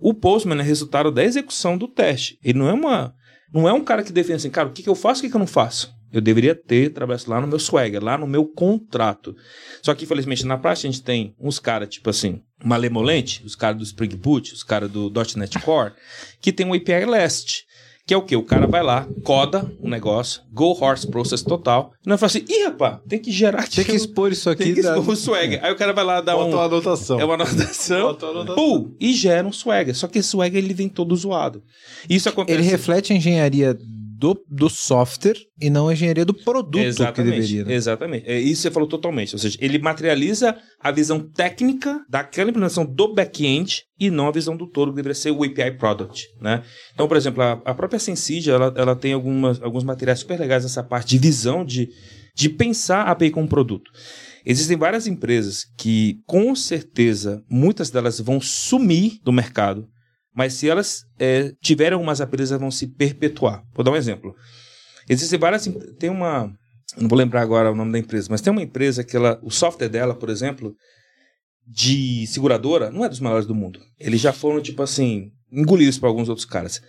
O 0.00 0.14
Postman 0.14 0.60
é 0.60 0.62
resultado 0.62 1.10
da 1.10 1.24
execução 1.24 1.76
do 1.76 1.88
teste. 1.88 2.38
Ele 2.42 2.58
não 2.58 2.68
é 2.68 2.72
uma, 2.72 3.14
não 3.52 3.68
é 3.68 3.72
um 3.72 3.82
cara 3.82 4.02
que 4.02 4.12
define 4.12 4.36
assim, 4.36 4.50
cara, 4.50 4.68
o 4.68 4.72
que, 4.72 4.82
que 4.82 4.88
eu 4.88 4.94
faço, 4.94 5.20
o 5.20 5.24
que, 5.24 5.30
que 5.30 5.36
eu 5.36 5.40
não 5.40 5.46
faço? 5.46 5.96
Eu 6.10 6.20
deveria 6.22 6.54
ter 6.54 6.90
trabalhado 6.90 7.30
lá 7.30 7.40
no 7.40 7.46
meu 7.46 7.58
swagger, 7.58 8.02
lá 8.02 8.16
no 8.16 8.26
meu 8.26 8.46
contrato. 8.46 9.36
Só 9.82 9.94
que, 9.94 10.04
infelizmente, 10.04 10.46
na 10.46 10.56
prática 10.56 10.88
a 10.88 10.90
gente 10.90 11.02
tem 11.02 11.34
uns 11.38 11.58
caras, 11.58 11.88
tipo 11.88 12.08
assim, 12.08 12.40
malemolente, 12.64 13.44
os 13.44 13.54
caras 13.54 13.76
do 13.76 13.84
Spring 13.84 14.16
Boot, 14.16 14.54
os 14.54 14.62
caras 14.62 14.90
do 14.90 15.12
.NET 15.36 15.58
Core, 15.58 15.92
que 16.40 16.52
tem 16.52 16.66
um 16.66 16.72
API 16.72 17.04
REST. 17.04 17.64
Que 18.08 18.14
é 18.14 18.16
o 18.16 18.22
quê? 18.22 18.34
O 18.36 18.42
cara 18.42 18.66
vai 18.66 18.82
lá, 18.82 19.06
coda 19.22 19.70
um 19.82 19.90
negócio, 19.90 20.40
go 20.50 20.74
horse 20.80 21.06
process 21.06 21.42
total, 21.42 21.92
e 22.04 22.08
não 22.08 22.16
fala 22.16 22.28
assim, 22.28 22.42
ih, 22.48 22.64
rapaz, 22.64 23.00
tem 23.06 23.18
que 23.18 23.30
gerar 23.30 23.60
aqui. 23.60 23.76
Tem 23.76 23.84
que 23.84 23.94
expor 23.94 24.32
isso 24.32 24.48
aqui. 24.48 24.64
tem 24.64 24.74
que 24.76 24.80
da- 24.80 24.96
expor 24.96 25.12
o 25.12 25.16
swagger. 25.16 25.62
Aí 25.62 25.70
o 25.70 25.76
cara 25.76 25.92
vai 25.92 26.04
lá 26.04 26.22
dar 26.22 26.34
Bota 26.34 26.48
um... 26.48 26.54
uma 26.54 26.64
anotação. 26.64 27.20
É 27.20 27.24
uma 27.26 27.34
anotação. 27.34 28.00
Bota 28.08 28.24
uma 28.24 28.40
anotação. 28.40 28.56
Pum, 28.56 28.94
e 28.98 29.12
gera 29.12 29.46
um 29.46 29.52
swagger. 29.52 29.94
Só 29.94 30.08
que 30.08 30.20
esse 30.20 30.30
swagger 30.30 30.64
ele 30.64 30.72
vem 30.72 30.88
todo 30.88 31.14
zoado. 31.14 31.62
Isso 32.08 32.30
acontece. 32.30 32.58
Ele 32.58 32.66
reflete 32.66 33.12
a 33.12 33.16
engenharia 33.16 33.78
do, 34.18 34.36
do 34.50 34.68
software 34.68 35.36
e 35.60 35.70
não 35.70 35.86
a 35.86 35.92
engenharia 35.92 36.24
do 36.24 36.34
produto 36.34 36.82
que 36.82 36.86
Exatamente, 36.86 37.34
deveria. 37.36 37.64
né? 37.64 37.72
exatamente. 37.74 38.28
É, 38.28 38.36
isso 38.40 38.62
você 38.62 38.70
falou 38.70 38.88
totalmente. 38.88 39.32
Ou 39.32 39.38
seja, 39.38 39.56
ele 39.60 39.78
materializa 39.78 40.56
a 40.80 40.90
visão 40.90 41.20
técnica 41.20 42.04
daquela 42.10 42.50
implementação 42.50 42.84
do 42.84 43.14
back-end 43.14 43.84
e 43.98 44.10
não 44.10 44.26
a 44.26 44.32
visão 44.32 44.56
do 44.56 44.66
todo 44.66 44.90
que 44.90 44.96
deveria 44.96 45.14
ser 45.14 45.30
o 45.30 45.44
API 45.44 45.78
Product, 45.78 46.26
né? 46.40 46.64
Então, 46.92 47.06
por 47.06 47.16
exemplo, 47.16 47.42
a, 47.44 47.52
a 47.64 47.74
própria 47.74 48.00
Sensidia, 48.00 48.54
ela, 48.54 48.74
ela 48.76 48.96
tem 48.96 49.12
algumas, 49.12 49.62
alguns 49.62 49.84
materiais 49.84 50.18
super 50.18 50.40
legais 50.40 50.64
nessa 50.64 50.82
parte 50.82 51.10
de 51.10 51.18
visão 51.18 51.64
de, 51.64 51.88
de 52.34 52.48
pensar 52.48 53.02
a 53.02 53.12
API 53.12 53.30
como 53.30 53.46
produto. 53.48 53.88
Existem 54.44 54.76
várias 54.76 55.06
empresas 55.06 55.64
que, 55.76 56.18
com 56.26 56.56
certeza, 56.56 57.44
muitas 57.48 57.88
delas 57.88 58.18
vão 58.18 58.40
sumir 58.40 59.20
do 59.22 59.32
mercado, 59.32 59.86
mas 60.38 60.52
se 60.52 60.68
elas 60.68 61.02
é, 61.18 61.52
tiverem 61.60 61.94
algumas 61.94 62.20
APIs, 62.20 62.52
elas 62.52 62.60
vão 62.60 62.70
se 62.70 62.86
perpetuar. 62.86 63.60
Vou 63.74 63.82
dar 63.84 63.90
um 63.90 63.96
exemplo. 63.96 64.32
Existem 65.08 65.36
várias. 65.36 65.66
em- 65.66 65.72
Tem 65.96 66.08
uma. 66.08 66.48
Não 66.96 67.08
vou 67.08 67.18
lembrar 67.18 67.42
agora 67.42 67.72
o 67.72 67.74
nome 67.74 67.90
da 67.90 67.98
empresa, 67.98 68.28
mas 68.30 68.40
tem 68.40 68.52
uma 68.52 68.62
empresa 68.62 69.02
que 69.02 69.16
ela, 69.16 69.40
o 69.42 69.50
software 69.50 69.88
dela, 69.88 70.14
por 70.14 70.30
exemplo, 70.30 70.76
de 71.66 72.24
seguradora, 72.28 72.88
não 72.88 73.04
é 73.04 73.08
dos 73.08 73.18
maiores 73.18 73.46
do 73.46 73.54
mundo. 73.54 73.80
Eles 73.98 74.20
já 74.20 74.32
foram, 74.32 74.62
tipo 74.62 74.80
assim, 74.80 75.32
engolidos 75.52 75.98
por 75.98 76.06
alguns 76.06 76.28
outros 76.28 76.46
caras. 76.46 76.80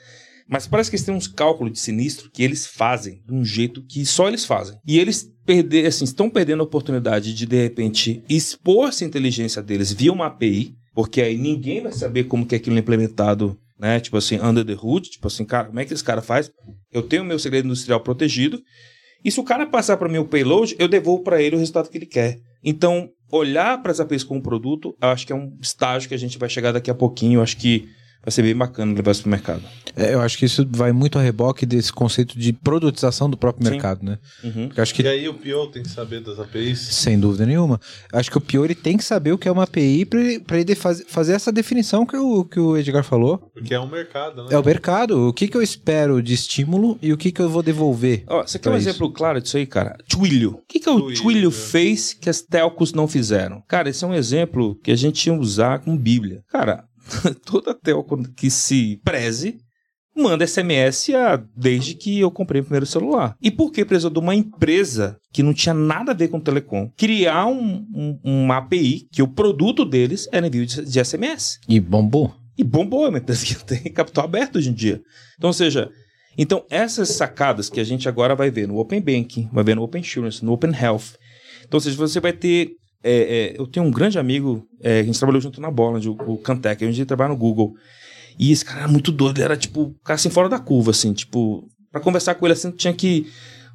Mas 0.48 0.68
parece 0.68 0.92
que 0.92 0.96
eles 0.96 1.06
têm 1.06 1.16
uns 1.16 1.28
cálculos 1.28 1.74
de 1.74 1.80
sinistro 1.80 2.30
que 2.32 2.44
eles 2.44 2.68
fazem 2.68 3.20
de 3.26 3.34
um 3.34 3.44
jeito 3.44 3.84
que 3.88 4.06
só 4.06 4.28
eles 4.28 4.46
fazem. 4.46 4.78
E 4.86 5.00
eles 5.00 5.28
perder, 5.44 5.88
assim, 5.88 6.04
estão 6.06 6.30
perdendo 6.30 6.62
a 6.62 6.66
oportunidade 6.66 7.34
de, 7.34 7.46
de 7.48 7.56
repente, 7.64 8.24
expor 8.30 8.90
essa 8.90 9.04
inteligência 9.04 9.62
deles 9.64 9.92
via 9.92 10.14
uma 10.14 10.28
API, 10.28 10.76
porque 10.94 11.22
aí 11.22 11.38
ninguém 11.38 11.82
vai 11.82 11.91
saber 11.91 12.26
como 12.26 12.45
que 12.45 12.56
aquilo 12.56 12.76
é 12.76 12.80
implementado, 12.80 13.57
né? 13.80 13.99
Tipo 13.99 14.18
assim, 14.18 14.40
under 14.40 14.66
the 14.66 14.78
hood, 14.80 15.10
tipo 15.10 15.28
assim, 15.28 15.45
cara, 15.45 15.68
como 15.68 15.80
é 15.80 15.86
que 15.86 15.94
esse 15.94 16.03
cara 16.03 16.22
faz? 16.22 16.52
Eu 16.91 17.02
tenho 17.03 17.24
meu 17.24 17.40
segredo 17.40 17.66
industrial 17.66 18.02
protegido, 18.02 18.61
e 19.24 19.32
se 19.32 19.40
o 19.40 19.44
cara 19.44 19.66
passar 19.66 19.98
para 19.98 20.10
mim 20.10 20.18
o 20.18 20.26
payload, 20.26 20.76
eu 20.80 20.88
devolvo 20.88 21.24
para 21.24 21.41
ele 21.41 21.56
o 21.56 21.60
resultado 21.60 21.90
que 21.90 21.98
ele 21.98 22.06
quer. 22.06 22.40
Então, 22.64 23.10
olhar 23.32 23.82
para 23.82 23.91
as 23.91 23.99
APIs 23.99 24.24
como 24.24 24.41
produto, 24.41 24.95
acho 24.99 25.26
que 25.26 25.34
é 25.34 25.36
um 25.36 25.57
estágio 25.61 26.07
que 26.07 26.16
a 26.16 26.20
gente 26.20 26.38
vai 26.38 26.49
chegar 26.49 26.72
daqui 26.72 26.90
a 26.90 26.95
pouquinho. 26.95 27.40
Eu 27.40 27.44
acho 27.44 27.57
que 27.57 27.90
vai 28.24 28.32
ser 28.32 28.41
bem 28.44 28.56
bacana 28.56 28.94
levar 28.94 29.12
isso 29.12 29.22
para 29.22 29.28
o 29.28 29.32
mercado. 29.32 29.62
É, 29.96 30.14
eu 30.14 30.22
acho 30.22 30.38
que 30.38 30.46
isso 30.46 30.66
vai 30.70 30.91
muito 30.91 31.18
a 31.18 31.22
reboque 31.22 31.66
desse 31.66 31.91
conceito 31.91 32.38
de 32.40 32.54
produtização 32.54 33.30
do 33.30 33.36
próprio 33.36 33.66
Sim. 33.66 33.72
mercado, 33.72 34.06
né? 34.06 34.18
Uhum. 34.44 34.70
Acho 34.78 34.94
que 34.94 35.02
E 35.02 35.08
aí 35.08 35.28
o 35.28 35.34
PO 35.34 35.68
tem 35.72 35.84
que 35.84 35.90
saber 35.90 36.22
das 36.22 36.40
APIs. 36.40 36.80
Sem 36.80 37.20
dúvida 37.20 37.46
nenhuma. 37.46 37.80
Acho 38.14 38.30
que 38.32 38.38
o 38.38 38.41
Pior 38.41 38.66
ele 38.66 38.76
tem 38.76 38.98
que 38.98 39.04
saber 39.04 39.32
o 39.34 39.38
que 39.38 39.48
é 39.48 39.52
uma 39.52 39.64
API 39.64 40.06
para 40.06 40.20
ele, 40.22 40.40
pra 40.40 40.60
ele 40.60 40.76
faz- 40.76 41.04
fazer 41.08 41.34
essa 41.34 41.52
definição 41.52 42.06
que 42.06 42.16
o, 42.16 42.46
que 42.46 42.60
o 42.60 42.78
Edgar 42.78 43.04
falou. 43.04 43.38
Porque 43.54 43.74
é 43.74 43.80
um 43.80 43.90
mercado, 43.90 44.44
né? 44.44 44.50
É 44.52 44.58
o 44.58 44.64
mercado. 44.64 45.28
O 45.28 45.34
que, 45.34 45.48
que 45.48 45.58
eu 45.58 45.62
espero 45.62 46.22
de 46.22 46.34
estímulo 46.34 46.98
e 47.02 47.12
o 47.12 47.18
que, 47.18 47.32
que 47.32 47.41
eu 47.41 47.50
vou 47.50 47.64
devolver. 47.64 48.24
Ó, 48.28 48.41
você 48.46 48.58
quer 48.60 48.70
um 48.70 48.74
Pra 48.74 48.80
exemplo 48.80 49.12
claro 49.12 49.41
disso 49.41 49.58
aí, 49.58 49.66
cara? 49.66 49.98
Twilio. 50.08 50.52
O 50.52 50.62
que, 50.68 50.80
que 50.80 50.90
o 50.90 51.00
Twilio. 51.02 51.22
Twilio 51.22 51.52
fez 51.52 52.14
que 52.14 52.30
as 52.30 52.41
telcos 52.41 52.94
não 52.94 53.08
fizeram? 53.08 53.62
Cara, 53.68 53.90
esse 53.90 54.04
é 54.04 54.08
um 54.08 54.14
exemplo 54.14 54.76
que 54.84 54.91
a 54.91 54.96
gente 54.96 55.22
tinha 55.22 55.36
que 55.36 55.41
usar 55.41 55.80
com 55.80 55.98
Bíblia. 55.98 56.41
Cara, 56.50 56.84
toda 57.45 57.73
telco 57.73 58.18
que 58.36 58.49
se 58.49 58.99
preze 59.03 59.57
manda 60.15 60.45
SMS 60.45 61.14
a- 61.15 61.41
desde 61.56 61.94
que 61.94 62.19
eu 62.19 62.30
comprei 62.30 62.60
o 62.60 62.64
primeiro 62.64 62.86
celular. 62.86 63.36
E 63.41 63.49
por 63.49 63.72
que 63.72 63.86
precisou 63.86 64.10
de 64.11 64.19
uma 64.19 64.36
empresa 64.36 65.18
que 65.31 65.41
não 65.41 65.53
tinha 65.53 65.73
nada 65.73 66.11
a 66.11 66.15
ver 66.15 66.27
com 66.27 66.40
telecom 66.41 66.91
criar 66.98 67.45
um, 67.45 67.86
um- 67.94 68.19
uma 68.23 68.57
API 68.57 69.07
que 69.11 69.22
o 69.22 69.27
produto 69.27 69.86
deles 69.86 70.27
era 70.31 70.45
envio 70.48 70.65
de, 70.65 70.84
de 70.84 70.99
SMS? 71.03 71.60
E 71.69 71.80
bombou. 71.80 72.36
E 72.57 72.64
bombou, 72.65 73.06
é 73.06 73.10
uma 73.10 73.19
empresa 73.19 73.45
que 73.45 73.56
tem 73.64 73.94
capital 73.94 74.26
aberto 74.26 74.57
hoje 74.57 74.69
em 74.69 74.73
dia. 74.73 75.02
Então, 75.38 75.49
ou 75.49 75.53
seja, 75.53 75.90
então 76.38 76.65
essas 76.69 77.10
sacadas 77.10 77.69
que 77.69 77.80
a 77.80 77.84
gente 77.86 78.10
agora 78.10 78.36
vai 78.36 78.52
ver 78.52 78.68
no 78.68 78.77
Open 78.77 78.99
Banking, 78.99 79.48
vai 79.53 79.64
ver 79.64 79.76
no 79.76 79.84
Open 79.84 80.02
Insurance, 80.02 80.44
no 80.44 80.52
Open 80.52 80.72
Health. 80.76 81.15
Então, 81.65 81.77
ou 81.77 81.81
seja, 81.81 81.95
você 81.95 82.19
vai 82.19 82.34
ter. 82.34 82.72
É, 83.04 83.12
é, 83.14 83.60
eu 83.60 83.66
tenho 83.66 83.86
um 83.86 83.92
grande 83.92 84.20
amigo, 84.20 84.68
é, 84.82 85.00
a 85.00 85.04
gente 85.04 85.18
trabalhou 85.18 85.42
junto 85.42 85.62
na 85.62 85.72
bola, 85.72 86.00
o, 86.00 86.34
o 86.34 86.38
Cantec, 86.38 86.84
ele 86.84 87.06
trabalha 87.06 87.30
no 87.30 87.38
Google. 87.38 87.74
E 88.38 88.52
esse 88.52 88.64
cara 88.64 88.82
era 88.82 88.88
muito 88.88 89.12
doido, 89.12 89.38
ele 89.38 89.46
era 89.46 89.58
tipo, 89.58 89.94
cara 90.04 90.16
assim, 90.16 90.30
fora 90.30 90.48
da 90.48 90.60
curva, 90.60 90.92
assim, 90.92 91.14
tipo, 91.14 91.68
pra 91.92 92.00
conversar 92.00 92.36
com 92.36 92.46
ele 92.46 92.54
assim, 92.54 92.72
tinha 92.72 92.94
que 92.94 93.28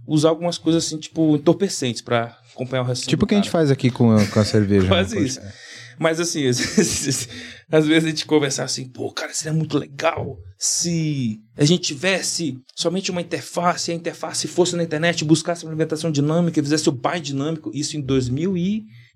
usar 0.06 0.30
algumas 0.30 0.58
coisas 0.58 0.86
assim, 0.86 0.98
tipo, 0.98 1.36
entorpecentes 1.36 2.02
pra 2.02 2.38
acompanhar 2.52 2.82
o 2.82 2.86
resto 2.86 3.08
Tipo 3.08 3.24
o 3.24 3.28
que 3.28 3.34
a 3.34 3.38
gente 3.38 3.50
faz 3.50 3.70
aqui 3.70 3.90
com 3.90 4.10
a, 4.12 4.26
com 4.26 4.40
a 4.40 4.44
cerveja. 4.44 4.86
Quase 4.88 5.16
né? 5.16 5.22
isso. 5.22 5.40
Mas 5.98 6.18
assim, 6.18 6.46
às 6.46 6.58
vezes, 6.76 7.28
às 7.70 7.86
vezes 7.86 8.04
a 8.04 8.08
gente 8.08 8.26
conversar 8.26 8.64
assim, 8.64 8.88
pô, 8.88 9.12
cara, 9.12 9.32
seria 9.32 9.56
muito 9.56 9.78
legal 9.78 10.38
se 10.58 11.40
a 11.56 11.64
gente 11.64 11.82
tivesse 11.82 12.58
somente 12.74 13.10
uma 13.10 13.20
interface, 13.20 13.90
e 13.90 13.94
a 13.94 13.96
interface 13.96 14.48
fosse 14.48 14.76
na 14.76 14.82
internet, 14.82 15.24
buscasse 15.24 15.64
uma 15.64 15.72
implementação 15.72 16.10
dinâmica 16.10 16.58
e 16.58 16.62
fizesse 16.62 16.88
o 16.88 16.92
buy 16.92 17.20
dinâmico, 17.20 17.70
isso 17.74 17.96
em 17.96 18.00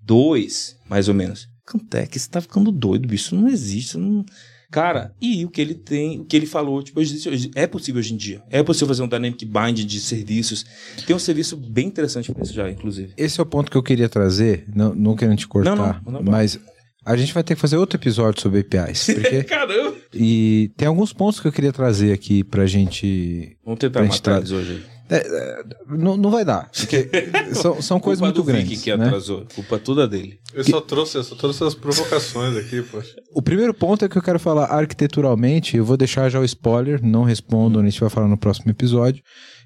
2002, 0.09 0.75
mais 0.89 1.07
ou 1.07 1.13
menos. 1.13 1.47
Cantec, 1.65 2.17
você 2.19 2.29
tá 2.29 2.41
ficando 2.41 2.71
doido, 2.71 3.07
bicho, 3.07 3.25
isso 3.25 3.35
não 3.35 3.47
existe, 3.47 3.97
não... 3.97 4.25
Cara, 4.71 5.15
e 5.19 5.43
o 5.45 5.49
que 5.49 5.59
ele 5.61 5.73
tem, 5.73 6.19
o 6.19 6.25
que 6.25 6.35
ele 6.37 6.45
falou, 6.45 6.83
tipo, 6.83 6.99
hoje- 6.99 7.49
é 7.55 7.65
possível 7.65 7.97
hoje 7.99 8.13
em 8.13 8.17
dia. 8.17 8.43
É 8.51 8.61
possível 8.61 8.87
fazer 8.89 9.01
um 9.01 9.07
dynamic 9.07 9.43
bind 9.43 9.79
de 9.83 9.99
serviços. 9.99 10.63
Tem 11.07 11.15
um 11.15 11.19
serviço 11.19 11.57
bem 11.57 11.87
interessante 11.87 12.31
para 12.31 12.43
isso 12.43 12.53
já, 12.53 12.69
inclusive. 12.69 13.13
Esse 13.17 13.39
é 13.39 13.43
o 13.43 13.47
ponto 13.47 13.71
que 13.71 13.75
eu 13.77 13.81
queria 13.81 14.07
trazer, 14.07 14.65
não, 14.75 14.93
não 14.93 15.15
querendo 15.15 15.37
te 15.39 15.47
cortar, 15.47 15.75
Não, 15.75 15.85
não, 16.05 16.11
não, 16.11 16.21
não. 16.23 16.31
mas 16.31 16.59
a 17.03 17.17
gente 17.17 17.33
vai 17.33 17.43
ter 17.43 17.55
que 17.55 17.61
fazer 17.61 17.77
outro 17.77 17.97
episódio 17.97 18.39
sobre 18.43 18.59
APIs. 18.59 19.05
Porque, 19.07 19.41
Caramba! 19.49 19.95
e 20.13 20.71
tem 20.77 20.87
alguns 20.87 21.11
pontos 21.13 21.39
que 21.39 21.47
eu 21.47 21.51
queria 21.51 21.73
trazer 21.73 22.13
aqui 22.13 22.43
pra 22.43 22.67
gente. 22.67 23.57
Vamos 23.65 23.79
tentar 23.79 24.01
Pra 24.01 24.03
gente 24.03 24.17
matar 24.19 24.43
tra- 24.43 24.55
hoje 24.55 24.85
aí. 25.15 25.97
Não, 25.97 26.17
não 26.17 26.29
vai 26.29 26.45
dar, 26.45 26.69
porque 26.71 27.09
são, 27.53 27.81
são 27.81 27.99
coisas 27.99 28.21
muito 28.21 28.35
do 28.35 28.43
Vicky 28.43 28.59
grandes. 28.61 28.81
que 28.81 28.95
né? 28.95 29.05
atrasou. 29.05 29.45
Culpa 29.53 29.79
toda 29.79 30.07
dele. 30.07 30.39
Eu 30.53 30.63
só 30.63 30.81
trouxe, 30.81 31.17
eu 31.17 31.23
só 31.23 31.35
trouxe 31.35 31.63
as 31.63 31.75
provocações 31.75 32.55
aqui, 32.57 32.81
poxa. 32.81 33.15
O 33.33 33.41
primeiro 33.41 33.73
ponto 33.73 34.05
é 34.05 34.09
que 34.09 34.17
eu 34.17 34.21
quero 34.21 34.39
falar 34.39 34.65
arquiteturalmente, 34.65 35.77
eu 35.77 35.85
vou 35.85 35.97
deixar 35.97 36.29
já 36.29 36.39
o 36.39 36.45
spoiler, 36.45 36.99
não 37.03 37.23
respondo, 37.23 37.79
a 37.79 37.83
gente 37.83 37.99
vai 37.99 38.09
falar 38.09 38.27
no 38.27 38.37
próximo 38.37 38.69
episódio, 38.71 39.23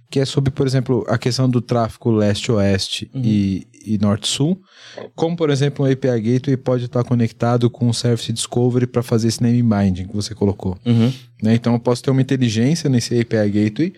que 0.10 0.20
é 0.20 0.26
sobre, 0.26 0.52
por 0.52 0.68
exemplo, 0.68 1.03
a 1.07 1.18
questão 1.18 1.49
do 1.49 1.60
tráfego 1.60 2.11
leste-oeste 2.11 3.10
e, 3.15 3.65
e 3.84 3.98
norte-sul, 3.98 4.61
como, 5.15 5.36
por 5.36 5.49
exemplo, 5.49 5.84
um 5.84 5.91
API 5.91 6.22
Gateway 6.22 6.56
pode 6.56 6.86
estar 6.86 7.03
conectado 7.03 7.68
com 7.68 7.90
o 7.90 7.94
Service 7.95 8.32
Discovery 8.32 8.86
para 8.86 9.02
fazer 9.02 9.30
esse 9.30 9.41
name 9.41 9.64
binding 9.64 10.07
que 10.07 10.15
você 10.15 10.36
colocou. 10.36 10.78
né? 11.41 11.56
Então 11.56 11.74
eu 11.74 11.80
posso 11.80 12.03
ter 12.03 12.11
uma 12.11 12.22
inteligência 12.22 12.88
nesse 12.90 13.20
API 13.20 13.49
Gateway. 13.49 13.94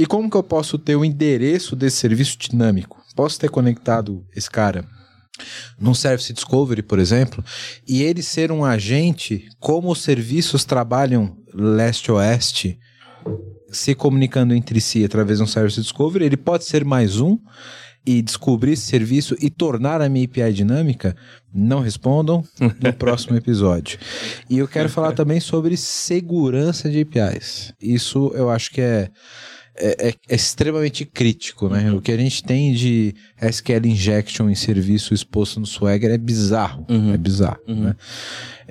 E 0.00 0.06
como 0.06 0.30
que 0.30 0.36
eu 0.38 0.42
posso 0.42 0.78
ter 0.78 0.96
o 0.96 1.04
endereço 1.04 1.76
desse 1.76 1.98
serviço 1.98 2.38
dinâmico? 2.38 3.04
Posso 3.14 3.38
ter 3.38 3.50
conectado 3.50 4.24
esse 4.34 4.50
cara 4.50 4.82
num 5.78 5.92
Service 5.92 6.32
Discovery, 6.32 6.82
por 6.82 6.98
exemplo, 6.98 7.44
e 7.86 8.02
ele 8.02 8.22
ser 8.22 8.50
um 8.50 8.64
agente, 8.64 9.46
como 9.58 9.92
os 9.92 10.00
serviços 10.00 10.64
trabalham 10.64 11.36
leste-oeste, 11.52 12.78
se 13.70 13.94
comunicando 13.94 14.54
entre 14.54 14.80
si 14.80 15.04
através 15.04 15.36
de 15.36 15.44
um 15.44 15.46
Service 15.46 15.78
Discovery, 15.78 16.24
ele 16.24 16.36
pode 16.38 16.64
ser 16.64 16.82
mais 16.82 17.20
um 17.20 17.38
e 18.06 18.22
descobrir 18.22 18.72
esse 18.72 18.86
serviço 18.86 19.36
e 19.38 19.50
tornar 19.50 20.00
a 20.00 20.08
minha 20.08 20.24
API 20.24 20.54
dinâmica? 20.54 21.14
Não 21.52 21.80
respondam 21.80 22.42
no 22.58 22.92
próximo 22.96 23.36
episódio. 23.36 23.98
E 24.48 24.56
eu 24.56 24.66
quero 24.66 24.88
falar 24.88 25.12
também 25.12 25.40
sobre 25.40 25.76
segurança 25.76 26.88
de 26.88 27.02
APIs. 27.02 27.74
Isso 27.78 28.32
eu 28.34 28.48
acho 28.48 28.70
que 28.70 28.80
é, 28.80 29.10
é, 29.80 30.08
é- 30.08 30.14
é 30.28 30.34
extremamente 30.34 31.04
crítico, 31.04 31.68
né? 31.68 31.90
O 31.92 32.00
que 32.00 32.12
a 32.12 32.16
gente 32.16 32.42
tem 32.44 32.72
de 32.74 33.14
SQL 33.40 33.86
injection 33.86 34.48
em 34.50 34.54
serviço 34.54 35.14
exposto 35.14 35.58
no 35.58 35.66
Swagger 35.66 36.10
é 36.10 36.18
bizarro. 36.18 36.84
Uhum. 36.88 37.12
É 37.12 37.16
bizarro, 37.16 37.58
Uhum. 37.66 37.84
né? 37.84 37.96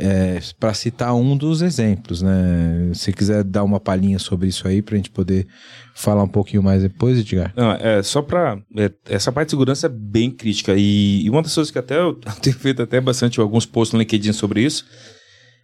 É, 0.01 0.39
para 0.57 0.73
citar 0.73 1.13
um 1.13 1.35
dos 1.35 1.61
exemplos, 1.61 2.21
né? 2.21 2.91
Se 2.93 3.11
quiser 3.11 3.43
dar 3.43 3.63
uma 3.65 3.79
palhinha 3.81 4.17
sobre 4.17 4.47
isso 4.47 4.65
aí 4.67 4.81
pra 4.81 4.95
gente 4.95 5.09
poder 5.09 5.45
falar 5.93 6.23
um 6.23 6.27
pouquinho 6.27 6.63
mais 6.63 6.81
depois, 6.83 7.19
Edgar. 7.19 7.51
Não, 7.55 7.71
é 7.73 8.01
só 8.01 8.21
pra. 8.21 8.57
é, 8.77 8.89
essa 9.09 9.29
parte 9.31 9.47
de 9.47 9.51
segurança 9.51 9.87
é 9.87 9.89
bem 9.89 10.31
crítica. 10.31 10.73
E, 10.77 11.25
e 11.25 11.29
uma 11.29 11.41
das 11.41 11.53
coisas 11.53 11.69
que 11.71 11.79
até 11.79 11.99
eu 11.99 12.13
tenho 12.41 12.55
feito 12.55 12.81
até 12.81 13.01
bastante 13.01 13.39
alguns 13.41 13.65
posts 13.65 13.91
no 13.93 13.99
LinkedIn 13.99 14.31
sobre 14.31 14.61
isso. 14.63 14.85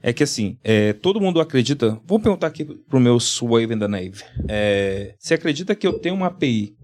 É 0.08 0.14
que 0.14 0.22
assim, 0.22 0.60
é, 0.64 0.94
todo 0.94 1.20
mundo 1.20 1.42
acredita. 1.42 2.00
Vou 2.06 2.20
perguntar 2.20 2.46
aqui 2.46 2.64
pro 2.64 3.00
meu 3.00 3.20
Swave 3.20 3.74
and 3.74 3.80
the 3.80 3.88
Nave. 3.88 4.22
É, 4.48 5.16
você 5.18 5.34
acredita 5.34 5.74
que 5.74 5.88
eu 5.88 5.94
tenho 5.98 6.14
uma 6.14 6.28
API 6.28 6.76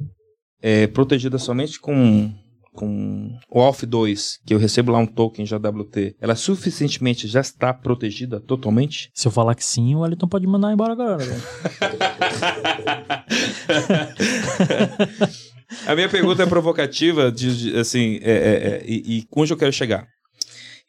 é, 0.60 0.88
protegida 0.88 1.38
somente 1.38 1.80
com, 1.80 2.34
com 2.73 3.38
o 3.48 3.61
Auth 3.61 3.84
2, 3.84 4.39
que 4.43 4.56
eu 4.56 4.57
recebo 4.57 4.91
lá 4.91 4.98
um 4.98 5.06
token 5.06 5.45
JWT, 5.45 6.15
ela 6.19 6.35
suficientemente 6.35 7.27
já 7.27 7.41
está 7.41 7.72
protegida 7.72 8.39
totalmente? 8.39 9.11
Se 9.14 9.27
eu 9.27 9.31
falar 9.31 9.53
que 9.53 9.64
sim, 9.64 9.93
o 9.93 9.99
Wellington 9.99 10.27
pode 10.27 10.48
mandar 10.48 10.73
embora 10.73 10.93
agora. 10.93 11.18
velho. 11.18 11.41
A 15.88 15.95
minha 15.95 16.10
pergunta 16.10 16.43
é 16.43 16.45
provocativa, 16.45 17.31
de, 17.31 17.57
de- 17.72 17.80
assim, 17.80 18.19
é, 18.23 18.31
é, 18.31 18.34
é, 18.34 18.84
e, 18.85 19.19
e 19.19 19.23
onde 19.35 19.53
eu 19.53 19.57
quero 19.57 19.72
chegar. 19.72 20.06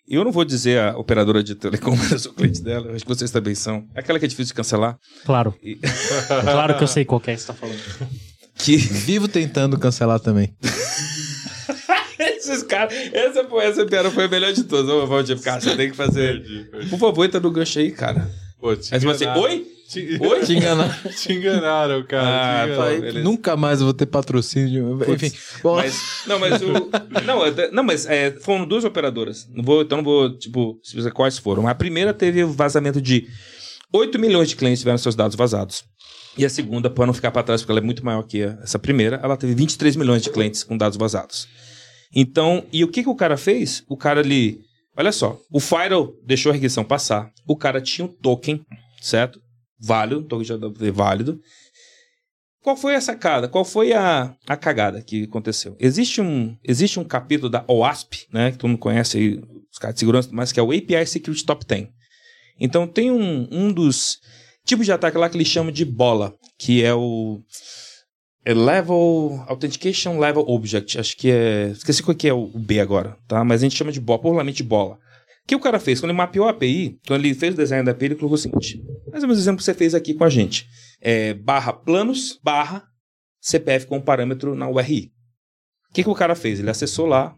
Eu 0.09 0.25
não 0.25 0.33
vou 0.33 0.45
dizer 0.45 0.81
a 0.81 0.97
operadora 0.99 1.43
de 1.43 1.55
telecom, 1.55 1.95
mas 1.97 2.11
eu 2.13 2.19
sou 2.19 2.33
cliente 2.33 2.61
dela, 2.63 2.89
eu 2.89 2.95
acho 2.97 3.05
que 3.05 3.09
vocês 3.09 3.31
também 3.31 3.55
são. 3.55 3.87
É 3.95 4.01
Aquela 4.01 4.19
que 4.19 4.25
é 4.25 4.29
difícil 4.29 4.49
de 4.53 4.55
cancelar. 4.55 4.99
Claro. 5.25 5.55
E- 5.63 5.77
Claro 6.27 6.77
que 6.77 6.83
eu 6.85 6.89
sei 6.89 7.05
qual 7.05 7.21
que 7.21 7.31
é 7.31 7.35
que 7.35 7.41
você 7.41 7.47
tá 7.47 7.55
falando. 7.55 7.79
Que 8.55 8.77
Vivo 9.07 9.29
tentando 9.29 9.79
cancelar 9.79 10.21
também. 10.21 10.55
esses 12.19 12.63
caras. 12.63 12.93
Essa, 13.13 13.45
foi, 13.49 13.65
essa 13.65 13.85
piada 13.87 14.11
foi 14.11 14.25
a 14.25 14.29
melhor 14.29 14.53
de 14.53 14.65
todas. 14.65 14.91
Ô, 14.91 15.07
Valdir, 15.07 15.41
cara, 15.41 15.61
você 15.61 15.75
tem 15.77 15.91
que 15.91 15.97
fazer. 15.97 16.43
Perdi, 16.43 16.65
perdi. 16.71 16.91
Por 16.91 16.99
favor, 16.99 17.25
entra 17.25 17.41
no 17.41 17.51
gancho 17.51 17.79
aí, 17.79 17.91
cara. 17.91 18.31
Pô, 18.61 18.71
Aí 18.71 18.77
você 19.01 19.25
assim, 19.25 19.27
oi? 19.41 19.67
Te, 19.93 20.19
Oi? 20.21 20.41
Te 20.41 20.55
enganar. 20.55 21.03
te 21.13 21.33
enganaram, 21.35 22.03
cara. 22.05 22.63
Ah, 22.63 22.67
enganaram. 22.67 23.01
beleza. 23.01 23.25
Nunca 23.25 23.57
mais 23.57 23.81
vou 23.81 23.93
ter 23.93 24.07
patrocínio. 24.07 24.99
Enfim, 25.07 25.31
bom, 25.63 25.77
Mas, 25.77 26.23
não, 26.27 26.39
mas 26.39 26.63
o. 26.63 26.73
Não, 27.27 27.41
não 27.73 27.85
mas 27.85 28.07
é, 28.07 28.31
foram 28.31 28.67
duas 28.67 28.85
operadoras. 28.85 29.47
Não 29.53 29.63
vou, 29.63 29.83
então 29.83 29.99
não 29.99 30.05
vou, 30.05 30.37
tipo, 30.37 30.81
dizer 30.83 31.13
quais 31.13 31.39
foram. 31.39 31.69
A 31.69 31.75
primeira 31.75 32.13
teve 32.15 32.43
o 32.43 32.51
vazamento 32.51 33.01
de 33.01 33.29
8 33.93 34.19
milhões 34.19 34.49
de 34.49 34.57
clientes 34.57 34.81
tiveram 34.81 34.99
seus 34.99 35.15
dados 35.15 35.37
vazados. 35.37 35.85
E 36.37 36.45
a 36.45 36.49
segunda, 36.49 36.89
para 36.89 37.07
não 37.07 37.13
ficar 37.13 37.31
para 37.31 37.43
trás, 37.43 37.61
porque 37.61 37.73
ela 37.73 37.81
é 37.81 37.85
muito 37.85 38.05
maior 38.05 38.23
que 38.23 38.41
essa 38.41 38.79
primeira, 38.79 39.21
ela 39.23 39.37
teve 39.37 39.55
23 39.55 39.97
milhões 39.97 40.23
de 40.23 40.31
clientes 40.31 40.65
com 40.65 40.77
dados 40.77 40.97
vazados. 40.97 41.47
Então, 42.15 42.65
e 42.73 42.83
o 42.83 42.89
que, 42.89 43.03
que 43.03 43.09
o 43.09 43.15
cara 43.15 43.37
fez? 43.37 43.85
O 43.89 43.97
cara 43.97 44.21
ali. 44.21 44.61
Olha 44.97 45.13
só, 45.13 45.39
o 45.51 45.61
Firewall 45.61 46.15
deixou 46.25 46.51
a 46.51 46.53
regressão 46.55 46.85
passar. 46.85 47.31
O 47.47 47.57
cara 47.57 47.81
tinha 47.81 48.05
um 48.05 48.09
token, 48.09 48.61
certo? 49.01 49.41
Válido, 49.83 50.23
token 50.23 50.45
JWT 50.47 50.91
válido. 50.91 51.41
Qual 52.63 52.77
foi 52.77 52.95
a 52.95 53.01
sacada? 53.01 53.49
Qual 53.49 53.65
foi 53.65 53.93
a, 53.93 54.37
a 54.47 54.57
cagada 54.57 55.03
que 55.03 55.25
aconteceu? 55.25 55.77
Existe 55.81 56.21
um, 56.21 56.57
existe 56.63 57.01
um 57.01 57.05
capítulo 57.05 57.51
da 57.51 57.65
OASP, 57.67 58.29
né? 58.33 58.53
Que 58.53 58.59
todo 58.59 58.71
mundo 58.71 58.79
conhece 58.79 59.19
aí, 59.19 59.43
os 59.71 59.79
caras 59.79 59.95
de 59.95 60.01
segurança, 60.01 60.29
mas 60.33 60.53
que 60.53 60.61
é 60.61 60.63
o 60.63 60.71
API 60.71 61.05
Security 61.07 61.45
Top 61.45 61.67
10. 61.67 61.89
Então 62.61 62.87
tem 62.87 63.11
um, 63.11 63.49
um 63.51 63.73
dos 63.73 64.21
tipos 64.65 64.87
de 64.87 64.93
ataque 64.93 65.19
lá 65.19 65.29
que 65.29 65.37
eles 65.37 65.49
chamam 65.49 65.73
de 65.73 65.85
bola, 65.85 66.33
que 66.57 66.85
é 66.85 66.95
o 66.95 67.43
é 68.45 68.55
Level 68.55 69.45
Authentication 69.49 70.19
Level 70.19 70.45
Object. 70.47 70.99
Acho 70.99 71.17
que 71.17 71.31
é. 71.31 71.71
Esqueci 71.71 72.03
qual 72.03 72.15
que 72.15 72.29
é 72.29 72.33
o 72.33 72.47
B 72.47 72.81
agora, 72.81 73.17
tá? 73.27 73.45
Mas 73.45 73.61
a 73.61 73.65
gente 73.65 73.77
chama 73.77 73.93
de 73.93 74.01
bola, 74.01 74.21
popularmente 74.21 74.59
de 74.59 74.69
bola. 74.69 74.99
Que 75.47 75.57
o 75.57 75.61
cara 75.61 75.81
fez? 75.81 76.01
Quando 76.01 76.11
ele 76.11 76.17
mapeou 76.19 76.47
a 76.47 76.51
API, 76.51 76.99
quando 77.07 77.25
ele 77.25 77.35
fez 77.35 77.55
o 77.55 77.57
design 77.57 77.85
da 77.85 77.93
API, 77.93 78.07
ele 78.07 78.15
colocou 78.15 78.35
o 78.37 78.39
seguinte: 78.39 78.83
mais 79.11 79.23
ou 79.23 79.29
menos 79.29 79.39
o 79.39 79.43
exemplo 79.43 79.59
que 79.59 79.65
você 79.65 79.75
fez 79.75 79.95
aqui 79.95 80.15
com 80.15 80.25
a 80.25 80.31
gente. 80.31 80.67
É, 81.01 81.35
barra 81.35 81.73
planos, 81.73 82.39
barra 82.43 82.85
CPF 83.41 83.87
com 83.87 84.01
parâmetro 84.01 84.55
na 84.55 84.69
URI. 84.69 85.11
O 85.91 85.95
que, 85.95 86.05
que 86.05 86.09
o 86.09 86.15
cara 86.15 86.35
fez? 86.35 86.59
Ele 86.61 86.71
acessou 86.71 87.07
lá, 87.07 87.35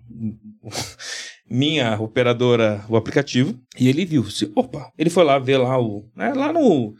minha 1.50 1.98
operadora, 2.00 2.84
o 2.88 2.96
aplicativo, 2.96 3.58
e 3.78 3.88
ele 3.88 4.04
viu. 4.04 4.28
se- 4.30 4.50
Opa! 4.54 4.90
Ele 4.98 5.10
foi 5.10 5.24
lá 5.24 5.38
ver 5.38 5.58
lá 5.58 5.80
o. 5.80 6.08
né, 6.14 6.32
lá 6.32 6.52
no. 6.52 6.94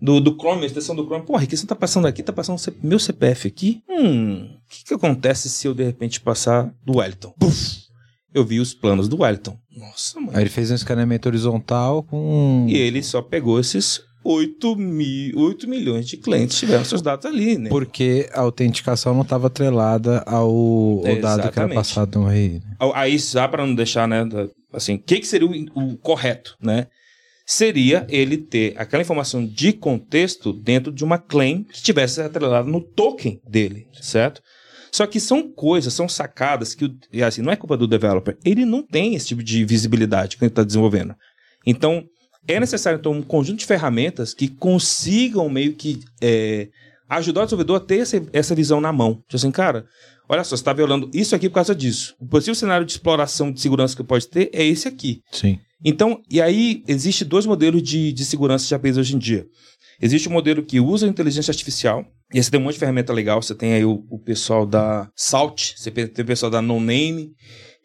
Do, 0.00 0.20
do 0.20 0.36
Chrome, 0.36 0.62
a 0.62 0.66
extensão 0.66 0.94
do 0.94 1.04
Chrome. 1.04 1.26
Porra, 1.26 1.42
o 1.42 1.46
que 1.46 1.56
você 1.56 1.66
tá 1.66 1.74
passando 1.74 2.06
aqui? 2.06 2.22
Tá 2.22 2.32
passando 2.32 2.60
meu 2.82 3.00
CPF 3.00 3.48
aqui? 3.48 3.82
Hum. 3.88 4.44
O 4.44 4.68
que, 4.68 4.84
que 4.84 4.94
acontece 4.94 5.48
se 5.48 5.66
eu 5.66 5.74
de 5.74 5.82
repente 5.82 6.20
passar 6.20 6.72
do 6.84 6.98
Wellington? 6.98 7.34
Puf! 7.38 7.87
Eu 8.34 8.44
vi 8.44 8.60
os 8.60 8.74
planos 8.74 9.08
do 9.08 9.22
Wellington. 9.22 9.58
Nossa, 9.74 10.20
mano. 10.20 10.36
aí 10.36 10.42
ele 10.42 10.50
fez 10.50 10.70
um 10.70 10.74
escaneamento 10.74 11.28
horizontal 11.28 12.02
com. 12.02 12.66
E 12.68 12.76
ele 12.76 13.02
só 13.02 13.22
pegou 13.22 13.58
esses 13.58 14.02
8, 14.22 14.76
mil, 14.76 15.38
8 15.38 15.68
milhões 15.68 16.06
de 16.06 16.16
clientes 16.16 16.60
que 16.60 16.66
tiveram 16.66 16.84
seus 16.84 17.00
dados 17.00 17.24
ali, 17.24 17.56
né? 17.56 17.70
Porque 17.70 18.28
a 18.32 18.40
autenticação 18.40 19.14
não 19.14 19.22
estava 19.22 19.46
atrelada 19.46 20.18
ao, 20.26 20.50
ao 21.06 21.20
dado 21.20 21.50
que 21.50 21.58
era 21.58 21.68
passado 21.72 22.20
no 22.20 22.28
RI. 22.28 22.60
né? 22.64 22.76
Aí, 22.94 23.16
já 23.18 23.48
para 23.48 23.66
não 23.66 23.74
deixar, 23.74 24.06
né? 24.06 24.28
Assim, 24.72 24.96
o 24.96 24.98
que, 24.98 25.20
que 25.20 25.26
seria 25.26 25.48
o, 25.48 25.92
o 25.92 25.96
correto, 25.96 26.56
né? 26.60 26.88
Seria 27.46 28.06
ele 28.10 28.36
ter 28.36 28.74
aquela 28.76 29.02
informação 29.02 29.46
de 29.46 29.72
contexto 29.72 30.52
dentro 30.52 30.92
de 30.92 31.02
uma 31.02 31.16
claim 31.16 31.62
que 31.62 31.76
estivesse 31.76 32.20
atrelada 32.20 32.68
no 32.68 32.82
token 32.82 33.40
dele, 33.48 33.86
certo? 34.02 34.42
Só 34.90 35.06
que 35.06 35.20
são 35.20 35.50
coisas, 35.50 35.92
são 35.92 36.08
sacadas 36.08 36.74
que, 36.74 36.92
assim, 37.24 37.42
não 37.42 37.52
é 37.52 37.56
culpa 37.56 37.76
do 37.76 37.86
developer. 37.86 38.36
Ele 38.44 38.64
não 38.64 38.82
tem 38.82 39.14
esse 39.14 39.28
tipo 39.28 39.42
de 39.42 39.64
visibilidade 39.64 40.36
que 40.36 40.44
ele 40.44 40.50
está 40.50 40.64
desenvolvendo. 40.64 41.14
Então, 41.66 42.04
é 42.46 42.58
necessário 42.58 42.98
então, 42.98 43.12
um 43.12 43.22
conjunto 43.22 43.58
de 43.58 43.66
ferramentas 43.66 44.32
que 44.32 44.48
consigam 44.48 45.48
meio 45.50 45.74
que 45.74 46.00
é, 46.20 46.68
ajudar 47.08 47.42
o 47.42 47.44
desenvolvedor 47.44 47.76
a 47.76 47.80
ter 47.80 47.98
essa, 47.98 48.22
essa 48.32 48.54
visão 48.54 48.80
na 48.80 48.92
mão. 48.92 49.14
Tipo 49.14 49.36
assim, 49.36 49.50
cara, 49.50 49.86
olha 50.28 50.42
só, 50.44 50.56
você 50.56 50.62
está 50.62 50.72
violando 50.72 51.10
isso 51.12 51.34
aqui 51.34 51.48
por 51.48 51.56
causa 51.56 51.74
disso. 51.74 52.14
O 52.18 52.26
possível 52.26 52.54
cenário 52.54 52.86
de 52.86 52.92
exploração 52.92 53.52
de 53.52 53.60
segurança 53.60 53.96
que 53.96 54.02
pode 54.02 54.26
ter 54.28 54.50
é 54.52 54.64
esse 54.64 54.88
aqui. 54.88 55.20
Sim. 55.30 55.58
Então, 55.84 56.20
e 56.28 56.40
aí 56.40 56.82
existe 56.88 57.24
dois 57.24 57.46
modelos 57.46 57.82
de, 57.82 58.12
de 58.12 58.24
segurança 58.24 58.66
de 58.66 58.74
APIs 58.74 58.96
hoje 58.96 59.14
em 59.14 59.18
dia. 59.18 59.46
Existe 60.00 60.28
um 60.28 60.32
modelo 60.32 60.62
que 60.62 60.80
usa 60.80 61.06
inteligência 61.06 61.50
artificial, 61.50 62.04
e 62.32 62.38
aí 62.38 62.44
você 62.44 62.50
tem 62.50 62.60
um 62.60 62.64
monte 62.64 62.74
de 62.74 62.80
ferramenta 62.80 63.12
legal, 63.12 63.42
você 63.42 63.54
tem 63.54 63.72
aí 63.72 63.84
o, 63.84 64.04
o 64.10 64.18
pessoal 64.18 64.66
da 64.66 65.08
Salt, 65.16 65.74
você 65.76 65.90
tem 65.90 66.22
o 66.22 66.26
pessoal 66.26 66.50
da 66.50 66.62
No 66.62 66.78
Name, 66.78 67.32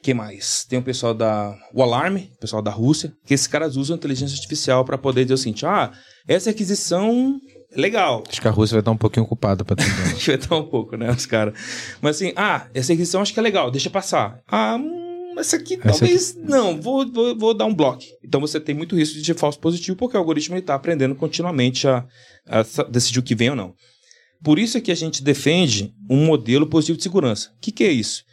que 0.04 0.14
mais? 0.14 0.66
Tem 0.66 0.78
o 0.78 0.84
pessoal 0.84 1.14
da 1.14 1.56
o 1.74 1.82
Alarm, 1.82 2.18
o 2.18 2.40
pessoal 2.40 2.62
da 2.62 2.70
Rússia, 2.70 3.14
que 3.26 3.34
esses 3.34 3.48
caras 3.48 3.78
usam 3.78 3.96
inteligência 3.96 4.36
artificial 4.36 4.84
para 4.84 4.98
poder 4.98 5.24
dizer 5.24 5.36
o 5.36 5.38
seguinte: 5.38 5.66
ah, 5.66 5.92
essa 6.28 6.50
aquisição 6.50 7.40
é 7.72 7.80
legal. 7.80 8.22
Acho 8.30 8.42
que 8.42 8.48
a 8.48 8.52
Rússia 8.52 8.76
vai 8.76 8.82
estar 8.82 8.92
um 8.92 8.98
pouquinho 8.98 9.26
ocupada 9.26 9.64
para 9.64 9.82
atender. 9.82 10.12
Deixa 10.12 10.34
eu 10.34 10.38
dar 10.38 10.58
um 10.58 10.68
pouco, 10.68 10.98
né, 10.98 11.10
os 11.10 11.26
caras. 11.26 11.54
Mas 12.02 12.18
assim, 12.18 12.34
ah, 12.36 12.68
essa 12.74 12.92
aquisição 12.92 13.22
acho 13.22 13.34
que 13.34 13.40
é 13.40 13.44
legal, 13.44 13.72
deixa 13.72 13.90
passar. 13.90 14.42
Ah, 14.46 14.76
hum, 14.76 15.03
essa 15.40 15.56
aqui 15.56 15.76
Essa 15.76 16.00
talvez 16.00 16.36
não, 16.36 16.80
vou, 16.80 17.12
vou, 17.12 17.38
vou 17.38 17.54
dar 17.54 17.66
um 17.66 17.74
bloco. 17.74 18.04
Então 18.24 18.42
você 18.42 18.60
tem 18.60 18.76
muito 18.76 18.96
risco 18.96 19.20
de 19.20 19.34
falso 19.34 19.60
positivo, 19.60 19.98
porque 19.98 20.16
o 20.16 20.20
algoritmo 20.20 20.58
está 20.58 20.76
aprendendo 20.76 21.16
continuamente 21.16 21.88
a, 21.88 22.06
a 22.48 22.64
decidir 22.90 23.20
o 23.20 23.24
que 23.24 23.36
vem 23.36 23.50
ou 23.50 23.56
não. 23.56 23.74
Por 24.44 24.60
isso 24.60 24.78
é 24.78 24.82
que 24.82 24.92
a 24.92 24.96
gente 24.96 25.24
defende 25.24 25.94
um 26.10 26.26
modelo 26.26 26.68
positivo 26.68 26.98
de 26.98 27.04
segurança. 27.04 27.50
O 27.56 27.60
que, 27.62 27.72
que 27.72 27.84
é 27.84 27.92
isso? 27.92 28.26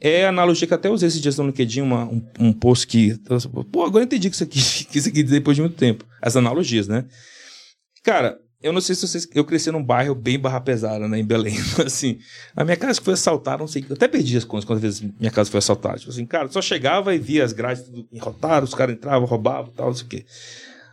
É 0.00 0.26
a 0.26 0.28
analogia 0.28 0.68
que 0.68 0.74
até 0.74 0.88
usei 0.88 1.08
esses 1.08 1.20
dias 1.20 1.38
no 1.38 1.46
LinkedIn, 1.46 1.80
uma, 1.80 2.04
um, 2.04 2.22
um 2.38 2.52
post 2.52 2.86
que. 2.86 3.18
Pô, 3.72 3.84
agora 3.84 4.02
eu 4.02 4.06
entendi 4.06 4.28
que 4.30 4.36
isso 4.36 4.44
aqui 4.44 4.60
que 4.86 4.98
isso 4.98 5.08
aqui 5.08 5.22
depois 5.22 5.56
de 5.56 5.62
muito 5.62 5.76
tempo. 5.76 6.04
As 6.22 6.36
analogias, 6.36 6.86
né? 6.86 7.04
Cara, 8.04 8.38
eu 8.62 8.72
não 8.72 8.80
sei 8.80 8.94
se 8.94 9.06
vocês. 9.06 9.28
Eu 9.34 9.44
cresci 9.44 9.70
num 9.70 9.82
bairro 9.82 10.14
bem 10.14 10.38
barra 10.38 10.60
pesada, 10.60 11.06
né? 11.06 11.18
Em 11.18 11.24
Belém. 11.24 11.56
assim, 11.84 12.18
a 12.54 12.64
minha 12.64 12.76
casa 12.76 13.00
foi 13.00 13.14
assaltada, 13.14 13.58
não 13.58 13.68
sei. 13.68 13.84
Eu 13.88 13.94
até 13.94 14.08
perdi 14.08 14.36
as 14.36 14.44
contas 14.44 14.64
quantas 14.64 14.82
vezes 14.82 15.00
minha 15.18 15.30
casa 15.30 15.50
foi 15.50 15.58
assaltada. 15.58 15.98
Tipo 15.98 16.10
assim, 16.10 16.26
cara, 16.26 16.48
só 16.48 16.62
chegava 16.62 17.14
e 17.14 17.18
via 17.18 17.44
as 17.44 17.52
grades 17.52 17.84
tudo 17.84 18.06
enrotadas, 18.12 18.70
os 18.70 18.74
caras 18.74 18.94
entravam, 18.94 19.26
roubavam 19.26 19.72
tal, 19.74 19.86
não 19.86 19.94
sei 19.94 20.06
o 20.06 20.08
quê. 20.08 20.24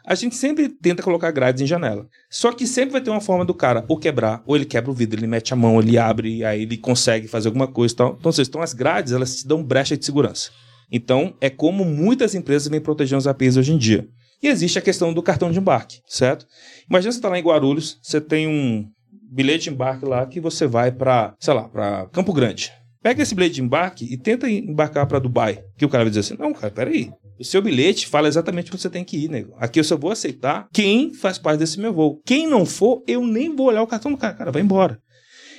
A 0.05 0.15
gente 0.15 0.35
sempre 0.35 0.67
tenta 0.67 1.01
colocar 1.01 1.31
grades 1.31 1.61
em 1.61 1.65
janela. 1.65 2.05
Só 2.29 2.51
que 2.51 2.67
sempre 2.67 2.91
vai 2.91 3.01
ter 3.01 3.09
uma 3.09 3.21
forma 3.21 3.45
do 3.45 3.53
cara 3.53 3.85
ou 3.87 3.97
quebrar, 3.97 4.43
ou 4.45 4.55
ele 4.55 4.65
quebra 4.65 4.91
o 4.91 4.93
vidro, 4.93 5.17
ele 5.17 5.27
mete 5.27 5.53
a 5.53 5.55
mão, 5.55 5.79
ele 5.79 5.97
abre, 5.97 6.43
aí 6.43 6.63
ele 6.63 6.75
consegue 6.75 7.25
fazer 7.25 7.47
alguma 7.47 7.67
coisa 7.67 7.93
e 7.93 7.97
tal. 7.97 8.17
Então, 8.19 8.31
vocês 8.31 8.47
estão 8.49 8.61
as 8.61 8.73
grades, 8.73 9.13
elas 9.13 9.37
te 9.37 9.47
dão 9.47 9.63
brecha 9.63 9.95
de 9.95 10.03
segurança. 10.03 10.51
Então, 10.91 11.33
é 11.39 11.49
como 11.49 11.85
muitas 11.85 12.35
empresas 12.35 12.67
vêm 12.67 12.81
protegendo 12.81 13.19
os 13.19 13.27
APIs 13.27 13.55
hoje 13.55 13.71
em 13.71 13.77
dia. 13.77 14.05
E 14.43 14.49
existe 14.49 14.77
a 14.77 14.81
questão 14.81 15.13
do 15.13 15.23
cartão 15.23 15.49
de 15.49 15.57
embarque, 15.57 16.01
certo? 16.05 16.45
Imagina 16.89 17.13
você 17.13 17.17
está 17.17 17.29
lá 17.29 17.39
em 17.39 17.43
Guarulhos, 17.43 17.97
você 18.03 18.19
tem 18.19 18.45
um 18.45 18.85
bilhete 19.31 19.63
de 19.63 19.69
embarque 19.69 20.05
lá 20.05 20.25
que 20.25 20.41
você 20.41 20.67
vai 20.67 20.91
para, 20.91 21.33
sei 21.39 21.53
lá, 21.53 21.69
para 21.69 22.07
Campo 22.07 22.33
Grande. 22.33 22.69
Pega 23.01 23.23
esse 23.23 23.33
bilhete 23.33 23.55
de 23.55 23.61
embarque 23.61 24.05
e 24.05 24.17
tenta 24.17 24.49
embarcar 24.49 25.07
para 25.07 25.19
Dubai. 25.19 25.63
Que 25.77 25.85
o 25.85 25.89
cara 25.89 26.03
vai 26.03 26.09
dizer 26.09 26.19
assim: 26.19 26.35
não, 26.37 26.53
cara, 26.53 26.71
peraí. 26.71 27.09
O 27.39 27.43
seu 27.43 27.61
bilhete 27.61 28.07
fala 28.07 28.27
exatamente 28.27 28.71
onde 28.71 28.81
você 28.81 28.89
tem 28.89 29.03
que 29.03 29.17
ir, 29.17 29.29
nego. 29.29 29.53
Aqui 29.57 29.79
eu 29.79 29.83
só 29.83 29.97
vou 29.97 30.11
aceitar 30.11 30.67
quem 30.73 31.13
faz 31.13 31.37
parte 31.37 31.59
desse 31.59 31.79
meu 31.79 31.93
voo. 31.93 32.21
Quem 32.25 32.47
não 32.47 32.65
for, 32.65 33.01
eu 33.07 33.25
nem 33.25 33.53
vou 33.55 33.67
olhar 33.67 33.81
o 33.81 33.87
cartão 33.87 34.11
do 34.11 34.17
cara. 34.17 34.33
Cara, 34.33 34.51
vai 34.51 34.61
embora. 34.61 34.99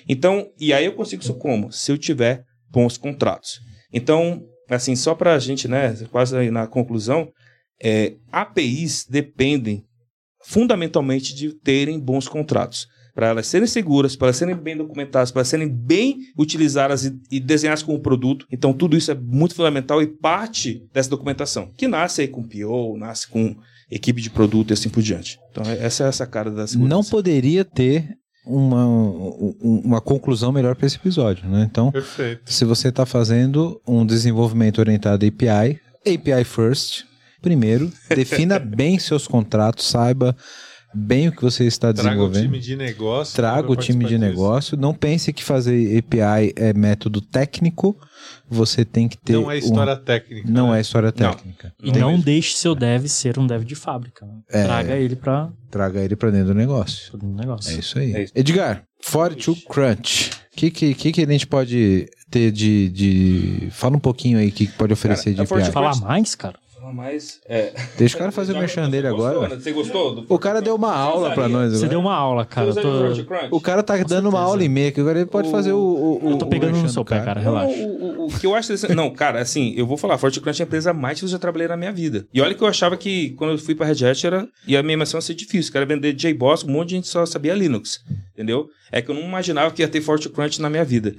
Então, 0.08 0.46
e 0.58 0.72
aí 0.72 0.84
eu 0.84 0.92
consigo 0.92 1.22
isso 1.22 1.34
como? 1.34 1.72
Se 1.72 1.90
eu 1.90 1.98
tiver 1.98 2.44
bons 2.70 2.96
contratos. 2.96 3.60
Então, 3.92 4.42
assim, 4.70 4.94
só 4.94 5.14
para 5.14 5.34
a 5.34 5.38
gente, 5.38 5.68
né, 5.68 5.94
quase 6.10 6.50
na 6.50 6.66
conclusão, 6.66 7.28
é, 7.82 8.14
APIs 8.30 9.06
dependem 9.08 9.84
fundamentalmente 10.44 11.34
de 11.34 11.52
terem 11.54 11.98
bons 11.98 12.28
contratos. 12.28 12.86
Para 13.14 13.28
elas 13.28 13.46
serem 13.46 13.68
seguras, 13.68 14.16
para 14.16 14.26
elas 14.26 14.36
serem 14.36 14.56
bem 14.56 14.76
documentadas, 14.76 15.30
para 15.30 15.40
elas 15.40 15.48
serem 15.48 15.68
bem 15.68 16.18
utilizadas 16.36 17.04
e, 17.04 17.16
e 17.30 17.40
desenhadas 17.40 17.82
como 17.82 18.00
produto. 18.00 18.44
Então, 18.50 18.72
tudo 18.72 18.96
isso 18.96 19.10
é 19.10 19.14
muito 19.14 19.54
fundamental 19.54 20.02
e 20.02 20.06
parte 20.06 20.84
dessa 20.92 21.10
documentação, 21.10 21.70
que 21.76 21.86
nasce 21.86 22.22
aí 22.22 22.28
com 22.28 22.42
PO, 22.42 22.98
nasce 22.98 23.28
com 23.28 23.56
equipe 23.90 24.20
de 24.20 24.30
produto 24.30 24.70
e 24.70 24.74
assim 24.74 24.88
por 24.88 25.02
diante. 25.02 25.38
Então, 25.50 25.62
essa 25.64 26.04
é 26.04 26.08
essa 26.08 26.26
cara 26.26 26.50
da 26.50 26.66
segurança. 26.66 26.94
Não 26.94 27.04
poderia 27.04 27.64
ter 27.64 28.18
uma, 28.44 28.84
uma 29.60 30.00
conclusão 30.00 30.52
melhor 30.52 30.74
para 30.74 30.86
esse 30.86 30.96
episódio, 30.96 31.48
né? 31.48 31.66
Então, 31.70 31.90
Perfeito. 31.90 32.52
se 32.52 32.64
você 32.64 32.88
está 32.88 33.06
fazendo 33.06 33.80
um 33.86 34.04
desenvolvimento 34.04 34.78
orientado 34.78 35.24
a 35.24 35.28
API, 35.28 35.80
API 36.04 36.44
first, 36.44 37.04
primeiro, 37.44 37.92
defina 38.08 38.58
bem 38.58 38.98
seus 38.98 39.28
contratos, 39.28 39.86
saiba 39.86 40.34
bem 40.96 41.26
o 41.28 41.32
que 41.32 41.42
você 41.42 41.64
está 41.64 41.92
Traga 41.92 42.22
o 42.22 42.28
desenvolvendo. 42.28 42.42
time 42.44 42.58
de 42.60 42.76
negócio. 42.76 43.34
Traga 43.34 43.62
pra 43.64 43.72
o 43.72 43.76
time 43.76 44.04
de 44.04 44.10
disso. 44.10 44.20
negócio. 44.20 44.76
Não 44.76 44.94
pense 44.94 45.32
que 45.32 45.42
fazer 45.42 45.98
API 45.98 46.52
é 46.54 46.72
método 46.72 47.20
técnico. 47.20 47.96
Você 48.48 48.84
tem 48.84 49.08
que 49.08 49.16
ter. 49.18 49.32
Não 49.32 49.50
é 49.50 49.54
um- 49.56 49.58
história 49.58 49.96
técnica. 49.96 50.48
Não 50.50 50.70
né? 50.70 50.78
é 50.78 50.80
história 50.80 51.10
técnica. 51.10 51.74
E 51.82 51.90
Não 51.92 52.00
não, 52.00 52.08
mesmo. 52.12 52.24
deixe 52.24 52.54
seu 52.56 52.74
dev 52.76 53.06
ser 53.08 53.38
um 53.40 53.46
dev 53.46 53.64
de 53.64 53.74
fábrica. 53.74 54.24
né? 54.24 54.34
É. 54.50 54.62
Traga 54.64 54.94
ele 54.96 55.16
para 55.16 55.50
Traga 55.70 56.00
ele 56.00 56.14
para 56.14 56.30
dentro 56.30 56.48
do 56.48 56.54
negócio. 56.54 57.10
todo 57.10 57.26
negócio. 57.26 57.74
É 57.74 57.78
isso 57.80 57.98
aí. 57.98 58.14
É 58.14 58.22
isso. 58.24 58.32
Edgar, 58.36 58.84
Fortune 59.02 59.60
Crunch. 59.68 60.30
O 60.52 60.56
que, 60.56 60.70
que, 60.70 60.94
que, 60.94 61.10
que 61.12 61.22
a 61.22 61.26
gente 61.26 61.48
pode 61.48 62.06
ter 62.30 62.52
de, 62.52 62.88
de. 62.90 63.68
Fala 63.72 63.96
um 63.96 64.00
pouquinho 64.00 64.38
aí 64.38 64.48
o 64.48 64.52
que 64.52 64.68
pode 64.68 64.92
oferecer 64.92 65.32
Cara, 65.32 65.40
a 65.40 65.44
de 65.44 65.48
Fortune 65.48 65.68
API. 65.68 65.72
Falar 65.74 65.96
mais, 65.96 66.36
cara? 66.36 66.56
Mas, 66.94 67.40
é... 67.46 67.72
Deixa 67.98 68.14
o 68.14 68.18
cara 68.18 68.30
fazer 68.30 68.52
o 68.52 68.58
merchan 68.58 68.88
dele 68.88 69.08
você 69.08 69.14
gostou, 69.16 69.30
agora. 69.36 69.54
né? 69.56 69.60
Você 69.60 69.72
gostou? 69.72 70.14
do 70.14 70.26
O 70.28 70.38
cara 70.38 70.62
deu 70.62 70.76
uma 70.76 70.94
aula 70.94 71.32
pra 71.32 71.48
nós 71.48 71.70
Você 71.72 71.76
agora. 71.78 71.88
deu 71.90 71.98
uma 72.00 72.14
aula, 72.14 72.44
cara. 72.44 72.72
Você 72.72 72.80
tô? 72.80 73.56
O 73.56 73.60
cara 73.60 73.82
tá 73.82 73.96
dando 73.96 74.26
uma 74.28 74.38
certeza. 74.38 74.38
aula 74.44 74.64
e 74.64 74.68
meia, 74.68 74.92
que 74.92 75.00
agora 75.00 75.18
ele 75.18 75.28
pode 75.28 75.48
O- 75.48 75.50
fazer 75.50 75.72
o. 75.72 76.20
o, 76.22 76.30
eu 76.30 76.38
tô 76.38 76.44
o 76.44 76.48
pegando 76.48 76.78
no 76.78 76.88
seu 76.88 77.04
pé, 77.04 77.20
cara. 77.20 77.40
Relaxa. 77.40 77.74
o, 77.76 78.22
o- 78.22 78.26
o 78.26 78.38
que 78.38 78.46
eu 78.46 78.54
acho. 78.54 78.72
Não, 78.94 79.10
cara, 79.10 79.40
assim, 79.40 79.74
eu 79.76 79.86
vou 79.86 79.96
falar, 79.96 80.16
Forte 80.18 80.40
Crunch 80.40 80.62
é 80.62 80.64
a 80.64 80.66
empresa 80.66 80.92
mais 80.92 81.16
difícil 81.16 81.26
que 81.28 81.32
eu 81.34 81.36
já 81.36 81.38
trabalhei 81.40 81.66
na 81.68 81.76
minha 81.76 81.92
vida. 81.92 82.26
E 82.32 82.40
olha 82.40 82.54
que 82.54 82.62
eu 82.62 82.68
achava 82.68 82.96
que 82.96 83.30
quando 83.30 83.50
eu 83.50 83.58
fui 83.58 83.74
pra 83.74 83.86
Red 83.86 84.04
Hat 84.06 84.26
era. 84.26 84.48
E 84.66 84.76
a 84.76 84.82
minha 84.82 84.96
missão 84.96 85.18
ia 85.18 85.22
ser 85.22 85.34
difícil. 85.34 85.72
Quero 85.72 85.86
vender 85.86 86.12
JBoss, 86.12 86.64
um 86.64 86.70
monte 86.70 86.90
de 86.90 86.94
gente 86.96 87.08
só 87.08 87.26
sabia 87.26 87.54
Linux. 87.54 88.00
Entendeu? 88.32 88.68
É 88.92 89.02
que 89.02 89.10
eu 89.10 89.14
não 89.14 89.22
imaginava 89.22 89.70
que 89.72 89.82
ia 89.82 89.88
ter 89.88 90.00
Forte 90.00 90.28
Crunch 90.28 90.60
na 90.60 90.70
minha 90.70 90.84
vida. 90.84 91.14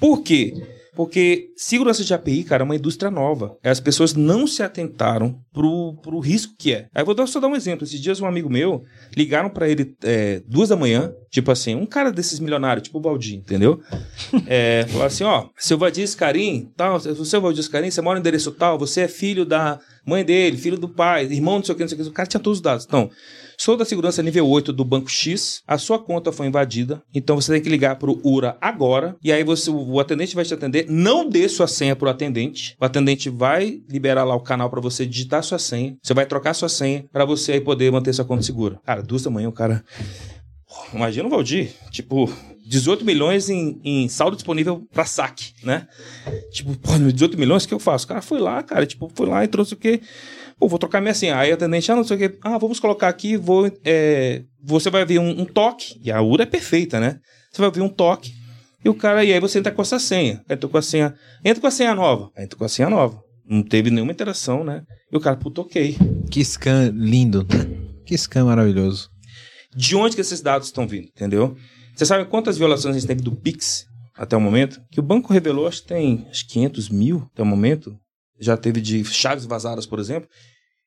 Por 0.00 0.22
quê? 0.22 0.54
Porque 0.94 1.50
segurança 1.56 2.04
de 2.04 2.12
API, 2.12 2.44
cara, 2.44 2.62
é 2.62 2.64
uma 2.64 2.76
indústria 2.76 3.10
nova. 3.10 3.56
As 3.64 3.80
pessoas 3.80 4.12
não 4.12 4.46
se 4.46 4.62
atentaram 4.62 5.40
pro, 5.52 5.94
pro 6.02 6.18
risco 6.18 6.54
que 6.58 6.74
é. 6.74 6.88
Aí 6.94 7.02
eu 7.02 7.06
vou 7.06 7.26
só 7.26 7.40
dar 7.40 7.48
um 7.48 7.56
exemplo. 7.56 7.84
Esses 7.84 8.00
dias 8.00 8.20
um 8.20 8.26
amigo 8.26 8.50
meu 8.50 8.84
ligaram 9.16 9.48
pra 9.48 9.68
ele 9.68 9.94
é, 10.02 10.42
duas 10.46 10.68
da 10.68 10.76
manhã, 10.76 11.12
tipo 11.30 11.50
assim, 11.50 11.74
um 11.74 11.86
cara 11.86 12.12
desses 12.12 12.38
milionários, 12.38 12.84
tipo 12.84 12.98
o 12.98 13.00
Baldi, 13.00 13.36
entendeu? 13.36 13.80
É, 14.46 14.86
falou 14.88 15.06
assim, 15.06 15.24
ó, 15.24 15.46
seu 15.56 15.78
Valdir 15.78 16.06
Scarim, 16.06 16.70
tal, 16.76 16.98
você 16.98 17.36
é 17.36 17.38
o 17.38 17.42
Valdir 17.42 17.64
você 17.64 18.02
mora 18.02 18.18
no 18.18 18.20
endereço 18.20 18.52
tal, 18.52 18.78
você 18.78 19.02
é 19.02 19.08
filho 19.08 19.44
da 19.44 19.78
mãe 20.04 20.24
dele, 20.24 20.56
filho 20.56 20.76
do 20.76 20.88
pai, 20.88 21.24
irmão 21.24 21.56
não 21.56 21.64
sei 21.64 21.74
o 21.74 21.76
que, 21.76 21.82
não 21.82 21.88
sei 21.88 21.98
o 21.98 22.02
que. 22.02 22.08
O 22.08 22.12
cara 22.12 22.28
tinha 22.28 22.40
todos 22.40 22.58
os 22.58 22.62
dados. 22.62 22.84
Então, 22.84 23.10
sou 23.56 23.76
da 23.76 23.84
segurança 23.84 24.22
nível 24.22 24.46
8 24.48 24.72
do 24.72 24.84
Banco 24.84 25.10
X, 25.10 25.62
a 25.66 25.78
sua 25.78 25.98
conta 25.98 26.32
foi 26.32 26.46
invadida, 26.46 27.02
então 27.14 27.36
você 27.36 27.52
tem 27.52 27.62
que 27.62 27.68
ligar 27.68 27.96
pro 27.96 28.20
URA 28.24 28.56
agora, 28.60 29.16
e 29.22 29.32
aí 29.32 29.44
você, 29.44 29.70
o 29.70 30.00
atendente 30.00 30.34
vai 30.34 30.44
te 30.44 30.54
atender, 30.54 30.86
não 30.88 31.28
dê 31.28 31.48
sua 31.48 31.66
senha 31.66 31.96
pro 31.96 32.08
atendente, 32.08 32.76
o 32.80 32.84
atendente 32.84 33.28
vai 33.30 33.80
liberar 33.88 34.24
lá 34.24 34.34
o 34.34 34.40
canal 34.40 34.70
pra 34.70 34.80
você 34.80 35.06
digitar 35.06 35.42
sua 35.42 35.58
senha, 35.58 35.96
você 36.02 36.14
vai 36.14 36.26
trocar 36.26 36.54
sua 36.54 36.68
senha 36.68 37.04
pra 37.12 37.24
você 37.24 37.52
aí 37.52 37.60
poder 37.60 37.90
manter 37.90 38.12
sua 38.12 38.24
conta 38.24 38.42
segura. 38.42 38.80
Cara, 38.84 39.02
duas 39.02 39.22
da 39.22 39.30
manhã 39.30 39.48
o 39.48 39.52
cara... 39.52 39.84
Imagina 40.94 41.26
o 41.26 41.30
Valdir, 41.30 41.70
tipo, 41.90 42.32
18 42.66 43.04
milhões 43.04 43.50
em, 43.50 43.78
em 43.84 44.08
saldo 44.08 44.36
disponível 44.36 44.86
pra 44.92 45.04
saque, 45.04 45.52
né? 45.62 45.86
Tipo, 46.50 46.76
pô, 46.78 46.96
18 46.96 47.36
milhões, 47.36 47.64
o 47.64 47.68
que 47.68 47.74
eu 47.74 47.78
faço? 47.78 48.06
O 48.06 48.08
cara 48.08 48.22
foi 48.22 48.40
lá, 48.40 48.62
cara, 48.62 48.86
tipo, 48.86 49.10
foi 49.14 49.26
lá 49.26 49.44
e 49.44 49.48
trouxe 49.48 49.74
o 49.74 49.76
quê? 49.76 50.00
Pô, 50.62 50.68
vou 50.68 50.78
trocar 50.78 51.00
minha 51.00 51.12
senha. 51.12 51.36
Aí 51.36 51.50
a 51.50 51.54
atendente, 51.54 51.90
ah, 51.90 51.96
não 51.96 52.04
sei 52.04 52.16
o 52.16 52.20
quê. 52.20 52.38
Ah, 52.40 52.56
vamos 52.56 52.78
colocar 52.78 53.08
aqui, 53.08 53.36
vou. 53.36 53.68
é, 53.84 54.44
você 54.62 54.90
vai 54.90 55.04
ver 55.04 55.18
um, 55.18 55.40
um 55.40 55.44
toque, 55.44 56.00
e 56.00 56.08
a 56.08 56.22
URA 56.22 56.44
é 56.44 56.46
perfeita, 56.46 57.00
né? 57.00 57.18
Você 57.50 57.60
vai 57.60 57.68
ver 57.68 57.80
um 57.80 57.88
toque, 57.88 58.32
e 58.84 58.88
o 58.88 58.94
cara, 58.94 59.24
e 59.24 59.32
aí 59.32 59.40
você 59.40 59.58
entra 59.58 59.72
com 59.72 59.82
essa 59.82 59.98
senha. 59.98 60.40
Entra 60.48 60.68
com 60.68 60.78
a 60.78 60.82
senha. 60.82 61.16
Entra 61.44 61.60
com 61.60 61.66
a 61.66 61.70
senha 61.72 61.96
nova. 61.96 62.30
Aí 62.36 62.44
Entra 62.44 62.56
com 62.56 62.64
a 62.64 62.68
senha 62.68 62.88
nova. 62.88 63.20
Não 63.44 63.60
teve 63.60 63.90
nenhuma 63.90 64.12
interação, 64.12 64.62
né? 64.62 64.84
E 65.10 65.16
o 65.16 65.20
cara, 65.20 65.34
puta, 65.34 65.62
ok. 65.62 65.96
Que 66.30 66.44
scan 66.44 66.92
lindo. 66.94 67.44
Que 68.06 68.16
scan 68.16 68.44
maravilhoso. 68.44 69.08
de 69.74 69.96
onde 69.96 70.14
que 70.14 70.20
esses 70.20 70.40
dados 70.40 70.68
estão 70.68 70.86
vindo, 70.86 71.08
entendeu? 71.08 71.56
Você 71.96 72.06
sabe 72.06 72.24
quantas 72.26 72.56
violações 72.56 72.94
a 72.94 72.98
gente 73.00 73.08
teve 73.08 73.20
do 73.20 73.34
Pix 73.34 73.84
até 74.16 74.36
o 74.36 74.40
momento? 74.40 74.80
Que 74.92 75.00
o 75.00 75.02
banco 75.02 75.32
revelou, 75.32 75.66
acho 75.66 75.82
que 75.82 75.88
tem 75.88 76.24
acho 76.30 76.46
que 76.46 76.52
500 76.52 76.88
mil 76.88 77.28
até 77.32 77.42
o 77.42 77.46
momento. 77.46 77.96
Já 78.38 78.56
teve 78.56 78.80
de 78.80 79.04
chaves 79.04 79.44
vazadas, 79.44 79.86
por 79.86 79.98
exemplo. 79.98 80.28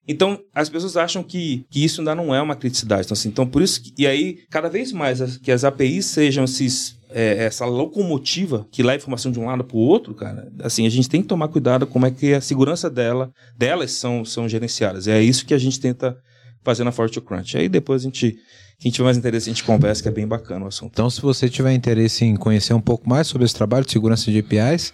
Então, 0.08 0.40
as 0.54 0.70
pessoas 0.70 0.96
acham 0.96 1.24
que, 1.24 1.66
que 1.70 1.84
isso 1.84 2.02
ainda 2.02 2.14
não 2.14 2.34
é 2.34 2.42
uma 2.42 2.56
criticidade. 2.56 3.06
Então, 3.06 3.14
assim, 3.14 3.30
então, 3.30 3.48
por 3.48 3.62
isso 3.62 3.82
que, 3.82 3.94
e 3.98 4.06
aí, 4.06 4.38
cada 4.52 4.70
vez 4.70 4.92
mais 4.92 5.20
as- 5.22 5.38
que 5.38 5.52
as 5.52 5.64
APIs 5.64 6.06
sejam 6.06 6.44
esses, 6.44 6.96
é, 7.10 7.46
essa 7.46 7.66
locomotiva 7.66 8.68
que 8.72 8.84
leva 8.84 8.98
informação 8.98 9.32
de 9.32 9.40
um 9.40 9.46
lado 9.46 9.64
para 9.64 9.78
o 9.78 9.80
outro, 9.80 10.14
cara, 10.14 10.52
assim, 10.62 10.86
a 10.86 10.90
gente 10.90 11.10
tem 11.10 11.22
que 11.22 11.28
tomar 11.28 11.48
cuidado 11.48 11.88
como 11.88 12.06
é 12.06 12.12
que 12.12 12.34
a 12.34 12.42
segurança 12.42 12.90
dela, 12.90 13.32
delas 13.58 13.92
são, 13.92 14.24
são 14.24 14.48
gerenciadas. 14.48 15.08
É 15.08 15.22
isso 15.22 15.46
que 15.46 15.54
a 15.54 15.58
gente 15.58 15.80
tenta 15.80 16.16
fazer 16.64 16.84
na 16.84 16.92
Fortune 16.92 17.26
Crunch. 17.26 17.58
Aí 17.58 17.68
depois 17.70 18.02
a 18.02 18.06
gente, 18.06 18.36
quem 18.80 18.92
tiver 18.92 19.06
mais 19.06 19.18
interesse, 19.18 19.50
a 19.50 19.54
gente 19.54 19.64
conversa, 19.64 20.02
que 20.04 20.08
é 20.10 20.12
bem 20.12 20.28
bacana 20.28 20.66
o 20.66 20.68
assunto. 20.68 20.92
Então, 20.94 21.10
se 21.10 21.22
você 21.22 21.48
tiver 21.50 21.74
interesse 21.74 22.26
em 22.26 22.36
conhecer 22.36 22.74
um 22.74 22.82
pouco 22.82 23.08
mais 23.10 23.28
sobre 23.28 23.46
esse 23.46 23.56
trabalho 23.56 23.86
de 23.86 23.92
segurança 23.92 24.30
de 24.32 24.40
APIs, 24.40 24.94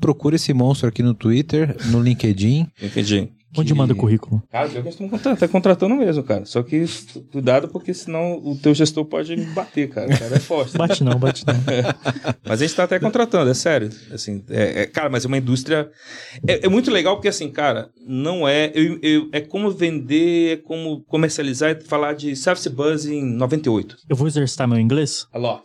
procure 0.00 0.36
esse 0.36 0.52
monstro 0.54 0.88
aqui 0.88 1.02
no 1.02 1.14
Twitter, 1.14 1.76
no 1.86 2.00
LinkedIn. 2.02 2.66
Entendi. 3.52 3.60
Onde 3.62 3.72
que- 3.72 3.78
manda 3.78 3.92
o 3.92 3.96
currículo? 3.96 4.40
Cara, 4.50 4.68
pior 4.68 4.82
que 4.82 4.88
eles 4.88 4.94
estão 4.94 5.08
contratando, 5.08 5.40
tá 5.40 5.48
contratando 5.48 5.94
mesmo, 5.96 6.22
cara. 6.22 6.44
Só 6.44 6.62
que 6.62 6.84
cuidado, 7.32 7.68
porque 7.68 7.92
senão 7.92 8.34
o 8.44 8.56
teu 8.56 8.72
gestor 8.72 9.04
pode 9.04 9.36
me 9.36 9.44
bater, 9.46 9.88
cara. 9.88 10.06
O 10.06 10.16
cara 10.18 10.36
é 10.36 10.38
forte. 10.38 10.78
Bate 10.78 11.02
não, 11.02 11.18
bate 11.18 11.44
não. 11.46 11.54
Mas 12.46 12.62
a 12.62 12.64
gente 12.64 12.76
tá 12.76 12.84
até 12.84 13.00
contratando, 13.00 13.50
é 13.50 13.54
sério. 13.54 13.90
Assim, 14.12 14.44
é, 14.50 14.82
é- 14.82 14.86
cara, 14.86 15.08
mas 15.10 15.24
é 15.24 15.28
uma 15.28 15.38
indústria. 15.38 15.90
É, 16.46 16.66
é 16.66 16.68
muito 16.68 16.90
legal 16.92 17.16
porque, 17.16 17.28
assim, 17.28 17.50
cara, 17.50 17.90
não 18.06 18.46
é. 18.46 18.70
eu- 18.74 18.98
eu- 19.02 19.28
é 19.32 19.40
como 19.40 19.68
vender, 19.70 20.52
é 20.52 20.56
como 20.56 21.02
comercializar 21.04 21.70
e 21.72 21.80
falar 21.84 22.14
de 22.14 22.36
Service 22.36 22.68
Buzz 22.70 23.06
em 23.06 23.22
98. 23.34 23.96
Eu 24.08 24.14
vou 24.16 24.28
exercitar 24.28 24.68
meu 24.68 24.78
inglês? 24.78 25.26
A 25.32 25.38
lot. 25.38 25.62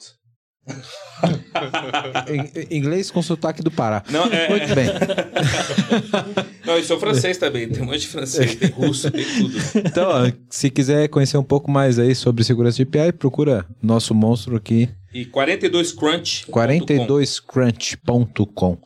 Inglês 2.71 3.11
com 3.11 3.21
sotaque 3.21 3.61
do 3.61 3.69
Pará. 3.69 4.03
Não, 4.09 4.25
é, 4.25 4.49
Muito 4.49 4.73
bem. 4.73 4.87
não, 6.75 6.81
eu 6.81 6.85
sou 6.85 6.99
francês 6.99 7.37
também. 7.37 7.69
Tem 7.69 7.81
um 7.81 7.85
monte 7.85 7.99
de 7.99 8.07
francês, 8.07 8.55
tem 8.55 8.69
russo, 8.69 9.09
tem 9.11 9.23
tudo. 9.25 9.55
Então, 9.85 10.09
ó, 10.09 10.31
se 10.49 10.69
quiser 10.69 11.07
conhecer 11.09 11.37
um 11.37 11.43
pouco 11.43 11.69
mais 11.71 11.97
aí 11.99 12.13
sobre 12.15 12.43
segurança 12.43 12.77
de 12.77 12.83
API, 12.83 13.11
procura 13.13 13.65
nosso 13.81 14.13
monstro 14.13 14.55
aqui, 14.55 14.89
E 15.13 15.25
42 15.25 15.91
Crunch. 15.93 16.45
42crunch.com. 16.51 18.77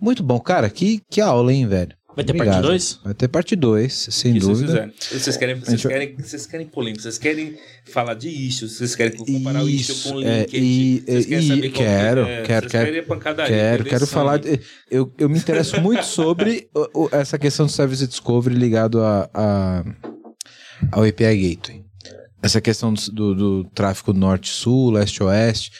Muito 0.00 0.22
bom, 0.22 0.38
cara. 0.40 0.70
Que, 0.70 1.00
que 1.10 1.20
aula, 1.20 1.52
hein, 1.52 1.66
velho? 1.66 1.94
Vai 2.16 2.24
ter 2.24 2.32
Obrigado. 2.32 2.54
parte 2.54 2.66
2? 2.68 3.00
Vai 3.04 3.14
ter 3.14 3.28
parte 3.28 3.54
2, 3.56 3.92
sem 4.10 4.32
que 4.32 4.40
vocês 4.40 4.58
dúvida. 4.60 4.66
fizeram. 4.72 4.92
Vocês 5.20 5.36
querem, 5.36 5.54
vocês, 5.56 5.68
gente 5.80 5.86
querem, 5.88 6.16
vocês 6.16 6.46
querem 6.46 6.66
polêmica, 6.66 7.02
vocês 7.02 7.18
querem 7.18 7.58
falar 7.84 8.14
de 8.14 8.28
issues, 8.30 8.72
vocês 8.78 8.96
querem 8.96 9.12
comparar 9.18 9.62
o 9.62 9.68
issue 9.68 9.92
Isso, 9.94 10.08
com 10.08 10.14
o 10.16 10.22
é, 10.24 10.40
LinkedIn. 10.40 10.64
e- 10.64 11.00
vocês 11.06 11.26
querem 11.26 11.58
e- 11.58 11.60
que 11.60 11.68
quero, 11.70 12.20
é, 12.22 12.42
quero, 12.42 12.70
vocês 12.70 12.84
quero, 12.90 13.06
pancadaria, 13.06 13.54
Quero, 13.54 13.84
quero 13.84 14.06
falar. 14.06 14.38
de- 14.38 14.58
eu, 14.90 15.12
eu 15.18 15.28
me 15.28 15.36
interesso 15.38 15.78
muito 15.82 16.04
sobre 16.06 16.70
o- 16.74 17.04
o- 17.04 17.08
essa 17.12 17.38
questão 17.38 17.66
do 17.66 17.72
Service 17.72 18.06
Discovery 18.06 18.54
ligado 18.56 19.02
a, 19.02 19.28
a- 19.34 19.84
ao 20.92 21.04
API 21.04 21.54
Gateway. 21.54 21.84
Essa 22.42 22.60
questão 22.62 22.94
do, 22.94 23.12
do- 23.12 23.34
do 23.34 23.64
tráfego 23.74 24.14
norte-sul, 24.14 24.90
leste-oeste. 24.92 25.70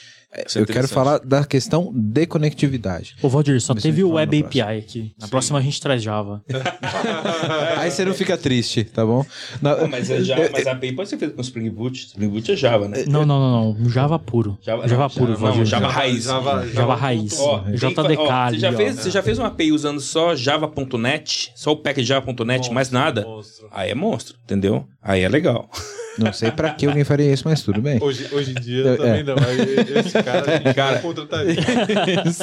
Isso 0.46 0.58
é 0.58 0.62
eu 0.62 0.66
quero 0.66 0.78
interessante. 0.80 0.94
falar 0.94 1.18
da 1.20 1.44
questão 1.44 1.92
de 1.94 2.26
conectividade. 2.26 3.16
Ô, 3.22 3.28
Valdir, 3.28 3.60
só 3.60 3.74
Mas 3.74 3.82
teve 3.82 4.02
o 4.04 4.10
Web 4.12 4.44
API 4.44 4.60
aqui. 4.60 5.14
Na 5.18 5.28
próxima 5.28 5.58
a 5.58 5.62
gente 5.62 5.80
traz 5.80 6.02
Java. 6.02 6.42
Aí 7.78 7.90
você 7.90 8.04
não 8.04 8.14
fica 8.14 8.36
triste, 8.36 8.84
tá 8.84 9.04
bom? 9.04 9.24
Na- 9.60 9.76
Não, 9.76 9.88
mas, 9.88 10.10
é 10.10 10.20
Java, 10.22 10.48
mas 10.52 10.66
a 10.66 10.72
API 10.72 10.92
pode 10.92 11.08
ser 11.08 11.18
feita 11.18 11.34
com 11.34 11.40
Spring 11.40 11.70
Boot. 11.70 12.06
Spring 12.06 12.28
Boot 12.28 12.50
é 12.52 12.56
Java, 12.56 12.88
né? 12.88 13.04
Não, 13.06 13.24
não, 13.24 13.38
não, 13.40 13.74
não. 13.74 13.88
Java 13.90 14.18
puro. 14.18 14.58
Java- 14.62 14.86
Java, 14.88 15.08
puro, 15.10 15.32
Java- 15.32 15.40
Valdir. 15.40 15.58
não, 15.60 15.64
Java 15.66 15.88
raiz. 15.88 16.24
Java, 16.24 16.66
Java 16.68 16.94
raiz. 16.94 17.38
Ó, 17.38 17.64
JDK 17.70 18.16
ó, 18.18 18.30
ali, 18.32 18.56
você, 18.56 18.60
já 18.60 18.70
ó. 18.70 18.72
fez, 18.76 18.96
você 18.96 19.10
já 19.10 19.22
fez 19.22 19.38
uma 19.38 19.48
API 19.48 19.72
usando 19.72 20.00
só 20.00 20.34
java.net, 20.34 21.52
só 21.54 21.72
o 21.72 21.76
package 21.76 22.06
java.net, 22.08 22.72
mais 22.72 22.90
nada? 22.90 23.22
Monstro. 23.22 23.68
Aí 23.70 23.90
é 23.90 23.94
monstro, 23.94 24.36
entendeu? 24.44 24.86
Aí 25.06 25.22
é 25.22 25.28
legal. 25.28 25.70
Não 26.18 26.32
sei 26.32 26.50
pra 26.50 26.70
que 26.70 26.86
alguém 26.86 27.04
faria 27.04 27.30
isso, 27.30 27.42
mas 27.46 27.60
tudo 27.60 27.82
bem. 27.82 28.02
Hoje, 28.02 28.26
hoje 28.32 28.52
em 28.52 28.54
dia 28.54 28.86
É. 28.88 28.96
também 28.96 29.22
não. 29.22 29.34
Aí 29.36 29.98
Esse 30.00 30.22
cara, 30.22 30.74
Cara. 30.74 30.94
não 30.94 31.02
contrataria. 31.02 31.54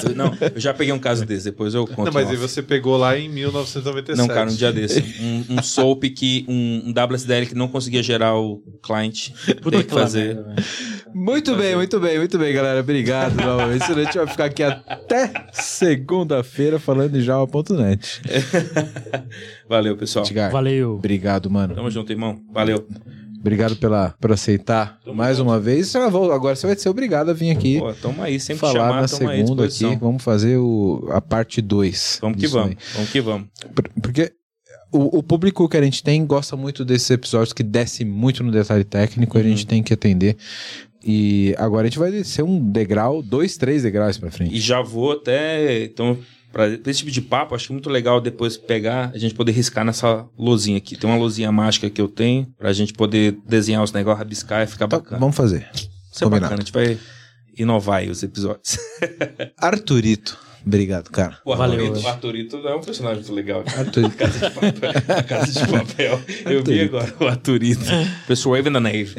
Eu- 0.07 0.15
não, 0.15 0.31
eu 0.53 0.60
já 0.61 0.72
peguei 0.76 0.94
um 0.94 0.99
caso 0.99 1.26
desse, 1.26 1.45
depois 1.45 1.73
eu 1.73 1.88
conto. 1.88 2.06
Não, 2.06 2.14
mas 2.14 2.30
aí 2.30 2.35
você 2.38 2.61
pegou 2.61 2.95
lá 2.98 3.18
em 3.18 3.27
1997. 3.30 4.15
Não, 4.15 4.27
cara, 4.27 4.48
um 4.52 4.53
dia 4.56 4.72
desse. 4.72 5.02
Um, 5.19 5.56
um 5.57 5.64
SOAP 5.64 6.03
que. 6.11 6.45
Um, 6.48 6.90
um 6.90 6.94
WSDL 6.94 7.48
que 7.48 7.56
não 7.56 7.68
conseguia 7.68 8.03
gerar 8.03 8.35
o 8.38 8.61
client. 8.84 9.30
Tem 9.45 9.84
que 9.84 9.91
fazer. 9.91 10.38
Muito 11.11 11.56
bem, 11.56 11.76
muito 11.76 11.99
bem, 11.99 12.18
muito 12.19 12.38
bem, 12.38 12.53
galera. 12.53 12.80
Obrigado 12.80 13.35
novamente. 13.35 13.84
A 13.91 13.94
gente 14.03 14.18
vai 14.18 14.27
ficar 14.27 14.45
aqui 14.45 14.61
até 14.64 15.31
segunda-feira 15.52 16.77
falando 16.80 17.14
de 17.14 17.22
Java.net. 17.23 18.22
Valeu, 19.69 19.95
pessoal. 19.98 20.26
Edgar, 20.26 20.52
Valeu. 20.52 20.95
obrigado, 20.95 21.49
mano. 21.49 21.73
Tamo 21.76 21.90
junto, 21.90 22.11
irmão. 22.11 22.40
Valeu. 22.52 22.85
Obrigado 23.40 23.76
pela, 23.76 24.15
por 24.22 24.31
aceitar 24.31 24.99
mais 25.14 25.38
uma 25.40 25.60
vez. 25.60 25.90
Você 25.90 26.10
vol- 26.10 26.31
Agora 26.31 26.56
você 26.56 26.65
vai 26.65 26.77
ser 26.77 26.88
obrigado 26.88 27.30
a 27.30 27.34
vir 27.34 27.52
aqui 27.52 27.77
Pô, 27.77 27.91
tamo 27.94 28.22
aí, 28.23 28.40
sempre 28.40 28.61
falar 28.61 28.73
chamar, 28.73 29.02
na 29.02 29.07
tamo 29.07 29.30
aí 29.30 29.38
segunda 29.44 29.65
aqui. 29.65 29.95
Vamos 29.98 30.23
fazer 30.23 30.57
o, 30.57 31.06
a 31.11 31.19
parte 31.19 31.61
2. 31.61 32.19
Vamos 32.22 32.40
que 32.40 32.48
vamos. 32.48 32.76
Vamos 32.95 33.10
que 33.11 33.19
vamos. 33.19 33.48
Porque 34.02 34.31
o, 34.94 35.18
o 35.18 35.23
público 35.23 35.68
que 35.68 35.76
a 35.76 35.81
gente 35.84 36.02
tem 36.02 36.26
gosta 36.26 36.56
muito 36.56 36.85
desses 36.85 37.10
episódios 37.11 37.52
que 37.52 37.64
desce 37.64 38.06
muito 38.06 38.44
no 38.45 38.52
detalhe 38.52 38.85
técnico, 38.85 39.38
a 39.38 39.41
Uhum. 39.41 39.48
gente 39.49 39.68
tem 39.68 39.84
que 39.84 39.94
atender. 39.94 40.38
E 41.06 41.53
agora 41.57 41.81
a 41.85 41.90
gente 41.90 41.99
vai 41.99 42.11
descer 42.11 42.44
um 42.44 42.72
degrau, 42.72 43.22
dois, 43.22 43.57
três 43.57 43.84
degraus 43.84 44.18
pra 44.18 44.31
frente. 44.31 44.56
E 44.56 44.60
já 44.60 44.81
vou 44.81 45.11
até. 45.11 45.84
Então, 45.84 46.18
pra, 46.54 46.78
pra 46.78 46.90
esse 46.92 47.00
tipo 47.00 47.12
de 47.12 47.22
papo, 47.22 47.54
acho 47.56 47.68
que 47.68 47.74
é 47.74 47.76
muito 47.76 47.90
legal 47.90 48.22
depois 48.22 48.56
pegar, 48.56 49.12
a 49.14 49.18
gente 49.18 49.34
poder 49.36 49.52
riscar 49.52 49.84
nessa 49.84 50.26
lozinha 50.40 50.78
aqui. 50.78 50.96
Tem 50.96 51.10
uma 51.10 51.18
lozinha 51.20 51.52
mágica 51.52 51.90
que 51.90 52.00
eu 52.00 52.08
tenho, 52.08 52.48
pra 52.58 52.72
gente 52.72 52.94
poder 52.94 53.38
desenhar 53.46 53.84
os 53.84 53.92
negócios, 53.92 54.20
rabiscar 54.20 54.64
e 54.64 54.68
ficar 54.68 54.88
Tá, 54.88 54.98
bacana. 55.00 55.20
vamos 55.20 55.36
fazer. 55.36 55.68
Isso 55.74 55.90
é 56.16 56.20
combinado. 56.24 56.42
bacana, 56.44 56.62
a 56.62 56.64
gente 56.64 56.72
vai 56.72 56.98
inovar 57.58 58.00
aí 58.00 58.10
os 58.10 58.24
episódios. 58.24 58.78
Arthurito. 59.60 60.38
Obrigado, 60.66 61.10
cara. 61.10 61.38
O 61.44 61.54
Valeu. 61.58 61.88
Arthurito, 61.88 62.00
o 62.06 62.08
Arthurito 62.10 62.58
é 62.70 62.76
um 62.76 62.80
personagem 62.82 63.18
muito 63.18 63.34
legal. 63.34 63.66
Arthurito. 63.68 64.16
Casa 64.16 64.40
de 64.50 64.56
papel. 64.56 64.94
Casa 65.28 65.52
de 65.66 65.72
papel. 65.72 66.22
Eu 66.46 66.64
vi 66.64 66.80
agora 66.80 67.14
o 67.20 67.28
Arthurito. 67.28 67.84
Pessoal 68.26 68.56
Wave 68.56 68.70
in 68.70 68.74
the 68.74 68.80
Nave. 68.80 69.14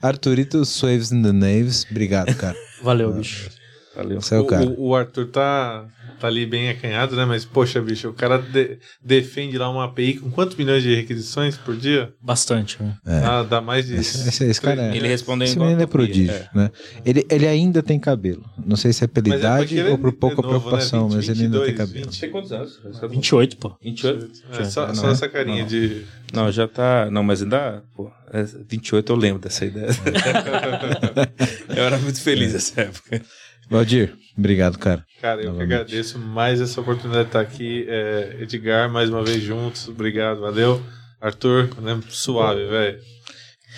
Arthurito 0.00 0.64
Swaves 0.64 1.12
in 1.12 1.22
the 1.22 1.32
Naves. 1.32 1.86
Obrigado, 1.90 2.34
cara. 2.36 2.56
Valeu, 2.82 3.12
bicho. 3.12 3.50
Valeu. 3.94 4.20
Você 4.22 4.34
é 4.34 4.38
o 4.38 4.46
cara. 4.46 4.64
O, 4.66 4.88
o 4.88 4.94
Arthur 4.94 5.26
tá, 5.26 5.84
tá 6.20 6.26
ali 6.28 6.44
bem 6.46 6.68
acanhado, 6.68 7.16
né? 7.16 7.24
Mas, 7.24 7.44
poxa, 7.44 7.80
bicho, 7.80 8.08
o 8.08 8.12
cara 8.12 8.38
de- 8.38 8.78
defende 9.02 9.56
lá 9.58 9.68
uma 9.70 9.84
API 9.84 10.14
com 10.18 10.30
quantos 10.30 10.56
milhões 10.56 10.82
de 10.82 10.94
requisições 10.94 11.56
por 11.56 11.76
dia? 11.76 12.12
Bastante, 12.20 12.82
né? 12.82 12.96
É. 13.06 13.18
Ah, 13.24 13.42
dá 13.42 13.60
mais 13.60 13.86
de. 13.86 13.94
Esse, 13.96 14.28
esse- 14.28 14.44
esse 14.44 14.60
cara 14.60 14.82
é. 14.92 14.96
Ele 14.96 15.08
respondeu 15.08 15.46
Esse 15.46 15.58
menino 15.58 15.80
é 15.82 15.86
prodígio, 15.86 16.32
é. 16.34 16.48
né? 16.54 16.70
Ele, 17.04 17.26
ele 17.30 17.46
ainda 17.46 17.82
tem 17.82 17.98
cabelo. 17.98 18.44
Não 18.64 18.76
sei 18.76 18.92
se 18.92 19.02
é 19.04 19.06
pela 19.06 19.28
Mas 19.28 19.36
é 19.36 19.40
idade 19.40 19.78
ele 19.78 19.88
ou 19.90 19.98
por 19.98 20.08
é 20.10 20.12
pouca 20.12 20.36
novo, 20.42 20.52
né? 20.54 20.58
preocupação, 20.60 21.08
20, 21.08 21.16
mas 21.16 21.28
ele 21.28 21.44
ainda 21.44 21.58
tem 21.58 21.66
22, 21.74 21.88
cabelo. 21.88 22.10
20. 22.10 22.20
Tem 22.20 22.30
quantos 22.30 22.52
anos? 22.52 22.80
28, 23.10 23.56
pô. 23.56 23.76
28? 23.82 24.30
É, 24.52 24.64
só 24.64 24.94
só 24.94 25.08
é? 25.08 25.12
essa 25.12 25.28
carinha 25.28 25.62
Não. 25.62 25.66
de. 25.68 26.02
Não, 26.32 26.52
já 26.52 26.68
tá. 26.68 27.08
Não, 27.10 27.22
mas 27.22 27.42
ainda. 27.42 27.82
Pô, 27.94 28.10
é 28.32 28.44
28 28.68 29.12
eu 29.12 29.16
lembro 29.16 29.40
dessa 29.42 29.64
ideia. 29.64 29.88
eu 31.76 31.82
era 31.84 31.98
muito 31.98 32.20
feliz 32.20 32.52
nessa 32.52 32.82
época. 32.82 33.22
Valdir, 33.70 34.14
obrigado, 34.36 34.78
cara. 34.78 35.04
Cara, 35.20 35.40
eu 35.40 35.46
que 35.46 35.52
Novamente. 35.52 35.72
agradeço 35.74 36.18
mais 36.18 36.60
essa 36.60 36.80
oportunidade 36.80 37.24
de 37.24 37.28
estar 37.28 37.40
aqui. 37.40 37.84
É, 37.88 38.38
Edgar, 38.40 38.90
mais 38.90 39.08
uma 39.10 39.22
vez 39.22 39.40
juntos. 39.42 39.86
Obrigado, 39.88 40.40
valeu. 40.40 40.82
Arthur, 41.20 41.68
né? 41.80 42.00
suave, 42.08 42.66
velho. 42.66 42.98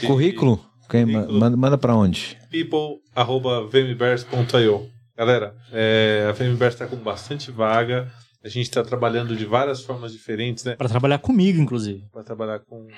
Currículo? 0.07 0.65
Quem, 0.89 1.05
manda, 1.07 1.57
manda 1.57 1.79
pra 1.79 1.95
onde? 1.95 2.37
people.vmverse.io 2.51 4.91
Galera, 5.17 5.55
é, 5.73 6.27
a 6.29 6.33
VMverse 6.33 6.75
está 6.77 6.87
com 6.87 6.97
bastante 6.97 7.51
vaga. 7.51 8.11
A 8.45 8.49
gente 8.49 8.65
está 8.65 8.83
trabalhando 8.83 9.37
de 9.37 9.45
várias 9.45 9.83
formas 9.83 10.13
diferentes, 10.13 10.65
né? 10.65 10.75
Pra 10.75 10.89
trabalhar 10.89 11.19
comigo, 11.19 11.61
inclusive. 11.61 12.03
Para 12.13 12.25
trabalhar 12.25 12.59
com 12.61 12.89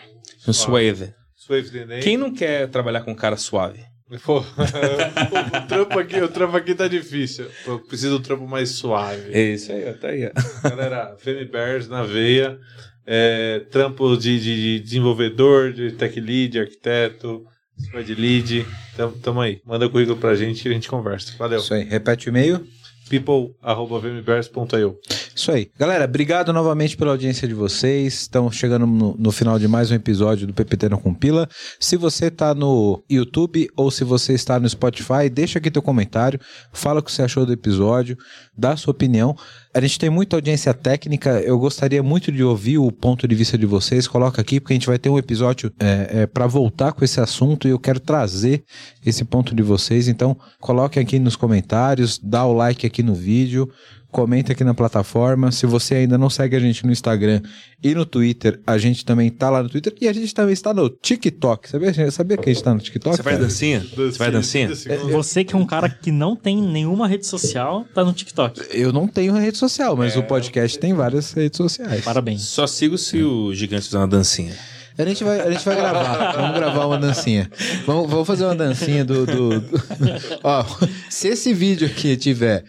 Um 0.48 0.52
suave. 0.52 1.12
Swave 1.36 1.68
DNA. 1.70 1.98
Quem 2.00 2.16
não 2.16 2.32
quer 2.32 2.68
trabalhar 2.68 3.02
com 3.02 3.10
um 3.10 3.14
cara 3.14 3.36
suave? 3.36 3.84
Pô, 4.22 4.40
o, 4.44 5.66
trampo 5.66 5.98
aqui, 5.98 6.20
o 6.20 6.28
trampo 6.28 6.56
aqui 6.56 6.74
tá 6.74 6.86
difícil. 6.86 7.46
Eu 7.66 7.78
preciso 7.80 8.10
de 8.16 8.20
um 8.20 8.22
trampo 8.22 8.46
mais 8.46 8.70
suave. 8.70 9.32
É 9.32 9.54
isso 9.54 9.72
aí, 9.72 9.92
tá 9.94 10.08
aí. 10.08 10.30
Galera, 10.62 11.16
VMBears 11.24 11.88
na 11.88 12.02
veia. 12.02 12.58
É, 13.06 13.60
trampo 13.70 14.16
de, 14.16 14.38
de- 14.40 14.78
de 14.78 14.80
desenvolvedor, 14.80 15.72
de 15.72 15.92
tech 15.92 16.18
lead, 16.20 16.58
arquiteto, 16.60 17.44
squad 17.80 18.14
lead. 18.14 18.66
Tamo, 18.96 19.12
tamo 19.18 19.40
aí. 19.40 19.60
Manda 19.64 19.88
currículo 19.88 20.16
pra 20.18 20.34
gente 20.34 20.66
e 20.66 20.70
a 20.70 20.74
gente 20.74 20.88
conversa. 20.88 21.34
Valeu. 21.38 21.58
Isso 21.60 21.72
aí. 21.74 21.84
Repete 21.84 22.28
o 22.28 22.30
e-mail. 22.30 22.64
people.vmbears.io 23.08 24.98
Isso 25.34 25.52
aí. 25.52 25.70
Galera, 25.78 26.04
obrigado 26.04 26.52
novamente 26.52 26.96
pela 26.96 27.10
audiência 27.12 27.46
de 27.46 27.54
vocês. 27.54 28.14
Estamos 28.22 28.56
chegando 28.56 28.86
no, 28.86 29.16
no 29.18 29.32
final 29.32 29.58
de 29.58 29.68
mais 29.68 29.90
um 29.90 29.94
episódio 29.94 30.46
do 30.46 30.54
PPT 30.54 30.88
Não 30.88 30.98
Compila. 30.98 31.48
Se 31.78 31.96
você 31.96 32.26
está 32.26 32.54
no 32.54 33.02
YouTube 33.10 33.68
ou 33.76 33.90
se 33.90 34.04
você 34.04 34.32
está 34.32 34.58
no 34.58 34.68
Spotify, 34.68 35.28
deixa 35.30 35.58
aqui 35.58 35.70
teu 35.70 35.82
comentário, 35.82 36.40
fala 36.72 37.00
o 37.00 37.02
que 37.02 37.12
você 37.12 37.22
achou 37.22 37.44
do 37.44 37.52
episódio, 37.52 38.16
dá 38.56 38.72
a 38.72 38.76
sua 38.76 38.92
opinião. 38.92 39.36
A 39.76 39.80
gente 39.80 39.98
tem 39.98 40.08
muita 40.08 40.36
audiência 40.36 40.72
técnica, 40.72 41.40
eu 41.40 41.58
gostaria 41.58 42.00
muito 42.00 42.30
de 42.30 42.44
ouvir 42.44 42.78
o 42.78 42.92
ponto 42.92 43.26
de 43.26 43.34
vista 43.34 43.58
de 43.58 43.66
vocês. 43.66 44.06
Coloca 44.06 44.40
aqui, 44.40 44.60
porque 44.60 44.72
a 44.72 44.76
gente 44.76 44.86
vai 44.86 45.00
ter 45.00 45.08
um 45.08 45.18
episódio 45.18 45.72
é, 45.80 46.26
para 46.26 46.46
voltar 46.46 46.92
com 46.92 47.04
esse 47.04 47.20
assunto 47.20 47.66
e 47.66 47.72
eu 47.72 47.78
quero 47.80 47.98
trazer 47.98 48.62
esse 49.04 49.24
ponto 49.24 49.52
de 49.52 49.64
vocês. 49.64 50.06
Então, 50.06 50.36
coloquem 50.60 51.02
aqui 51.02 51.18
nos 51.18 51.34
comentários, 51.34 52.20
dá 52.22 52.46
o 52.46 52.52
like 52.52 52.86
aqui 52.86 53.02
no 53.02 53.16
vídeo, 53.16 53.68
comenta 54.14 54.52
aqui 54.52 54.62
na 54.62 54.72
plataforma. 54.72 55.50
Se 55.50 55.66
você 55.66 55.96
ainda 55.96 56.16
não 56.16 56.30
segue 56.30 56.54
a 56.54 56.60
gente 56.60 56.86
no 56.86 56.92
Instagram 56.92 57.42
e 57.82 57.92
no 57.96 58.06
Twitter, 58.06 58.60
a 58.64 58.78
gente 58.78 59.04
também 59.04 59.28
tá 59.28 59.50
lá 59.50 59.60
no 59.60 59.68
Twitter 59.68 59.92
e 60.00 60.06
a 60.06 60.12
gente 60.12 60.32
também 60.32 60.52
está 60.52 60.72
no 60.72 60.88
TikTok. 60.88 61.68
Sabia, 61.68 62.10
sabia 62.12 62.36
que 62.36 62.48
a 62.48 62.52
gente 62.52 62.62
tá 62.62 62.72
no 62.72 62.78
TikTok? 62.80 63.16
Você 63.16 63.22
faz 63.24 63.36
cara? 63.36 63.48
dancinha? 63.48 63.80
Você 63.80 64.12
faz 64.16 64.32
dancinha? 64.32 64.70
Você 65.10 65.42
que 65.42 65.56
é 65.56 65.58
um 65.58 65.66
cara 65.66 65.88
que 65.88 66.12
não 66.12 66.36
tem 66.36 66.62
nenhuma 66.62 67.08
rede 67.08 67.26
social, 67.26 67.84
tá 67.92 68.04
no 68.04 68.12
TikTok. 68.12 68.60
Eu 68.70 68.92
não 68.92 69.08
tenho 69.08 69.34
rede 69.34 69.58
social, 69.58 69.96
mas 69.96 70.16
o 70.16 70.22
podcast 70.22 70.78
tem 70.78 70.94
várias 70.94 71.32
redes 71.32 71.56
sociais. 71.56 72.04
Parabéns. 72.04 72.42
Só 72.42 72.68
sigo 72.68 72.96
se 72.96 73.20
o 73.20 73.52
gigante 73.52 73.86
fizer 73.86 73.98
uma 73.98 74.06
dancinha. 74.06 74.54
A 74.96 75.04
gente 75.04 75.24
vai, 75.24 75.40
a 75.40 75.50
gente 75.50 75.64
vai 75.64 75.74
gravar. 75.74 76.32
Vamos 76.36 76.54
gravar 76.56 76.86
uma 76.86 76.98
dancinha. 76.98 77.50
Vamos, 77.84 78.08
vamos 78.08 78.26
fazer 78.28 78.44
uma 78.44 78.54
dancinha 78.54 79.04
do. 79.04 79.26
do, 79.26 79.60
do- 79.60 79.80
Ó, 80.44 80.64
se 81.10 81.26
esse 81.26 81.52
vídeo 81.52 81.84
aqui 81.88 82.16
tiver 82.16 82.62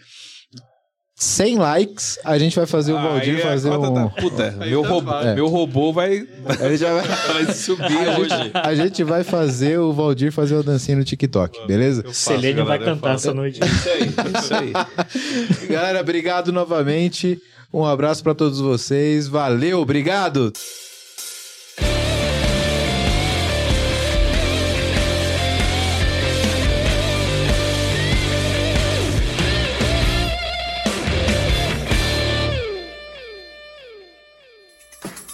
100 1.18 1.56
likes, 1.56 2.18
a 2.22 2.36
gente 2.38 2.54
vai 2.56 2.66
fazer 2.66 2.92
o 2.92 3.00
Valdir 3.00 3.40
fazer 3.40 3.70
um. 3.70 3.94
tá- 3.94 4.08
Puta, 4.20 4.50
meu, 4.50 4.82
robô, 4.82 5.10
fácil. 5.10 5.34
meu 5.34 5.46
robô 5.48 5.90
vai, 5.90 6.28
A 6.60 6.68
gente, 6.68 6.84
vai, 6.84 7.02
vai 7.44 7.54
subir 7.54 8.08
a, 8.08 8.18
hoje. 8.18 8.28
gente, 8.28 8.50
a 8.54 8.74
gente 8.74 9.02
vai 9.04 9.24
fazer 9.24 9.78
o 9.78 9.94
Valdir 9.94 10.30
fazer 10.30 10.56
uma 10.56 10.62
dancinha 10.62 10.98
no 10.98 11.04
TikTok, 11.04 11.66
beleza? 11.66 12.02
Faço, 12.02 12.14
Selene 12.16 12.60
vai 12.60 12.78
cantar 12.78 13.14
essa 13.14 13.32
noite. 13.32 13.60
Isso 13.64 13.88
aí, 13.88 14.14
isso 14.42 14.54
aí. 14.54 14.72
Galera, 15.68 16.00
obrigado 16.02 16.52
novamente. 16.52 17.40
Um 17.72 17.84
abraço 17.86 18.22
pra 18.22 18.34
todos 18.34 18.60
vocês. 18.60 19.26
Valeu, 19.26 19.80
obrigado. 19.80 20.52